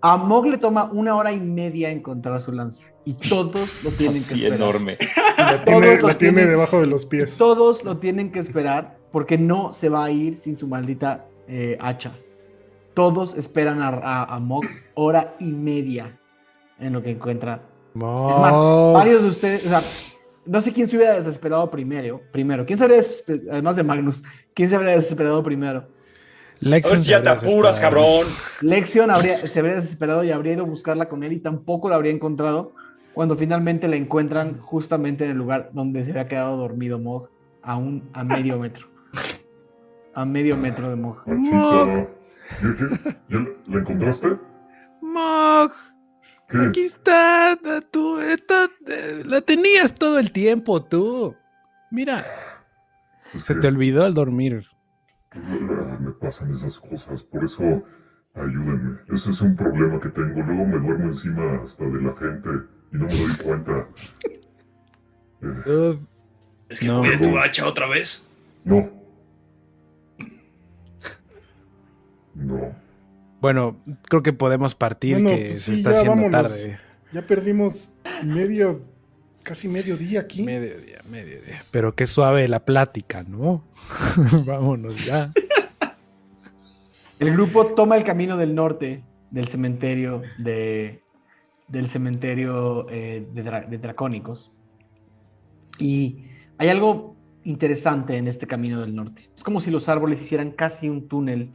A 0.00 0.16
Mog 0.16 0.46
le 0.46 0.58
toma 0.58 0.84
una 0.92 1.16
hora 1.16 1.32
y 1.32 1.40
media 1.40 1.90
encontrar 1.90 2.40
su 2.40 2.52
lanza. 2.52 2.84
Y 3.04 3.14
todos 3.14 3.84
lo 3.84 3.90
tienen 3.90 4.14
que 4.14 4.20
Así 4.20 4.44
esperar. 4.44 4.58
enorme. 4.58 4.98
La 5.38 5.64
Todos 5.64 5.80
tiene, 5.80 6.02
la 6.02 6.18
tiene 6.18 6.46
debajo 6.46 6.80
de 6.80 6.86
los 6.86 7.06
pies. 7.06 7.36
Todos 7.38 7.84
lo 7.84 7.98
tienen 7.98 8.32
que 8.32 8.40
esperar 8.40 8.98
porque 9.12 9.38
no 9.38 9.72
se 9.72 9.88
va 9.88 10.04
a 10.04 10.10
ir 10.10 10.38
sin 10.38 10.56
su 10.56 10.66
maldita 10.66 11.26
eh, 11.48 11.76
hacha. 11.80 12.12
Todos 12.94 13.34
esperan 13.36 13.80
a, 13.82 13.88
a, 13.88 14.34
a 14.34 14.38
Mog 14.40 14.64
hora 14.94 15.34
y 15.38 15.52
media 15.52 16.18
en 16.78 16.92
lo 16.92 17.02
que 17.02 17.10
encuentra. 17.10 17.62
Es 17.94 18.00
más, 18.00 18.54
varios 18.92 19.22
de 19.22 19.28
ustedes, 19.28 19.66
o 19.66 19.68
sea, 19.70 19.80
no 20.44 20.60
sé 20.60 20.72
quién 20.72 20.86
se 20.88 20.96
hubiera 20.96 21.14
desesperado 21.14 21.70
primero. 21.70 22.20
Primero, 22.32 22.66
¿quién 22.66 22.76
se 22.76 22.84
habría 22.84 22.98
desesperado, 22.98 23.52
además 23.52 23.76
de 23.76 23.82
Magnus, 23.84 24.22
quién 24.54 24.68
se 24.68 24.76
habría 24.76 24.96
desesperado 24.96 25.42
primero? 25.42 25.88
A 26.64 26.68
Lexion 26.68 26.92
ver 26.94 27.00
si 27.00 27.10
ya 27.10 27.22
te 27.22 27.28
apuras, 27.28 27.78
cabrón. 27.78 28.26
Lexion 28.62 29.10
habría, 29.10 29.36
se 29.36 29.58
habría 29.58 29.76
desesperado 29.76 30.24
y 30.24 30.30
habría 30.30 30.54
ido 30.54 30.62
a 30.64 30.66
buscarla 30.66 31.08
con 31.08 31.22
él 31.22 31.32
y 31.34 31.38
tampoco 31.40 31.88
la 31.90 31.96
habría 31.96 32.12
encontrado 32.12 32.72
cuando 33.12 33.36
finalmente 33.36 33.88
la 33.88 33.96
encuentran 33.96 34.58
justamente 34.60 35.24
en 35.24 35.30
el 35.30 35.36
lugar 35.36 35.70
donde 35.72 36.04
se 36.04 36.10
había 36.10 36.28
quedado 36.28 36.56
dormido 36.56 36.98
Mog, 36.98 37.28
a, 37.62 37.76
un, 37.76 38.08
a 38.12 38.24
medio 38.24 38.58
metro. 38.60 38.86
A 40.14 40.24
medio 40.24 40.56
metro 40.56 40.88
de 40.88 40.96
Mog. 40.96 41.18
¿Ya 43.28 43.38
la- 43.68 43.78
encontraste? 43.80 44.36
Mog, 45.02 45.70
¿Qué? 46.48 46.58
aquí 46.68 46.80
está. 46.82 47.58
Tú, 47.90 48.18
esta, 48.20 48.64
eh, 48.86 49.22
la 49.26 49.40
tenías 49.42 49.92
todo 49.94 50.18
el 50.18 50.32
tiempo, 50.32 50.82
tú. 50.82 51.34
Mira, 51.90 52.24
se 53.36 53.54
te 53.56 53.68
olvidó 53.68 54.04
al 54.04 54.14
dormir. 54.14 54.64
Me 56.00 56.10
pasan 56.12 56.50
esas 56.52 56.78
cosas, 56.78 57.22
por 57.24 57.44
eso 57.44 57.82
ayúdenme. 58.34 58.98
Ese 59.12 59.30
es 59.30 59.40
un 59.40 59.56
problema 59.56 59.98
que 60.00 60.08
tengo. 60.10 60.42
Luego 60.42 60.66
me 60.66 60.78
duermo 60.78 61.04
encima 61.06 61.60
hasta 61.62 61.84
de 61.84 62.02
la 62.02 62.14
gente 62.16 62.48
y 62.92 62.96
no 62.96 63.06
me 63.06 63.14
doy 63.14 63.36
cuenta. 63.44 63.88
Eh, 65.42 65.70
Uh, 65.70 65.98
Es 66.68 66.80
que 66.80 66.86
No. 66.86 66.98
cuide 67.00 67.18
tu 67.18 67.38
hacha 67.38 67.66
otra 67.66 67.86
vez. 67.88 68.26
no. 68.64 68.90
No. 72.34 72.74
bueno, 73.40 73.76
creo 74.08 74.22
que 74.22 74.32
podemos 74.34 74.74
partir, 74.74 75.14
Bueno, 75.14 75.30
que 75.30 75.44
pues 75.46 75.62
se 75.62 75.72
sí, 75.72 75.72
está 75.72 75.90
haciendo 75.90 76.10
vámonos. 76.16 76.32
tarde. 76.32 76.78
Ya 77.12 77.22
perdimos 77.22 77.92
medio, 78.24 78.82
casi 79.46 79.68
medio 79.68 79.96
día 79.96 80.20
aquí. 80.20 80.42
Mediodía, 80.42 80.98
mediodía. 81.08 81.62
Pero 81.70 81.94
qué 81.94 82.04
suave 82.06 82.48
la 82.48 82.64
plática, 82.64 83.22
¿no? 83.22 83.62
Vámonos 84.44 85.06
ya. 85.06 85.32
El 87.20 87.32
grupo 87.32 87.66
toma 87.66 87.96
el 87.96 88.02
camino 88.04 88.36
del 88.36 88.54
norte 88.54 89.02
del 89.30 89.46
cementerio 89.48 90.22
de 90.38 91.00
del 91.68 91.88
cementerio 91.88 92.86
eh, 92.90 93.26
de, 93.32 93.44
dra- 93.44 93.66
de 93.68 93.78
dracónicos. 93.78 94.52
Y 95.78 96.24
hay 96.58 96.68
algo 96.68 97.16
interesante 97.44 98.16
en 98.16 98.28
este 98.28 98.46
camino 98.46 98.80
del 98.80 98.94
norte. 98.94 99.30
Es 99.36 99.42
como 99.42 99.60
si 99.60 99.70
los 99.70 99.88
árboles 99.88 100.20
hicieran 100.22 100.50
casi 100.52 100.88
un 100.88 101.08
túnel 101.08 101.50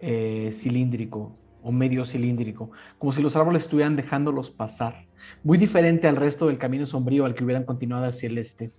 eh, 0.00 0.50
cilíndrico 0.52 1.36
o 1.62 1.70
medio 1.70 2.04
cilíndrico, 2.06 2.72
como 2.98 3.12
si 3.12 3.22
los 3.22 3.36
árboles 3.36 3.62
estuvieran 3.62 3.94
dejándolos 3.96 4.50
pasar. 4.50 5.06
Muy 5.44 5.58
diferente 5.58 6.08
al 6.08 6.16
resto 6.16 6.46
del 6.46 6.58
camino 6.58 6.86
sombrío 6.86 7.24
al 7.24 7.34
que 7.34 7.44
hubieran 7.44 7.64
continuado 7.64 8.06
hacia 8.06 8.28
el 8.28 8.38
este. 8.38 8.72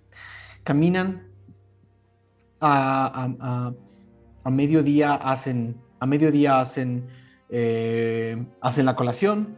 Caminan 0.62 1.28
a, 2.60 3.06
a- 3.06 3.36
a- 3.40 3.74
a 4.44 4.50
mediodía, 4.50 5.14
hacen, 5.14 5.76
a 6.00 6.06
mediodía 6.06 6.60
hacen, 6.60 7.06
eh, 7.48 8.44
hacen 8.60 8.84
la 8.86 8.94
colación, 8.96 9.56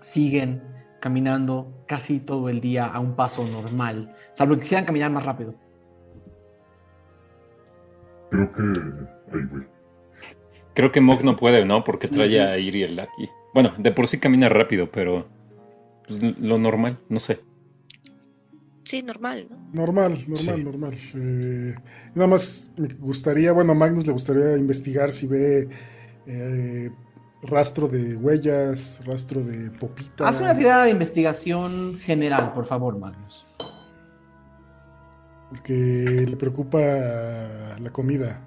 siguen 0.00 0.62
caminando 1.00 1.84
casi 1.86 2.20
todo 2.20 2.48
el 2.48 2.60
día 2.60 2.86
a 2.86 2.98
un 3.00 3.14
paso 3.16 3.44
normal, 3.46 4.14
salvo 4.34 4.54
que 4.54 4.62
quisieran 4.62 4.84
caminar 4.86 5.10
más 5.10 5.24
rápido. 5.24 5.54
Creo 8.30 8.52
que. 8.52 8.62
Ahí. 9.32 9.66
Creo 10.74 10.90
que 10.90 11.00
Mog 11.00 11.22
no 11.24 11.36
puede, 11.36 11.64
¿no? 11.64 11.84
Porque 11.84 12.08
trae 12.08 12.40
a 12.40 12.58
Iriel 12.58 12.98
aquí. 12.98 13.28
Bueno, 13.52 13.72
de 13.78 13.92
por 13.92 14.08
sí 14.08 14.18
camina 14.18 14.48
rápido, 14.48 14.90
pero 14.90 15.28
pues, 16.06 16.38
lo 16.38 16.58
normal, 16.58 16.98
no 17.08 17.20
sé. 17.20 17.40
Sí, 18.84 19.02
normal, 19.02 19.46
¿no? 19.50 19.56
Normal, 19.72 20.12
normal, 20.28 20.36
Sí. 20.36 20.62
normal. 20.64 20.98
Eh, 21.14 21.74
nada 22.14 22.26
más 22.26 22.70
me 22.76 22.88
gustaría, 22.94 23.52
bueno, 23.52 23.72
a 23.72 23.74
Magnus 23.74 24.06
le 24.06 24.12
gustaría 24.12 24.56
investigar 24.56 25.10
si 25.10 25.26
ve 25.26 25.68
eh, 26.26 26.90
rastro 27.42 27.88
de 27.88 28.16
huellas, 28.16 29.02
rastro 29.06 29.42
de 29.42 29.70
popita. 29.70 30.28
Haz 30.28 30.40
una 30.40 30.56
tirada 30.56 30.84
de 30.84 30.90
investigación 30.90 31.98
general, 31.98 32.52
por 32.52 32.66
favor, 32.66 32.98
Magnus. 32.98 33.46
Porque 35.48 36.26
le 36.28 36.36
preocupa 36.36 36.78
la 36.78 37.90
comida. 37.92 38.40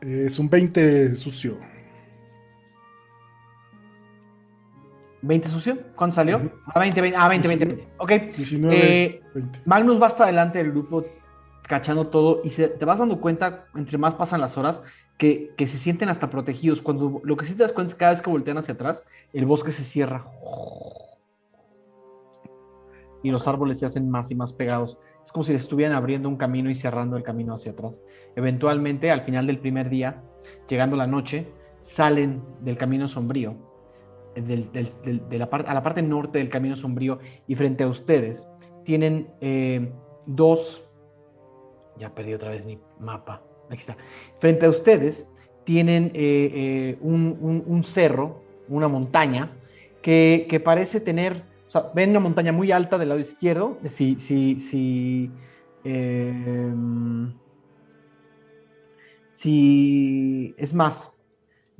Es 0.00 0.38
un 0.38 0.48
20 0.48 1.16
sucio. 1.16 1.58
¿20 5.22 5.48
sucio? 5.48 5.78
¿Cuánto 5.96 6.16
salió? 6.16 6.38
Ujú. 6.38 6.50
Ah, 6.74 6.80
20, 6.80 7.00
20. 7.00 7.18
Ah, 7.20 7.28
20, 7.28 7.48
20, 7.48 7.64
19. 7.66 7.86
20. 7.98 8.02
Ok. 8.30 8.36
19, 8.36 8.76
Eh, 9.04 9.22
20. 9.34 9.58
Magnus 9.66 10.00
va 10.00 10.06
hasta 10.06 10.24
adelante 10.24 10.58
del 10.58 10.70
grupo 10.72 11.04
cachando 11.62 12.08
todo 12.08 12.40
y 12.44 12.50
se- 12.50 12.68
te 12.68 12.84
vas 12.84 12.98
dando 12.98 13.20
cuenta, 13.20 13.66
entre 13.74 13.98
más 13.98 14.14
pasan 14.14 14.40
las 14.40 14.56
horas, 14.58 14.82
que, 15.18 15.52
que 15.56 15.66
se 15.66 15.78
sienten 15.78 16.08
hasta 16.08 16.30
protegidos. 16.30 16.80
Cuando 16.80 17.20
lo 17.22 17.36
que 17.36 17.44
sí 17.46 17.54
te 17.54 17.62
das 17.62 17.72
cuenta 17.72 17.90
es 17.90 17.94
que 17.94 17.98
cada 18.00 18.12
vez 18.12 18.22
que 18.22 18.30
voltean 18.30 18.56
hacia 18.58 18.74
atrás, 18.74 19.06
el 19.34 19.44
bosque 19.44 19.70
se 19.72 19.84
cierra. 19.84 20.26
Y 23.22 23.30
los 23.30 23.46
árboles 23.46 23.78
se 23.78 23.86
hacen 23.86 24.10
más 24.10 24.30
y 24.30 24.34
más 24.34 24.52
pegados. 24.54 24.98
Es 25.22 25.30
como 25.30 25.44
si 25.44 25.52
estuvieran 25.52 25.94
abriendo 25.94 26.28
un 26.28 26.36
camino 26.38 26.70
y 26.70 26.74
cerrando 26.74 27.18
el 27.18 27.22
camino 27.22 27.54
hacia 27.54 27.72
atrás. 27.72 28.00
Eventualmente, 28.34 29.10
al 29.10 29.20
final 29.22 29.46
del 29.46 29.58
primer 29.58 29.90
día, 29.90 30.22
llegando 30.68 30.96
la 30.96 31.06
noche, 31.06 31.52
salen 31.82 32.42
del 32.60 32.78
camino 32.78 33.06
sombrío, 33.06 33.50
eh, 33.50 33.54
parte, 35.50 35.70
a 35.70 35.74
la 35.74 35.82
parte 35.82 36.02
norte 36.02 36.38
del 36.38 36.48
camino 36.48 36.76
sombrío, 36.76 37.18
y 37.46 37.54
frente 37.54 37.84
a 37.84 37.88
ustedes 37.88 38.46
tienen 38.84 39.28
eh, 39.40 39.92
dos. 40.26 40.84
Ya 41.98 42.14
perdí 42.14 42.34
otra 42.34 42.50
vez 42.50 42.64
mi 42.64 42.78
mapa. 42.98 43.42
Aquí 43.68 43.80
está. 43.80 43.96
Frente 44.38 44.66
a 44.66 44.70
ustedes 44.70 45.30
tienen 45.64 46.06
eh, 46.14 46.50
eh, 46.54 46.98
un, 47.00 47.82
cerro, 47.84 48.42
una 48.68 48.88
montaña, 48.88 49.52
que, 50.02 50.46
que 50.48 50.60
parece 50.60 51.00
tener. 51.00 51.44
O 51.68 51.70
sea, 51.70 51.90
ven 51.94 52.10
una 52.10 52.20
montaña 52.20 52.52
muy 52.52 52.72
alta 52.72 52.98
del 52.98 53.10
lado 53.10 53.20
izquierdo. 53.20 53.78
Si, 53.86 54.18
si, 54.18 54.58
si, 54.58 55.30
eh, 55.84 56.72
si 59.28 60.54
es 60.58 60.74
más, 60.74 61.12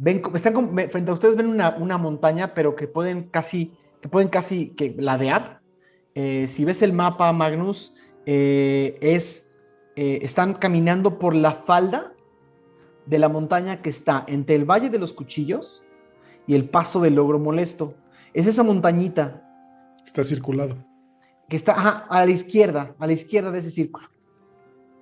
ven, 0.01 0.22
están 0.35 0.55
como- 0.55 0.72
frente 0.89 1.10
a 1.10 1.14
ustedes 1.14 1.36
ven 1.36 1.47
una, 1.47 1.77
una 1.77 1.98
montaña, 1.98 2.55
pero 2.55 2.74
que 2.74 2.89
pueden 2.89 3.24
casi, 3.24 3.72
que 4.01 4.09
pueden 4.09 4.28
casi 4.28 4.70
que 4.70 4.94
ladear. 4.98 5.60
Eh, 6.14 6.48
si 6.48 6.64
ves 6.64 6.81
el 6.82 6.93
mapa, 6.93 7.31
Magnus, 7.32 7.94
eh, 8.27 8.98
es, 9.01 9.52
eh, 9.97 10.20
están 10.22 10.55
caminando 10.55 11.18
por 11.18 11.35
la 11.35 11.52
falda 11.52 12.12
de 13.06 13.18
la 13.18 13.28
montaña 13.28 13.82
que 13.82 13.90
está 13.90 14.24
entre 14.27 14.55
el 14.56 14.64
Valle 14.64 14.89
de 14.90 14.98
los 14.98 15.12
Cuchillos 15.12 15.82
y 16.47 16.55
el 16.55 16.68
Paso 16.68 17.01
del 17.01 17.14
Logro 17.14 17.39
Molesto. 17.39 17.94
Es 18.32 18.47
esa 18.47 18.62
montañita 18.62 19.43
Está 20.05 20.24
circulado. 20.24 20.77
que 21.48 21.56
está 21.56 21.72
ajá, 21.72 22.06
a 22.09 22.24
la 22.24 22.31
izquierda, 22.32 22.94
a 22.98 23.06
la 23.06 23.12
izquierda 23.12 23.51
de 23.51 23.59
ese 23.60 23.70
círculo. 23.70 24.09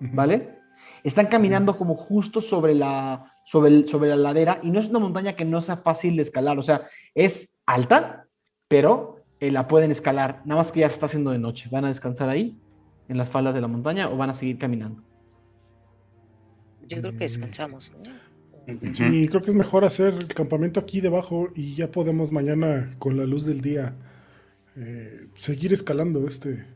¿vale? 0.01 0.59
Están 1.03 1.27
caminando 1.27 1.77
como 1.77 1.95
justo 1.97 2.41
sobre 2.41 2.75
la, 2.75 3.33
sobre, 3.49 3.71
el- 3.71 3.89
sobre 3.89 4.11
la 4.11 4.17
ladera 4.17 4.61
y 4.63 4.71
no 4.71 4.79
es 4.79 4.89
una 4.91 4.99
montaña 4.99 5.35
que 5.35 5.47
no 5.47 5.63
sea 5.63 5.79
fácil 5.79 6.17
de 6.17 6.23
escalar, 6.25 6.59
o 6.59 6.63
sea, 6.63 6.83
es 7.15 7.57
alta, 7.65 8.27
pero 8.69 9.25
eh, 9.41 9.51
la 9.51 9.67
pueden 9.69 9.91
escalar, 9.91 10.43
nada 10.45 10.61
más 10.61 10.71
que 10.71 10.81
ya 10.81 10.89
se 10.91 10.95
está 10.95 11.07
haciendo 11.07 11.31
de 11.31 11.39
noche. 11.39 11.69
¿Van 11.71 11.87
a 11.87 11.89
descansar 11.89 12.29
ahí, 12.29 12.59
en 13.09 13.17
las 13.17 13.31
faldas 13.31 13.55
de 13.55 13.63
la 13.63 13.69
montaña, 13.69 14.11
o 14.11 14.17
van 14.19 14.29
a 14.29 14.35
seguir 14.35 14.59
caminando? 14.59 15.03
Yo 16.89 17.01
creo 17.01 17.13
que 17.13 17.19
descansamos, 17.21 17.97
¿no? 18.05 18.13
Sí, 18.93 19.29
creo 19.29 19.41
que 19.41 19.49
es 19.49 19.57
mejor 19.57 19.87
hacer 19.87 20.13
el 20.13 20.29
campamento 20.29 20.79
aquí 20.79 21.01
debajo 21.01 21.49
y 21.55 21.75
ya 21.75 21.91
podemos 21.91 22.33
mañana 22.33 22.95
con 22.99 23.17
la 23.17 23.25
luz 23.25 23.47
del 23.47 23.63
día 23.63 23.95
eh, 24.77 25.29
seguir 25.37 25.73
escalando 25.73 26.29
este. 26.29 26.67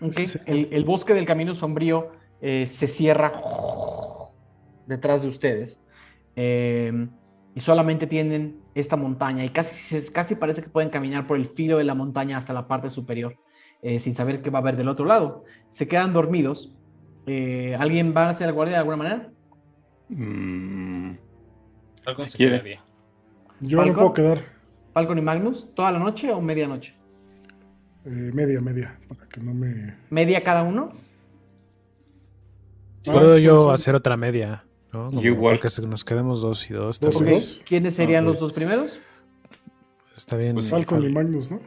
Este. 0.00 0.40
El, 0.50 0.68
el 0.72 0.84
bosque 0.84 1.14
del 1.14 1.26
camino 1.26 1.54
sombrío 1.54 2.10
eh, 2.40 2.66
se 2.68 2.88
cierra 2.88 3.40
detrás 4.86 5.22
de 5.22 5.28
ustedes. 5.28 5.80
eh, 6.36 7.08
y 7.56 7.60
solamente 7.60 8.06
tienen 8.08 8.64
esta 8.74 8.96
montaña. 8.96 9.44
Y 9.44 9.50
casi, 9.50 10.00
casi 10.12 10.34
parece 10.34 10.62
que 10.62 10.68
pueden 10.70 10.90
caminar 10.90 11.26
por 11.28 11.36
el 11.38 11.46
filo 11.50 11.78
de 11.78 11.84
la 11.84 11.94
montaña 11.94 12.36
hasta 12.38 12.52
la 12.52 12.66
parte 12.68 12.90
superior. 12.90 13.36
eh, 13.82 14.00
sin 14.00 14.14
saber 14.14 14.42
qué 14.42 14.50
va 14.50 14.58
a 14.60 14.62
haber 14.62 14.76
del 14.76 14.88
otro 14.88 15.04
lado. 15.04 15.44
Se 15.70 15.86
quedan 15.86 16.12
dormidos. 16.14 16.74
Eh, 17.26 17.76
¿Alguien 17.78 18.14
va 18.16 18.24
a 18.26 18.30
hacer 18.30 18.48
el 18.48 18.54
guardia 18.54 18.74
de 18.76 18.78
alguna 18.80 18.96
manera? 18.96 19.32
Mm, 20.08 21.16
Falcon 22.04 22.26
Si 22.26 22.30
se 22.30 22.38
quiere. 22.38 22.56
quedaría. 22.56 22.84
Yo 23.60 23.84
no 23.84 23.94
Falcon. 23.94 23.94
puedo 23.94 24.12
quedar 24.14 24.44
¿Falcon 24.94 25.18
y 25.18 25.22
Magnus? 25.22 25.74
¿Toda 25.74 25.92
la 25.92 25.98
noche 25.98 26.32
o 26.32 26.40
medianoche? 26.40 26.94
eh, 28.04 28.30
media, 28.34 28.60
media, 28.60 28.98
para 29.08 29.26
que 29.28 29.40
no 29.40 29.54
me. 29.54 29.96
¿Media 30.10 30.42
cada 30.44 30.62
uno? 30.62 30.90
Puedo 33.04 33.34
Ah, 33.34 33.38
yo 33.38 33.54
puede 33.54 33.58
ser. 33.58 33.74
hacer 33.74 33.94
otra 33.94 34.16
media, 34.16 34.66
¿no? 34.94 35.10
Como 35.10 35.22
igual. 35.22 35.60
Que 35.60 35.68
nos 35.86 36.04
quedemos 36.04 36.40
dos 36.40 36.70
y 36.70 36.74
dos. 36.74 37.00
Dos 37.00 37.20
y. 37.20 37.62
¿Quiénes 37.64 37.94
serían 37.94 38.24
los 38.24 38.40
dos 38.40 38.52
primeros? 38.52 38.98
Está 40.16 40.36
bien. 40.36 40.54
Pues 40.54 40.70
Falcon 40.70 41.02
y 41.02 41.10
Magnus, 41.10 41.50
¿no? 41.50 41.60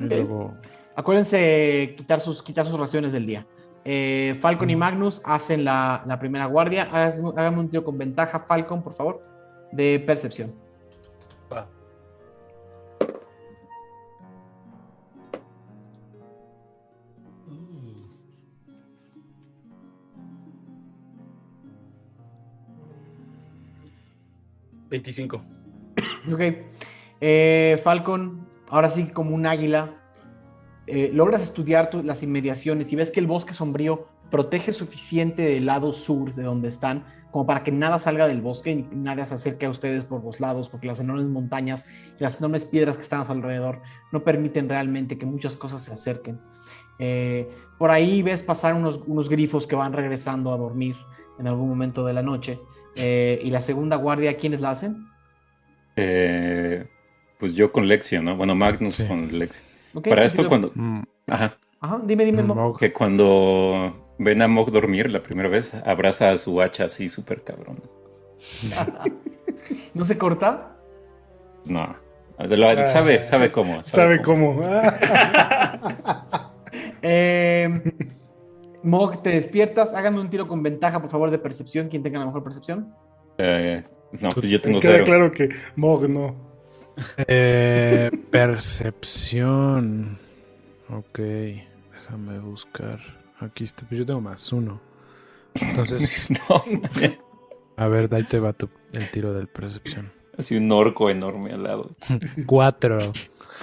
Y 0.00 0.04
luego 0.04 0.54
Acuérdense 1.00 1.94
quitar 1.96 2.20
sus, 2.20 2.42
quitar 2.42 2.66
sus 2.66 2.78
raciones 2.78 3.12
del 3.12 3.26
día. 3.26 3.46
Eh, 3.84 4.38
Falcon 4.42 4.68
y 4.68 4.76
Magnus 4.76 5.22
hacen 5.24 5.64
la, 5.64 6.02
la 6.06 6.18
primera 6.18 6.46
guardia. 6.46 6.88
Hágame, 6.92 7.30
hágame 7.36 7.58
un 7.60 7.68
tiro 7.70 7.84
con 7.84 7.96
ventaja, 7.96 8.40
Falcon, 8.40 8.82
por 8.82 8.94
favor, 8.94 9.22
de 9.72 10.02
percepción. 10.06 10.52
25. 24.90 25.42
Ok. 26.32 26.40
Eh, 27.20 27.80
Falcon, 27.84 28.46
ahora 28.68 28.90
sí, 28.90 29.06
como 29.08 29.34
un 29.34 29.46
águila, 29.46 29.94
eh, 30.86 31.10
logras 31.12 31.42
estudiar 31.42 31.90
tu- 31.90 32.02
las 32.02 32.22
inmediaciones 32.22 32.92
y 32.92 32.96
ves 32.96 33.10
que 33.10 33.20
el 33.20 33.26
bosque 33.26 33.54
sombrío 33.54 34.08
protege 34.30 34.72
suficiente 34.72 35.42
del 35.42 35.66
lado 35.66 35.92
sur 35.92 36.34
de 36.34 36.42
donde 36.44 36.68
están, 36.68 37.04
como 37.30 37.46
para 37.46 37.62
que 37.62 37.70
nada 37.72 37.98
salga 37.98 38.26
del 38.26 38.40
bosque 38.40 38.70
y 38.70 38.88
nada 38.96 39.24
se 39.26 39.34
acerque 39.34 39.66
a 39.66 39.70
ustedes 39.70 40.04
por 40.04 40.24
los 40.24 40.40
lados, 40.40 40.68
porque 40.68 40.86
las 40.88 40.98
enormes 41.00 41.26
montañas 41.26 41.84
y 42.18 42.22
las 42.22 42.38
enormes 42.38 42.64
piedras 42.64 42.96
que 42.96 43.02
están 43.02 43.20
a 43.20 43.26
su 43.26 43.32
alrededor 43.32 43.80
no 44.12 44.22
permiten 44.24 44.68
realmente 44.68 45.18
que 45.18 45.26
muchas 45.26 45.56
cosas 45.56 45.82
se 45.82 45.92
acerquen. 45.92 46.40
Eh, 46.98 47.48
por 47.78 47.90
ahí 47.90 48.22
ves 48.22 48.42
pasar 48.42 48.74
unos, 48.74 49.00
unos 49.06 49.28
grifos 49.28 49.66
que 49.66 49.76
van 49.76 49.92
regresando 49.92 50.52
a 50.52 50.56
dormir 50.56 50.96
en 51.38 51.46
algún 51.46 51.68
momento 51.68 52.04
de 52.04 52.12
la 52.12 52.22
noche. 52.22 52.60
Eh, 52.96 53.40
y 53.42 53.50
la 53.50 53.60
segunda 53.60 53.96
guardia, 53.96 54.36
¿quiénes 54.36 54.60
la 54.60 54.70
hacen? 54.70 55.06
eh, 55.96 56.86
pues 57.38 57.54
yo 57.54 57.72
con 57.72 57.88
Lexio, 57.88 58.22
¿no? 58.22 58.36
Bueno, 58.36 58.54
Magnus 58.54 58.96
Sí. 58.96 59.04
con 59.06 59.38
Lexio. 59.38 59.62
Ok, 59.94 60.08
Para 60.08 60.22
¿qué 60.22 60.26
esto, 60.26 60.46
cuando. 60.48 60.70
Mm, 60.74 61.02
Ajá. 61.28 61.52
Ajá, 61.80 62.00
dime, 62.04 62.24
dime, 62.24 62.42
Mo. 62.42 62.54
Mog. 62.54 62.78
Que 62.78 62.92
cuando 62.92 64.14
ven 64.18 64.42
a 64.42 64.48
Mog 64.48 64.70
dormir 64.70 65.10
la 65.10 65.22
primera 65.22 65.48
vez, 65.48 65.74
abraza 65.74 66.30
a 66.30 66.36
su 66.36 66.60
hacha 66.60 66.84
así 66.84 67.08
súper 67.08 67.42
cabrón. 67.42 67.82
¿No 69.94 70.04
se 70.04 70.18
corta? 70.18 70.76
No. 71.66 71.96
Lo- 72.38 72.86
sabe, 72.86 73.22
sabe 73.22 73.50
cómo. 73.52 73.76
Ah. 73.78 73.82
¿Sabe 73.82 74.20
cómo? 74.22 74.62
Eh, 77.02 77.82
Mog, 78.82 79.22
te 79.22 79.30
despiertas. 79.30 79.92
Hágame 79.92 80.20
un 80.20 80.30
tiro 80.30 80.48
con 80.48 80.62
ventaja, 80.62 81.00
por 81.00 81.10
favor, 81.10 81.30
de 81.30 81.38
percepción. 81.38 81.88
Quien 81.88 82.02
tenga 82.02 82.18
la 82.18 82.26
mejor 82.26 82.42
percepción. 82.42 82.94
Eh, 83.38 83.84
no, 84.20 84.30
pues 84.30 84.48
yo 84.48 84.60
tengo 84.60 84.78
Queda 84.78 84.92
cero. 84.92 85.04
claro 85.04 85.32
que 85.32 85.48
Mog 85.76 86.08
no. 86.08 86.34
Eh, 87.26 88.10
percepción. 88.30 90.18
Ok, 90.88 91.18
déjame 91.18 92.38
buscar. 92.40 93.00
Aquí 93.38 93.64
está, 93.64 93.86
pues 93.86 93.98
yo 93.98 94.06
tengo 94.06 94.20
más 94.20 94.52
uno. 94.52 94.80
Entonces, 95.54 96.28
No, 96.48 96.62
a 97.76 97.88
ver, 97.88 98.14
ahí 98.14 98.24
te 98.24 98.38
va 98.38 98.52
tu, 98.52 98.68
el 98.92 99.10
tiro 99.10 99.32
del 99.32 99.48
percepción. 99.48 100.12
Así 100.40 100.56
un 100.56 100.70
orco 100.72 101.08
enorme 101.10 101.52
al 101.52 101.62
lado. 101.62 101.90
Cuatro. 102.46 102.98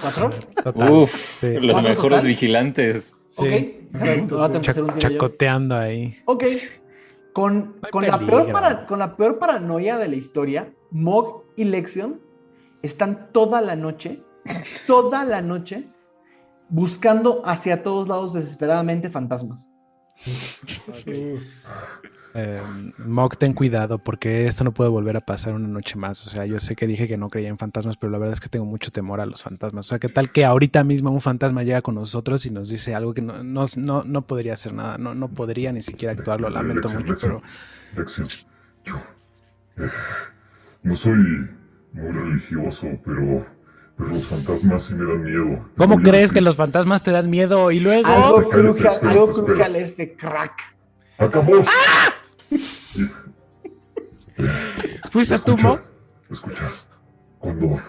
¿Cuatro? 0.02 0.30
Total. 0.64 0.92
Uf, 0.92 1.12
Sí. 1.14 1.54
los 1.54 1.72
¿Cuánto 1.74 1.90
mejores 1.90 2.18
total? 2.20 2.28
vigilantes. 2.28 3.16
Sí. 3.30 3.44
Ok. 3.46 3.92
Déjame- 3.94 4.28
voy 4.30 4.42
a 4.44 4.48
tener 4.48 4.62
que 4.62 4.72
hacer 4.72 4.84
un 4.84 4.90
tiro 4.90 5.02
yo. 5.02 5.10
Chacoteando 5.10 5.76
ahí. 5.78 6.18
Ok. 6.26 6.44
Con, 7.34 7.76
con, 7.92 8.06
la 8.08 8.18
peor 8.20 8.52
para- 8.52 8.86
con 8.88 8.98
la 9.00 9.16
peor 9.16 9.38
paranoia 9.38 9.98
de 9.98 10.08
la 10.08 10.16
historia, 10.16 10.74
Mog 10.92 11.44
y 11.56 11.66
Lexion 11.66 12.20
están 12.82 13.30
toda 13.32 13.62
la 13.62 13.76
noche, 13.76 14.24
toda 14.88 15.24
la 15.24 15.42
noche, 15.42 15.88
buscando 16.70 17.42
hacia 17.46 17.84
todos 17.84 18.08
lados 18.08 18.34
desesperadamente 18.34 19.10
fantasmas. 19.10 19.70
Eh, 22.40 22.62
Mog, 23.00 23.36
ten 23.38 23.54
cuidado 23.54 23.98
porque 23.98 24.46
esto 24.46 24.64
no 24.64 24.72
puede 24.72 24.92
volver 24.92 25.18
a 25.18 25.22
pasar 25.22 25.54
una 25.54 25.68
noche 25.68 25.96
más. 25.96 26.28
O 26.28 26.30
sea, 26.30 26.46
yo 26.46 26.60
sé 26.60 26.76
que 26.76 26.86
dije 26.86 27.08
que 27.08 27.18
no 27.18 27.30
creía 27.30 27.50
en 27.50 27.58
fantasmas, 27.58 27.98
pero 27.98 28.12
la 28.12 28.20
verdad 28.20 28.34
es 28.34 28.40
que 28.40 28.50
tengo 28.50 28.66
mucho 28.66 28.92
temor 28.92 29.22
a 29.22 29.26
los 29.26 29.42
fantasmas. 29.42 29.88
O 29.88 29.90
sea, 29.90 29.98
¿qué 29.98 30.08
tal 30.08 30.32
que 30.32 30.46
ahorita 30.46 30.84
mismo 30.84 31.10
un 31.10 31.22
fantasma 31.22 31.64
llega 31.64 31.82
con 31.82 31.96
nosotros 31.96 32.46
y 32.46 32.52
nos 32.52 32.70
dice 32.70 32.94
algo 32.94 33.16
que 33.16 33.24
no, 33.24 33.44
no, 33.44 33.66
no, 33.78 34.04
no 34.04 34.28
podría 34.28 34.54
hacer 34.54 34.74
nada? 34.74 35.00
No, 35.00 35.16
no 35.16 35.30
podría 35.30 35.72
ni 35.72 35.82
siquiera 35.82 36.14
actuar, 36.14 36.40
lo 36.40 36.50
lamento 36.52 36.90
mucho, 36.90 37.16
pero... 37.20 37.42
Yo 38.86 38.96
eh, 39.78 39.90
no 40.84 40.96
soy 40.96 41.50
muy 41.94 42.12
religioso, 42.12 42.88
pero, 43.04 43.46
pero 43.98 44.10
los 44.12 44.28
fantasmas 44.28 44.84
sí 44.84 44.94
me 44.96 45.06
dan 45.06 45.24
miedo. 45.24 45.70
¿Cómo 45.78 45.98
crees 46.00 46.30
decir- 46.30 46.34
que 46.36 46.42
los 46.42 46.56
fantasmas 46.56 47.02
te 47.04 47.12
dan 47.12 47.30
miedo? 47.30 47.72
Y 47.72 47.80
luego... 47.80 48.08
Algo 48.08 48.36
cállate, 48.50 48.50
cruje, 48.62 48.88
espérate, 48.88 49.08
algo 49.08 49.24
espérate. 49.26 49.46
cruje 49.48 49.64
al 49.64 49.76
este 49.76 50.16
crack. 50.16 50.54
¡Acabó! 51.18 51.54
¿Fuiste 55.12 55.40
tú, 55.40 55.58
Mog? 55.58 55.80
escucha. 56.30 56.66
Cuando 57.40 57.80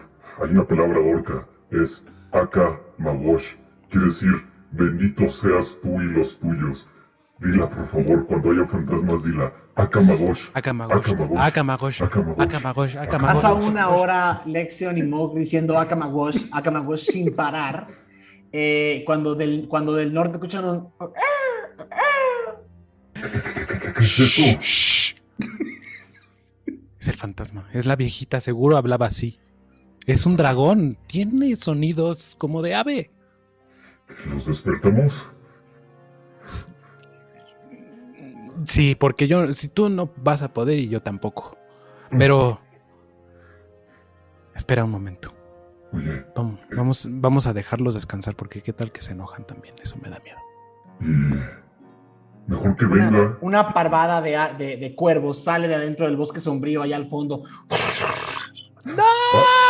hay 0.43 0.51
una 0.51 0.64
palabra 0.66 0.98
orca, 1.01 1.47
es 1.70 2.06
Aka 2.32 2.80
Magosh. 2.98 3.55
Quiere 3.90 4.06
decir, 4.06 4.30
bendito 4.72 5.28
seas 5.28 5.78
tú 5.82 6.01
y 6.01 6.06
los 6.12 6.39
tuyos. 6.39 6.89
Dila, 7.40 7.68
por 7.68 7.85
favor, 7.86 8.26
cuando 8.26 8.51
haya 8.52 8.64
fantasmas, 8.64 9.24
dila. 9.24 9.52
Aka 9.78 10.00
Magosh. 10.00 10.50
Akamagosh, 10.55 11.09
Akamagosh. 11.38 11.38
Akamagosh, 11.38 12.00
Akamagosh. 12.36 12.96
Akamagosh, 12.96 13.42
Pasa 13.42 13.55
una 13.55 13.90
hora 13.90 14.42
Lexion 14.44 14.98
y 14.98 15.05
Mog 15.05 15.36
diciendo 15.36 15.78
Akamagosh, 15.78 16.46
Akamagosh 16.50 17.05
sin 17.05 17.36
parar. 17.36 17.86
Eh, 18.50 19.05
cuando, 19.06 19.36
del, 19.36 19.68
cuando 19.68 19.94
del 19.94 20.12
norte 20.12 20.32
escuchan 20.32 20.64
un... 20.64 20.88
¿Qué 23.14 24.05
es 24.05 24.18
eso? 24.18 24.42
Es 26.98 27.06
el 27.06 27.14
fantasma, 27.14 27.68
es 27.72 27.86
la 27.86 27.94
viejita, 27.94 28.40
seguro 28.40 28.76
hablaba 28.76 29.06
así. 29.06 29.38
Es 30.06 30.26
un 30.26 30.36
dragón, 30.36 30.98
tiene 31.06 31.55
sonidos 31.55 32.34
como 32.36 32.62
de 32.62 32.74
ave. 32.74 33.10
¿Los 34.28 34.46
despertamos? 34.46 35.26
Sí, 38.66 38.94
porque 38.94 39.28
yo, 39.28 39.52
si 39.52 39.68
tú 39.68 39.89
no 39.89 40.10
vas 40.16 40.43
a 40.43 40.52
poder 40.52 40.78
y 40.78 40.89
yo 40.89 41.02
tampoco. 41.02 41.56
Pero... 42.10 42.60
Espera 44.55 44.85
un 44.85 44.90
momento. 44.90 45.32
Oye, 45.93 46.24
Vamos, 46.35 46.59
vamos, 46.76 47.09
vamos 47.10 47.47
a 47.47 47.52
dejarlos 47.52 47.94
descansar 47.94 48.35
porque 48.35 48.60
qué 48.60 48.72
tal 48.72 48.90
que 48.93 49.01
se 49.01 49.12
enojan 49.12 49.47
también. 49.47 49.74
Eso 49.82 49.97
me 50.02 50.10
da 50.10 50.20
miedo. 50.20 50.39
y 51.01 52.51
mejor 52.51 52.76
que 52.76 52.86
venga. 52.86 53.39
una 53.40 53.72
parvada 53.72 54.20
de, 54.20 54.36
de, 54.59 54.76
de 54.76 54.94
cuervos 54.94 55.44
sale 55.44 55.68
de 55.68 55.76
adentro 55.76 56.06
del 56.06 56.16
bosque 56.16 56.40
sombrío 56.40 56.82
allá 56.82 56.97
al 56.97 57.09
fondo. 57.09 57.44
¡Aka 57.68 57.85
Magosh! 58.85 59.68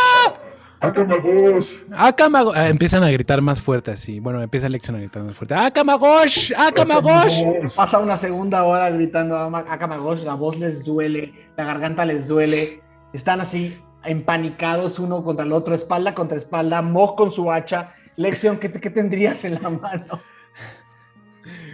Akamagosh. 0.81 1.73
Ah, 1.93 2.67
empiezan 2.69 3.03
a 3.03 3.11
gritar 3.11 3.41
más 3.41 3.61
fuerte 3.61 3.91
así. 3.91 4.19
Bueno, 4.19 4.41
empieza 4.41 4.67
la 4.67 4.73
lección 4.73 4.95
a 4.95 4.99
gritar 4.99 5.23
más 5.23 5.35
fuerte. 5.35 5.53
Akamagosh, 5.55 6.53
Akamagosh. 6.57 7.43
Pasa 7.75 7.99
una 7.99 8.17
segunda 8.17 8.63
hora 8.63 8.89
gritando 8.89 9.35
Akamagosh, 9.37 10.23
la 10.23 10.35
voz 10.35 10.57
les 10.57 10.83
duele, 10.83 11.33
la 11.57 11.63
garganta 11.65 12.05
les 12.05 12.27
duele. 12.27 12.81
Están 13.13 13.41
así 13.41 13.77
empanicados 14.05 14.99
uno 14.99 15.23
contra 15.23 15.45
el 15.45 15.51
otro, 15.51 15.73
espalda 15.75 16.13
contra 16.13 16.37
espalda, 16.37 16.81
Mog 16.81 17.15
con 17.15 17.31
su 17.31 17.51
hacha. 17.51 17.93
Lexion, 18.15 18.57
¿qué, 18.57 18.69
te- 18.69 18.79
qué 18.81 18.89
tendrías 18.89 19.43
en 19.45 19.55
la 19.61 19.69
mano? 19.69 20.19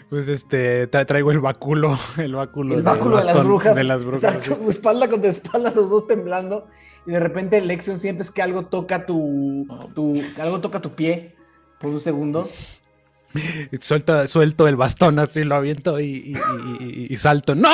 Pues 0.10 0.30
este, 0.30 0.90
tra- 0.90 1.06
traigo 1.06 1.32
el 1.32 1.40
báculo, 1.40 1.98
el 2.18 2.36
báculo, 2.36 2.76
El 2.76 2.84
báculo 2.84 3.12
de 3.18 3.24
las 3.24 3.26
bastón 3.26 3.48
brujas. 3.48 3.76
De 3.76 3.84
las 3.84 4.04
brujas. 4.04 4.36
Exacto, 4.36 4.70
espalda 4.70 5.08
contra 5.10 5.30
espalda, 5.30 5.72
los 5.76 5.90
dos 5.90 6.08
temblando. 6.08 6.68
Y 7.08 7.12
de 7.12 7.20
repente, 7.20 7.62
Lexion, 7.62 7.98
sientes 8.00 8.32
que 8.32 8.42
algo 8.42 8.66
toca 8.66 9.06
tu, 9.06 9.68
tu, 9.94 10.14
algo 10.42 10.60
toca 10.62 10.82
tu 10.82 10.96
pie 10.96 11.36
por 11.80 11.92
un 11.92 12.02
segundo. 12.02 12.46
sí. 12.46 13.78
Suelto, 13.82 14.28
suelto 14.28 14.68
el 14.68 14.76
bastón 14.76 15.20
así, 15.20 15.44
lo 15.44 15.56
aviento 15.56 16.00
y, 16.00 16.06
y- 16.06 16.34
y- 16.80 16.84
y- 16.84 17.08
y 17.10 17.18
salto. 17.18 17.54
¡No! 17.54 17.70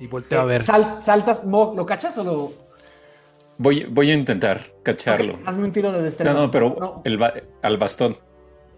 Y 0.00 0.06
volteo 0.08 0.40
a 0.40 0.44
ver. 0.44 0.62
Sal- 0.62 0.98
saltas, 1.02 1.44
Mog, 1.44 1.76
¿lo 1.76 1.86
cachas 1.86 2.16
o 2.18 2.24
lo...? 2.24 2.52
Voy, 3.56 3.84
voy 3.90 4.10
a 4.10 4.14
intentar 4.14 4.60
cacharlo. 4.82 5.38
Hazme 5.44 5.64
un 5.64 5.72
tiro 5.72 5.90
de 5.92 6.02
destreza. 6.02 6.32
No, 6.32 6.42
no, 6.42 6.50
pero 6.50 6.76
No. 6.78 7.02
el 7.04 7.18
ba- 7.18 7.34
al 7.62 7.76
bastón. 7.78 8.16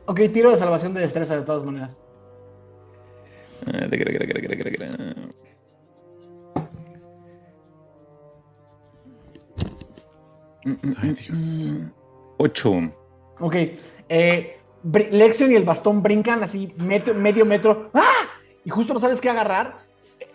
Ok, 0.06 0.20
tiro 0.32 0.50
de 0.50 0.56
salvación 0.58 0.94
de 0.94 1.00
destreza 1.02 1.36
de 1.36 1.42
todas 1.42 1.64
maneras. 1.64 1.98
Ay, 11.02 11.14
Dios. 11.14 11.72
Ocho. 12.38 12.74
Ok. 13.40 13.56
Eh, 14.08 14.58
Lexion 15.10 15.52
y 15.52 15.54
el 15.56 15.64
bastón 15.64 16.02
brincan 16.02 16.42
así 16.42 16.74
metro- 16.78 17.14
medio 17.14 17.44
metro. 17.46 17.90
¡Ah! 17.94 18.26
Y 18.64 18.70
justo 18.70 18.92
no 18.94 19.00
sabes 19.00 19.20
qué 19.20 19.30
agarrar. 19.30 19.76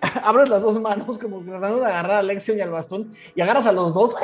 Abres 0.23 0.49
las 0.49 0.61
dos 0.61 0.79
manos 0.81 1.17
como 1.17 1.41
tratando 1.41 1.79
de 1.79 1.85
agarrar 1.85 2.17
a 2.17 2.23
Lexion 2.23 2.57
y 2.57 2.61
al 2.61 2.71
bastón. 2.71 3.13
Y 3.35 3.41
agarras 3.41 3.65
a 3.67 3.71
los 3.71 3.93
dos 3.93 4.15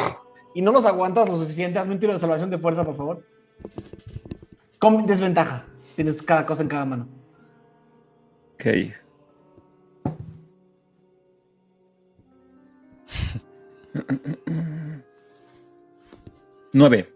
y 0.56 0.61
no 0.61 0.72
los 0.72 0.86
aguantas 0.86 1.30
lo 1.30 1.38
suficiente. 1.40 1.80
Hazme 1.80 1.94
un 1.94 1.99
tiro 1.99 2.14
de 2.14 2.19
salvación 2.19 2.49
de 2.49 2.57
fuerza, 2.57 2.84
por 2.84 2.95
favor. 2.95 3.23
Con 4.80 5.06
desventaja. 5.06 5.65
Tienes 5.95 6.22
cada 6.23 6.45
cosa 6.45 6.64
en 6.64 6.68
cada 6.69 6.86
mano. 6.86 7.07
Ok. 8.62 8.68
Nueve. 16.74 17.12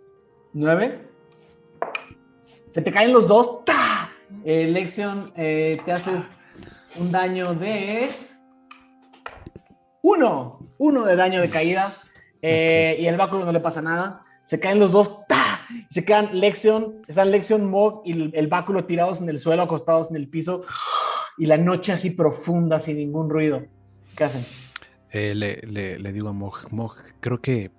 Nueve. 0.53 1.07
Se 2.69 2.81
te 2.81 2.91
caen 2.91 3.13
los 3.13 3.27
dos. 3.27 3.63
¡Ta! 3.63 4.09
Eh, 4.43 4.65
Lexion, 4.71 5.31
eh, 5.37 5.79
te 5.85 5.91
haces 5.91 6.27
un 6.99 7.11
daño 7.11 7.53
de. 7.53 8.09
Uno. 10.01 10.67
Uno 10.79 11.05
de 11.05 11.15
daño 11.15 11.41
de 11.41 11.49
caída. 11.49 11.93
Eh, 12.41 12.97
Y 12.99 13.05
el 13.05 13.17
báculo 13.17 13.45
no 13.45 13.51
le 13.51 13.59
pasa 13.59 13.83
nada. 13.83 14.23
Se 14.45 14.59
caen 14.59 14.79
los 14.79 14.91
dos. 14.91 15.27
¡Ta! 15.27 15.61
Se 15.91 16.03
quedan 16.03 16.39
Lexion. 16.39 17.03
Están 17.07 17.29
Lexion, 17.29 17.69
Mog 17.69 18.01
y 18.03 18.13
el, 18.13 18.31
el 18.33 18.47
báculo 18.47 18.85
tirados 18.85 19.21
en 19.21 19.29
el 19.29 19.39
suelo, 19.39 19.61
acostados 19.61 20.09
en 20.09 20.15
el 20.15 20.27
piso. 20.27 20.63
Y 21.37 21.45
la 21.47 21.57
noche 21.57 21.91
así 21.91 22.11
profunda, 22.11 22.79
sin 22.79 22.97
ningún 22.97 23.29
ruido. 23.29 23.63
¿Qué 24.15 24.23
hacen? 24.23 24.45
Eh, 25.11 25.33
le, 25.35 25.57
le- 25.67 25.99
le 25.99 26.11
digo 26.13 26.29
a 26.29 26.33
Moj, 26.33 26.67
Moj, 26.71 26.97
creo 27.19 27.41
que 27.41 27.71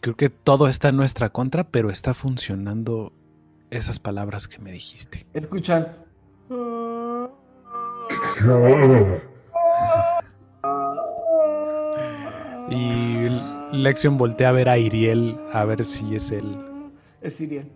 creo 0.00 0.16
que 0.16 0.30
todo 0.30 0.66
está 0.66 0.88
en 0.88 0.96
nuestra 0.96 1.28
contra, 1.30 1.64
pero 1.70 1.90
está 1.90 2.12
funcionando 2.14 3.12
esas 3.70 4.00
palabras 4.00 4.48
que 4.48 4.58
me 4.58 4.72
dijiste. 4.72 5.26
Escuchan. 5.32 5.86
Y 12.70 13.28
Lexion 13.72 14.16
voltea 14.18 14.48
a 14.50 14.52
ver 14.52 14.68
a 14.68 14.78
Iriel 14.78 15.36
a 15.52 15.64
ver 15.64 15.84
si 15.84 16.14
es 16.14 16.30
él. 16.30 16.56
Es 17.20 17.36
Sirian. 17.36 17.68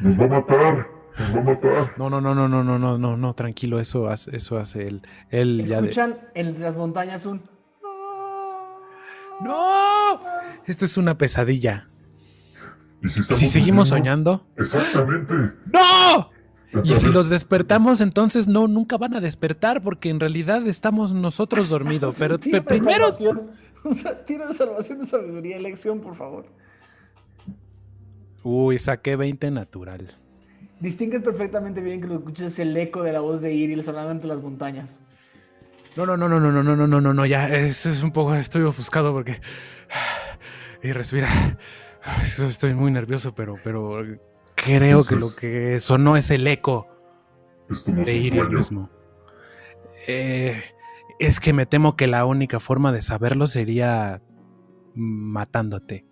¡Nos 0.00 0.18
va 0.20 0.24
a 0.24 0.28
matar! 0.28 0.97
¡Nos 1.18 1.36
va 1.36 1.40
a 1.40 1.42
matar! 1.44 1.90
No, 1.96 2.10
no, 2.10 2.20
no, 2.20 2.34
no, 2.34 2.48
no, 2.48 2.62
no, 2.64 2.78
no, 2.78 2.98
no, 2.98 3.16
no, 3.16 3.34
tranquilo, 3.34 3.80
eso 3.80 4.08
hace, 4.08 4.36
eso 4.36 4.58
hace 4.58 4.86
él. 4.86 5.02
Él 5.30 5.64
ya 5.66 5.80
de- 5.80 5.88
Escuchan 5.88 6.18
en 6.34 6.60
las 6.60 6.76
montañas 6.76 7.26
un. 7.26 7.42
¡No! 9.40 10.20
Esto 10.66 10.84
es 10.84 10.96
una 10.96 11.16
pesadilla. 11.16 11.88
¿Y 13.02 13.08
si, 13.08 13.20
¿Y 13.20 13.22
estamos 13.22 13.38
si 13.40 13.46
seguimos 13.46 13.88
soñando? 13.88 14.46
Exactamente. 14.56 15.34
¡No! 15.72 16.30
Y 16.84 16.92
si 16.94 17.06
los 17.08 17.30
despertamos, 17.30 18.00
entonces 18.00 18.46
no, 18.48 18.68
nunca 18.68 18.98
van 18.98 19.14
a 19.14 19.20
despertar 19.20 19.80
porque 19.82 20.10
en 20.10 20.20
realidad 20.20 20.66
estamos 20.66 21.14
nosotros 21.14 21.68
dormidos. 21.68 22.14
Pero, 22.18 22.38
Tiro 22.38 22.62
pero 22.64 22.82
primero, 22.82 23.04
salvación. 23.12 23.50
Tiro 24.26 24.48
de 24.48 24.54
salvación 24.54 24.98
de 24.98 25.06
sabiduría, 25.06 25.56
elección, 25.56 26.00
por 26.00 26.16
favor. 26.16 26.46
uy, 28.42 28.78
saqué 28.78 29.16
20 29.16 29.50
natural. 29.52 30.12
Distingues 30.80 31.22
perfectamente 31.22 31.80
bien 31.80 32.00
que 32.00 32.06
lo 32.06 32.16
escuches 32.16 32.58
el 32.58 32.76
eco 32.76 33.02
de 33.02 33.12
la 33.12 33.20
voz 33.20 33.40
de 33.40 33.52
Iril 33.52 33.84
sonando 33.84 34.12
entre 34.12 34.28
las 34.28 34.40
montañas. 34.40 35.00
No, 35.96 36.06
no, 36.06 36.16
no, 36.16 36.28
no, 36.28 36.38
no, 36.38 36.52
no, 36.52 36.62
no, 36.62 36.76
no, 36.76 36.86
no, 36.86 37.00
no, 37.00 37.14
no, 37.14 37.26
ya, 37.26 37.48
es, 37.48 37.84
es 37.86 38.02
un 38.02 38.12
poco, 38.12 38.34
estoy 38.34 38.62
ofuscado 38.62 39.12
porque... 39.12 39.40
Y 40.82 40.92
respira. 40.92 41.28
Eso, 42.22 42.46
Estoy 42.46 42.74
muy 42.74 42.92
nervioso, 42.92 43.34
pero, 43.34 43.56
pero 43.64 44.00
creo 44.54 45.04
que 45.04 45.16
lo 45.16 45.34
que 45.34 45.80
sonó 45.80 46.16
es 46.16 46.30
el 46.30 46.46
eco 46.46 46.86
Esto 47.68 47.92
no 47.92 48.02
es 48.02 48.06
de 48.06 48.28
sueño. 48.28 48.48
mismo. 48.48 48.90
Eh, 50.06 50.62
es 51.18 51.40
que 51.40 51.52
me 51.52 51.66
temo 51.66 51.96
que 51.96 52.06
la 52.06 52.24
única 52.24 52.60
forma 52.60 52.92
de 52.92 53.02
saberlo 53.02 53.46
sería 53.48 54.22
matándote. 54.94 56.06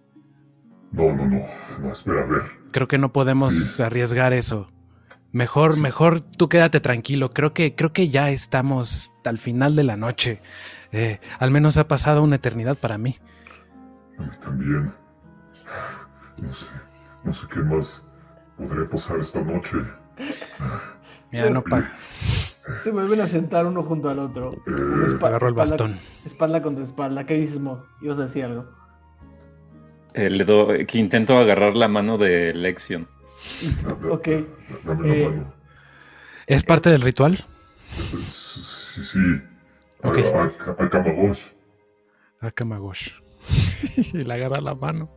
No, 0.91 1.13
no, 1.15 1.27
no. 1.29 1.47
No, 1.81 1.93
espera, 1.93 2.23
a 2.23 2.27
ver. 2.27 2.43
Creo 2.77 2.89
que 2.89 2.99
no 2.99 3.11
podemos 3.11 3.81
arriesgar 3.81 4.35
eso. 4.35 4.67
Mejor, 5.33 5.79
mejor 5.81 6.21
tú 6.21 6.51
quédate 6.51 6.79
tranquilo. 6.79 7.31
Creo 7.33 7.55
que, 7.55 7.75
creo 7.75 7.95
que 7.95 8.11
ya 8.11 8.29
estamos 8.29 9.13
al 9.25 9.39
final 9.39 9.75
de 9.77 9.83
la 9.83 9.97
noche. 9.97 10.43
Eh, 10.93 11.19
al 11.39 11.51
menos 11.51 11.79
ha 11.79 11.89
pasado 11.89 12.23
una 12.23 12.37
eternidad 12.37 12.77
para 12.77 12.99
mí. 12.99 13.17
A 14.19 14.23
mí 14.25 14.29
también. 14.43 14.93
No 16.37 16.53
sé, 16.53 16.67
no 17.25 17.33
sé 17.33 17.47
qué 17.51 17.61
más 17.61 18.05
podré 18.59 18.85
pasar 18.85 19.21
esta 19.21 19.41
noche. 19.41 19.79
Mira, 21.33 21.49
no 21.49 21.65
pa. 21.65 21.83
Se 22.85 22.91
vuelven 22.91 23.23
a 23.23 23.27
sentar 23.27 23.65
uno 23.65 23.85
junto 23.85 24.11
al 24.11 24.19
otro. 24.19 24.53
Eh, 24.53 25.17
Agarro 25.23 25.49
el 25.49 25.55
espalda- 25.55 25.55
bastón. 25.55 25.97
Espalda 26.27 26.61
contra 26.61 26.85
espalda. 26.85 27.25
¿Qué 27.25 27.39
dices, 27.39 27.59
Mo? 27.59 27.85
Ibas 28.03 28.19
a 28.19 28.25
decir 28.25 28.45
algo. 28.45 28.67
Eh, 30.17 30.31
le 30.31 30.45
doy, 30.45 30.87
que 30.87 30.99
intento 30.99 31.37
agarrar 31.39 31.77
la 31.77 31.89
mano 31.89 32.17
de 32.17 32.55
Lexion. 32.55 33.07
Ok. 34.11 34.29
Dame 34.85 35.09
la 35.09 35.15
Eh, 35.15 35.29
mano. 35.29 35.53
¿Es 36.47 36.65
parte 36.65 36.91
del 36.91 37.03
ritual? 37.03 37.37
Sí, 37.91 39.03
sí. 39.05 39.19
A, 40.03 40.09
Ok. 40.09 40.19
a, 40.19 40.83
a 40.85 40.89
Kamagosh. 40.89 41.41
A 42.41 42.51
Kamagosh. 42.51 43.11
y 44.15 44.23
le 44.25 44.35
agarra 44.35 44.61
la 44.61 44.75
mano. 44.75 45.11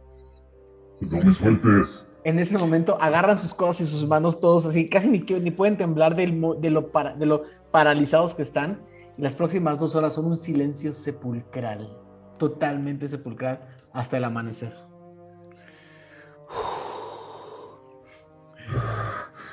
No 1.00 1.22
me 1.24 1.32
sueltes. 1.32 2.06
En 2.26 2.38
ese 2.40 2.58
momento 2.58 3.02
agarran 3.02 3.40
sus 3.40 3.54
cosas 3.54 3.88
y 3.88 3.90
sus 3.90 4.06
manos 4.06 4.42
todos 4.42 4.66
así, 4.66 4.90
casi 4.90 5.08
ni, 5.08 5.22
que- 5.22 5.40
ni 5.40 5.52
pueden 5.52 5.78
temblar 5.78 6.16
del 6.16 6.42
de, 6.60 6.70
lo 6.70 6.92
para- 6.92 7.16
de 7.16 7.26
lo 7.26 7.44
paralizados 7.72 8.34
que 8.36 8.42
están. 8.42 8.82
Y 9.18 9.22
las 9.22 9.34
próximas 9.36 9.80
dos 9.80 9.96
horas 9.96 10.14
son 10.14 10.26
un 10.26 10.38
silencio 10.38 10.94
sepulcral, 10.94 11.98
totalmente 12.38 13.08
sepulcral, 13.08 13.62
hasta 13.94 14.18
el 14.18 14.26
amanecer. 14.26 14.74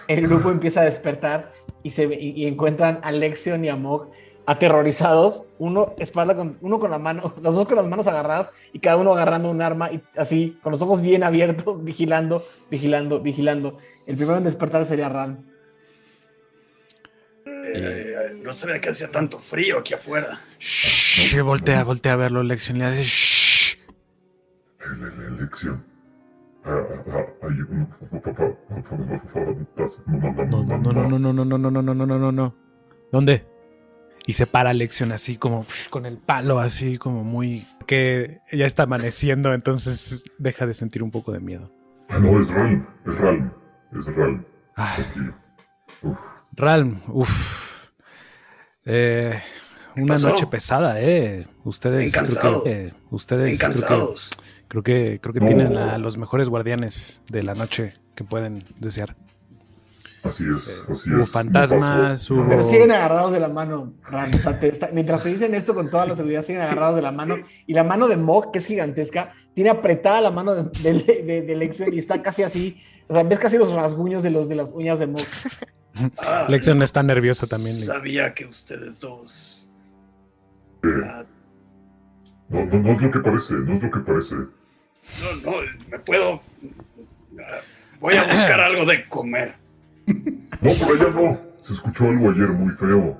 El 0.08 0.26
grupo 0.26 0.50
empieza 0.50 0.80
a 0.80 0.84
despertar 0.84 1.52
y, 1.82 1.90
se 1.90 2.04
y, 2.04 2.30
y 2.36 2.46
encuentran 2.46 3.00
a 3.02 3.10
Lexion 3.12 3.64
y 3.64 3.68
a 3.68 3.76
Mog 3.76 4.10
aterrorizados, 4.48 5.42
uno 5.58 5.94
espalda 5.98 6.36
con 6.36 6.56
uno 6.60 6.78
con 6.78 6.90
la 6.92 6.98
mano, 6.98 7.34
los 7.42 7.54
dos 7.54 7.66
con 7.66 7.76
las 7.76 7.86
manos 7.86 8.06
agarradas 8.06 8.50
y 8.72 8.78
cada 8.78 8.96
uno 8.96 9.12
agarrando 9.12 9.50
un 9.50 9.60
arma 9.60 9.90
y 9.90 10.00
así 10.16 10.58
con 10.62 10.70
los 10.72 10.80
ojos 10.82 11.00
bien 11.00 11.24
abiertos, 11.24 11.82
vigilando, 11.84 12.42
vigilando, 12.70 13.20
vigilando. 13.20 13.78
El 14.06 14.16
primero 14.16 14.38
en 14.38 14.44
despertar 14.44 14.84
sería 14.86 15.08
Ran. 15.08 15.44
Eh, 17.44 18.38
no 18.42 18.52
sabía 18.52 18.80
que 18.80 18.90
hacía 18.90 19.10
tanto 19.10 19.38
frío 19.38 19.78
aquí 19.80 19.94
afuera. 19.94 20.40
Shh, 20.58 21.40
voltea, 21.42 21.82
voltea 21.84 22.12
a 22.12 22.16
verlo, 22.16 22.42
Lexion. 22.42 22.78
Le 22.78 22.84
hace 22.84 23.02
shh. 23.04 23.78
El- 24.80 25.02
el- 25.02 25.38
Elección. 25.38 25.84
No, 26.66 26.74
no, 30.64 30.78
no, 30.78 30.92
no, 30.92 31.18
no, 31.18 31.32
no, 31.32 31.44
no, 31.44 31.58
no, 31.58 31.70
no, 31.70 31.82
no, 31.94 32.06
no, 32.06 32.18
no, 32.18 32.32
no. 32.32 32.54
¿Dónde? 33.12 33.46
Y 34.26 34.32
se 34.32 34.46
para 34.46 34.72
Lexion 34.72 35.12
así 35.12 35.36
como 35.36 35.64
con 35.90 36.06
el 36.06 36.18
palo, 36.18 36.58
así 36.58 36.98
como 36.98 37.22
muy... 37.22 37.64
que 37.86 38.40
ya 38.50 38.66
está 38.66 38.82
amaneciendo, 38.82 39.54
entonces 39.54 40.24
deja 40.38 40.66
de 40.66 40.74
sentir 40.74 41.04
un 41.04 41.12
poco 41.12 41.30
de 41.30 41.38
miedo. 41.38 41.72
Ah, 42.08 42.18
no, 42.18 42.40
es 42.40 42.52
Ralm. 42.52 42.84
Es 43.06 43.16
Ralm. 43.18 43.52
Es 43.96 44.06
Ralm. 44.16 44.44
Ah. 44.76 44.96
Ralm, 46.52 47.00
uff. 47.08 47.90
Eh, 48.84 49.40
una 49.96 50.14
pasó? 50.14 50.30
noche 50.30 50.48
pesada, 50.48 51.00
¿eh? 51.00 51.46
Ustedes, 51.64 52.12
creo 52.12 52.64
ustedes, 53.10 53.62
creo. 53.86 54.14
Creo 54.68 54.82
que, 54.82 55.18
creo 55.20 55.32
que 55.32 55.40
No. 55.40 55.46
tienen 55.46 55.76
a 55.76 55.98
los 55.98 56.16
mejores 56.16 56.48
guardianes 56.48 57.22
de 57.30 57.42
la 57.42 57.54
noche 57.54 57.94
que 58.14 58.24
pueden 58.24 58.64
desear. 58.80 59.16
Así 60.24 60.44
es, 60.44 60.84
así 60.90 61.10
Hubo 61.10 61.20
es. 61.20 61.30
fantasmas, 61.30 62.28
hubo- 62.30 62.48
Pero 62.48 62.64
siguen 62.64 62.90
agarrados 62.90 63.30
de 63.30 63.38
la 63.38 63.48
mano, 63.48 63.92
Ran. 64.10 64.34
O 64.34 64.38
sea, 64.38 64.58
te- 64.58 64.68
está- 64.72 64.90
mientras 64.92 65.22
te 65.22 65.28
dicen 65.28 65.54
esto 65.54 65.72
con 65.72 65.88
toda 65.88 66.04
la 66.04 66.16
seguridad, 66.16 66.44
siguen 66.44 66.62
agarrados 66.62 66.96
de 66.96 67.02
la 67.02 67.12
mano. 67.12 67.36
Y 67.66 67.74
la 67.74 67.84
mano 67.84 68.08
de 68.08 68.16
Mog, 68.16 68.50
que 68.50 68.58
es 68.58 68.66
gigantesca, 68.66 69.34
tiene 69.54 69.70
apretada 69.70 70.20
la 70.20 70.30
mano 70.32 70.54
de, 70.54 70.64
de, 70.82 71.22
de- 71.22 71.42
de 71.42 71.56
Lexion 71.56 71.94
y 71.94 71.98
está 71.98 72.22
casi 72.22 72.42
así. 72.42 72.82
O 73.08 73.14
sea, 73.14 73.22
ves 73.22 73.38
casi 73.38 73.56
los 73.56 73.72
rasguños 73.72 74.24
de, 74.24 74.30
los, 74.30 74.48
de 74.48 74.56
las 74.56 74.72
uñas 74.72 74.98
de 74.98 75.06
Mog. 75.06 75.20
Ah, 76.18 76.46
Lexion 76.48 76.82
está 76.82 77.02
nervioso 77.04 77.46
también. 77.46 77.74
Sabía 77.76 78.34
que 78.34 78.46
ustedes 78.46 78.98
dos. 78.98 79.68
Eh, 80.82 80.88
No, 82.48 82.64
no, 82.64 82.78
no 82.78 82.92
es 82.92 83.02
lo 83.02 83.10
que 83.10 83.18
parece, 83.18 83.54
no 83.54 83.74
es 83.74 83.82
lo 83.82 83.90
que 83.90 84.00
parece. 84.00 84.36
no, 84.36 84.46
no, 85.44 85.52
me 85.88 85.98
puedo. 85.98 86.42
ah, 87.40 87.60
voy 88.00 88.14
a 88.14 88.24
buscar 88.24 88.60
algo 88.60 88.84
de 88.84 89.08
comer. 89.08 89.54
No, 90.06 90.72
por 90.72 90.96
allá 90.96 91.10
no. 91.10 91.40
Se 91.60 91.72
escuchó 91.72 92.04
algo 92.04 92.30
ayer 92.30 92.48
muy 92.48 92.72
feo. 92.72 93.18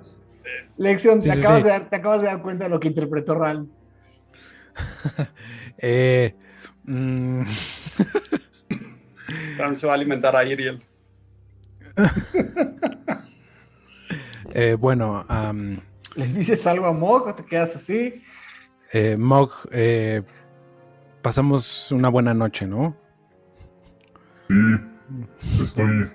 Sí, 0.77 0.83
te, 0.83 1.21
sí, 1.21 1.31
acabas 1.31 1.59
sí. 1.59 1.65
De 1.65 1.71
dar, 1.71 1.89
te 1.89 1.97
acabas 1.97 2.21
de 2.21 2.27
dar 2.27 2.43
cuenta 2.43 2.65
de 2.65 2.71
lo 2.71 2.79
que 2.79 2.89
interpretó 2.89 3.35
Ran. 3.35 3.69
Eh, 5.79 6.35
mm, 6.85 7.43
Ram 9.59 9.77
se 9.77 9.87
va 9.87 9.93
a 9.93 9.97
alimentar 9.97 10.35
a 10.35 10.43
Iriel. 10.43 10.83
eh, 14.55 14.75
bueno, 14.79 15.27
am, 15.29 15.79
Le 16.15 16.29
dices 16.29 16.67
algo 16.67 16.87
a 16.87 16.95
Mog, 16.95 17.37
te 17.37 17.45
quedas 17.45 17.77
así. 17.77 18.23
Eh, 18.93 19.17
Mog, 19.17 19.51
eh, 19.73 20.23
pasamos 21.23 21.91
una 21.93 22.09
buena 22.09 22.35
noche, 22.35 22.67
¿no? 22.67 22.97
Sí, 24.49 24.55
estoy. 25.63 26.11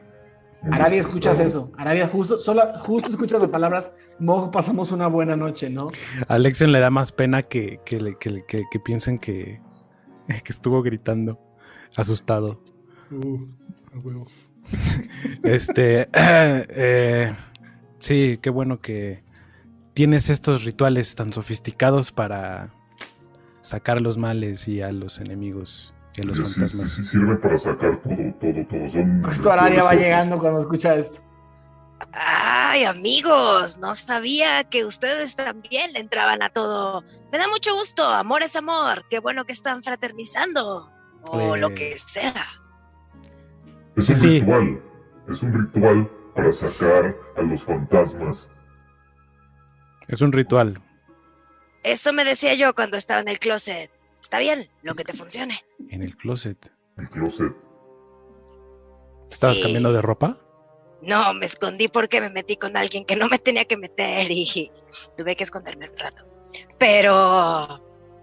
Arabia, 0.72 1.02
escuchas 1.02 1.34
estresado. 1.40 1.66
eso. 1.66 1.74
Arabia, 1.78 2.08
justo, 2.08 2.40
solo, 2.40 2.62
justo 2.82 3.10
escuchas 3.10 3.42
las 3.42 3.50
palabras. 3.52 3.92
Mog, 4.20 4.52
pasamos 4.52 4.92
una 4.92 5.08
buena 5.08 5.36
noche, 5.36 5.70
¿no? 5.70 5.90
A 6.28 6.38
Lexion 6.38 6.72
le 6.72 6.80
da 6.80 6.90
más 6.92 7.12
pena 7.12 7.42
que, 7.44 7.80
que, 7.84 8.16
que- 8.20 8.64
que 8.70 8.80
piensen 8.80 9.18
que, 9.18 9.60
que 10.28 10.52
estuvo 10.52 10.82
gritando, 10.84 11.40
asustado. 11.98 12.62
Uh, 13.10 13.46
a 13.96 14.00
huevo. 14.00 14.26
Este, 15.44 16.08
eh, 16.14 17.34
sí, 18.00 18.38
qué 18.42 18.50
bueno 18.52 18.80
que 18.80 19.24
tienes 19.94 20.30
estos 20.30 20.64
rituales 20.64 21.16
tan 21.16 21.32
sofisticados 21.34 22.12
para 22.12 22.74
sacar 23.62 24.02
los 24.02 24.18
males 24.18 24.68
y 24.68 24.82
a 24.82 24.92
los 24.92 25.20
enemigos 25.20 25.94
y 26.16 26.22
a 26.22 26.26
los 26.26 26.38
Sí, 26.38 26.44
sí, 26.46 26.50
sí, 26.54 26.60
fantasmas. 26.60 26.90
sí, 26.90 27.04
sirve 27.04 27.36
para 27.38 27.58
sacar 27.58 28.02
todo, 28.02 28.16
todo, 28.40 28.66
todo. 28.70 28.90
Son 28.90 29.24
Justo 29.24 29.52
Arabia 29.52 29.84
va 29.84 29.94
llegando 29.94 30.40
cuando 30.40 30.62
escucha 30.62 30.96
esto. 30.96 31.20
Ay, 32.14 32.84
amigos, 32.86 33.78
no 33.78 33.94
sabía 33.94 34.64
que 34.64 34.84
ustedes 34.86 35.36
también 35.36 35.94
le 35.94 36.00
entraban 36.00 36.42
a 36.42 36.50
todo. 36.50 37.04
Me 37.32 37.38
da 37.38 37.48
mucho 37.48 37.74
gusto, 37.76 38.04
amor 38.08 38.42
es 38.42 38.56
amor. 38.56 39.06
Qué 39.10 39.20
bueno 39.20 39.46
que 39.46 39.54
están 39.54 39.84
fraternizando. 39.84 40.92
O 41.24 41.56
Eh. 41.56 41.60
lo 41.60 41.70
que 41.76 41.96
sea. 42.00 42.34
Es 43.96 44.10
un 44.10 44.16
sí. 44.16 44.40
ritual. 44.40 44.82
Es 45.30 45.44
un 45.44 45.54
ritual 45.54 46.10
para 46.36 46.52
sacar 46.52 47.16
a 47.38 47.42
los 47.44 47.64
fantasmas. 47.64 48.50
Es 50.12 50.22
un 50.22 50.32
ritual. 50.32 50.82
Eso 51.84 52.14
me 52.14 52.24
decía 52.24 52.54
yo 52.54 52.76
cuando 52.76 52.98
estaba 52.98 53.22
en 53.22 53.28
el 53.30 53.40
closet. 53.40 53.90
Está 54.22 54.38
bien, 54.40 54.70
lo 54.84 54.94
que 54.94 55.04
te 55.04 55.14
funcione. 55.14 55.60
En 55.90 56.04
el 56.04 56.16
closet. 56.16 56.72
El 56.98 57.10
closet. 57.10 57.54
¿Estabas 59.30 59.56
Sí. 59.58 59.64
cambiando 59.64 59.92
de 59.94 60.02
ropa? 60.02 60.38
No, 61.02 61.34
me 61.34 61.46
escondí 61.48 61.88
porque 61.88 62.22
me 62.22 62.30
metí 62.30 62.58
con 62.58 62.78
alguien 62.78 63.06
que 63.06 63.16
no 63.16 63.28
me 63.28 63.40
tenía 63.40 63.66
que 63.66 63.78
meter 63.78 64.28
y 64.30 64.70
tuve 65.18 65.36
que 65.36 65.44
esconderme 65.44 65.90
un 65.90 65.98
rato. 65.98 66.24
Pero, 66.78 67.68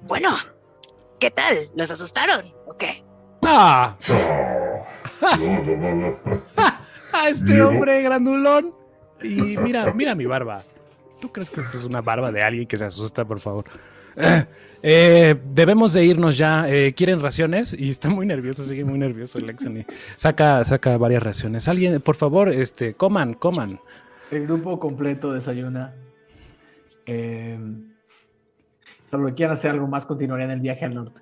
bueno, 0.03 0.31
¿qué 1.19 1.31
tal? 1.33 1.57
¿Los 1.75 1.91
asustaron 1.91 2.45
o 2.67 2.77
qué? 2.77 3.03
¡Ah! 3.43 3.97
Ah, 5.23 5.37
no, 5.37 5.65
no, 5.65 5.77
no, 5.77 5.95
no. 5.95 6.43
¡A 7.13 7.29
este 7.31 7.61
hombre 7.63 8.03
grandulón! 8.03 8.71
Y 9.23 9.57
mira, 9.57 9.93
mira 9.95 10.15
mi 10.15 10.27
barba. 10.27 10.63
¿Tú 11.21 11.31
crees 11.33 11.51
que 11.51 11.61
esto 11.61 11.77
es 11.77 11.85
una 11.85 12.01
barba 12.01 12.31
de 12.31 12.43
alguien 12.43 12.67
que 12.67 12.77
se 12.77 12.85
asusta, 12.85 13.25
por 13.25 13.41
favor? 13.41 13.65
Eh, 14.17 14.45
eh, 14.83 15.37
debemos 15.53 15.93
de 15.93 16.05
irnos 16.05 16.37
ya. 16.37 16.69
Eh, 16.69 16.95
¿Quieren 16.95 17.21
raciones? 17.21 17.79
Y 17.79 17.91
está 17.91 18.09
muy 18.09 18.27
nervioso, 18.27 18.65
sigue 18.65 18.85
muy 18.85 18.99
nervioso 18.99 19.39
Lexion. 19.39 19.79
y 19.79 19.87
Saca, 20.17 20.65
saca 20.65 20.97
varias 20.99 21.23
raciones. 21.23 21.69
Alguien, 21.69 22.01
por 22.01 22.17
favor, 22.17 22.49
este, 22.49 22.95
coman, 22.95 23.35
coman. 23.35 23.81
El 24.31 24.47
grupo 24.47 24.79
completo 24.79 25.33
desayuna. 25.33 25.95
Eh, 27.07 27.59
salvo 29.11 29.27
que 29.29 29.35
quieran 29.35 29.55
hacer 29.57 29.71
algo 29.71 29.87
más, 29.87 30.05
continuarían 30.05 30.51
el 30.51 30.61
viaje 30.61 30.85
al 30.85 30.95
norte. 30.95 31.21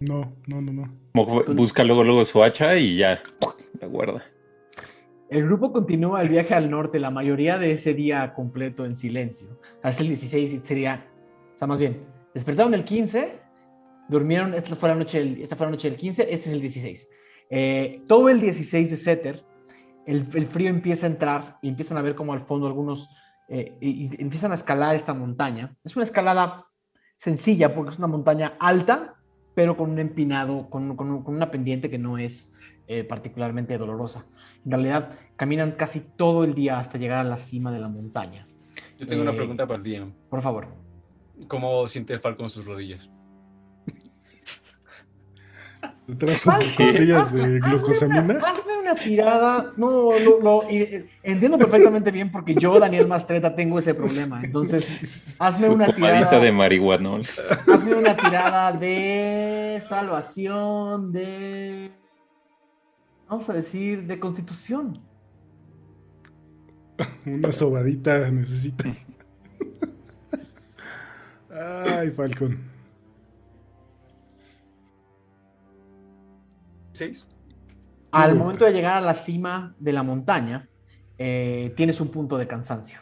No, 0.00 0.32
no, 0.46 0.60
no, 0.60 0.72
no. 0.72 1.54
Busca 1.54 1.84
luego, 1.84 2.02
luego 2.02 2.24
su 2.24 2.42
hacha 2.42 2.76
y 2.76 2.96
ya 2.96 3.22
la 3.80 3.86
guarda. 3.86 4.24
El 5.32 5.46
grupo 5.46 5.72
continúa 5.72 6.20
el 6.20 6.28
viaje 6.28 6.52
al 6.52 6.70
norte, 6.70 7.00
la 7.00 7.10
mayoría 7.10 7.58
de 7.58 7.72
ese 7.72 7.94
día 7.94 8.34
completo 8.34 8.84
en 8.84 8.98
silencio. 8.98 9.58
Hasta 9.82 10.02
el 10.02 10.08
16 10.08 10.52
y 10.52 10.58
sería, 10.58 11.06
o 11.54 11.58
sea, 11.58 11.66
más 11.66 11.80
bien, 11.80 12.04
despertaron 12.34 12.74
el 12.74 12.84
15, 12.84 13.40
durmieron, 14.10 14.52
esta 14.52 14.76
fue 14.76 14.90
la 14.90 14.94
noche 14.94 15.20
del, 15.20 15.40
esta 15.40 15.56
fue 15.56 15.66
la 15.66 15.70
noche 15.70 15.88
del 15.88 15.98
15, 15.98 16.24
este 16.24 16.50
es 16.50 16.52
el 16.52 16.60
16. 16.60 17.08
Eh, 17.48 18.02
todo 18.06 18.28
el 18.28 18.42
16 18.42 18.90
de 18.90 18.96
Setter, 18.98 19.42
el, 20.04 20.26
frío 20.48 20.68
empieza 20.68 21.06
a 21.06 21.08
entrar 21.08 21.56
y 21.62 21.70
empiezan 21.70 21.96
a 21.96 22.02
ver 22.02 22.14
como 22.14 22.34
al 22.34 22.42
fondo 22.42 22.66
algunos, 22.66 23.08
eh, 23.48 23.74
y, 23.80 24.10
empiezan 24.22 24.52
a 24.52 24.56
escalar 24.56 24.94
esta 24.96 25.14
montaña. 25.14 25.74
Es 25.82 25.96
una 25.96 26.04
escalada 26.04 26.66
sencilla 27.16 27.74
porque 27.74 27.92
es 27.92 27.98
una 27.98 28.06
montaña 28.06 28.52
alta, 28.60 29.14
pero 29.54 29.78
con 29.78 29.92
un 29.92 29.98
empinado, 29.98 30.68
con- 30.68 30.94
con 30.94 31.34
una 31.34 31.50
pendiente 31.50 31.88
que 31.88 31.96
no 31.96 32.18
es 32.18 32.52
eh, 32.88 33.04
particularmente 33.04 33.76
dolorosa. 33.78 34.24
En 34.64 34.72
realidad, 34.72 35.10
caminan 35.36 35.72
casi 35.72 36.00
todo 36.00 36.44
el 36.44 36.54
día 36.54 36.78
hasta 36.78 36.98
llegar 36.98 37.18
a 37.20 37.24
la 37.24 37.38
cima 37.38 37.72
de 37.72 37.80
la 37.80 37.88
montaña. 37.88 38.46
Yo 38.98 39.06
tengo 39.06 39.22
una 39.22 39.32
Eh, 39.32 39.36
pregunta 39.36 39.66
para 39.66 39.80
el 39.80 39.84
DM. 39.84 40.12
Por 40.28 40.42
favor. 40.42 40.68
¿Cómo 41.48 41.88
siente 41.88 42.18
Falcon 42.18 42.48
sus 42.50 42.64
rodillas? 42.66 43.10
¿Te 46.06 46.14
trajo 46.16 46.60
sus 46.60 46.72
pastillas 46.74 47.32
de 47.32 47.58
glucosamina? 47.60 48.38
Hazme 48.44 48.78
una 48.80 48.94
tirada. 48.94 49.72
No, 49.76 50.10
no, 50.18 50.38
no. 50.42 50.70
y, 50.70 50.76
eh, 50.82 51.06
entiendo 51.22 51.56
perfectamente 51.58 52.10
bien 52.10 52.30
porque 52.30 52.54
yo, 52.54 52.78
Daniel 52.78 53.06
Mastreta, 53.08 53.54
tengo 53.54 53.78
ese 53.78 53.94
problema. 53.94 54.42
Entonces, 54.44 55.36
hazme 55.40 55.68
Su 55.68 55.72
una 55.74 55.86
tirada. 55.94 56.38
de 56.40 56.52
marihuanol. 56.52 57.22
Hazme 57.72 57.94
una 57.94 58.16
tirada 58.16 58.72
de 58.72 59.82
salvación, 59.88 61.12
de. 61.12 61.90
Vamos 63.32 63.48
a 63.48 63.54
decir, 63.54 64.06
de 64.06 64.20
constitución. 64.20 65.00
Una 67.24 67.50
sobadita 67.50 68.30
necesita. 68.30 68.92
Ay, 71.50 72.10
Falcon. 72.10 72.58
¿Seis? 76.92 77.24
Al 78.10 78.34
Uy. 78.34 78.38
momento 78.38 78.66
de 78.66 78.72
llegar 78.72 78.98
a 78.98 79.00
la 79.00 79.14
cima 79.14 79.74
de 79.78 79.94
la 79.94 80.02
montaña, 80.02 80.68
eh, 81.16 81.72
tienes 81.74 82.02
un 82.02 82.08
punto 82.08 82.36
de 82.36 82.46
cansancio. 82.46 83.00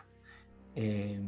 Eh, 0.76 1.20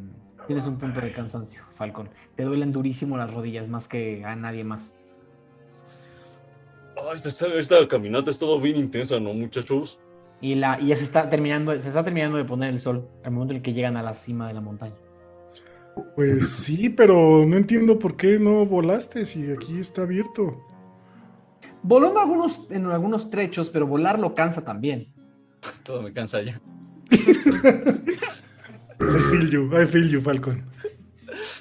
tienes 0.47 0.65
un 0.67 0.79
punto 0.79 1.01
de 1.01 1.13
cansancio, 1.13 1.65
Falcon. 1.75 2.09
Te 2.37 2.45
duelen 2.45 2.71
durísimo 2.71 3.17
las 3.17 3.35
rodillas, 3.35 3.69
más 3.69 3.89
que 3.89 4.25
a 4.25 4.37
nadie 4.37 4.63
más. 4.63 4.95
Esta, 7.15 7.29
esta- 7.29 7.55
esta 7.55 7.89
caminata 7.89 8.31
es 8.31 8.39
todo 8.39 8.61
bien 8.61 8.77
intensa, 8.77 9.19
¿no, 9.21 9.35
muchachos? 9.35 9.99
Y, 10.41 10.55
la, 10.57 10.81
y 10.81 10.89
ya 10.89 10.97
se 10.97 11.05
está, 11.05 11.29
terminando, 11.31 11.73
se 11.73 11.87
está 11.89 12.03
terminando 12.05 12.37
de 12.37 12.45
poner 12.45 12.71
el 12.73 12.81
sol 12.81 13.09
al 13.25 13.31
momento 13.33 13.53
en 13.53 13.59
el 13.59 13.63
que 13.63 13.73
llegan 13.75 13.97
a 13.97 14.03
la 14.03 14.15
cima 14.15 14.49
de 14.49 14.55
la 14.55 14.61
montaña. 14.61 14.95
Pues 16.17 16.49
sí, 16.49 16.89
pero 16.89 17.45
no 17.47 17.57
entiendo 17.57 17.99
por 17.99 18.17
qué 18.17 18.39
no 18.39 18.65
volaste 18.67 19.27
si 19.27 19.51
aquí 19.51 19.79
está 19.79 20.03
abierto. 20.03 20.61
Voló 21.83 22.11
en 22.13 22.19
algunos, 22.19 22.63
en 22.71 22.87
algunos 22.87 23.29
trechos, 23.31 23.69
pero 23.71 23.87
volar 23.87 24.19
lo 24.19 24.35
cansa 24.35 24.63
también. 24.65 25.13
Todo 25.85 26.03
me 26.03 26.13
cansa 26.13 26.41
ya. 26.43 26.61
I 29.01 29.19
feel 29.31 29.51
you, 29.51 29.71
I 29.77 29.87
feel 29.87 30.09
you, 30.09 30.21
Falcon. 30.21 30.65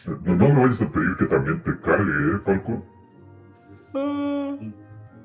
No, 0.05 0.35
no 0.35 0.47
me 0.49 0.61
vayas 0.61 0.81
a 0.81 0.91
pedir 0.91 1.15
que 1.17 1.25
también 1.25 1.61
te 1.63 1.71
cargue, 1.81 2.35
¿eh, 2.35 2.39
Falco? 2.43 2.83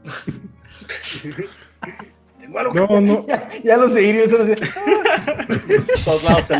Tengo 2.39 2.59
algo 2.59 2.75
No, 2.75 3.01
no, 3.01 3.27
Ya, 3.27 3.51
ya 3.65 3.77
lo 3.77 3.89
seguiría. 3.89 4.25
eso 4.25 4.39
lo- 4.39 4.55
Todos 6.05 6.23
lados. 6.25 6.51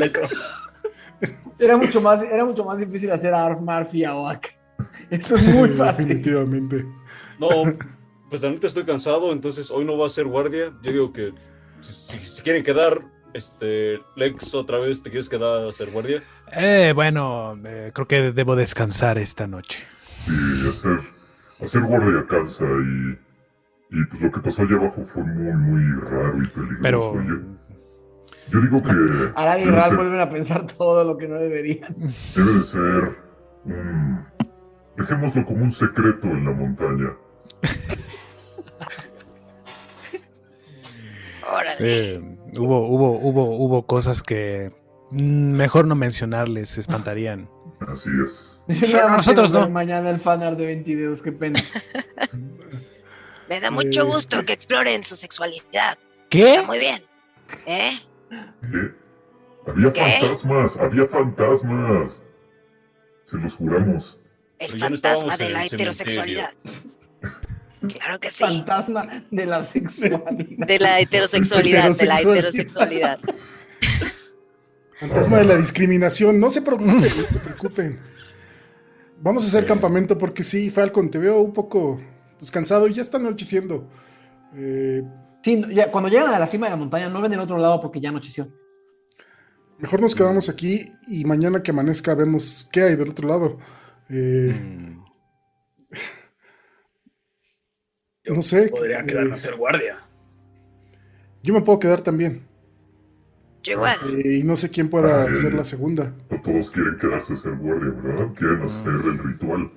Era 1.59 1.77
mucho 1.77 2.01
más, 2.01 2.23
era 2.23 2.45
mucho 2.45 2.65
más 2.65 2.79
difícil 2.79 3.11
hacer 3.11 3.33
a 3.33 3.47
Arf 3.47 3.61
Murphy 3.61 4.05
a 4.05 4.15
Oak. 4.15 4.49
Esto 5.11 5.37
es 5.37 5.43
muy 5.55 5.69
sí, 5.71 5.75
fácil. 5.77 6.09
definitivamente. 6.09 6.85
No, 7.39 7.49
pues 8.29 8.43
la 8.43 8.51
neta 8.51 8.67
estoy 8.67 8.85
cansado, 8.85 9.33
entonces 9.33 9.71
hoy 9.71 9.85
no 9.85 9.97
va 9.97 10.07
a 10.07 10.11
ser 10.11 10.27
guardia. 10.27 10.73
Yo 10.83 10.93
digo 10.93 11.13
que 11.13 11.33
si, 11.81 11.93
si- 12.19 12.25
si 12.25 12.43
quieren 12.43 12.63
quedar, 12.65 13.01
este, 13.33 14.01
Lex, 14.17 14.55
otra 14.55 14.79
vez, 14.79 15.03
¿te 15.03 15.11
quieres 15.11 15.29
quedar 15.29 15.67
a 15.67 15.73
ser 15.73 15.91
guardia? 15.91 16.23
Eh, 16.53 16.93
bueno, 16.95 17.53
eh, 17.65 17.91
creo 17.95 18.07
que 18.09 18.33
debo 18.33 18.57
descansar 18.57 19.19
esta 19.19 19.47
noche. 19.47 19.85
Y 20.29 20.69
hacer, 20.69 20.99
hacer 21.63 21.83
guardia 21.83 22.27
cansa 22.29 22.65
y, 22.65 23.17
y 23.91 24.05
pues 24.07 24.21
lo 24.23 24.31
que 24.33 24.41
pasó 24.41 24.63
allá 24.63 24.77
abajo 24.77 25.03
fue 25.05 25.23
muy, 25.25 25.53
muy 25.57 26.01
raro 26.03 26.43
y 26.43 26.47
peligroso. 26.49 26.83
Pero 26.83 27.25
Yo, 27.25 27.35
yo 28.51 28.61
digo 28.61 28.79
que 28.81 29.33
Arad 29.35 29.59
y 29.59 29.65
ser, 29.65 29.97
vuelven 29.97 30.21
a 30.21 30.31
pensar 30.31 30.67
todo 30.67 31.05
lo 31.05 31.17
que 31.17 31.29
no 31.29 31.37
deberían. 31.37 31.95
debe 32.35 32.53
de 32.55 32.63
ser. 32.63 33.17
Dejémoslo 34.97 35.45
como 35.45 35.65
un 35.65 35.73
secreto 35.73 36.27
en 36.29 36.45
la 36.45 36.53
montaña. 36.53 37.13
Órale. 41.53 41.77
eh, 41.81 42.21
hubo, 42.59 42.89
hubo, 42.89 43.19
hubo, 43.21 43.57
hubo 43.57 43.87
cosas 43.87 44.23
que 44.23 44.73
mejor 45.11 45.87
no 45.87 45.95
mencionarles, 45.95 46.79
espantarían. 46.79 47.49
Así 47.87 48.11
es. 48.25 48.65
Nosotros 49.11 49.53
no. 49.53 49.69
Mañana 49.71 50.11
el 50.11 50.19
fanart 50.19 50.59
de 50.59 50.67
20 50.67 50.95
videos, 50.95 51.23
qué 51.23 51.33
pena. 51.33 51.61
Me 53.49 53.61
da 53.61 53.71
mucho 53.71 54.03
Eh. 54.03 54.05
gusto 54.05 54.43
que 54.45 54.53
exploren 54.53 55.05
su 55.05 55.17
sexualidad. 55.17 55.99
¿Qué? 56.31 56.51
Está 56.57 56.63
muy 56.67 56.79
bien. 56.79 57.03
¿Eh? 57.67 57.93
¿Eh? 58.31 58.95
Había 59.67 59.93
¿Qué? 59.93 60.01
fantasmas, 60.21 60.77
había 60.77 61.07
fantasmas. 61.07 62.23
Se 63.25 63.37
los 63.39 63.55
juramos. 63.57 64.21
El 64.59 64.69
Pero 64.69 64.79
ya 64.79 64.89
no 64.89 64.97
fantasma 64.97 65.37
de 65.37 65.51
la 65.51 65.65
heterosexualidad. 65.65 66.51
Claro 67.99 68.19
que 68.21 68.31
sí. 68.31 68.43
Fantasma 68.45 69.25
de 69.31 69.47
la 69.47 69.63
sexualidad. 69.63 70.67
De 70.67 70.79
la 70.79 71.01
heterosexualidad, 71.01 71.91
de 71.97 72.07
la 72.07 72.21
Heterosexualidad. 72.21 73.19
heterosexualidad. 73.19 73.21
Fantasma 74.99 75.39
de 75.39 75.45
la 75.45 75.57
discriminación. 75.57 76.41
No 76.41 76.49
se 76.51 76.63
preocupen, 76.63 76.97
no 76.97 77.03
se 77.03 77.39
preocupen. 77.41 78.01
Vamos 79.21 79.45
a 79.45 79.49
hacer 79.49 79.67
campamento 79.67 80.17
porque 80.17 80.43
sí, 80.43 80.71
Falcon, 80.71 81.11
te 81.11 81.19
veo 81.19 81.41
un 81.41 81.53
poco 81.53 82.01
pues, 82.39 82.51
cansado 82.51 82.87
y 82.89 82.95
ya 82.95 83.03
está 83.03 83.19
anocheciendo. 83.19 83.89
Eh, 84.55 85.03
Sí, 85.43 85.63
ya, 85.73 85.93
cuando 85.93 86.11
llegan 86.11 86.35
a 86.35 86.41
la 86.41 86.49
cima 86.49 86.67
de 86.67 86.71
la 86.71 86.77
montaña 86.77 87.09
no 87.09 87.21
ven 87.21 87.33
el 87.33 87.39
otro 87.39 87.57
lado 87.57 87.81
porque 87.81 88.01
ya 88.01 88.09
anocheció. 88.09 88.49
mejor 89.79 90.01
nos 90.01 90.17
quedamos 90.17 90.49
aquí 90.49 90.93
y 91.07 91.25
mañana 91.25 91.63
que 91.63 91.71
amanezca 91.71 92.17
vemos 92.17 92.69
qué 92.73 92.83
hay 92.83 92.97
del 92.97 93.11
otro 93.11 93.29
lado. 93.29 93.59
Eh, 94.09 94.53
Mm, 98.29 98.35
no 98.35 98.43
sé. 98.43 98.69
Podría 98.71 99.01
eh, 99.01 99.07
quedarme 99.07 99.35
a 99.35 99.39
ser 99.39 99.55
guardia. 99.57 99.99
yo 101.45 101.55
me 101.55 101.61
puedo 101.61 101.79
quedar 101.79 102.01
también. 102.01 102.43
Yo 103.63 103.75
igual. 103.75 103.99
Eh, 104.25 104.39
y 104.39 104.43
no 104.43 104.57
sé 104.57 104.69
quién 104.71 104.91
pueda 104.91 105.25
Ay. 105.25 105.37
ser 105.37 105.55
la 105.55 105.65
segunda. 105.65 106.13
No 106.29 106.41
todos 106.43 106.71
quieren 106.73 106.99
quedarse 106.99 107.35
a 107.35 107.37
ser 107.37 107.55
guardia, 107.57 107.91
¿verdad? 108.03 108.35
Quieren 108.35 108.63
hacer 108.63 108.89
el 108.93 109.19
ritual. 109.19 109.71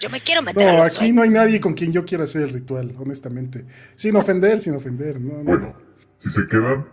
Yo 0.00 0.08
me 0.08 0.20
quiero 0.20 0.42
meter 0.42 0.68
a 0.68 0.72
No, 0.72 0.78
los 0.78 0.96
aquí 0.96 1.12
no 1.12 1.22
hay 1.22 1.28
nadie 1.30 1.60
con 1.60 1.74
quien 1.74 1.92
yo 1.92 2.04
quiera 2.04 2.24
hacer 2.24 2.42
el 2.42 2.50
ritual, 2.50 2.94
honestamente. 2.98 3.66
Sin 3.96 4.16
ofender, 4.16 4.58
sin 4.58 4.74
ofender. 4.74 5.20
No, 5.20 5.38
no. 5.38 5.44
Bueno, 5.44 5.74
si 6.16 6.30
se 6.30 6.46
quedan, 6.48 6.86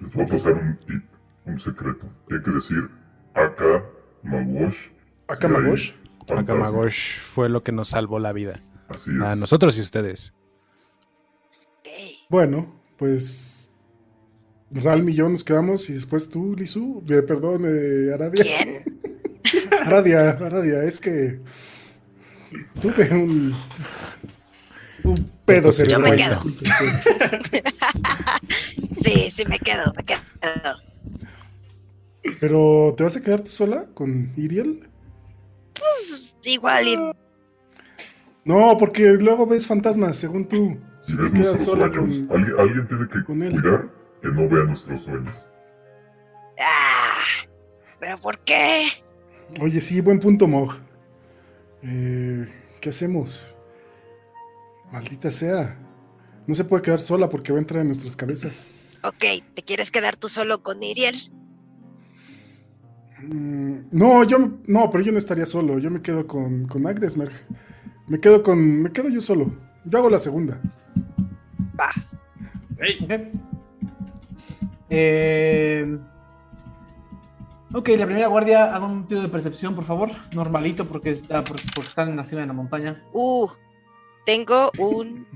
les 0.00 0.14
voy 0.14 0.24
a 0.24 0.28
pasar 0.28 0.54
un 0.54 0.76
tip, 0.86 1.04
un 1.46 1.58
secreto. 1.58 2.06
Tienen 2.26 2.44
que 2.44 2.50
decir 2.50 2.90
Aka 3.34 3.84
Magosh. 4.22 4.88
Akamagosh. 5.28 5.92
Akamagosh 6.28 7.18
fue 7.20 7.48
lo 7.48 7.62
que 7.62 7.72
nos 7.72 7.90
salvó 7.90 8.18
la 8.18 8.32
vida. 8.32 8.60
Así 8.88 9.10
es. 9.10 9.22
A 9.22 9.36
nosotros 9.36 9.78
y 9.78 9.80
ustedes. 9.80 10.34
Bueno, 12.28 12.74
pues. 12.96 13.70
Ralm 14.72 15.08
y 15.08 15.14
yo 15.14 15.28
nos 15.28 15.42
quedamos 15.42 15.90
y 15.90 15.94
después 15.94 16.30
tú, 16.30 16.54
Lizu. 16.56 17.02
Eh, 17.08 17.22
perdón, 17.22 17.64
eh, 17.66 18.12
Aradia. 18.14 18.44
¿Quién? 18.44 19.80
Aradia, 19.84 20.30
Aradia, 20.30 20.84
es 20.84 21.00
que. 21.00 21.40
Tuve 22.80 23.10
un. 23.12 23.54
Un 25.02 25.30
pedo 25.44 25.70
Yo 25.70 25.98
me 25.98 26.14
quedo. 26.16 26.42
Sí, 28.92 29.30
sí, 29.30 29.44
me 29.46 29.58
quedo, 29.58 29.92
me 29.96 30.04
quedo. 30.04 30.20
Pero, 32.40 32.94
¿te 32.96 33.02
vas 33.04 33.16
a 33.16 33.22
quedar 33.22 33.40
tú 33.40 33.50
sola 33.50 33.86
con 33.94 34.32
Iriel? 34.36 34.88
Pues 35.74 36.34
igual 36.42 36.86
y 36.86 36.96
No, 38.44 38.76
porque 38.76 39.02
luego 39.12 39.46
ves 39.46 39.66
fantasmas, 39.66 40.16
según 40.16 40.46
tú. 40.48 40.78
Si 41.02 41.16
te 41.16 41.22
ves 41.22 41.32
quedas 41.32 41.46
nuestros 41.46 41.70
sola 41.70 41.86
sueños, 41.92 42.26
con. 42.28 42.36
alguien, 42.36 42.58
alguien 42.60 42.88
tiene 42.88 43.08
que 43.08 43.24
con 43.24 43.42
él. 43.42 43.52
cuidar 43.52 43.90
que 44.20 44.28
no 44.28 44.48
vea 44.48 44.64
nuestros 44.64 45.02
sueños. 45.02 45.46
Ah, 46.60 47.46
¿Pero 47.98 48.18
por 48.18 48.38
qué? 48.40 48.82
Oye, 49.60 49.80
sí, 49.80 50.00
buen 50.00 50.20
punto, 50.20 50.46
Mog. 50.46 50.74
Eh, 51.82 52.46
¿Qué 52.80 52.88
hacemos? 52.88 53.54
Maldita 54.92 55.30
sea. 55.30 55.78
No 56.46 56.54
se 56.54 56.64
puede 56.64 56.82
quedar 56.82 57.00
sola 57.00 57.28
porque 57.28 57.52
va 57.52 57.58
a 57.58 57.62
entrar 57.62 57.80
en 57.80 57.88
nuestras 57.88 58.16
cabezas. 58.16 58.66
Ok, 59.02 59.24
¿te 59.54 59.62
quieres 59.62 59.90
quedar 59.90 60.16
tú 60.16 60.28
solo 60.28 60.62
con 60.62 60.82
Iriel? 60.82 61.14
Mm, 63.22 63.88
no, 63.92 64.24
yo 64.24 64.38
no, 64.66 64.90
pero 64.90 65.04
yo 65.04 65.12
no 65.12 65.18
estaría 65.18 65.46
solo. 65.46 65.78
Yo 65.78 65.90
me 65.90 66.02
quedo 66.02 66.26
con, 66.26 66.66
con 66.66 66.86
Agdesmerg. 66.86 67.32
Me 68.08 68.18
quedo 68.18 68.42
con. 68.42 68.82
Me 68.82 68.92
quedo 68.92 69.08
yo 69.08 69.20
solo. 69.20 69.54
Yo 69.84 69.98
hago 69.98 70.10
la 70.10 70.18
segunda. 70.18 70.60
Va. 71.78 71.90
Ok. 72.72 73.20
Eh, 74.90 75.98
ok, 77.72 77.88
la 77.90 78.06
primera 78.06 78.26
guardia, 78.28 78.74
haga 78.74 78.86
un 78.86 79.06
tiro 79.06 79.22
de 79.22 79.28
percepción, 79.28 79.74
por 79.74 79.84
favor. 79.84 80.10
Normalito, 80.34 80.86
porque, 80.86 81.10
está, 81.10 81.42
porque, 81.44 81.64
porque 81.74 81.88
están 81.88 82.08
en 82.10 82.16
la 82.16 82.24
cima 82.24 82.42
de 82.42 82.46
la 82.46 82.52
montaña. 82.52 83.02
Uh, 83.12 83.48
tengo 84.26 84.70
un 84.78 85.26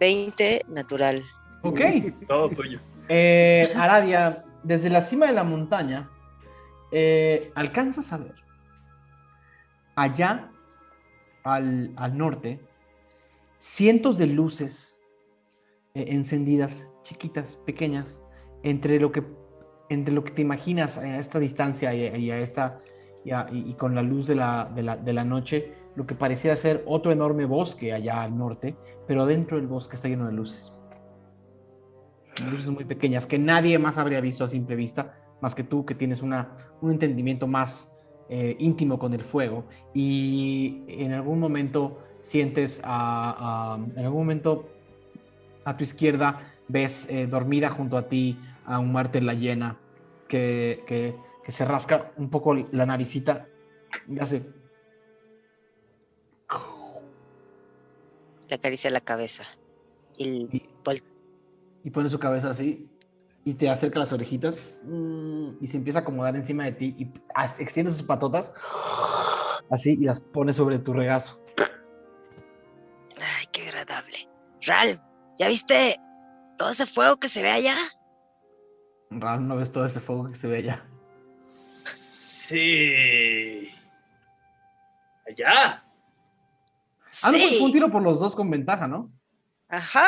20 0.00 0.62
natural. 0.68 1.22
Ok. 1.62 1.80
Todo 2.26 2.50
tuyo. 2.50 2.80
Eh, 3.08 3.70
Aradia, 3.76 4.44
desde 4.62 4.90
la 4.90 5.00
cima 5.00 5.26
de 5.26 5.32
la 5.32 5.44
montaña, 5.44 6.10
eh, 6.92 7.50
alcanzas 7.54 8.12
a 8.12 8.18
ver 8.18 8.34
allá 9.96 10.50
al, 11.42 11.92
al 11.96 12.16
norte 12.16 12.60
cientos 13.56 14.16
de 14.16 14.26
luces 14.28 15.00
eh, 15.94 16.06
encendidas, 16.08 16.86
chiquitas, 17.02 17.56
pequeñas, 17.66 18.22
entre 18.62 19.00
lo 19.00 19.10
que, 19.12 19.24
entre 19.88 20.12
lo 20.14 20.24
que 20.24 20.32
te 20.32 20.42
imaginas 20.42 20.98
a 20.98 21.18
esta 21.18 21.38
distancia 21.38 21.94
y, 21.94 22.30
a 22.30 22.38
esta, 22.38 22.80
y, 23.24 23.30
y- 23.70 23.74
con 23.74 23.94
la 23.94 24.02
luz 24.02 24.26
de 24.26 24.34
la, 24.34 24.70
de, 24.74 25.12
la, 25.12 25.24
noche, 25.24 25.72
lo 25.96 26.06
que 26.06 26.14
parecía 26.14 26.54
ser 26.56 26.82
otro 26.86 27.10
enorme 27.12 27.44
bosque 27.46 27.92
allá 27.92 28.22
al 28.22 28.36
norte, 28.36 28.76
pero 29.06 29.26
dentro 29.26 29.56
del 29.56 29.66
bosque 29.66 29.96
está 29.96 30.08
lleno 30.08 30.26
de 30.26 30.32
luces. 30.32 30.72
Luces 32.50 32.68
muy 32.68 32.84
pequeñas 32.84 33.26
que 33.26 33.38
nadie 33.38 33.78
más 33.78 33.98
habría 33.98 34.20
visto 34.20 34.44
a 34.44 34.48
simple 34.48 34.76
vista, 34.76 35.14
más 35.40 35.54
que 35.54 35.64
tú 35.64 35.84
que 35.84 35.94
tienes 35.94 36.22
una, 36.22 36.56
un 36.80 36.92
entendimiento 36.92 37.46
más 37.46 37.94
eh, 38.28 38.54
íntimo 38.60 38.98
con 38.98 39.14
el 39.14 39.24
fuego. 39.24 39.64
Y 39.94 40.82
en 40.88 41.12
algún 41.12 41.40
momento 41.40 41.98
sientes 42.20 42.80
a, 42.84 43.74
a- 43.74 43.76
en 43.76 44.04
algún 44.04 44.20
momento 44.20 44.68
a 45.64 45.76
tu 45.76 45.82
izquierda 45.84 46.54
ves 46.68 47.08
eh, 47.10 47.26
dormida 47.26 47.70
junto 47.70 47.96
a 47.96 48.08
ti 48.08 48.38
a 48.68 48.78
un 48.78 48.92
Marte 48.92 49.20
la 49.20 49.34
llena 49.34 49.78
que, 50.28 50.84
que, 50.86 51.16
que 51.42 51.52
se 51.52 51.64
rasca 51.64 52.12
un 52.16 52.30
poco 52.30 52.54
la 52.54 52.86
naricita 52.86 53.46
y 54.06 54.18
hace 54.20 54.44
Le 58.48 58.54
acaricia 58.54 58.90
la 58.90 59.00
cabeza. 59.00 59.44
Y 60.16 60.48
y, 60.56 60.68
y 61.84 61.90
pone 61.90 62.08
su 62.08 62.18
cabeza 62.18 62.50
así 62.50 62.88
y 63.44 63.54
te 63.54 63.70
acerca 63.70 64.00
las 64.00 64.12
orejitas 64.12 64.56
mm, 64.84 65.50
y 65.60 65.68
se 65.68 65.76
empieza 65.76 66.00
a 66.00 66.02
acomodar 66.02 66.34
encima 66.36 66.64
de 66.64 66.72
ti 66.72 66.94
y 66.98 67.10
extiende 67.58 67.92
sus 67.92 68.02
patotas 68.02 68.52
así 69.70 69.96
y 70.00 70.04
las 70.04 70.20
pone 70.20 70.52
sobre 70.52 70.78
tu 70.78 70.92
regazo. 70.92 71.42
Ay, 73.16 73.46
qué 73.52 73.68
agradable. 73.68 74.28
Ral, 74.62 75.00
¿ya 75.38 75.48
viste 75.48 75.98
todo 76.56 76.70
ese 76.70 76.86
fuego 76.86 77.16
que 77.16 77.28
se 77.28 77.42
ve 77.42 77.50
allá? 77.50 77.74
Raro, 79.10 79.40
no 79.40 79.56
ves 79.56 79.72
todo 79.72 79.84
ese 79.84 80.00
fuego 80.00 80.28
que 80.30 80.36
se 80.36 80.48
ve 80.48 80.58
allá. 80.58 80.84
Sí. 81.46 83.68
Allá. 85.26 85.82
Ah, 87.22 87.32
no, 87.32 87.38
pues 87.38 87.48
Sí. 87.50 87.56
fue 87.58 87.66
un 87.66 87.72
tiro 87.72 87.90
por 87.90 88.02
los 88.02 88.20
dos 88.20 88.34
con 88.34 88.50
ventaja, 88.50 88.86
¿no? 88.86 89.10
Ajá. 89.68 90.06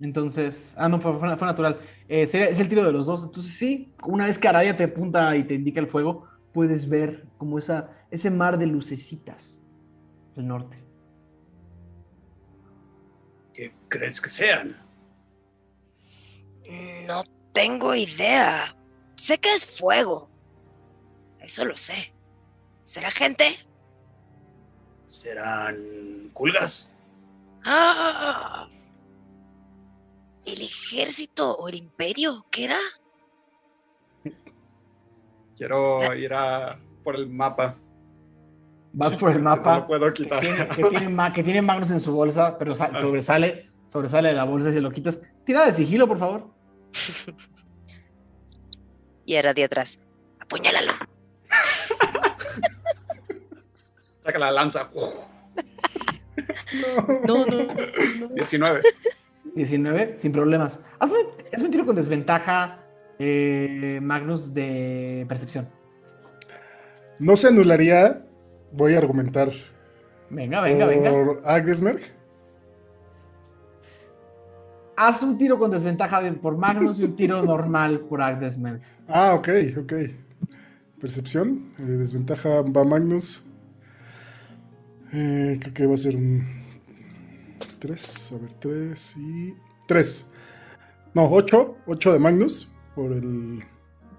Entonces, 0.00 0.74
ah, 0.76 0.88
no, 0.88 1.00
fue, 1.00 1.12
natural. 1.20 1.78
Eh, 2.08 2.26
sería- 2.26 2.48
es 2.48 2.58
el 2.58 2.68
tiro 2.68 2.84
de 2.84 2.92
los 2.92 3.06
dos. 3.06 3.22
Entonces, 3.24 3.56
sí, 3.56 3.92
una 4.04 4.26
vez 4.26 4.38
que 4.38 4.48
Araya 4.48 4.76
te 4.76 4.84
apunta 4.84 5.36
y 5.36 5.44
te 5.44 5.54
indica 5.54 5.80
el 5.80 5.88
fuego, 5.88 6.26
puedes 6.52 6.88
ver 6.88 7.26
como 7.38 7.58
esa, 7.58 7.90
ese 8.10 8.30
mar 8.30 8.58
de 8.58 8.66
lucecitas 8.66 9.60
del 10.34 10.48
norte. 10.48 10.76
¿Qué 13.52 13.74
crees 13.88 14.20
que 14.20 14.30
sean? 14.30 14.76
No 17.08 17.22
tengo 17.52 17.94
idea. 17.94 18.76
Sé 19.16 19.38
que 19.38 19.48
es 19.50 19.78
fuego. 19.78 20.28
Eso 21.40 21.64
lo 21.64 21.76
sé. 21.76 22.14
¿Será 22.84 23.10
gente? 23.10 23.44
¿Serán 25.08 26.30
culgas? 26.32 26.92
Ah. 27.64 28.68
¿El 30.44 30.62
ejército 30.62 31.56
o 31.56 31.68
el 31.68 31.74
imperio? 31.76 32.46
¿Qué 32.50 32.64
era? 32.66 32.78
Quiero 35.56 36.14
ir 36.14 36.32
a 36.32 36.78
por 37.04 37.16
el 37.16 37.28
mapa. 37.28 37.76
Vas 38.92 39.14
por 39.16 39.30
el 39.30 39.40
mapa. 39.40 39.74
no 39.74 39.80
lo 39.80 39.86
puedo 39.86 40.12
que 40.12 40.22
quitar. 40.24 40.40
tiene, 40.40 40.68
que 40.68 40.84
tiene 40.84 41.32
que 41.34 41.44
tiene 41.44 41.62
Magnus 41.62 41.90
en 41.90 42.00
su 42.00 42.12
bolsa, 42.12 42.56
pero 42.58 42.72
Ah. 42.78 42.90
sobresale, 43.00 43.70
sobresale 43.88 44.28
de 44.30 44.34
la 44.34 44.44
bolsa 44.44 44.70
y 44.70 44.72
se 44.72 44.80
lo 44.80 44.90
quitas. 44.90 45.20
Tira 45.44 45.66
de 45.66 45.72
sigilo, 45.72 46.08
por 46.08 46.18
favor. 46.18 46.48
Y 49.24 49.36
era 49.36 49.54
de 49.54 49.62
atrás. 49.62 50.00
Apuñálalo. 50.40 50.92
Saca 54.24 54.38
la 54.38 54.50
lanza. 54.50 54.90
No, 57.26 57.44
no. 57.46 58.28
19. 58.34 58.80
19, 59.54 60.14
sin 60.18 60.32
problemas. 60.32 60.80
Hazme, 60.98 61.18
hazme 61.52 61.66
un 61.66 61.70
tiro 61.70 61.86
con 61.86 61.96
desventaja, 61.96 62.80
eh, 63.18 63.98
Magnus, 64.02 64.54
de 64.54 65.26
percepción. 65.28 65.68
No 67.18 67.36
se 67.36 67.48
anularía. 67.48 68.24
Voy 68.72 68.94
a 68.94 68.98
argumentar. 68.98 69.50
Venga, 70.30 70.60
venga, 70.60 70.86
venga. 70.86 71.10
por 71.10 71.42
Agdesmerg. 71.44 72.00
Haz 75.02 75.22
un 75.22 75.38
tiro 75.38 75.58
con 75.58 75.70
desventaja 75.70 76.20
de- 76.20 76.32
por 76.32 76.58
Magnus 76.58 76.98
y 76.98 77.04
un 77.04 77.16
tiro 77.16 77.42
normal 77.42 78.00
por 78.00 78.20
Agdesmer. 78.20 78.82
Ah, 79.08 79.32
ok, 79.34 79.48
ok. 79.78 79.92
Percepción. 81.00 81.72
eh, 81.78 81.82
desventaja 81.82 82.60
va 82.60 82.84
Magnus. 82.84 83.42
Eh, 85.12 85.58
creo 85.58 85.72
que 85.72 85.86
va 85.86 85.94
a 85.94 85.96
ser 85.96 86.16
un 86.16 86.44
3. 87.78 88.32
A 88.32 88.38
ver, 88.42 88.52
3 88.60 89.16
y. 89.16 89.54
3. 89.86 90.26
No, 91.14 91.30
8. 91.30 91.76
8 91.86 92.12
de 92.12 92.18
Magnus. 92.18 92.70
Por 92.94 93.12
el, 93.12 93.64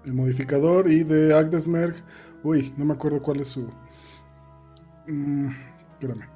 el 0.04 0.12
modificador. 0.14 0.90
Y 0.90 1.04
de 1.04 1.32
Agdesmerg. 1.32 1.94
Uy, 2.42 2.74
no 2.76 2.84
me 2.84 2.94
acuerdo 2.94 3.22
cuál 3.22 3.38
es 3.38 3.48
su. 3.48 3.70
Mm, 5.06 5.48
espérame. 5.92 6.26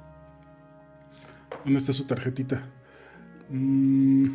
¿Dónde 1.65 1.79
está 1.79 1.91
su 1.91 2.05
tarjetita? 2.07 2.63
Mm, 3.49 4.27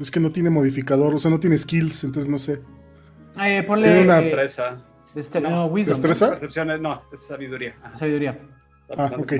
es 0.00 0.10
que 0.10 0.20
no 0.20 0.32
tiene 0.32 0.50
modificador, 0.50 1.14
o 1.14 1.18
sea, 1.18 1.30
no 1.30 1.38
tiene 1.40 1.56
skills, 1.58 2.04
entonces 2.04 2.30
no 2.30 2.38
sé. 2.38 2.62
Eh, 3.44 3.62
ponle 3.66 3.88
Tiene 3.88 4.02
una- 4.02 4.20
eh, 4.20 4.24
Destreza. 4.24 4.84
este, 5.14 5.40
No, 5.40 5.50
no, 5.50 5.66
wisdom. 5.66 5.92
¿Destreza? 5.92 6.38
No, 6.78 7.02
es 7.12 7.20
sabiduría. 7.26 7.76
Ajá. 7.82 7.98
Sabiduría. 7.98 8.38
Ah, 8.96 9.10
ok. 9.18 9.32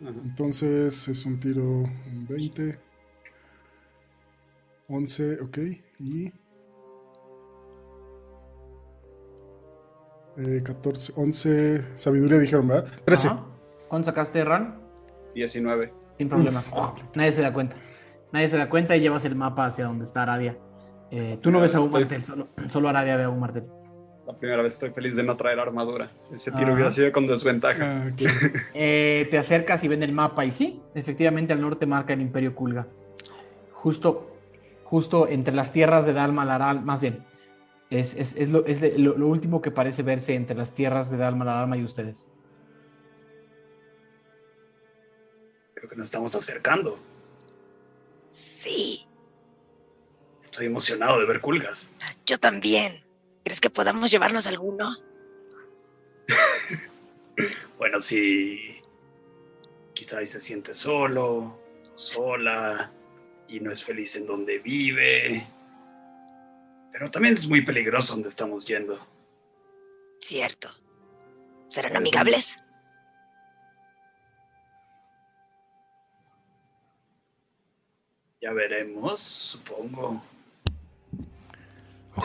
Entonces 0.00 1.08
es 1.08 1.26
un 1.26 1.38
tiro 1.38 1.84
en 2.06 2.26
20. 2.26 2.78
11, 4.88 5.40
ok. 5.40 5.58
Y. 6.00 6.32
Eh, 10.38 10.62
14, 10.64 11.12
11. 11.16 11.84
Sabiduría 11.96 12.38
dijeron, 12.38 12.68
¿verdad? 12.68 12.90
13. 13.04 13.28
Ajá. 13.28 13.44
¿Cuánto 13.88 14.06
sacaste, 14.06 14.44
Ran? 14.44 14.80
19. 15.34 15.92
Sin 16.22 16.28
problema. 16.28 16.62
Nadie 17.16 17.32
se 17.32 17.42
da 17.42 17.52
cuenta. 17.52 17.76
Nadie 18.32 18.48
se 18.48 18.56
da 18.56 18.68
cuenta 18.70 18.96
y 18.96 19.00
llevas 19.00 19.24
el 19.24 19.34
mapa 19.34 19.66
hacia 19.66 19.84
donde 19.86 20.04
está 20.04 20.22
Aradia. 20.22 20.56
Eh, 21.10 21.38
tú 21.42 21.50
no 21.50 21.60
ves 21.60 21.74
a 21.74 21.80
un 21.80 21.86
Estoy- 21.86 22.00
martel, 22.02 22.24
solo, 22.24 22.48
solo 22.68 22.88
Aradia 22.88 23.16
ve 23.16 23.24
a 23.24 23.28
un 23.28 23.40
martel. 23.40 23.64
La 24.26 24.38
primera 24.38 24.62
vez 24.62 24.74
estoy 24.74 24.90
feliz 24.90 25.16
de 25.16 25.24
no 25.24 25.36
traer 25.36 25.58
armadura. 25.58 26.10
Ese 26.32 26.50
tiro 26.52 26.62
Ajá. 26.66 26.72
hubiera 26.74 26.90
sido 26.92 27.10
con 27.12 27.26
desventaja. 27.26 28.04
Ah. 28.06 28.10
Eh, 28.74 29.26
te 29.30 29.36
acercas 29.36 29.82
y 29.84 29.88
ven 29.88 30.02
el 30.04 30.12
mapa 30.12 30.44
y 30.44 30.52
sí, 30.52 30.80
efectivamente 30.94 31.52
al 31.52 31.60
norte 31.60 31.86
marca 31.86 32.12
el 32.12 32.20
Imperio 32.20 32.54
Kulga. 32.54 32.86
Justo, 33.72 34.30
justo 34.84 35.26
entre 35.28 35.52
las 35.54 35.72
tierras 35.72 36.06
de 36.06 36.12
Dalma 36.12 36.44
Laral, 36.44 36.82
más 36.84 37.00
bien, 37.00 37.18
es, 37.90 38.14
es- 38.14 38.34
es 38.36 38.48
lo, 38.48 38.64
es 38.64 38.80
de- 38.80 38.96
lo- 38.98 39.18
lo 39.18 39.26
último 39.26 39.60
que 39.60 39.70
parece 39.72 40.02
verse 40.02 40.34
entre 40.34 40.56
las 40.56 40.72
tierras 40.72 41.10
de 41.10 41.16
Dalma 41.16 41.44
Laral 41.44 41.78
y 41.78 41.84
ustedes. 41.84 42.28
Creo 45.82 45.90
que 45.90 45.96
nos 45.96 46.04
estamos 46.06 46.32
acercando. 46.36 46.96
Sí, 48.30 49.04
Estoy 50.40 50.66
emocionado 50.66 51.18
de 51.18 51.26
ver 51.26 51.40
culgas. 51.40 51.90
yo 52.24 52.38
también. 52.38 53.02
¿Crees 53.42 53.60
que 53.60 53.68
podamos 53.68 54.12
llevarnos 54.12 54.46
alguno? 54.46 54.96
Bueno, 57.78 58.00
si 58.00 58.80
quizá 59.92 60.18
ahí 60.18 60.26
se 60.28 60.40
siente 60.40 60.72
solo, 60.72 61.58
sola, 61.96 62.92
y 63.48 63.58
no 63.58 63.72
es 63.72 63.82
feliz 63.82 64.14
en 64.14 64.24
donde 64.24 64.60
vive. 64.60 65.44
Pero 66.92 67.10
también 67.10 67.34
es 67.34 67.48
muy 67.48 67.62
peligroso 67.62 68.12
donde 68.12 68.28
estamos 68.28 68.66
yendo. 68.66 69.04
Cierto. 70.20 70.70
¿Serán 71.66 71.96
amigables? 71.96 72.58
Ya 78.42 78.52
veremos, 78.52 79.20
supongo. 79.20 80.20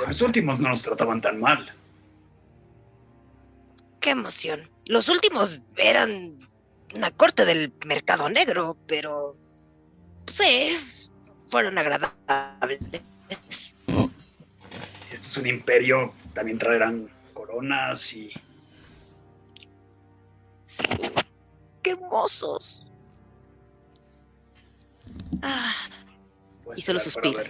Los 0.08 0.22
últimos 0.22 0.60
no 0.60 0.70
nos 0.70 0.82
trataban 0.82 1.22
tan 1.22 1.40
mal. 1.40 1.72
Qué 4.00 4.10
emoción. 4.10 4.68
Los 4.88 5.10
últimos 5.10 5.62
eran 5.76 6.38
una 6.96 7.12
corte 7.12 7.46
del 7.46 7.72
mercado 7.86 8.30
negro, 8.30 8.76
pero 8.88 9.34
sí, 10.26 10.76
fueron 11.46 11.78
agradables. 11.78 12.80
Si 13.88 15.14
este 15.14 15.28
es 15.28 15.38
un 15.38 15.46
imperio, 15.48 16.14
también 16.34 16.58
traerán 16.58 17.10
coronas 17.34 18.14
y 18.14 18.34
Sí, 20.68 20.84
qué 21.82 21.92
hermosos. 21.92 22.86
Ah, 25.42 25.74
pues 25.90 26.07
Y 26.76 26.82
solo 26.82 27.00
suspira. 27.00 27.44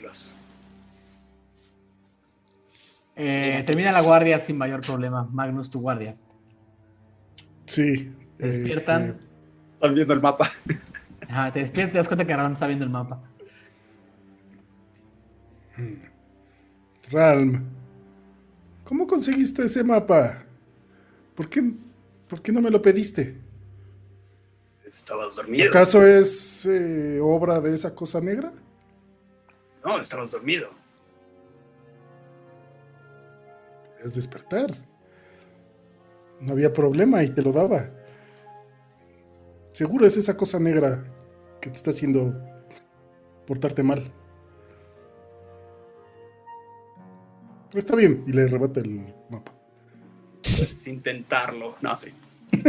Eh, 3.15 3.63
termina 3.65 3.91
la 3.91 4.01
guardia 4.01 4.39
sin 4.39 4.57
mayor 4.57 4.81
problema. 4.81 5.27
Magnus, 5.31 5.69
tu 5.71 5.79
guardia. 5.79 6.15
Sí. 7.65 8.13
Te 8.37 8.45
eh, 8.45 8.47
despiertan. 8.47 9.17
Están 9.73 9.95
viendo 9.95 10.13
el 10.13 10.21
mapa. 10.21 10.51
Ajá, 11.27 11.51
te 11.51 11.59
despiertas 11.59 11.91
te 11.91 11.97
das 11.97 12.07
cuenta 12.07 12.25
que 12.25 12.33
Aaron 12.33 12.53
está 12.53 12.67
viendo 12.67 12.85
el 12.85 12.91
mapa. 12.91 13.19
eh, 15.77 16.09
Ralm, 17.09 17.63
¿cómo 18.83 19.07
conseguiste 19.07 19.65
ese 19.65 19.83
mapa? 19.83 20.43
¿Por 21.35 21.49
qué, 21.49 21.71
por 22.27 22.41
qué 22.41 22.51
no 22.51 22.61
me 22.61 22.69
lo 22.69 22.81
pediste? 22.81 23.35
Estabas 24.87 25.35
dormido. 25.35 25.69
¿Acaso 25.69 26.05
es 26.05 26.65
eh, 26.65 27.19
obra 27.21 27.59
de 27.59 27.73
esa 27.73 27.93
cosa 27.93 28.21
negra? 28.21 28.51
No, 29.83 29.99
estabas 29.99 30.31
dormido. 30.31 30.69
Podías 33.95 34.15
despertar. 34.15 34.71
No 36.41 36.53
había 36.53 36.71
problema 36.71 37.23
y 37.23 37.29
te 37.29 37.41
lo 37.41 37.51
daba. 37.51 37.89
Seguro 39.71 40.05
es 40.05 40.17
esa 40.17 40.35
cosa 40.37 40.59
negra 40.59 41.03
que 41.61 41.69
te 41.69 41.77
está 41.77 41.91
haciendo 41.91 42.33
portarte 43.45 43.83
mal. 43.83 44.11
Pero 47.69 47.79
está 47.79 47.95
bien, 47.95 48.23
y 48.27 48.31
le 48.33 48.43
arrebata 48.43 48.79
el 48.79 49.13
mapa. 49.29 49.53
Puedes 50.41 50.87
intentarlo. 50.87 51.75
No, 51.81 51.95
sí. 51.95 52.11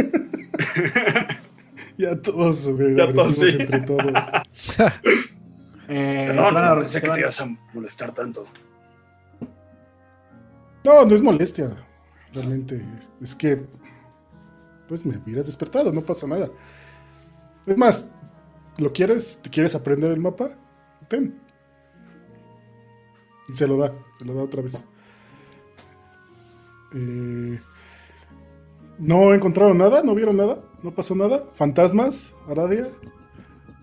Ya 1.97 2.15
todos 2.15 2.65
Ya 2.95 3.11
todos, 3.11 3.35
sí. 3.35 3.57
entre 3.59 3.81
todos. 3.81 4.13
Eh, 5.89 6.25
Perdón, 6.27 6.45
se 6.49 6.53
van 6.53 6.63
a- 6.63 6.69
no 6.69 6.75
pensé 6.81 7.01
que 7.01 7.09
te 7.09 7.19
ibas 7.19 7.41
a 7.41 7.45
molestar 7.73 8.13
tanto. 8.13 8.45
No, 10.85 11.05
no 11.05 11.15
es 11.15 11.21
molestia. 11.21 11.75
Realmente 12.33 12.75
es, 12.99 13.09
es 13.21 13.35
que 13.35 13.65
pues 14.87 15.05
me 15.05 15.17
hubieras 15.17 15.45
despertado, 15.45 15.91
no 15.91 16.01
pasa 16.01 16.25
nada. 16.27 16.49
Es 17.65 17.77
más, 17.77 18.11
¿lo 18.77 18.91
quieres? 18.93 19.39
¿Te 19.41 19.49
quieres 19.49 19.75
aprender 19.75 20.11
el 20.11 20.19
mapa? 20.19 20.49
Ten. 21.07 21.39
Y 23.49 23.53
se 23.53 23.67
lo 23.67 23.77
da, 23.77 23.91
se 24.17 24.25
lo 24.25 24.33
da 24.35 24.43
otra 24.43 24.61
vez. 24.61 24.83
Eh, 26.95 27.59
no 28.97 29.33
encontraron 29.33 29.77
nada, 29.77 30.01
no 30.03 30.15
vieron 30.15 30.37
nada, 30.37 30.59
no 30.81 30.91
pasó 30.91 31.15
nada. 31.15 31.41
Fantasmas, 31.53 32.35
Aradia. 32.47 32.87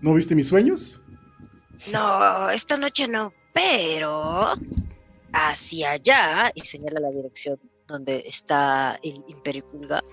¿No 0.01 0.13
viste 0.13 0.35
mis 0.35 0.47
sueños? 0.47 1.01
No, 1.91 2.49
esta 2.49 2.77
noche 2.77 3.07
no, 3.07 3.33
pero 3.53 4.55
hacia 5.33 5.91
allá, 5.91 6.51
y 6.53 6.61
señala 6.61 6.99
la 6.99 7.11
dirección 7.11 7.59
donde 7.87 8.23
está 8.27 8.99
el 9.01 9.23
Imperio 9.27 9.65
Kulga, 9.69 10.03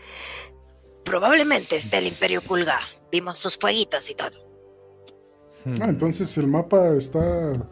probablemente 1.04 1.76
esté 1.76 1.98
el 1.98 2.06
Imperio 2.06 2.42
Kulga. 2.42 2.78
Vimos 3.10 3.38
sus 3.38 3.56
fueguitos 3.56 4.08
y 4.10 4.14
todo. 4.14 4.38
Hmm. 5.64 5.82
Ah, 5.82 5.88
entonces 5.88 6.36
el 6.38 6.46
mapa 6.46 6.94
está. 6.96 7.68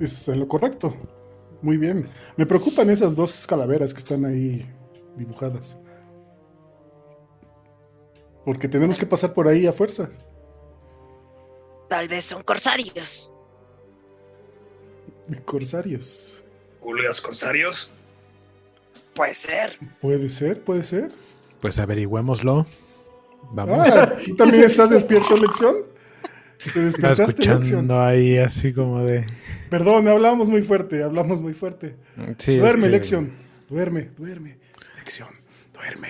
Es 0.00 0.28
en 0.28 0.40
lo 0.40 0.48
correcto. 0.48 0.94
Muy 1.60 1.76
bien. 1.76 2.08
Me 2.36 2.44
preocupan 2.44 2.90
esas 2.90 3.14
dos 3.14 3.46
calaveras 3.46 3.94
que 3.94 4.00
están 4.00 4.24
ahí 4.24 4.68
dibujadas. 5.16 5.78
Porque 8.44 8.68
tenemos 8.68 8.98
que 8.98 9.06
pasar 9.06 9.32
por 9.32 9.46
ahí 9.46 9.66
a 9.66 9.72
fuerzas. 9.72 10.18
Tal 11.92 12.08
vez 12.08 12.24
son 12.24 12.42
corsarios. 12.42 13.30
Corsarios. 15.44 16.42
¿Culgas 16.80 17.20
corsarios? 17.20 17.90
Puede 19.14 19.34
ser. 19.34 19.78
Puede 20.00 20.30
ser, 20.30 20.64
puede 20.64 20.84
ser. 20.84 21.12
Pues 21.60 21.78
averigüémoslo. 21.78 22.64
Vamos. 23.52 23.88
Ah, 23.94 24.16
¿tú 24.24 24.34
también 24.36 24.64
estás 24.64 24.88
despierto, 24.88 25.36
Lección? 25.36 25.76
¿Te 26.72 26.80
despertaste, 26.80 27.24
Lección? 27.34 27.60
escuchando 27.60 28.00
ahí 28.00 28.38
así 28.38 28.72
como 28.72 29.02
de... 29.02 29.26
Perdón, 29.68 30.08
hablamos 30.08 30.48
muy 30.48 30.62
fuerte, 30.62 31.02
hablamos 31.04 31.42
muy 31.42 31.52
fuerte. 31.52 31.96
Sí, 32.38 32.54
es 32.54 32.60
duerme, 32.62 32.84
que- 32.84 32.88
Lección. 32.88 33.32
Duerme, 33.68 34.08
duerme. 34.16 34.56
Lección, 34.96 35.28
duerme. 35.74 36.08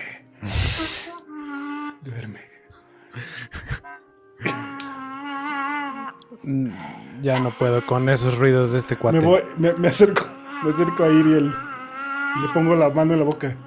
duerme. 2.03 2.39
Ya 7.21 7.39
no 7.39 7.51
puedo 7.57 7.85
con 7.85 8.09
esos 8.09 8.37
ruidos 8.37 8.73
de 8.73 8.79
este 8.79 8.97
cuate. 8.97 9.19
Me, 9.19 9.25
voy, 9.25 9.41
me, 9.57 9.73
me 9.73 9.87
acerco, 9.87 10.25
me 10.63 10.69
acerco 10.71 11.03
a 11.03 11.07
Iriel 11.09 11.51
y 12.35 12.41
le 12.41 12.47
pongo 12.53 12.75
la 12.75 12.89
mano 12.89 13.13
en 13.13 13.19
la 13.19 13.25
boca. 13.25 13.57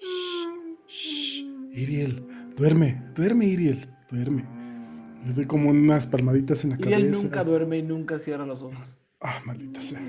Shh, 0.00 0.88
shh, 0.88 1.44
Iriel, 1.72 2.26
duerme, 2.56 3.02
duerme, 3.14 3.46
Iriel, 3.46 3.88
duerme. 4.10 4.44
Le 5.24 5.32
doy 5.32 5.46
como 5.46 5.70
unas 5.70 6.06
palmaditas 6.06 6.64
en 6.64 6.70
la 6.70 6.76
Y 6.76 6.92
él 6.92 7.02
cabeza. 7.02 7.22
nunca 7.22 7.44
duerme 7.44 7.78
y 7.78 7.82
nunca 7.82 8.18
cierra 8.18 8.44
los 8.44 8.62
ojos. 8.62 8.96
Ah, 9.20 9.40
maldita 9.46 9.80
sea. 9.80 10.00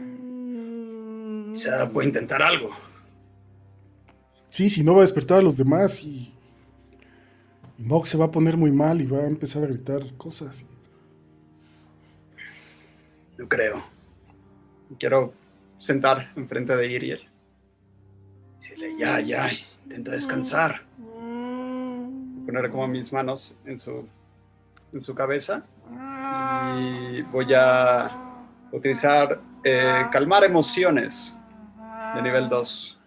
Quizá 1.53 1.89
puede 1.91 2.07
intentar 2.07 2.41
algo. 2.41 2.69
Sí, 4.49 4.69
si 4.69 4.83
no 4.83 4.93
va 4.93 4.99
a 4.99 5.01
despertar 5.01 5.39
a 5.39 5.41
los 5.41 5.57
demás 5.57 6.03
y. 6.03 6.33
Y 7.77 7.83
Mog 7.83 8.07
se 8.07 8.17
va 8.17 8.25
a 8.25 8.31
poner 8.31 8.55
muy 8.57 8.71
mal 8.71 9.01
y 9.01 9.05
va 9.05 9.19
a 9.19 9.27
empezar 9.27 9.63
a 9.63 9.67
gritar 9.67 10.15
cosas. 10.17 10.65
No 13.37 13.47
creo. 13.47 13.83
Quiero 14.99 15.33
sentar 15.77 16.31
enfrente 16.35 16.75
de 16.75 16.87
Iriel. 16.87 17.29
Dile, 18.61 18.97
ya, 18.97 19.19
ya, 19.19 19.49
intenta 19.83 20.11
descansar. 20.11 20.81
Poner 22.45 22.69
como 22.71 22.87
mis 22.87 23.11
manos 23.11 23.57
en 23.65 23.77
su, 23.77 24.07
en 24.93 25.01
su 25.01 25.13
cabeza. 25.13 25.63
Y 26.77 27.21
voy 27.23 27.53
a 27.55 28.09
utilizar 28.71 29.41
eh, 29.63 30.05
calmar 30.11 30.43
emociones 30.43 31.37
de 32.15 32.21
nivel 32.21 32.49
2. 32.49 32.99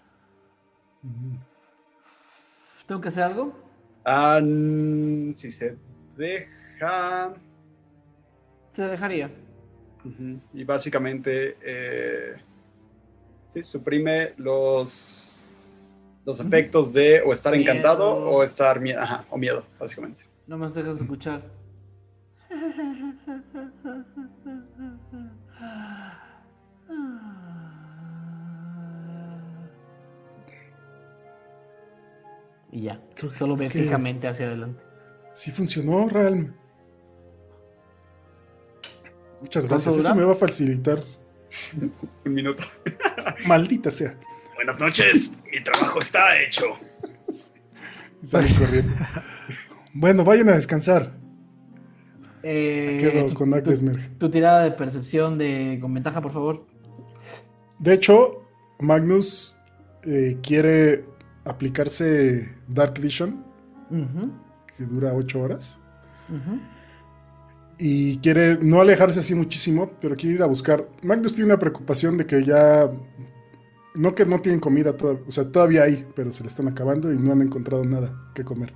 ¿Tengo 2.86 3.00
que 3.00 3.08
hacer 3.08 3.24
algo? 3.24 3.52
Ah, 4.04 4.40
si 5.36 5.50
se 5.50 5.76
deja. 6.16 7.34
Se 8.74 8.82
dejaría. 8.82 9.30
Y 10.54 10.64
básicamente 10.64 11.56
eh, 11.62 12.36
sí, 13.46 13.62
suprime 13.64 14.32
los, 14.36 15.44
los 16.24 16.40
efectos 16.40 16.92
de 16.92 17.20
o 17.22 17.32
estar 17.32 17.54
encantado 17.54 18.16
Miedo. 18.16 18.30
o 18.30 18.42
estar 18.44 18.80
mie- 18.80 18.96
ajá, 18.98 19.24
o 19.30 19.36
miedo, 19.38 19.64
básicamente. 19.78 20.22
No 20.46 20.56
me 20.58 20.66
dejas 20.68 21.00
escuchar. 21.00 21.42
Y 32.70 32.82
ya. 32.82 33.00
Creo 33.14 33.30
que- 33.30 33.38
Solo 33.38 33.56
ve 33.56 33.70
fijamente 33.70 34.28
hacia 34.28 34.46
adelante. 34.46 34.82
Sí 35.32 35.50
funcionó, 35.52 36.08
Realm. 36.08 36.52
Muchas 39.40 39.66
¿Cuánto 39.66 39.84
gracias. 39.84 40.04
Eso 40.04 40.14
me 40.14 40.24
va 40.24 40.32
a 40.32 40.36
facilitar. 40.36 41.02
Un 42.24 42.34
minuto. 42.34 42.62
Maldita 43.46 43.90
sea. 43.90 44.14
Buenas 44.54 44.78
noches, 44.80 45.38
mi 45.52 45.62
trabajo 45.62 46.00
está 46.00 46.40
hecho. 46.40 46.64
Y 48.20 48.26
sale 48.26 48.48
corriendo. 48.58 48.92
Bueno, 49.94 50.24
vayan 50.24 50.48
a 50.48 50.56
descansar. 50.56 51.12
Eh, 52.42 52.98
Quedo 53.00 53.28
tu- 53.28 53.34
con 53.34 53.50
tu- 53.50 53.56
Aglesmerg. 53.56 54.18
Tu 54.18 54.28
tirada 54.28 54.64
de 54.64 54.72
percepción 54.72 55.38
de 55.38 55.78
con 55.80 55.94
ventaja, 55.94 56.20
por 56.20 56.32
favor. 56.32 56.66
De 57.78 57.94
hecho, 57.94 58.42
Magnus 58.80 59.56
eh, 60.02 60.36
quiere 60.42 61.04
aplicarse 61.44 62.52
Dark 62.66 62.98
Vision, 63.00 63.44
que 64.76 64.82
dura 64.84 65.12
8 65.14 65.40
horas. 65.40 65.80
ujú. 66.28 66.58
Y 67.78 68.18
quiere 68.18 68.58
no 68.60 68.80
alejarse 68.80 69.20
así 69.20 69.34
muchísimo, 69.34 69.92
pero 70.00 70.16
quiere 70.16 70.36
ir 70.36 70.42
a 70.42 70.46
buscar. 70.46 70.88
Magnus 71.02 71.34
tiene 71.34 71.46
una 71.46 71.58
preocupación 71.58 72.16
de 72.18 72.26
que 72.26 72.44
ya. 72.44 72.90
No 73.94 74.14
que 74.14 74.26
no 74.26 74.40
tienen 74.40 74.60
comida, 74.60 74.96
todavía, 74.96 75.24
o 75.26 75.30
sea, 75.32 75.50
todavía 75.50 75.82
hay, 75.82 76.06
pero 76.14 76.30
se 76.30 76.42
le 76.42 76.48
están 76.48 76.68
acabando 76.68 77.12
y 77.12 77.18
no 77.18 77.32
han 77.32 77.42
encontrado 77.42 77.84
nada 77.84 78.30
que 78.34 78.44
comer. 78.44 78.72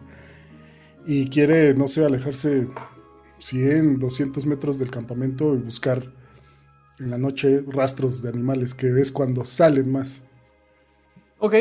Y 1.07 1.29
quiere, 1.29 1.75
no 1.75 1.87
sé, 1.87 2.05
alejarse 2.05 2.67
100, 3.39 3.99
200 3.99 4.47
metros 4.47 4.79
del 4.79 4.91
campamento 4.91 5.55
y 5.55 5.59
buscar 5.59 6.13
en 6.99 7.11
la 7.11 7.19
noche 7.19 7.65
rastros 7.69 8.23
de 8.23 8.31
animales, 8.31 8.75
que 8.75 9.01
es 9.01 9.13
cuando 9.13 9.45
salen 9.45 9.93
más. 9.93 10.25
Ok. 11.39 11.55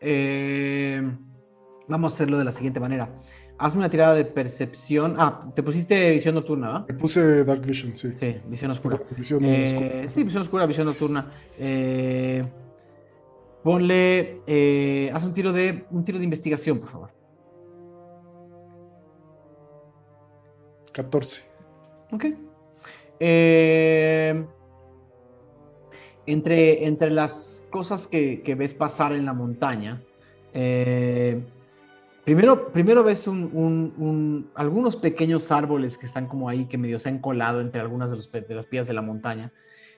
Eh, 0.00 1.02
vamos 1.88 2.12
a 2.12 2.14
hacerlo 2.14 2.38
de 2.38 2.44
la 2.44 2.52
siguiente 2.52 2.80
manera. 2.80 3.10
Hazme 3.62 3.80
una 3.80 3.90
tirada 3.90 4.14
de 4.14 4.24
percepción. 4.24 5.16
Ah, 5.18 5.44
te 5.54 5.62
pusiste 5.62 6.10
visión 6.12 6.34
nocturna, 6.34 6.68
¿va? 6.70 6.84
Me 6.88 6.94
puse 6.94 7.44
Dark 7.44 7.60
Vision, 7.60 7.94
sí. 7.94 8.10
Sí, 8.16 8.36
visión 8.46 8.70
oscura. 8.70 8.98
Visión 9.14 9.44
Eh, 9.44 9.64
oscura. 9.66 10.08
Sí, 10.12 10.24
visión 10.24 10.42
oscura, 10.42 10.64
visión 10.66 10.86
nocturna. 10.86 11.26
Eh, 11.58 12.42
ponle. 13.62 14.40
eh, 14.46 15.10
haz 15.12 15.24
un 15.24 15.34
tiro 15.34 15.52
de. 15.52 15.84
un 15.90 16.02
tiro 16.04 16.16
de 16.18 16.24
investigación, 16.24 16.78
por 16.78 16.88
favor. 16.88 17.10
14. 20.92 21.42
Ok. 22.12 22.24
Eh, 23.20 24.44
entre, 26.26 26.86
entre 26.86 27.10
las 27.10 27.68
cosas 27.70 28.06
que, 28.08 28.40
que 28.42 28.54
ves 28.54 28.72
pasar 28.74 29.12
en 29.12 29.26
la 29.26 29.32
montaña, 29.34 30.02
eh, 30.54 31.40
primero, 32.34 32.70
primero 32.72 33.02
ves 33.02 33.26
un- 33.26 33.50
un- 33.52 33.94
un- 33.98 34.50
algunos 34.54 34.94
pequeños 34.96 35.50
árboles 35.50 35.98
que 35.98 36.06
están 36.06 36.26
como 36.26 36.48
ahí, 36.48 36.66
que 36.66 36.78
medio 36.78 36.98
se 36.98 37.08
han 37.08 37.18
colado 37.18 37.60
entre 37.60 37.80
algunas 37.80 38.10
de, 38.10 38.16
los 38.16 38.28
pe- 38.28 38.42
de 38.42 38.54
las 38.54 38.66
piedras 38.66 38.86
de 38.86 38.94
la 38.94 39.02
montaña. 39.02 39.52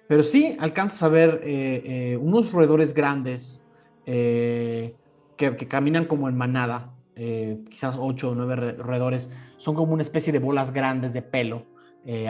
Pero 0.09 0.23
sí 0.25 0.57
alcanzas 0.59 1.03
a 1.03 1.09
ver 1.09 1.41
eh, 1.45 1.83
eh, 1.85 2.17
unos 2.17 2.51
roedores 2.53 2.95
grandes 2.95 3.65
eh, 4.07 4.95
que, 5.37 5.57
que 5.57 5.69
caminan 5.69 6.07
como 6.07 6.29
en 6.29 6.37
manada, 6.37 6.95
quizás 7.15 7.97
ocho 7.99 8.31
o 8.31 8.35
nueve 8.35 8.57
re- 8.57 8.73
roedores. 8.73 9.31
Son 9.59 9.75
como 9.75 9.93
una 9.93 10.03
especie 10.03 10.33
de 10.33 10.39
bolas 10.39 10.73
grandes 10.73 11.13
de 11.13 11.23
pelo 11.23 11.67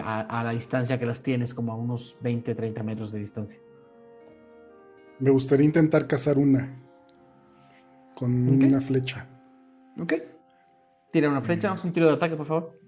a, 0.05 0.21
a 0.21 0.45
la 0.45 0.51
distancia 0.51 0.99
que 0.99 1.07
las 1.07 1.23
tienes, 1.23 1.55
como 1.55 1.73
a 1.73 1.77
unos 1.77 2.17
20, 2.21 2.55
30 2.55 2.83
metros 2.83 3.13
de 3.13 3.21
distancia. 3.21 3.59
Me 5.19 5.31
gustaría 5.31 5.65
intentar 5.65 6.07
cazar 6.07 6.37
una. 6.37 6.79
Con 8.15 8.49
una 8.65 8.81
flecha. 8.81 9.29
Ok. 10.01 10.15
Tira 11.13 11.29
una 11.29 11.43
flecha, 11.43 11.73
haz 11.73 11.85
un 11.85 11.93
tiro 11.93 12.07
de 12.07 12.15
ataque, 12.15 12.37
por 12.37 12.47
favor. 12.47 12.81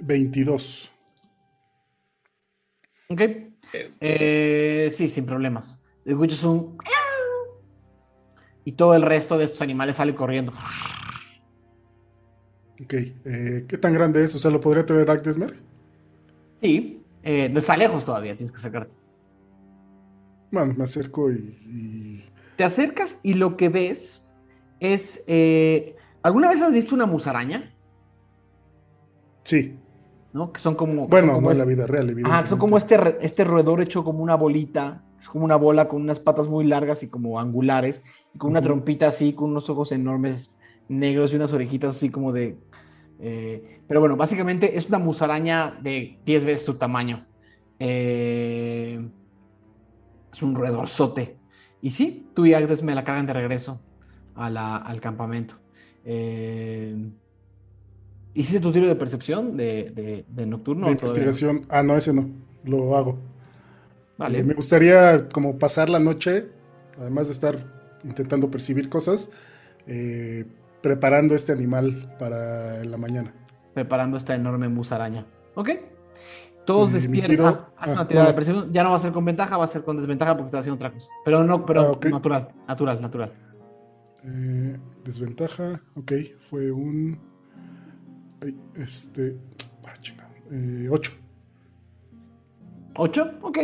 22. 0.00 0.90
Ok. 3.08 3.20
Eh, 4.00 4.90
sí, 4.92 5.08
sin 5.08 5.26
problemas. 5.26 5.82
Escuchas 6.04 6.42
un... 6.44 6.78
Y 8.64 8.72
todo 8.72 8.94
el 8.94 9.02
resto 9.02 9.38
de 9.38 9.44
estos 9.44 9.62
animales 9.62 9.96
sale 9.96 10.14
corriendo. 10.14 10.52
Ok. 12.82 12.94
eh, 12.94 13.64
¿Qué 13.68 13.78
tan 13.78 13.92
grande 13.92 14.24
es? 14.24 14.34
O 14.34 14.38
sea, 14.38 14.50
¿lo 14.50 14.60
podría 14.60 14.84
traer 14.84 15.08
Agdesmer? 15.08 15.54
Sí, 16.60 17.02
eh, 17.22 17.48
no 17.48 17.60
está 17.60 17.76
lejos 17.76 18.04
todavía, 18.04 18.36
tienes 18.36 18.50
que 18.50 18.58
acercarte. 18.58 18.92
Bueno, 20.50 20.74
me 20.76 20.84
acerco 20.84 21.30
y. 21.30 21.34
y- 21.66 22.24
Te 22.56 22.64
acercas 22.64 23.18
y 23.22 23.34
lo 23.34 23.56
que 23.56 23.68
ves 23.68 24.22
es... 24.80 25.22
eh, 25.26 25.96
¿Alguna 26.22 26.48
vez 26.48 26.60
has 26.62 26.72
visto 26.72 26.94
una 26.94 27.06
musaraña? 27.06 27.72
Sí. 29.44 29.78
¿No? 30.32 30.52
Que 30.52 30.60
son 30.60 30.74
como... 30.74 31.06
Bueno, 31.08 31.28
son 31.28 31.34
como 31.36 31.40
no 31.46 31.50
en 31.50 31.52
es- 31.52 31.58
la 31.58 31.64
vida 31.64 31.86
real, 31.86 32.10
evidentemente. 32.10 32.48
son 32.48 32.58
como 32.58 32.76
este, 32.78 32.96
este 33.20 33.44
roedor 33.44 33.80
hecho 33.80 34.04
como 34.04 34.22
una 34.22 34.34
bolita, 34.34 35.02
es 35.20 35.28
como 35.28 35.44
una 35.44 35.56
bola 35.56 35.88
con 35.88 36.02
unas 36.02 36.20
patas 36.20 36.48
muy 36.48 36.64
largas 36.66 37.02
y 37.02 37.08
como 37.08 37.38
angulares, 37.40 38.02
y 38.34 38.38
con 38.38 38.50
una 38.50 38.60
trompita 38.62 39.08
así, 39.08 39.32
con 39.32 39.50
unos 39.50 39.70
ojos 39.70 39.92
enormes 39.92 40.54
negros 40.88 41.32
y 41.32 41.36
unas 41.36 41.52
orejitas 41.52 41.96
así 41.96 42.10
como 42.10 42.32
de... 42.32 42.58
eh, 43.20 43.80
pero 43.88 44.00
bueno, 44.00 44.16
básicamente 44.16 44.76
es 44.76 44.88
una 44.88 44.98
musaraña 44.98 45.78
de 45.80 46.18
10 46.26 46.44
veces 46.44 46.64
su 46.66 46.74
tamaño. 46.74 47.24
Eh, 47.78 49.08
es 50.36 50.42
un 50.42 50.54
roedorzote. 50.54 51.36
Y 51.82 51.90
sí, 51.90 52.30
tú 52.34 52.46
y 52.46 52.54
Agnes 52.54 52.82
me 52.82 52.94
la 52.94 53.04
cargan 53.04 53.26
de 53.26 53.32
regreso 53.32 53.80
a 54.34 54.50
la- 54.50 54.76
al 54.76 55.00
campamento. 55.00 55.56
Eh, 56.04 57.10
¿Hiciste 58.34 58.60
tu 58.60 58.70
tiro 58.72 58.86
de 58.86 58.96
percepción 58.96 59.56
de, 59.56 59.90
de- 59.94 60.24
de 60.28 60.46
nocturno? 60.46 60.86
de 60.88 60.96
todavía 60.96 61.22
investigación. 61.24 61.62
Ah, 61.70 61.82
no, 61.82 61.96
ese 61.96 62.12
no. 62.12 62.28
Lo 62.64 62.96
hago. 62.96 63.18
Vale. 64.18 64.38
Eh, 64.40 64.44
me 64.44 64.54
gustaría 64.54 65.28
como 65.28 65.58
pasar 65.58 65.88
la 65.88 65.98
noche, 66.00 66.46
además 66.98 67.28
de 67.28 67.32
estar 67.32 67.64
intentando 68.04 68.50
percibir 68.50 68.88
cosas, 68.88 69.30
eh, 69.86 70.44
preparando 70.82 71.34
este 71.34 71.52
animal 71.52 72.14
para 72.18 72.84
la 72.84 72.96
mañana. 72.98 73.32
preparando 73.74 74.16
esta 74.16 74.34
enorme 74.34 74.68
musaraña. 74.68 75.26
¿Ok? 75.54 75.68
Todos 76.66 76.92
despiertan. 76.92 77.30
tiro- 77.30 77.46
Ah, 77.46 77.68
haz 77.78 77.88
ah, 77.88 77.92
una 77.92 78.08
tirada 78.08 78.26
de 78.28 78.34
percepción. 78.34 78.72
Ya 78.72 78.82
no 78.82 78.90
va 78.90 78.96
a 78.96 78.98
ser 78.98 79.12
con 79.12 79.24
ventaja, 79.24 79.56
va 79.56 79.64
a 79.64 79.68
ser 79.68 79.82
con 79.84 79.96
desventaja 79.96 80.34
porque 80.36 80.48
está 80.48 80.58
haciendo 80.58 80.74
otra 80.76 80.92
cosa. 80.92 81.08
Pero 81.24 81.44
no, 81.44 81.64
pero 81.64 81.98
Ah, 82.02 82.08
natural, 82.10 82.48
natural, 82.66 83.00
natural. 83.00 83.32
Eh, 84.24 84.76
desventaja, 85.04 85.80
ok, 85.94 86.12
fue 86.50 86.72
un... 86.72 87.16
ay, 88.42 88.58
este... 88.74 89.38
Ah, 89.86 89.92
chingado. 90.00 90.30
Eh, 90.50 90.88
8. 90.90 91.12
¿Ocho? 92.96 93.30
Ok. 93.42 93.58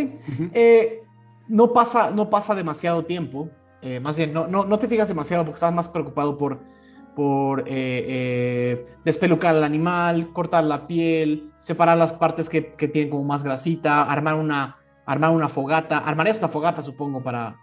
Eh, 0.55 1.03
no, 1.49 1.73
pasa, 1.73 2.11
no 2.11 2.29
pasa 2.31 2.55
demasiado 2.55 3.05
tiempo. 3.05 3.49
eh, 3.81 3.99
más 3.99 4.17
bien, 4.17 4.33
no, 4.33 4.47
no, 4.47 4.65
no 4.65 4.79
te 4.79 4.87
fijas 4.89 5.09
demasiado 5.09 5.45
porque 5.45 5.57
estás 5.57 5.75
más 5.75 5.89
preocupado 5.89 6.37
por, 6.37 6.61
por 7.15 7.61
eh, 7.61 7.65
eh, 7.69 8.97
despelucar 9.05 9.55
al 9.55 9.65
animal, 9.65 10.33
cortar 10.33 10.65
la 10.65 10.87
piel, 10.87 11.53
separar 11.59 11.99
las 11.99 12.13
partes 12.13 12.49
que, 12.49 12.75
que 12.75 12.89
tienen 12.89 13.11
como 13.11 13.25
más 13.25 13.43
grasita, 13.43 14.03
armar 14.05 14.35
una, 14.35 14.77
armar 15.05 15.31
una 15.31 15.49
fogata. 15.49 15.99
Armarías 15.99 16.39
una 16.39 16.49
fogata, 16.49 16.83
supongo, 16.83 17.23
para... 17.23 17.57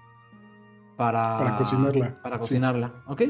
Para, 0.97 1.37
Para 1.37 1.55
cocinarla, 1.55 2.17
Para 2.21 2.35
sí. 2.37 2.41
cocinarla, 2.41 2.91
¿ok? 3.07 3.21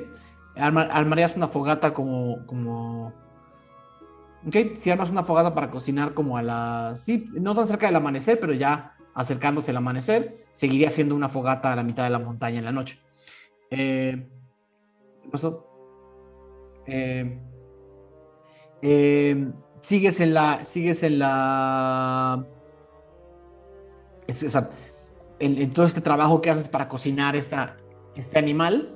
Arma- 0.57 0.89
armarías 0.91 1.35
una 1.35 1.47
fogata 1.47 1.93
como... 1.93 2.45
como 2.47 3.13
Ok, 4.47 4.55
si 4.77 4.89
armas 4.89 5.11
una 5.11 5.23
fogata 5.23 5.53
para 5.53 5.69
cocinar 5.69 6.13
como 6.13 6.37
a 6.37 6.41
las... 6.41 7.01
Sí, 7.01 7.29
no 7.33 7.53
tan 7.55 7.67
cerca 7.67 7.85
del 7.87 7.95
amanecer, 7.95 8.39
pero 8.39 8.53
ya 8.53 8.95
acercándose 9.13 9.71
al 9.71 9.77
amanecer, 9.77 10.45
seguiría 10.53 10.89
siendo 10.89 11.13
una 11.13 11.29
fogata 11.29 11.71
a 11.73 11.75
la 11.75 11.83
mitad 11.83 12.05
de 12.05 12.09
la 12.09 12.19
montaña 12.19 12.59
en 12.59 12.65
la 12.65 12.71
noche. 12.71 12.99
Eh, 13.69 14.29
¿Qué 15.21 15.29
pasó? 15.29 15.68
Eh, 16.89 17.37
eh, 18.81 19.47
sigues 19.81 20.19
en 20.19 20.33
la... 20.33 20.63
Sigues 20.65 21.03
en 21.03 21.19
la... 21.19 22.45
es- 24.27 24.43
o 24.43 24.49
sea, 24.49 24.69
en, 25.39 25.57
en 25.57 25.71
todo 25.71 25.85
este 25.85 26.01
trabajo 26.01 26.41
que 26.41 26.49
haces 26.49 26.67
para 26.67 26.87
cocinar 26.89 27.35
esta, 27.35 27.77
este 28.15 28.37
animal, 28.39 28.95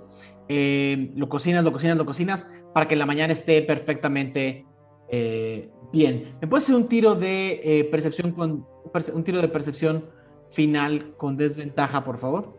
eh, 0.50 1.12
lo 1.16 1.30
cocinas, 1.30 1.64
lo 1.64 1.72
cocinas, 1.72 1.98
lo 1.98 2.06
cocinas, 2.06 2.48
para 2.74 2.88
que 2.88 2.96
en 2.96 3.00
la 3.00 3.06
mañana 3.06 3.32
esté 3.34 3.62
perfectamente 3.62 4.66
eh, 5.10 5.70
bien. 5.92 6.36
¿Me 6.42 6.48
puedes 6.48 6.66
hacer 6.66 6.76
un 6.76 6.88
tiro 6.88 7.16
de 7.16 7.62
eh, 7.64 7.84
percepción 7.86 8.32
con 8.32 8.66
perce- 8.92 9.14
un 9.14 9.24
tiro 9.24 9.42
de 9.42 9.48
percepción 9.48 10.06
final 10.52 11.14
con 11.18 11.38
desventaja, 11.38 12.04
por 12.04 12.18
favor? 12.20 12.58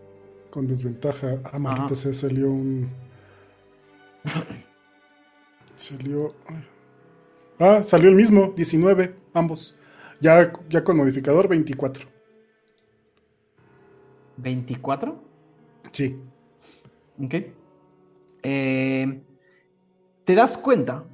Con 0.50 0.66
desventaja. 0.66 1.38
Ah, 1.52 1.58
maldita 1.58 1.94
sea, 1.96 2.12
salió 2.12 2.50
un... 2.50 2.88
Salió... 5.76 6.34
Ah, 7.58 7.82
salió 7.82 8.08
el 8.08 8.16
mismo, 8.16 8.52
19, 8.56 9.14
ambos. 9.32 9.76
Ya, 10.20 10.52
ya 10.68 10.82
con 10.82 10.96
modificador, 10.96 11.48
24. 11.48 12.06
¿24? 14.40 15.14
Sí. 15.92 16.18
Ok. 17.22 17.34
Eh, 18.42 19.22
te 20.24 20.34
das 20.34 20.56
cuenta, 20.56 21.04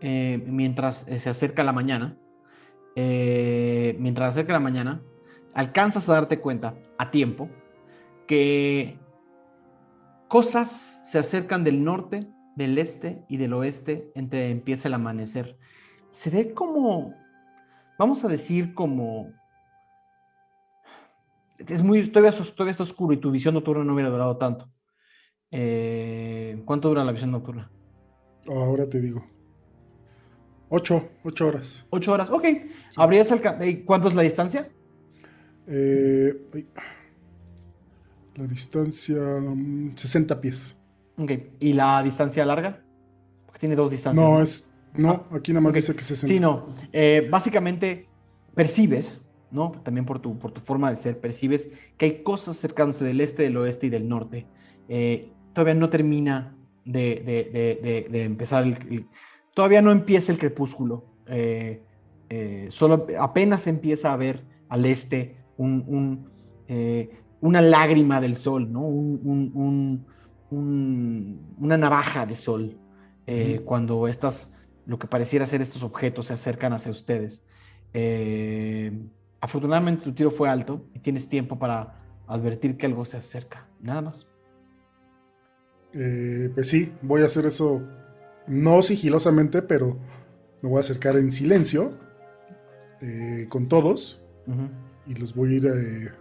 eh, 0.00 0.42
mientras 0.46 1.06
eh, 1.08 1.20
se 1.20 1.28
acerca 1.30 1.62
la 1.62 1.72
mañana, 1.72 2.16
eh, 2.96 3.96
mientras 3.98 4.34
se 4.34 4.40
acerca 4.40 4.54
la 4.54 4.60
mañana, 4.60 5.02
alcanzas 5.52 6.08
a 6.08 6.14
darte 6.14 6.40
cuenta 6.40 6.74
a 6.96 7.10
tiempo 7.10 7.48
que 8.26 8.98
cosas 10.28 11.00
se 11.04 11.18
acercan 11.18 11.64
del 11.64 11.82
norte, 11.82 12.26
del 12.56 12.78
este 12.78 13.24
y 13.28 13.36
del 13.36 13.52
oeste 13.52 14.10
entre 14.14 14.50
empieza 14.50 14.88
el 14.88 14.94
amanecer. 14.94 15.56
Se 16.12 16.30
ve 16.30 16.52
como, 16.52 17.14
vamos 17.98 18.24
a 18.24 18.28
decir 18.28 18.74
como 18.74 19.32
es 21.68 21.82
muy, 21.82 22.08
todavía, 22.08 22.32
todavía 22.32 22.70
está 22.70 22.82
oscuro 22.82 23.12
y 23.12 23.18
tu 23.18 23.30
visión 23.30 23.54
nocturna 23.54 23.84
no 23.84 23.92
hubiera 23.92 24.10
durado 24.10 24.36
tanto. 24.36 24.70
Eh, 25.50 26.62
¿Cuánto 26.64 26.88
dura 26.88 27.04
la 27.04 27.12
visión 27.12 27.30
nocturna? 27.30 27.70
Ahora 28.46 28.88
te 28.88 29.00
digo. 29.00 29.24
Ocho, 30.68 31.10
ocho 31.24 31.48
horas. 31.48 31.86
Ocho 31.90 32.12
horas, 32.12 32.30
ok. 32.30 32.44
¿Habrías 32.96 33.30
alcanzado? 33.32 33.70
¿Cuánto 33.84 34.08
es 34.08 34.14
la 34.14 34.22
distancia? 34.22 34.70
Eh, 35.66 36.34
la 38.36 38.46
distancia, 38.46 39.16
mm, 39.16 39.92
60 39.92 40.40
pies. 40.40 40.79
Ok. 41.22 41.32
¿Y 41.60 41.72
la 41.74 42.02
distancia 42.02 42.44
larga? 42.44 42.80
Porque 43.46 43.60
tiene 43.60 43.76
dos 43.76 43.90
distancias. 43.90 44.24
No, 44.28 44.40
es. 44.42 44.66
No, 44.94 45.24
aquí 45.32 45.52
nada 45.52 45.60
más 45.60 45.74
dice 45.74 45.94
que 45.94 46.02
60. 46.02 46.34
Sí, 46.34 46.40
no. 46.40 46.66
Eh, 46.92 47.28
básicamente 47.30 48.08
percibes, 48.54 49.20
¿no? 49.52 49.70
También 49.84 50.04
por 50.04 50.18
tu, 50.18 50.36
por 50.38 50.50
tu 50.50 50.60
forma 50.62 50.90
de 50.90 50.96
ser, 50.96 51.20
percibes 51.20 51.70
que 51.96 52.06
hay 52.06 52.22
cosas 52.24 52.56
cercanas 52.56 52.98
del 52.98 53.20
este, 53.20 53.44
del 53.44 53.56
oeste 53.56 53.86
y 53.86 53.90
del 53.90 54.08
norte. 54.08 54.46
Eh, 54.88 55.30
todavía 55.52 55.74
no 55.74 55.90
termina 55.90 56.56
de, 56.84 57.22
de- 57.82 58.08
de- 58.10 58.24
empezar 58.24 58.64
el, 58.64 58.72
el- 58.90 59.06
Todavía 59.54 59.80
no 59.82 59.92
empieza 59.92 60.32
el 60.32 60.38
crepúsculo. 60.38 61.04
Eh, 61.26 61.82
solo 62.70 63.06
apenas 63.20 63.66
empieza 63.66 64.12
a 64.12 64.16
ver 64.16 64.42
al 64.68 64.86
este 64.86 65.36
un, 65.56 65.84
un, 65.86 66.30
una 67.40 67.60
lágrima 67.60 68.20
del 68.20 68.36
sol, 68.36 68.72
¿no? 68.72 68.80
Un- 68.82 69.20
un- 69.24 69.50
un- 69.54 70.06
un- 70.50 71.54
una 71.58 71.76
navaja 71.76 72.26
de 72.26 72.36
sol. 72.36 72.76
eh. 73.26 73.60
Cuando 73.64 74.08
estas, 74.08 74.56
lo 74.86 74.98
que 74.98 75.06
pareciera 75.06 75.46
ser 75.46 75.62
estos 75.62 75.82
objetos 75.84 76.26
se 76.26 76.32
acercan 76.32 76.72
hacia 76.72 76.90
ustedes. 76.90 77.44
Eh, 77.92 78.92
afortunadamente 79.40 80.02
tu 80.04 80.12
tiro 80.12 80.30
fue 80.32 80.48
alto 80.48 80.84
y 80.94 80.98
tienes 80.98 81.28
tiempo 81.28 81.58
para 81.58 82.02
advertir 82.26 82.76
que 82.76 82.86
algo 82.86 83.04
se 83.04 83.16
acerca. 83.18 83.68
Nada 83.80 84.02
más. 84.02 84.26
Eh, 85.92 86.50
pues 86.54 86.68
sí, 86.70 86.92
voy 87.02 87.22
a 87.22 87.26
hacer 87.26 87.46
eso. 87.46 87.82
No 88.46 88.82
sigilosamente, 88.82 89.62
pero 89.62 89.98
me 90.62 90.68
voy 90.68 90.78
a 90.78 90.80
acercar 90.80 91.16
en 91.16 91.30
silencio. 91.30 91.98
eh, 93.02 93.46
con 93.48 93.66
todos. 93.68 94.20
Y 95.06 95.14
los 95.14 95.34
voy 95.34 95.54
a 95.54 95.56
ir 95.56 96.12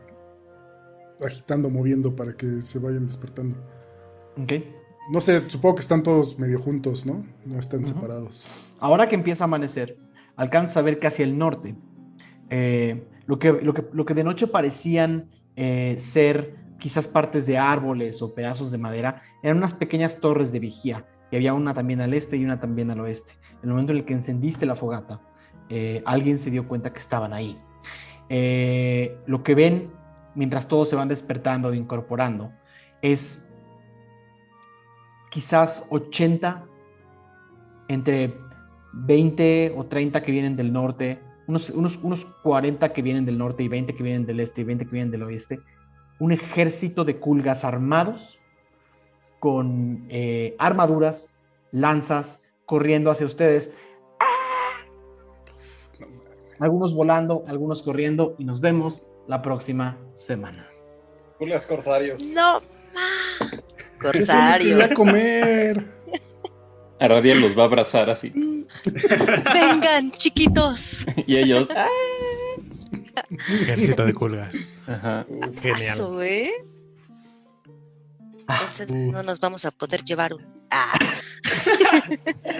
agitando, 1.25 1.69
moviendo 1.69 2.15
para 2.15 2.33
que 2.33 2.61
se 2.61 2.79
vayan 2.79 3.05
despertando. 3.05 3.57
Ok. 4.37 4.53
No 5.09 5.21
sé, 5.21 5.49
supongo 5.49 5.75
que 5.75 5.81
están 5.81 6.03
todos 6.03 6.37
medio 6.37 6.59
juntos, 6.59 7.05
¿no? 7.05 7.25
No 7.43 7.59
están 7.59 7.85
separados. 7.85 8.47
Ahora 8.79 9.09
que 9.09 9.15
empieza 9.15 9.43
a 9.43 9.45
amanecer, 9.45 9.97
alcanzas 10.35 10.77
a 10.77 10.81
ver 10.83 10.99
que 10.99 11.07
hacia 11.07 11.25
el 11.25 11.35
norte, 11.35 11.75
eh, 12.51 13.07
lo, 13.25 13.39
que, 13.39 13.53
lo, 13.53 13.73
que, 13.73 13.85
lo 13.91 14.05
que 14.05 14.13
de 14.13 14.23
noche 14.23 14.45
parecían 14.45 15.29
eh, 15.55 15.95
ser 15.99 16.55
quizás 16.77 17.07
partes 17.07 17.47
de 17.47 17.57
árboles 17.57 18.21
o 18.21 18.35
pedazos 18.35 18.71
de 18.71 18.77
madera, 18.77 19.23
eran 19.41 19.57
unas 19.57 19.73
pequeñas 19.73 20.19
torres 20.19 20.51
de 20.51 20.59
vigía, 20.59 21.07
y 21.31 21.37
había 21.37 21.55
una 21.55 21.73
también 21.73 22.01
al 22.01 22.13
este 22.13 22.37
y 22.37 22.45
una 22.45 22.59
también 22.59 22.91
al 22.91 22.99
oeste. 22.99 23.33
En 23.63 23.69
el 23.69 23.69
momento 23.69 23.91
en 23.91 23.97
el 23.97 24.05
que 24.05 24.13
encendiste 24.13 24.67
la 24.67 24.75
fogata, 24.75 25.21
eh, 25.69 26.03
alguien 26.05 26.37
se 26.37 26.51
dio 26.51 26.67
cuenta 26.67 26.93
que 26.93 26.99
estaban 26.99 27.33
ahí. 27.33 27.59
Lo 29.25 29.43
que 29.43 29.55
ven 29.55 29.91
mientras 30.35 30.67
todos 30.67 30.87
se 30.87 30.95
van 30.95 31.07
despertando 31.07 31.73
e 31.73 31.77
incorporando 31.77 32.53
es 33.01 33.48
quizás 35.29 35.85
80 35.89 36.65
entre 37.87 38.35
20 38.93 39.73
o 39.77 39.85
30 39.85 40.23
que 40.23 40.31
vienen 40.31 40.55
del 40.55 40.71
norte, 40.73 41.19
unos, 41.47 41.69
unos, 41.71 41.97
unos 41.97 42.25
40 42.43 42.93
que 42.93 43.01
vienen 43.01 43.25
del 43.25 43.37
norte 43.37 43.63
y 43.63 43.67
20 43.67 43.95
que 43.95 44.03
vienen 44.03 44.25
del 44.25 44.39
este 44.39 44.61
y 44.61 44.63
20 44.63 44.85
que 44.85 44.91
vienen 44.91 45.11
del 45.11 45.23
oeste, 45.23 45.59
un 46.19 46.31
ejército 46.31 47.05
de 47.05 47.17
culgas 47.17 47.63
armados 47.63 48.39
con 49.39 50.05
eh, 50.09 50.55
armaduras, 50.59 51.29
lanzas, 51.71 52.43
corriendo 52.65 53.09
hacia 53.09 53.25
ustedes. 53.25 53.71
Algunos 56.59 56.93
volando, 56.93 57.45
algunos 57.47 57.81
corriendo 57.81 58.35
y 58.37 58.43
nos 58.43 58.59
vemos 58.59 59.07
la 59.27 59.41
próxima 59.41 59.97
semana. 60.13 60.65
Pulgas 61.37 61.65
corsarios. 61.65 62.21
No. 62.29 62.61
Corsario. 63.99 64.93
comer. 64.95 65.85
A 66.99 67.07
Radial 67.07 67.39
los 67.39 67.57
va 67.57 67.63
a 67.63 67.65
abrazar 67.65 68.09
así. 68.09 68.33
Vengan, 69.53 70.11
chiquitos. 70.11 71.05
Y 71.27 71.37
ellos. 71.37 71.67
Ejército 73.29 74.05
de 74.05 74.13
culgas. 74.13 74.53
Ajá. 74.87 75.25
Genial. 75.61 75.79
Paso, 75.87 76.21
¿eh? 76.21 76.49
Ah, 78.47 78.57
Entonces 78.61 78.93
no 78.93 79.21
nos 79.23 79.39
vamos 79.39 79.63
a 79.65 79.71
poder 79.71 80.03
llevar 80.03 80.33
un. 80.33 80.45
Ah, 80.71 80.99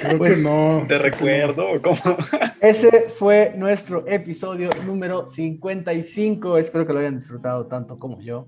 Creo 0.02 0.20
que 0.20 0.38
no. 0.38 0.86
¿Te 0.88 0.98
recuerdo? 0.98 1.72
o 1.72 1.82
¿Cómo? 1.82 2.00
Ese 2.62 3.10
fue 3.18 3.54
nuestro 3.58 4.08
episodio 4.08 4.70
número 4.86 5.28
55. 5.28 6.58
Espero 6.58 6.86
que 6.88 6.94
lo 6.94 7.00
hayan 7.00 7.18
disfrutado 7.20 7.66
tanto 7.68 7.98
como 8.00 8.22
yo. 8.22 8.48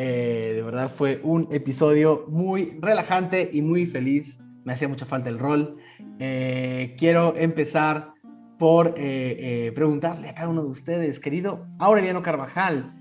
Eh, 0.00 0.52
de 0.54 0.62
verdad 0.62 0.92
fue 0.94 1.16
un 1.24 1.48
episodio 1.50 2.24
muy 2.28 2.78
relajante 2.80 3.50
y 3.52 3.62
muy 3.62 3.84
feliz. 3.84 4.38
Me 4.62 4.72
hacía 4.72 4.86
mucha 4.86 5.06
falta 5.06 5.28
el 5.28 5.40
rol. 5.40 5.76
Eh, 6.20 6.94
quiero 6.96 7.34
empezar 7.36 8.12
por 8.60 8.94
eh, 8.96 9.72
preguntarle 9.74 10.28
a 10.28 10.34
cada 10.34 10.50
uno 10.50 10.62
de 10.62 10.68
ustedes, 10.68 11.18
querido 11.18 11.66
Aureliano 11.80 12.22
Carvajal, 12.22 12.94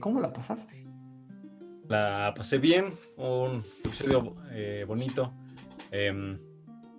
¿cómo 0.00 0.20
la 0.20 0.32
pasaste? 0.32 0.86
La 1.88 2.32
pasé 2.34 2.56
bien, 2.56 2.86
un 3.18 3.62
episodio 3.84 4.34
bonito, 4.86 5.34
em, 5.90 6.38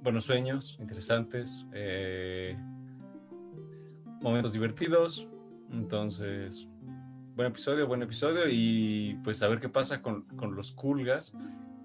buenos 0.03 0.25
sueños, 0.25 0.77
interesantes, 0.79 1.65
momentos 4.21 4.53
divertidos, 4.53 5.27
entonces, 5.71 6.67
buen 7.35 7.47
episodio, 7.47 7.87
buen 7.87 8.01
episodio 8.03 8.43
y 8.49 9.17
pues 9.23 9.41
a 9.43 9.47
ver 9.47 9.59
qué 9.59 9.69
pasa 9.69 10.01
con, 10.01 10.23
con 10.35 10.55
los 10.55 10.71
culgas, 10.71 11.33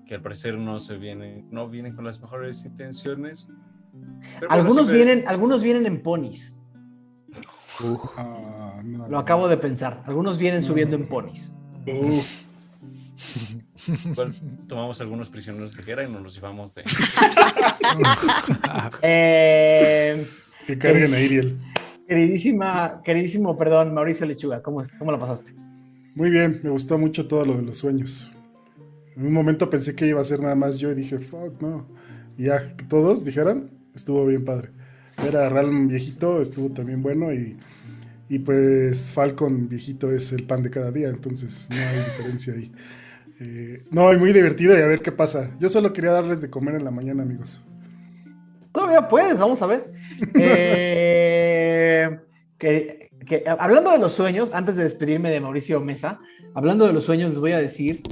que 0.07 0.15
al 0.15 0.23
parecer 0.23 0.57
no 0.59 0.81
se 0.81 0.97
vienen, 0.97 1.47
no 1.51 1.69
vienen 1.69 1.95
con 1.95 2.05
las 2.05 2.21
mejores 2.21 2.65
intenciones. 2.65 3.49
Pero 4.41 4.51
Algunos 4.51 4.91
vienen, 4.91 5.25
algunos 5.27 5.63
vienen 5.63 5.87
en 5.87 6.03
ponis. 6.03 6.55
Ah, 8.17 8.81
no, 8.85 8.99
Lo 9.05 9.09
no. 9.09 9.19
acabo 9.19 9.49
de 9.49 9.57
pensar. 9.57 10.03
Algunos 10.07 10.39
vienen 10.39 10.63
subiendo 10.63 10.97
en 10.97 11.09
ponis. 11.09 11.53
Tomamos 14.69 15.01
algunos 15.01 15.29
prisioneros 15.29 15.75
de 15.77 15.83
guerra 15.83 16.05
y 16.05 16.11
nos 16.11 16.23
los 16.23 16.35
llevamos 16.35 16.75
de... 16.75 16.85
Eh, 19.03 20.27
Que 20.67 20.79
carguen 20.79 21.15
a 21.15 21.21
Iriel. 21.21 21.59
Queridísima, 22.09 23.01
queridísimo, 23.05 23.57
perdón, 23.57 23.95
Mauricio 23.95 24.27
Lechuga, 24.27 24.63
¿cómo, 24.63 24.81
es- 24.83 24.91
cómo 24.99 25.13
la 25.13 25.19
pasaste? 25.19 25.53
Muy 26.15 26.31
bien, 26.31 26.61
me 26.65 26.71
gustó 26.71 26.99
mucho 26.99 27.29
todo 27.29 27.45
lo 27.45 27.55
de 27.57 27.63
los 27.63 27.79
sueños. 27.79 28.33
En 29.17 29.27
un 29.27 29.33
momento 29.33 29.69
pensé 29.71 29.95
que 29.95 30.07
iba 30.07 30.21
a 30.21 30.25
ser 30.25 30.41
nada 30.41 30.55
más 30.55 30.79
yo 30.79 30.91
y 30.91 30.95
dije, 30.95 31.19
fuck, 31.19 31.61
no. 31.61 31.87
Y 32.37 32.45
ya, 32.45 32.77
que 32.77 32.85
todos 32.85 33.25
dijeran, 33.25 33.71
estuvo 33.95 34.25
bien 34.27 34.45
padre. 34.45 34.71
Ver 35.23 35.37
a 35.37 35.49
Ralm 35.49 35.89
viejito 35.89 36.41
estuvo 36.41 36.71
también 36.71 37.03
bueno 37.03 37.33
y, 37.33 37.57
y 38.29 38.39
pues 38.39 39.13
Falcon 39.13 39.69
viejito 39.69 40.11
es 40.13 40.33
el 40.33 40.45
pan 40.45 40.63
de 40.63 40.71
cada 40.71 40.91
día, 40.93 41.09
entonces 41.09 41.69
no 41.71 41.77
hay 41.77 42.05
diferencia 42.05 42.55
ahí. 42.55 42.73
Eh, 43.41 43.85
no, 43.93 44.13
y 44.13 44.19
muy 44.19 44.33
divertido 44.33 44.77
y 44.77 44.83
a 44.83 44.87
ver 44.87 45.01
qué 45.01 45.13
pasa. 45.13 45.55
Yo 45.61 45.69
solo 45.69 45.93
quería 45.93 46.11
darles 46.11 46.41
de 46.41 46.51
comer 46.51 46.75
en 46.75 46.85
la 46.85 46.91
mañana, 46.91 47.23
amigos. 47.23 47.65
Todavía 48.73 49.07
puedes, 49.07 49.39
vamos 49.39 49.63
a 49.63 49.67
ver. 49.67 49.93
Eh, 50.35 51.38
que, 52.59 53.11
que- 53.27 53.45
hablando 53.47 53.91
de 53.91 53.99
los 53.99 54.13
sueños, 54.13 54.51
antes 54.53 54.77
de 54.77 54.85
despedirme 54.85 55.31
de 55.31 55.41
Mauricio 55.41 55.81
Mesa, 55.81 56.19
hablando 56.55 56.87
de 56.87 56.93
los 56.93 57.05
sueños, 57.05 57.31
les 57.31 57.39
voy 57.39 57.53
a 57.53 57.59
decir, 57.61 58.03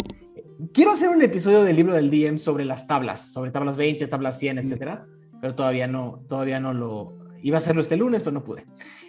quiero 0.72 0.92
hacer 0.92 1.08
un 1.08 1.22
episodio 1.22 1.62
del 1.64 1.76
libro 1.76 1.94
del 1.94 2.10
DM 2.10 2.38
sobre 2.38 2.64
las 2.64 2.86
tablas, 2.86 3.32
sobre 3.32 3.50
tablas 3.50 3.76
20, 3.76 4.06
tablas 4.06 4.38
100, 4.38 4.58
etcétera, 4.58 5.06
pero 5.40 5.54
todavía 5.54 5.86
no, 5.86 6.22
todavía 6.28 6.60
no 6.60 6.72
lo, 6.72 7.18
iba 7.42 7.56
a 7.56 7.58
hacerlo 7.58 7.82
este 7.82 7.96
lunes, 7.96 8.22
pero 8.22 8.32
no 8.32 8.44
pude. 8.44 8.64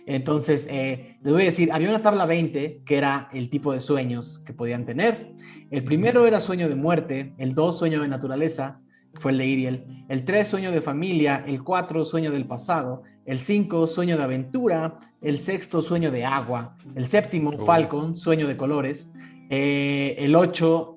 Entonces, 0.06 0.67
eh, 0.72 1.17
les 1.22 1.33
voy 1.33 1.41
a 1.41 1.45
decir, 1.45 1.69
había 1.72 1.90
una 1.90 2.01
tabla 2.01 2.25
20 2.25 2.82
que 2.85 2.98
era 2.98 3.30
el 3.33 3.49
tipo 3.49 3.74
de 3.74 3.82
sueños 3.82 4.40
que 4.45 4.53
podían 4.53 4.85
tener. 4.85 5.33
El 5.69 5.83
primero 5.83 6.25
era 6.25 6.40
sueño 6.40 6.69
de 6.69 6.75
muerte, 6.75 7.33
el 7.38 7.53
2 7.53 7.77
sueño 7.77 8.01
de 8.01 8.07
naturaleza, 8.07 8.80
que 9.14 9.19
fue 9.19 9.32
el 9.33 9.38
de 9.38 9.45
Iriel, 9.45 10.06
el 10.07 10.24
3 10.24 10.48
sueño 10.48 10.72
de 10.72 10.82
familia, 10.82 11.43
el 11.45 11.61
4 11.64 12.06
sueño 12.06 12.32
del 12.32 12.45
pasado, 12.45 13.03
el 13.27 13.39
5 13.39 13.88
sueño 13.88 14.17
de 14.17 14.23
aventura, 14.23 14.99
el 15.22 15.39
sexto 15.39 15.81
sueño 15.83 16.09
de 16.11 16.25
agua, 16.25 16.75
el 16.95 17.07
séptimo 17.07 17.51
Oh. 17.51 17.65
Falcon, 17.65 18.17
sueño 18.17 18.47
de 18.47 18.57
colores, 18.57 19.11
eh, 19.49 20.15
el 20.17 20.35
8 20.35 20.95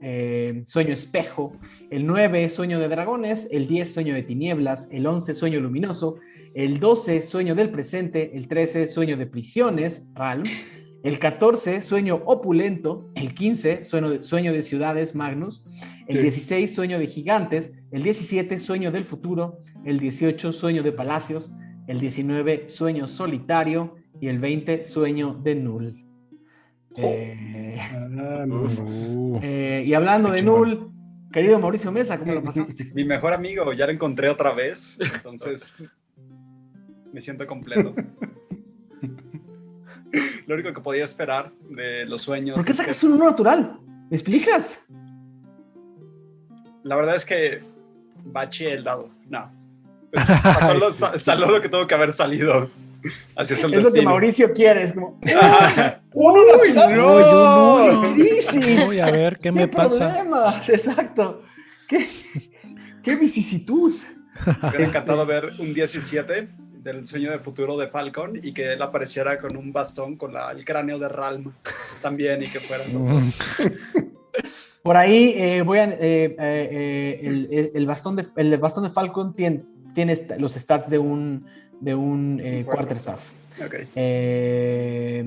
sueño 0.64 0.94
espejo, 0.94 1.52
el 1.90 2.06
9 2.06 2.48
sueño 2.50 2.80
de 2.80 2.88
dragones, 2.88 3.48
el 3.50 3.68
10 3.68 3.92
sueño 3.92 4.14
de 4.14 4.22
tinieblas, 4.22 4.88
el 4.90 5.06
11 5.06 5.34
sueño 5.34 5.60
luminoso, 5.60 6.16
el 6.54 6.80
12 6.80 7.22
sueño 7.22 7.54
del 7.54 7.70
presente, 7.70 8.36
el 8.36 8.48
13 8.48 8.88
sueño 8.88 9.16
de 9.16 9.26
prisiones, 9.26 10.08
Ralm, 10.14 10.42
el 11.02 11.18
14 11.18 11.82
sueño 11.82 12.22
opulento, 12.26 13.10
el 13.14 13.34
15 13.34 13.84
sueño 13.84 14.10
de, 14.10 14.22
sueño 14.22 14.52
de 14.52 14.62
ciudades, 14.62 15.14
Magnus, 15.14 15.64
El 16.08 16.16
Sí. 16.16 16.22
16, 16.22 16.74
sueño 16.74 16.98
de 16.98 17.06
gigantes. 17.06 17.72
El 17.92 18.02
17, 18.02 18.58
sueño 18.58 18.90
del 18.90 19.04
futuro. 19.04 19.58
El 19.84 20.00
18, 20.00 20.52
sueño 20.52 20.82
de 20.82 20.90
palacios. 20.90 21.52
El 21.90 21.98
19, 21.98 22.68
sueño 22.68 23.08
solitario. 23.08 23.96
Y 24.20 24.28
el 24.28 24.38
20, 24.38 24.84
sueño 24.84 25.34
de 25.42 25.54
null. 25.56 26.04
Eh, 27.02 27.78
Ah, 27.80 28.44
no, 28.46 29.40
eh, 29.42 29.82
y 29.86 29.94
hablando 29.94 30.28
Qué 30.28 30.34
de 30.36 30.40
chingón. 30.40 30.68
null, 30.70 30.92
querido 31.32 31.58
Mauricio 31.58 31.90
Mesa, 31.90 32.18
¿cómo 32.18 32.34
lo 32.34 32.42
pasaste? 32.42 32.92
Mi 32.94 33.04
mejor 33.04 33.32
amigo, 33.32 33.72
ya 33.72 33.86
lo 33.86 33.92
encontré 33.92 34.28
otra 34.28 34.52
vez, 34.52 34.98
entonces 35.16 35.72
me 37.12 37.20
siento 37.20 37.46
completo. 37.46 37.92
Lo 40.46 40.54
único 40.54 40.72
que 40.74 40.80
podía 40.80 41.04
esperar 41.04 41.52
de 41.70 42.04
los 42.06 42.22
sueños. 42.22 42.56
¿Por 42.56 42.64
qué 42.64 42.72
es 42.72 42.76
que- 42.78 42.82
sacas 42.84 43.02
un 43.04 43.12
uno 43.14 43.24
natural? 43.24 43.78
¿Me 44.10 44.16
explicas? 44.16 44.80
La 46.82 46.96
verdad 46.96 47.16
es 47.16 47.24
que 47.24 47.60
baché 48.24 48.72
el 48.72 48.84
dado. 48.84 49.08
No. 49.28 49.50
Sacó 50.42 50.74
lo, 50.74 51.18
salió 51.18 51.46
lo 51.46 51.60
que 51.60 51.68
tuvo 51.68 51.86
que 51.86 51.94
haber 51.94 52.12
salido. 52.12 52.68
Así 53.34 53.54
es 53.54 53.64
el 53.64 53.74
Es 53.74 53.82
lo 53.82 53.92
que. 53.92 54.02
Mauricio 54.02 54.52
quiere, 54.52 54.82
es 54.84 54.92
como... 54.92 55.18
¡Uno 56.12 56.40
natural! 56.52 56.96
no! 56.96 58.00
¡Uy, 58.00 58.14
crisis! 58.14 58.84
Uy, 58.88 59.00
a 59.00 59.06
ver, 59.10 59.38
¿qué 59.38 59.50
me 59.52 59.68
pasa? 59.68 60.24
Exacto. 60.68 61.42
¿Qué, 61.88 62.06
qué 63.02 63.16
vicisitud? 63.16 63.94
Me 64.46 64.68
hubiera 64.68 64.86
encantado 64.86 65.24
ver 65.26 65.50
un 65.58 65.72
17 65.72 66.48
del 66.82 67.06
sueño 67.06 67.30
de 67.30 67.38
futuro 67.38 67.76
de 67.78 67.88
Falcon 67.88 68.38
y 68.42 68.52
que 68.54 68.72
él 68.74 68.82
apareciera 68.82 69.38
con 69.38 69.56
un 69.56 69.72
bastón 69.72 70.16
con 70.16 70.32
la- 70.32 70.50
el 70.52 70.64
cráneo 70.64 70.98
de 70.98 71.08
Ralm 71.08 71.52
también 72.02 72.42
y 72.42 72.46
que 72.46 72.58
fuera. 72.60 72.84
Por 74.82 74.96
ahí 74.96 75.34
eh, 75.36 75.62
voy 75.62 75.78
a... 75.78 75.84
eh, 75.84 75.96
eh, 76.00 76.36
eh, 76.38 77.20
el, 77.22 77.48
el- 77.52 77.70
el 77.74 77.86
bastón 77.86 78.16
de, 78.16 78.26
el 78.36 78.56
bastón 78.58 78.84
de 78.84 78.90
Falcon 78.90 79.34
tiene, 79.34 79.62
tiene 79.94 80.14
los 80.38 80.54
stats 80.54 80.88
de 80.90 80.98
un, 80.98 81.46
de 81.80 81.94
un 81.94 82.40
eh, 82.42 82.64
Quarterstaff. 82.64 83.20
Eh, 83.96 85.24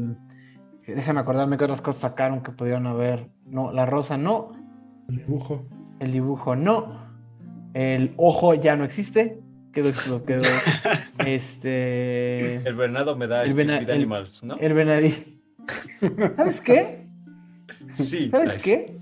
déjame 0.88 1.20
acordarme 1.20 1.58
que 1.58 1.64
otras 1.66 1.82
cosas 1.82 2.02
sacaron 2.02 2.42
que 2.44 2.52
pudieron 2.52 2.88
haber. 2.88 3.30
No, 3.46 3.72
la 3.72 3.86
rosa 3.86 4.18
no. 4.18 4.52
El 5.10 5.18
dibujo. 5.18 5.66
El 6.00 6.12
dibujo 6.12 6.56
no. 6.56 7.04
El 7.74 8.14
ojo 8.18 8.54
ya 8.56 8.76
no 8.76 8.84
existe. 8.86 9.40
Quedó, 9.72 9.90
quedó, 9.92 10.24
quedó 10.24 10.44
este. 11.26 12.58
El 12.68 12.76
Bernardo 12.76 13.16
me 13.16 13.28
da 13.28 13.44
El 13.44 13.54
vena- 13.56 13.80
el- 13.80 13.90
Animals, 13.92 14.44
¿no? 14.44 14.56
El 14.58 14.74
venadí. 14.74 15.42
¿Sabes 16.36 16.62
qué? 16.62 17.08
Sí. 17.90 18.30
¿Sabes 18.30 18.54
nice. 18.56 18.62
qué? 18.64 18.98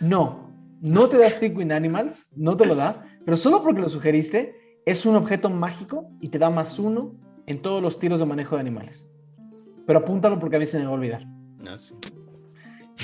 No, 0.00 0.50
no 0.80 1.08
te 1.08 1.18
da 1.18 1.28
Speak 1.28 1.56
with 1.56 1.70
Animals, 1.70 2.26
no 2.36 2.56
te 2.56 2.66
lo 2.66 2.74
da, 2.74 3.04
pero 3.24 3.36
solo 3.36 3.62
porque 3.62 3.80
lo 3.80 3.88
sugeriste, 3.88 4.54
es 4.86 5.06
un 5.06 5.16
objeto 5.16 5.50
mágico 5.50 6.08
y 6.20 6.28
te 6.28 6.38
da 6.38 6.50
más 6.50 6.78
uno 6.78 7.14
en 7.46 7.60
todos 7.62 7.82
los 7.82 7.98
tiros 7.98 8.20
de 8.20 8.26
manejo 8.26 8.56
de 8.56 8.60
animales. 8.60 9.06
Pero 9.86 9.98
apúntalo 10.00 10.38
porque 10.38 10.56
a 10.56 10.58
mí 10.58 10.66
se 10.66 10.78
me 10.78 10.84
va 10.84 10.90
a 10.90 10.94
olvidar. 10.94 11.26
Ah, 11.66 11.78
sí. 11.78 11.94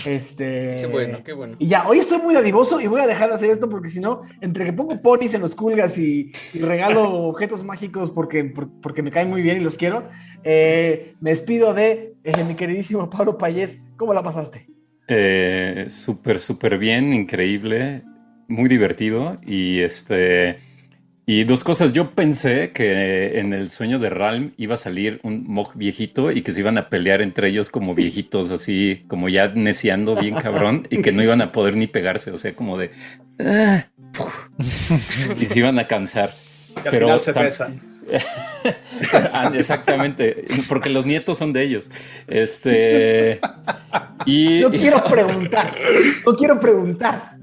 Este. 0.07 0.76
Qué 0.81 0.86
bueno, 0.90 1.23
qué 1.24 1.32
bueno. 1.32 1.57
Y 1.58 1.66
ya, 1.66 1.89
hoy 1.89 1.98
estoy 1.98 2.18
muy 2.18 2.34
dadivoso 2.34 2.81
y 2.81 2.86
voy 2.86 3.00
a 3.00 3.07
dejar 3.07 3.31
de 3.31 3.34
hacer 3.34 3.50
esto 3.50 3.68
porque 3.68 3.89
si 3.90 4.00
no, 4.00 4.23
entre 4.40 4.65
que 4.65 4.73
pongo 4.73 4.90
ponis 5.02 5.34
en 5.34 5.40
los 5.40 5.55
culgas 5.57 5.98
y, 5.98 6.31
y 6.55 6.58
regalo 6.60 7.10
objetos 7.28 7.65
mágicos 7.65 8.10
porque, 8.10 8.44
por- 8.44 8.70
porque 8.81 9.02
me 9.02 9.10
caen 9.10 9.31
muy 9.31 9.42
bien 9.42 9.57
y 9.57 9.60
los 9.60 9.76
quiero, 9.76 10.05
eh, 10.44 11.15
me 11.20 11.31
despido 11.31 11.74
de 11.74 12.15
eh, 12.23 12.44
mi 12.44 12.55
queridísimo 12.55 13.08
Pablo 13.10 13.39
Payés. 13.39 13.78
¿Cómo 13.97 14.12
la 14.15 14.23
pasaste? 14.23 14.68
Eh, 15.08 15.86
súper, 15.89 16.39
súper 16.39 16.78
bien, 16.78 17.12
increíble, 17.12 18.05
muy 18.47 18.68
divertido. 18.68 19.36
Y 19.44 19.81
este. 19.81 20.58
Y 21.31 21.44
dos 21.44 21.62
cosas. 21.62 21.92
Yo 21.92 22.12
pensé 22.12 22.70
que 22.73 23.39
en 23.39 23.52
el 23.52 23.68
sueño 23.68 23.98
de 23.98 24.08
Ralm 24.08 24.52
iba 24.57 24.76
a 24.76 24.78
salir 24.78 25.20
un 25.23 25.44
Mog 25.47 25.73
viejito 25.74 26.32
y 26.32 26.40
que 26.40 26.52
se 26.52 26.60
iban 26.60 26.78
a 26.78 26.89
pelear 26.89 27.20
entre 27.20 27.50
ellos 27.50 27.68
como 27.68 27.94
viejitos, 27.94 28.50
así 28.50 29.02
como 29.08 29.28
ya 29.28 29.48
neciando 29.55 30.16
bien 30.16 30.36
cabrón, 30.36 30.89
y 30.89 31.02
que 31.02 31.12
no 31.12 31.23
iban 31.23 31.42
a 31.42 31.52
poder 31.52 31.76
ni 31.76 31.86
pegarse. 31.86 32.31
O 32.31 32.39
sea, 32.39 32.57
como 32.57 32.78
de. 32.78 32.92
"Ah", 33.40 33.84
y 35.39 35.44
se 35.44 35.58
iban 35.58 35.78
a 35.78 35.86
cansar. 35.86 36.32
Que 36.82 36.89
al 36.89 36.92
Pero 36.92 37.07
final 37.08 37.20
se 37.20 37.32
besan. 37.32 37.82
Ah, 39.12 39.52
Exactamente, 39.55 40.47
porque 40.66 40.89
los 40.89 41.05
nietos 41.05 41.36
son 41.36 41.52
de 41.52 41.62
ellos. 41.62 41.90
Este. 42.26 43.39
Y, 44.24 44.60
No 44.60 44.70
quiero 44.70 45.05
preguntar, 45.05 45.74
no 46.24 46.34
quiero 46.36 46.58
preguntar. 46.58 47.38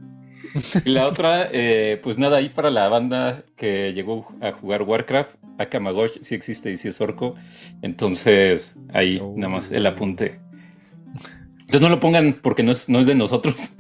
Y 0.86 0.90
la 0.92 1.08
otra, 1.08 1.50
eh, 1.52 2.00
pues 2.02 2.18
nada, 2.18 2.38
ahí 2.38 2.50
para 2.50 2.70
la 2.70 2.88
banda 2.90 3.44
que 3.56 3.94
llegó 3.94 4.28
a 4.42 4.52
jugar 4.52 4.84
Warcraft, 4.84 5.36
Akamagosh 5.58 6.20
sí 6.22 6.36
existe 6.36 6.72
y 6.72 6.78
sí 6.78 6.88
es 6.88 7.00
orco. 7.02 7.36
Entonces, 7.82 8.76
ahí 8.94 9.20
Oh. 9.22 9.34
nada 9.36 9.54
más 9.54 9.72
el 9.72 9.86
apunte. 9.86 10.40
Entonces 11.60 11.82
no 11.82 11.90
lo 11.90 12.00
pongan 12.00 12.34
porque 12.34 12.64
no 12.64 12.72
es, 12.72 12.90
no 12.90 13.00
es 13.00 13.08
de 13.08 13.16
nosotros. 13.16 13.72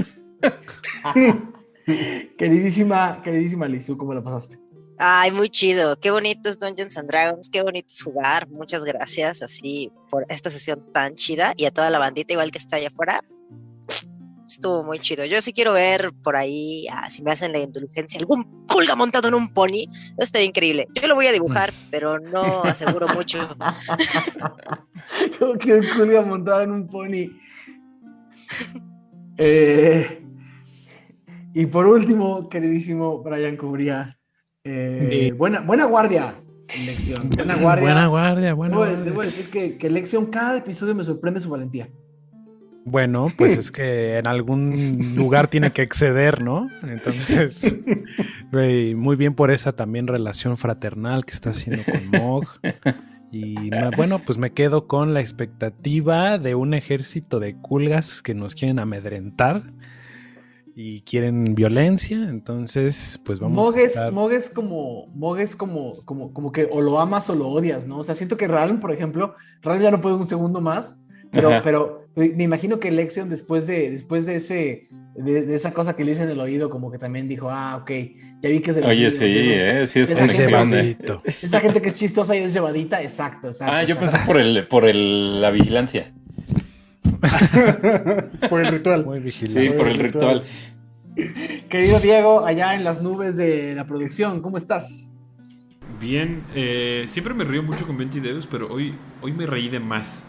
queridísima, 2.37 3.21
queridísima 3.23 3.67
Lizu, 3.67 3.97
¿cómo 3.97 4.13
la 4.13 4.23
pasaste? 4.23 4.59
Ay, 4.97 5.31
muy 5.31 5.49
chido. 5.49 5.99
Qué 5.99 6.09
bonito 6.09 6.49
es 6.49 6.57
Dungeons 6.57 6.97
and 6.97 7.09
Dragons. 7.09 7.49
Qué 7.49 7.61
bonito 7.61 7.87
es 7.89 8.01
jugar. 8.01 8.49
Muchas 8.49 8.85
gracias 8.85 9.41
así 9.41 9.91
por 10.09 10.25
esta 10.29 10.49
sesión 10.49 10.85
tan 10.93 11.15
chida 11.15 11.53
y 11.57 11.65
a 11.65 11.71
toda 11.71 11.89
la 11.89 11.99
bandita 11.99 12.31
igual 12.33 12.51
que 12.51 12.57
está 12.57 12.77
allá 12.77 12.87
afuera. 12.87 13.21
Estuvo 14.47 14.83
muy 14.83 14.99
chido. 14.99 15.25
Yo 15.25 15.41
sí 15.41 15.53
quiero 15.53 15.73
ver 15.73 16.11
por 16.23 16.35
ahí, 16.35 16.85
ah, 16.91 17.09
si 17.09 17.23
me 17.23 17.31
hacen 17.31 17.51
la 17.51 17.59
indulgencia, 17.59 18.19
algún 18.19 18.65
pulga 18.67 18.95
montado 18.95 19.27
en 19.27 19.33
un 19.33 19.49
pony. 19.49 19.89
Eso 19.89 20.15
estaría 20.19 20.47
increíble. 20.47 20.87
Yo 20.93 21.07
lo 21.07 21.15
voy 21.15 21.27
a 21.27 21.31
dibujar, 21.31 21.71
pero 21.89 22.19
no 22.19 22.63
aseguro 22.63 23.07
mucho. 23.07 23.39
Como 25.39 25.53
que 25.55 25.73
un 25.73 25.85
culiao 25.97 26.25
montado 26.25 26.61
en 26.61 26.71
un 26.71 26.87
pony. 26.87 27.31
Eh, 29.37 30.23
y 31.53 31.65
por 31.65 31.87
último, 31.87 32.47
queridísimo 32.49 33.23
Brian 33.23 33.57
Cubría, 33.57 34.17
eh, 34.63 35.33
buena, 35.35 35.61
buena 35.61 35.85
guardia, 35.85 36.35
Lección. 36.85 37.29
Buena 37.29 37.55
guardia. 37.55 37.83
Buena 37.83 38.07
guardia, 38.07 38.53
buena 38.53 38.75
debo, 38.75 38.85
guardia. 38.85 39.03
debo 39.03 39.21
decir 39.21 39.49
que, 39.49 39.77
que 39.77 39.89
Lección 39.89 40.27
cada 40.27 40.57
episodio 40.57 40.95
me 40.95 41.03
sorprende 41.03 41.39
su 41.39 41.49
valentía. 41.49 41.89
Bueno, 42.85 43.27
pues 43.35 43.57
es 43.57 43.71
que 43.71 44.19
en 44.19 44.27
algún 44.27 45.15
lugar 45.15 45.47
tiene 45.47 45.73
que 45.73 45.81
exceder, 45.81 46.43
¿no? 46.43 46.69
Entonces, 46.83 47.75
muy 48.51 49.15
bien 49.15 49.33
por 49.33 49.51
esa 49.51 49.73
también 49.73 50.07
relación 50.07 50.55
fraternal 50.55 51.25
que 51.25 51.31
está 51.31 51.49
haciendo 51.49 51.83
con 51.83 52.21
Mog. 52.21 52.45
Y 53.31 53.69
bueno, 53.97 54.19
pues 54.19 54.37
me 54.37 54.53
quedo 54.53 54.87
con 54.87 55.13
la 55.13 55.19
expectativa 55.19 56.37
de 56.37 56.55
un 56.55 56.73
ejército 56.73 57.39
de 57.39 57.55
culgas 57.57 58.21
que 58.21 58.35
nos 58.35 58.53
quieren 58.53 58.79
amedrentar 58.79 59.73
y 60.75 61.01
quieren 61.01 61.55
violencia. 61.55 62.29
Entonces, 62.29 63.19
pues 63.25 63.39
vamos 63.39 63.65
Mog 63.65 63.75
a 63.75 63.79
es, 63.79 63.87
estar... 63.87 64.11
Mog 64.11 64.31
es 64.31 64.49
como, 64.49 65.07
Mog 65.07 65.39
es 65.39 65.55
como, 65.55 65.93
como, 66.05 66.31
como 66.33 66.51
que 66.51 66.69
o 66.71 66.81
lo 66.81 66.99
amas 66.99 67.29
o 67.31 67.35
lo 67.35 67.47
odias, 67.47 67.87
¿no? 67.87 67.97
O 67.97 68.03
sea, 68.03 68.15
siento 68.15 68.37
que 68.37 68.47
Ralm, 68.47 68.79
por 68.79 68.91
ejemplo, 68.91 69.35
Ralm 69.63 69.81
ya 69.81 69.91
no 69.91 70.01
puede 70.01 70.15
un 70.15 70.27
segundo 70.27 70.61
más, 70.61 70.99
pero, 71.31 71.49
Ajá. 71.49 71.61
pero 71.63 72.04
me 72.15 72.43
imagino 72.43 72.79
que 72.79 72.91
Lexion 72.91 73.29
después 73.29 73.67
de, 73.67 73.91
después 73.91 74.25
de 74.25 74.37
ese, 74.37 74.87
de, 75.15 75.41
de 75.45 75.55
esa 75.55 75.73
cosa 75.73 75.95
que 75.95 76.05
le 76.05 76.13
hice 76.13 76.23
en 76.23 76.29
el 76.29 76.39
oído, 76.39 76.69
como 76.69 76.91
que 76.91 76.97
también 76.97 77.27
dijo, 77.27 77.49
ah, 77.49 77.77
ok, 77.81 77.91
ya 78.41 78.49
vi 78.49 78.61
que 78.61 78.71
es 78.71 78.77
los 78.77 78.85
Oye, 78.85 79.11
sí, 79.11 79.25
eh, 79.27 79.85
sí 79.85 79.99
es 79.99 80.09
esa 80.11 80.21
conexión. 80.21 80.71
gente- 80.71 81.07
eh. 81.13 81.35
Esa 81.43 81.59
gente 81.59 81.81
que 81.81 81.89
es 81.89 81.95
chistosa 81.95 82.35
y 82.35 82.39
es 82.43 82.53
llevadita, 82.53 83.01
exacto, 83.03 83.47
exacto. 83.49 83.73
Ah, 83.75 83.83
yo 83.83 83.95
exacto. 83.95 84.11
pensé 84.17 84.27
por 84.27 84.39
el, 84.39 84.67
por 84.67 84.85
el, 84.85 85.41
la 85.41 85.51
vigilancia. 85.51 86.13
Por 88.49 88.61
el 88.61 88.67
ritual. 88.67 89.05
Muy 89.05 89.19
vigilante. 89.19 89.61
Sí, 89.67 89.69
por 89.75 89.87
el 89.87 89.97
ritual. 89.97 90.43
Querido 91.69 91.99
Diego, 91.99 92.45
allá 92.45 92.75
en 92.75 92.83
las 92.83 93.01
nubes 93.01 93.35
de 93.35 93.73
la 93.73 93.85
producción, 93.87 94.41
¿cómo 94.41 94.57
estás? 94.57 95.09
Bien, 95.99 96.43
eh, 96.53 97.05
siempre 97.07 97.33
me 97.33 97.43
río 97.45 97.63
mucho 97.63 97.87
con 97.87 97.97
20 97.97 98.19
dedos, 98.19 98.47
pero 98.47 98.71
hoy, 98.71 98.93
hoy 99.21 99.31
me 99.31 99.45
reí 99.45 99.69
de 99.69 99.79
más. 99.79 100.25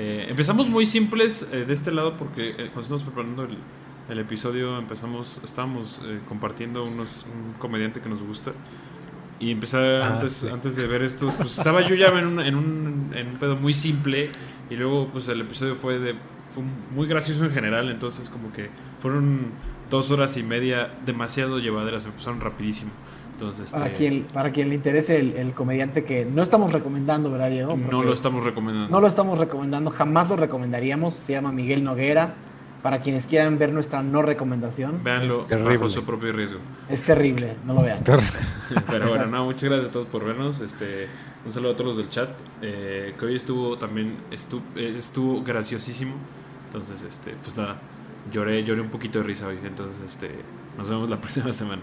Eh, 0.00 0.26
empezamos 0.28 0.68
muy 0.68 0.86
simples 0.86 1.48
eh, 1.52 1.64
de 1.64 1.72
este 1.72 1.90
lado 1.90 2.16
porque 2.16 2.50
eh, 2.50 2.54
cuando 2.72 2.82
estábamos 2.82 3.02
preparando 3.02 3.42
el, 3.42 3.58
el 4.08 4.18
episodio 4.20 4.78
empezamos, 4.78 5.40
estábamos 5.42 6.00
eh, 6.04 6.20
compartiendo 6.28 6.84
unos, 6.84 7.26
un 7.26 7.54
comediante 7.54 8.00
que 8.00 8.08
nos 8.08 8.22
gusta. 8.22 8.52
Y 9.40 9.50
empecé 9.50 10.00
Ah, 10.00 10.12
antes, 10.14 10.32
sí. 10.32 10.48
antes 10.48 10.76
de 10.76 10.86
ver 10.86 11.02
esto, 11.02 11.32
pues 11.36 11.58
estaba 11.58 11.80
yo 11.88 11.96
ya 11.96 12.08
en 12.08 12.26
un, 12.26 12.40
en, 12.40 12.54
un, 12.54 13.10
en 13.12 13.28
un 13.28 13.36
pedo 13.38 13.56
muy 13.56 13.74
simple 13.74 14.28
y 14.70 14.76
luego 14.76 15.08
pues 15.12 15.26
el 15.28 15.40
episodio 15.40 15.74
fue 15.74 15.98
de 15.98 16.14
fue 16.46 16.62
muy 16.94 17.06
gracioso 17.06 17.44
en 17.44 17.50
general, 17.50 17.90
entonces 17.90 18.30
como 18.30 18.52
que 18.52 18.70
fueron 19.00 19.50
dos 19.90 20.10
horas 20.10 20.36
y 20.36 20.42
media 20.42 20.94
demasiado 21.04 21.58
llevaderas, 21.58 22.06
me 22.06 22.12
pasaron 22.12 22.40
rapidísimo. 22.40 22.90
Entonces, 23.38 23.70
Para, 23.70 23.86
este, 23.86 23.98
quien, 23.98 24.22
para 24.24 24.50
quien 24.50 24.68
le 24.68 24.74
interese 24.74 25.20
el, 25.20 25.36
el 25.36 25.52
comediante 25.54 26.04
que 26.04 26.24
no 26.24 26.42
estamos 26.42 26.72
recomendando, 26.72 27.30
¿verdad, 27.30 27.50
Diego? 27.50 27.76
no 27.76 28.02
lo 28.02 28.12
estamos 28.12 28.44
recomendando. 28.44 28.90
No 28.90 29.00
lo 29.00 29.06
estamos 29.06 29.38
recomendando, 29.38 29.90
jamás 29.92 30.28
lo 30.28 30.34
recomendaríamos. 30.36 31.14
Se 31.14 31.34
llama 31.34 31.52
Miguel 31.52 31.84
Noguera. 31.84 32.34
para 32.82 33.00
quienes 33.00 33.26
quieran 33.26 33.58
ver 33.58 33.72
nuestra 33.72 34.02
no 34.02 34.22
recomendación. 34.22 35.02
Véanlo 35.04 35.44
Es, 35.48 35.64
bajo 35.64 35.88
su 35.88 36.04
propio 36.04 36.32
riesgo. 36.32 36.58
es 36.88 37.02
terrible, 37.02 37.54
no 37.64 37.74
lo 37.74 37.82
vean. 37.82 37.98
Pero 38.90 39.08
bueno, 39.08 39.26
no, 39.26 39.44
muchas 39.44 39.64
gracias 39.68 39.88
a 39.88 39.92
todos 39.92 40.06
por 40.06 40.24
vernos. 40.24 40.60
Este, 40.60 41.06
un 41.44 41.52
saludo 41.52 41.72
a 41.72 41.76
todos 41.76 41.86
los 41.88 41.96
del 41.96 42.08
chat. 42.10 42.30
eh, 42.62 43.14
que 43.18 43.24
hoy 43.26 43.36
estuvo 43.36 43.76
también 43.78 44.16
estu- 44.32 44.62
eh, 44.76 44.94
estuvo 44.96 45.42
graciosísimo. 45.44 46.14
Entonces, 46.66 47.02
este, 47.02 47.34
pues 47.42 47.56
nada, 47.56 47.76
lloré, 48.32 48.62
lloré 48.64 48.80
un 48.80 48.90
poquito 48.90 49.18
de 49.20 49.24
risa 49.26 49.46
hoy. 49.48 49.58
Entonces, 49.64 50.00
este, 50.04 50.30
nos 50.76 50.88
vemos 50.90 51.08
la 51.08 51.16
próxima 51.20 51.52
semana. 51.52 51.82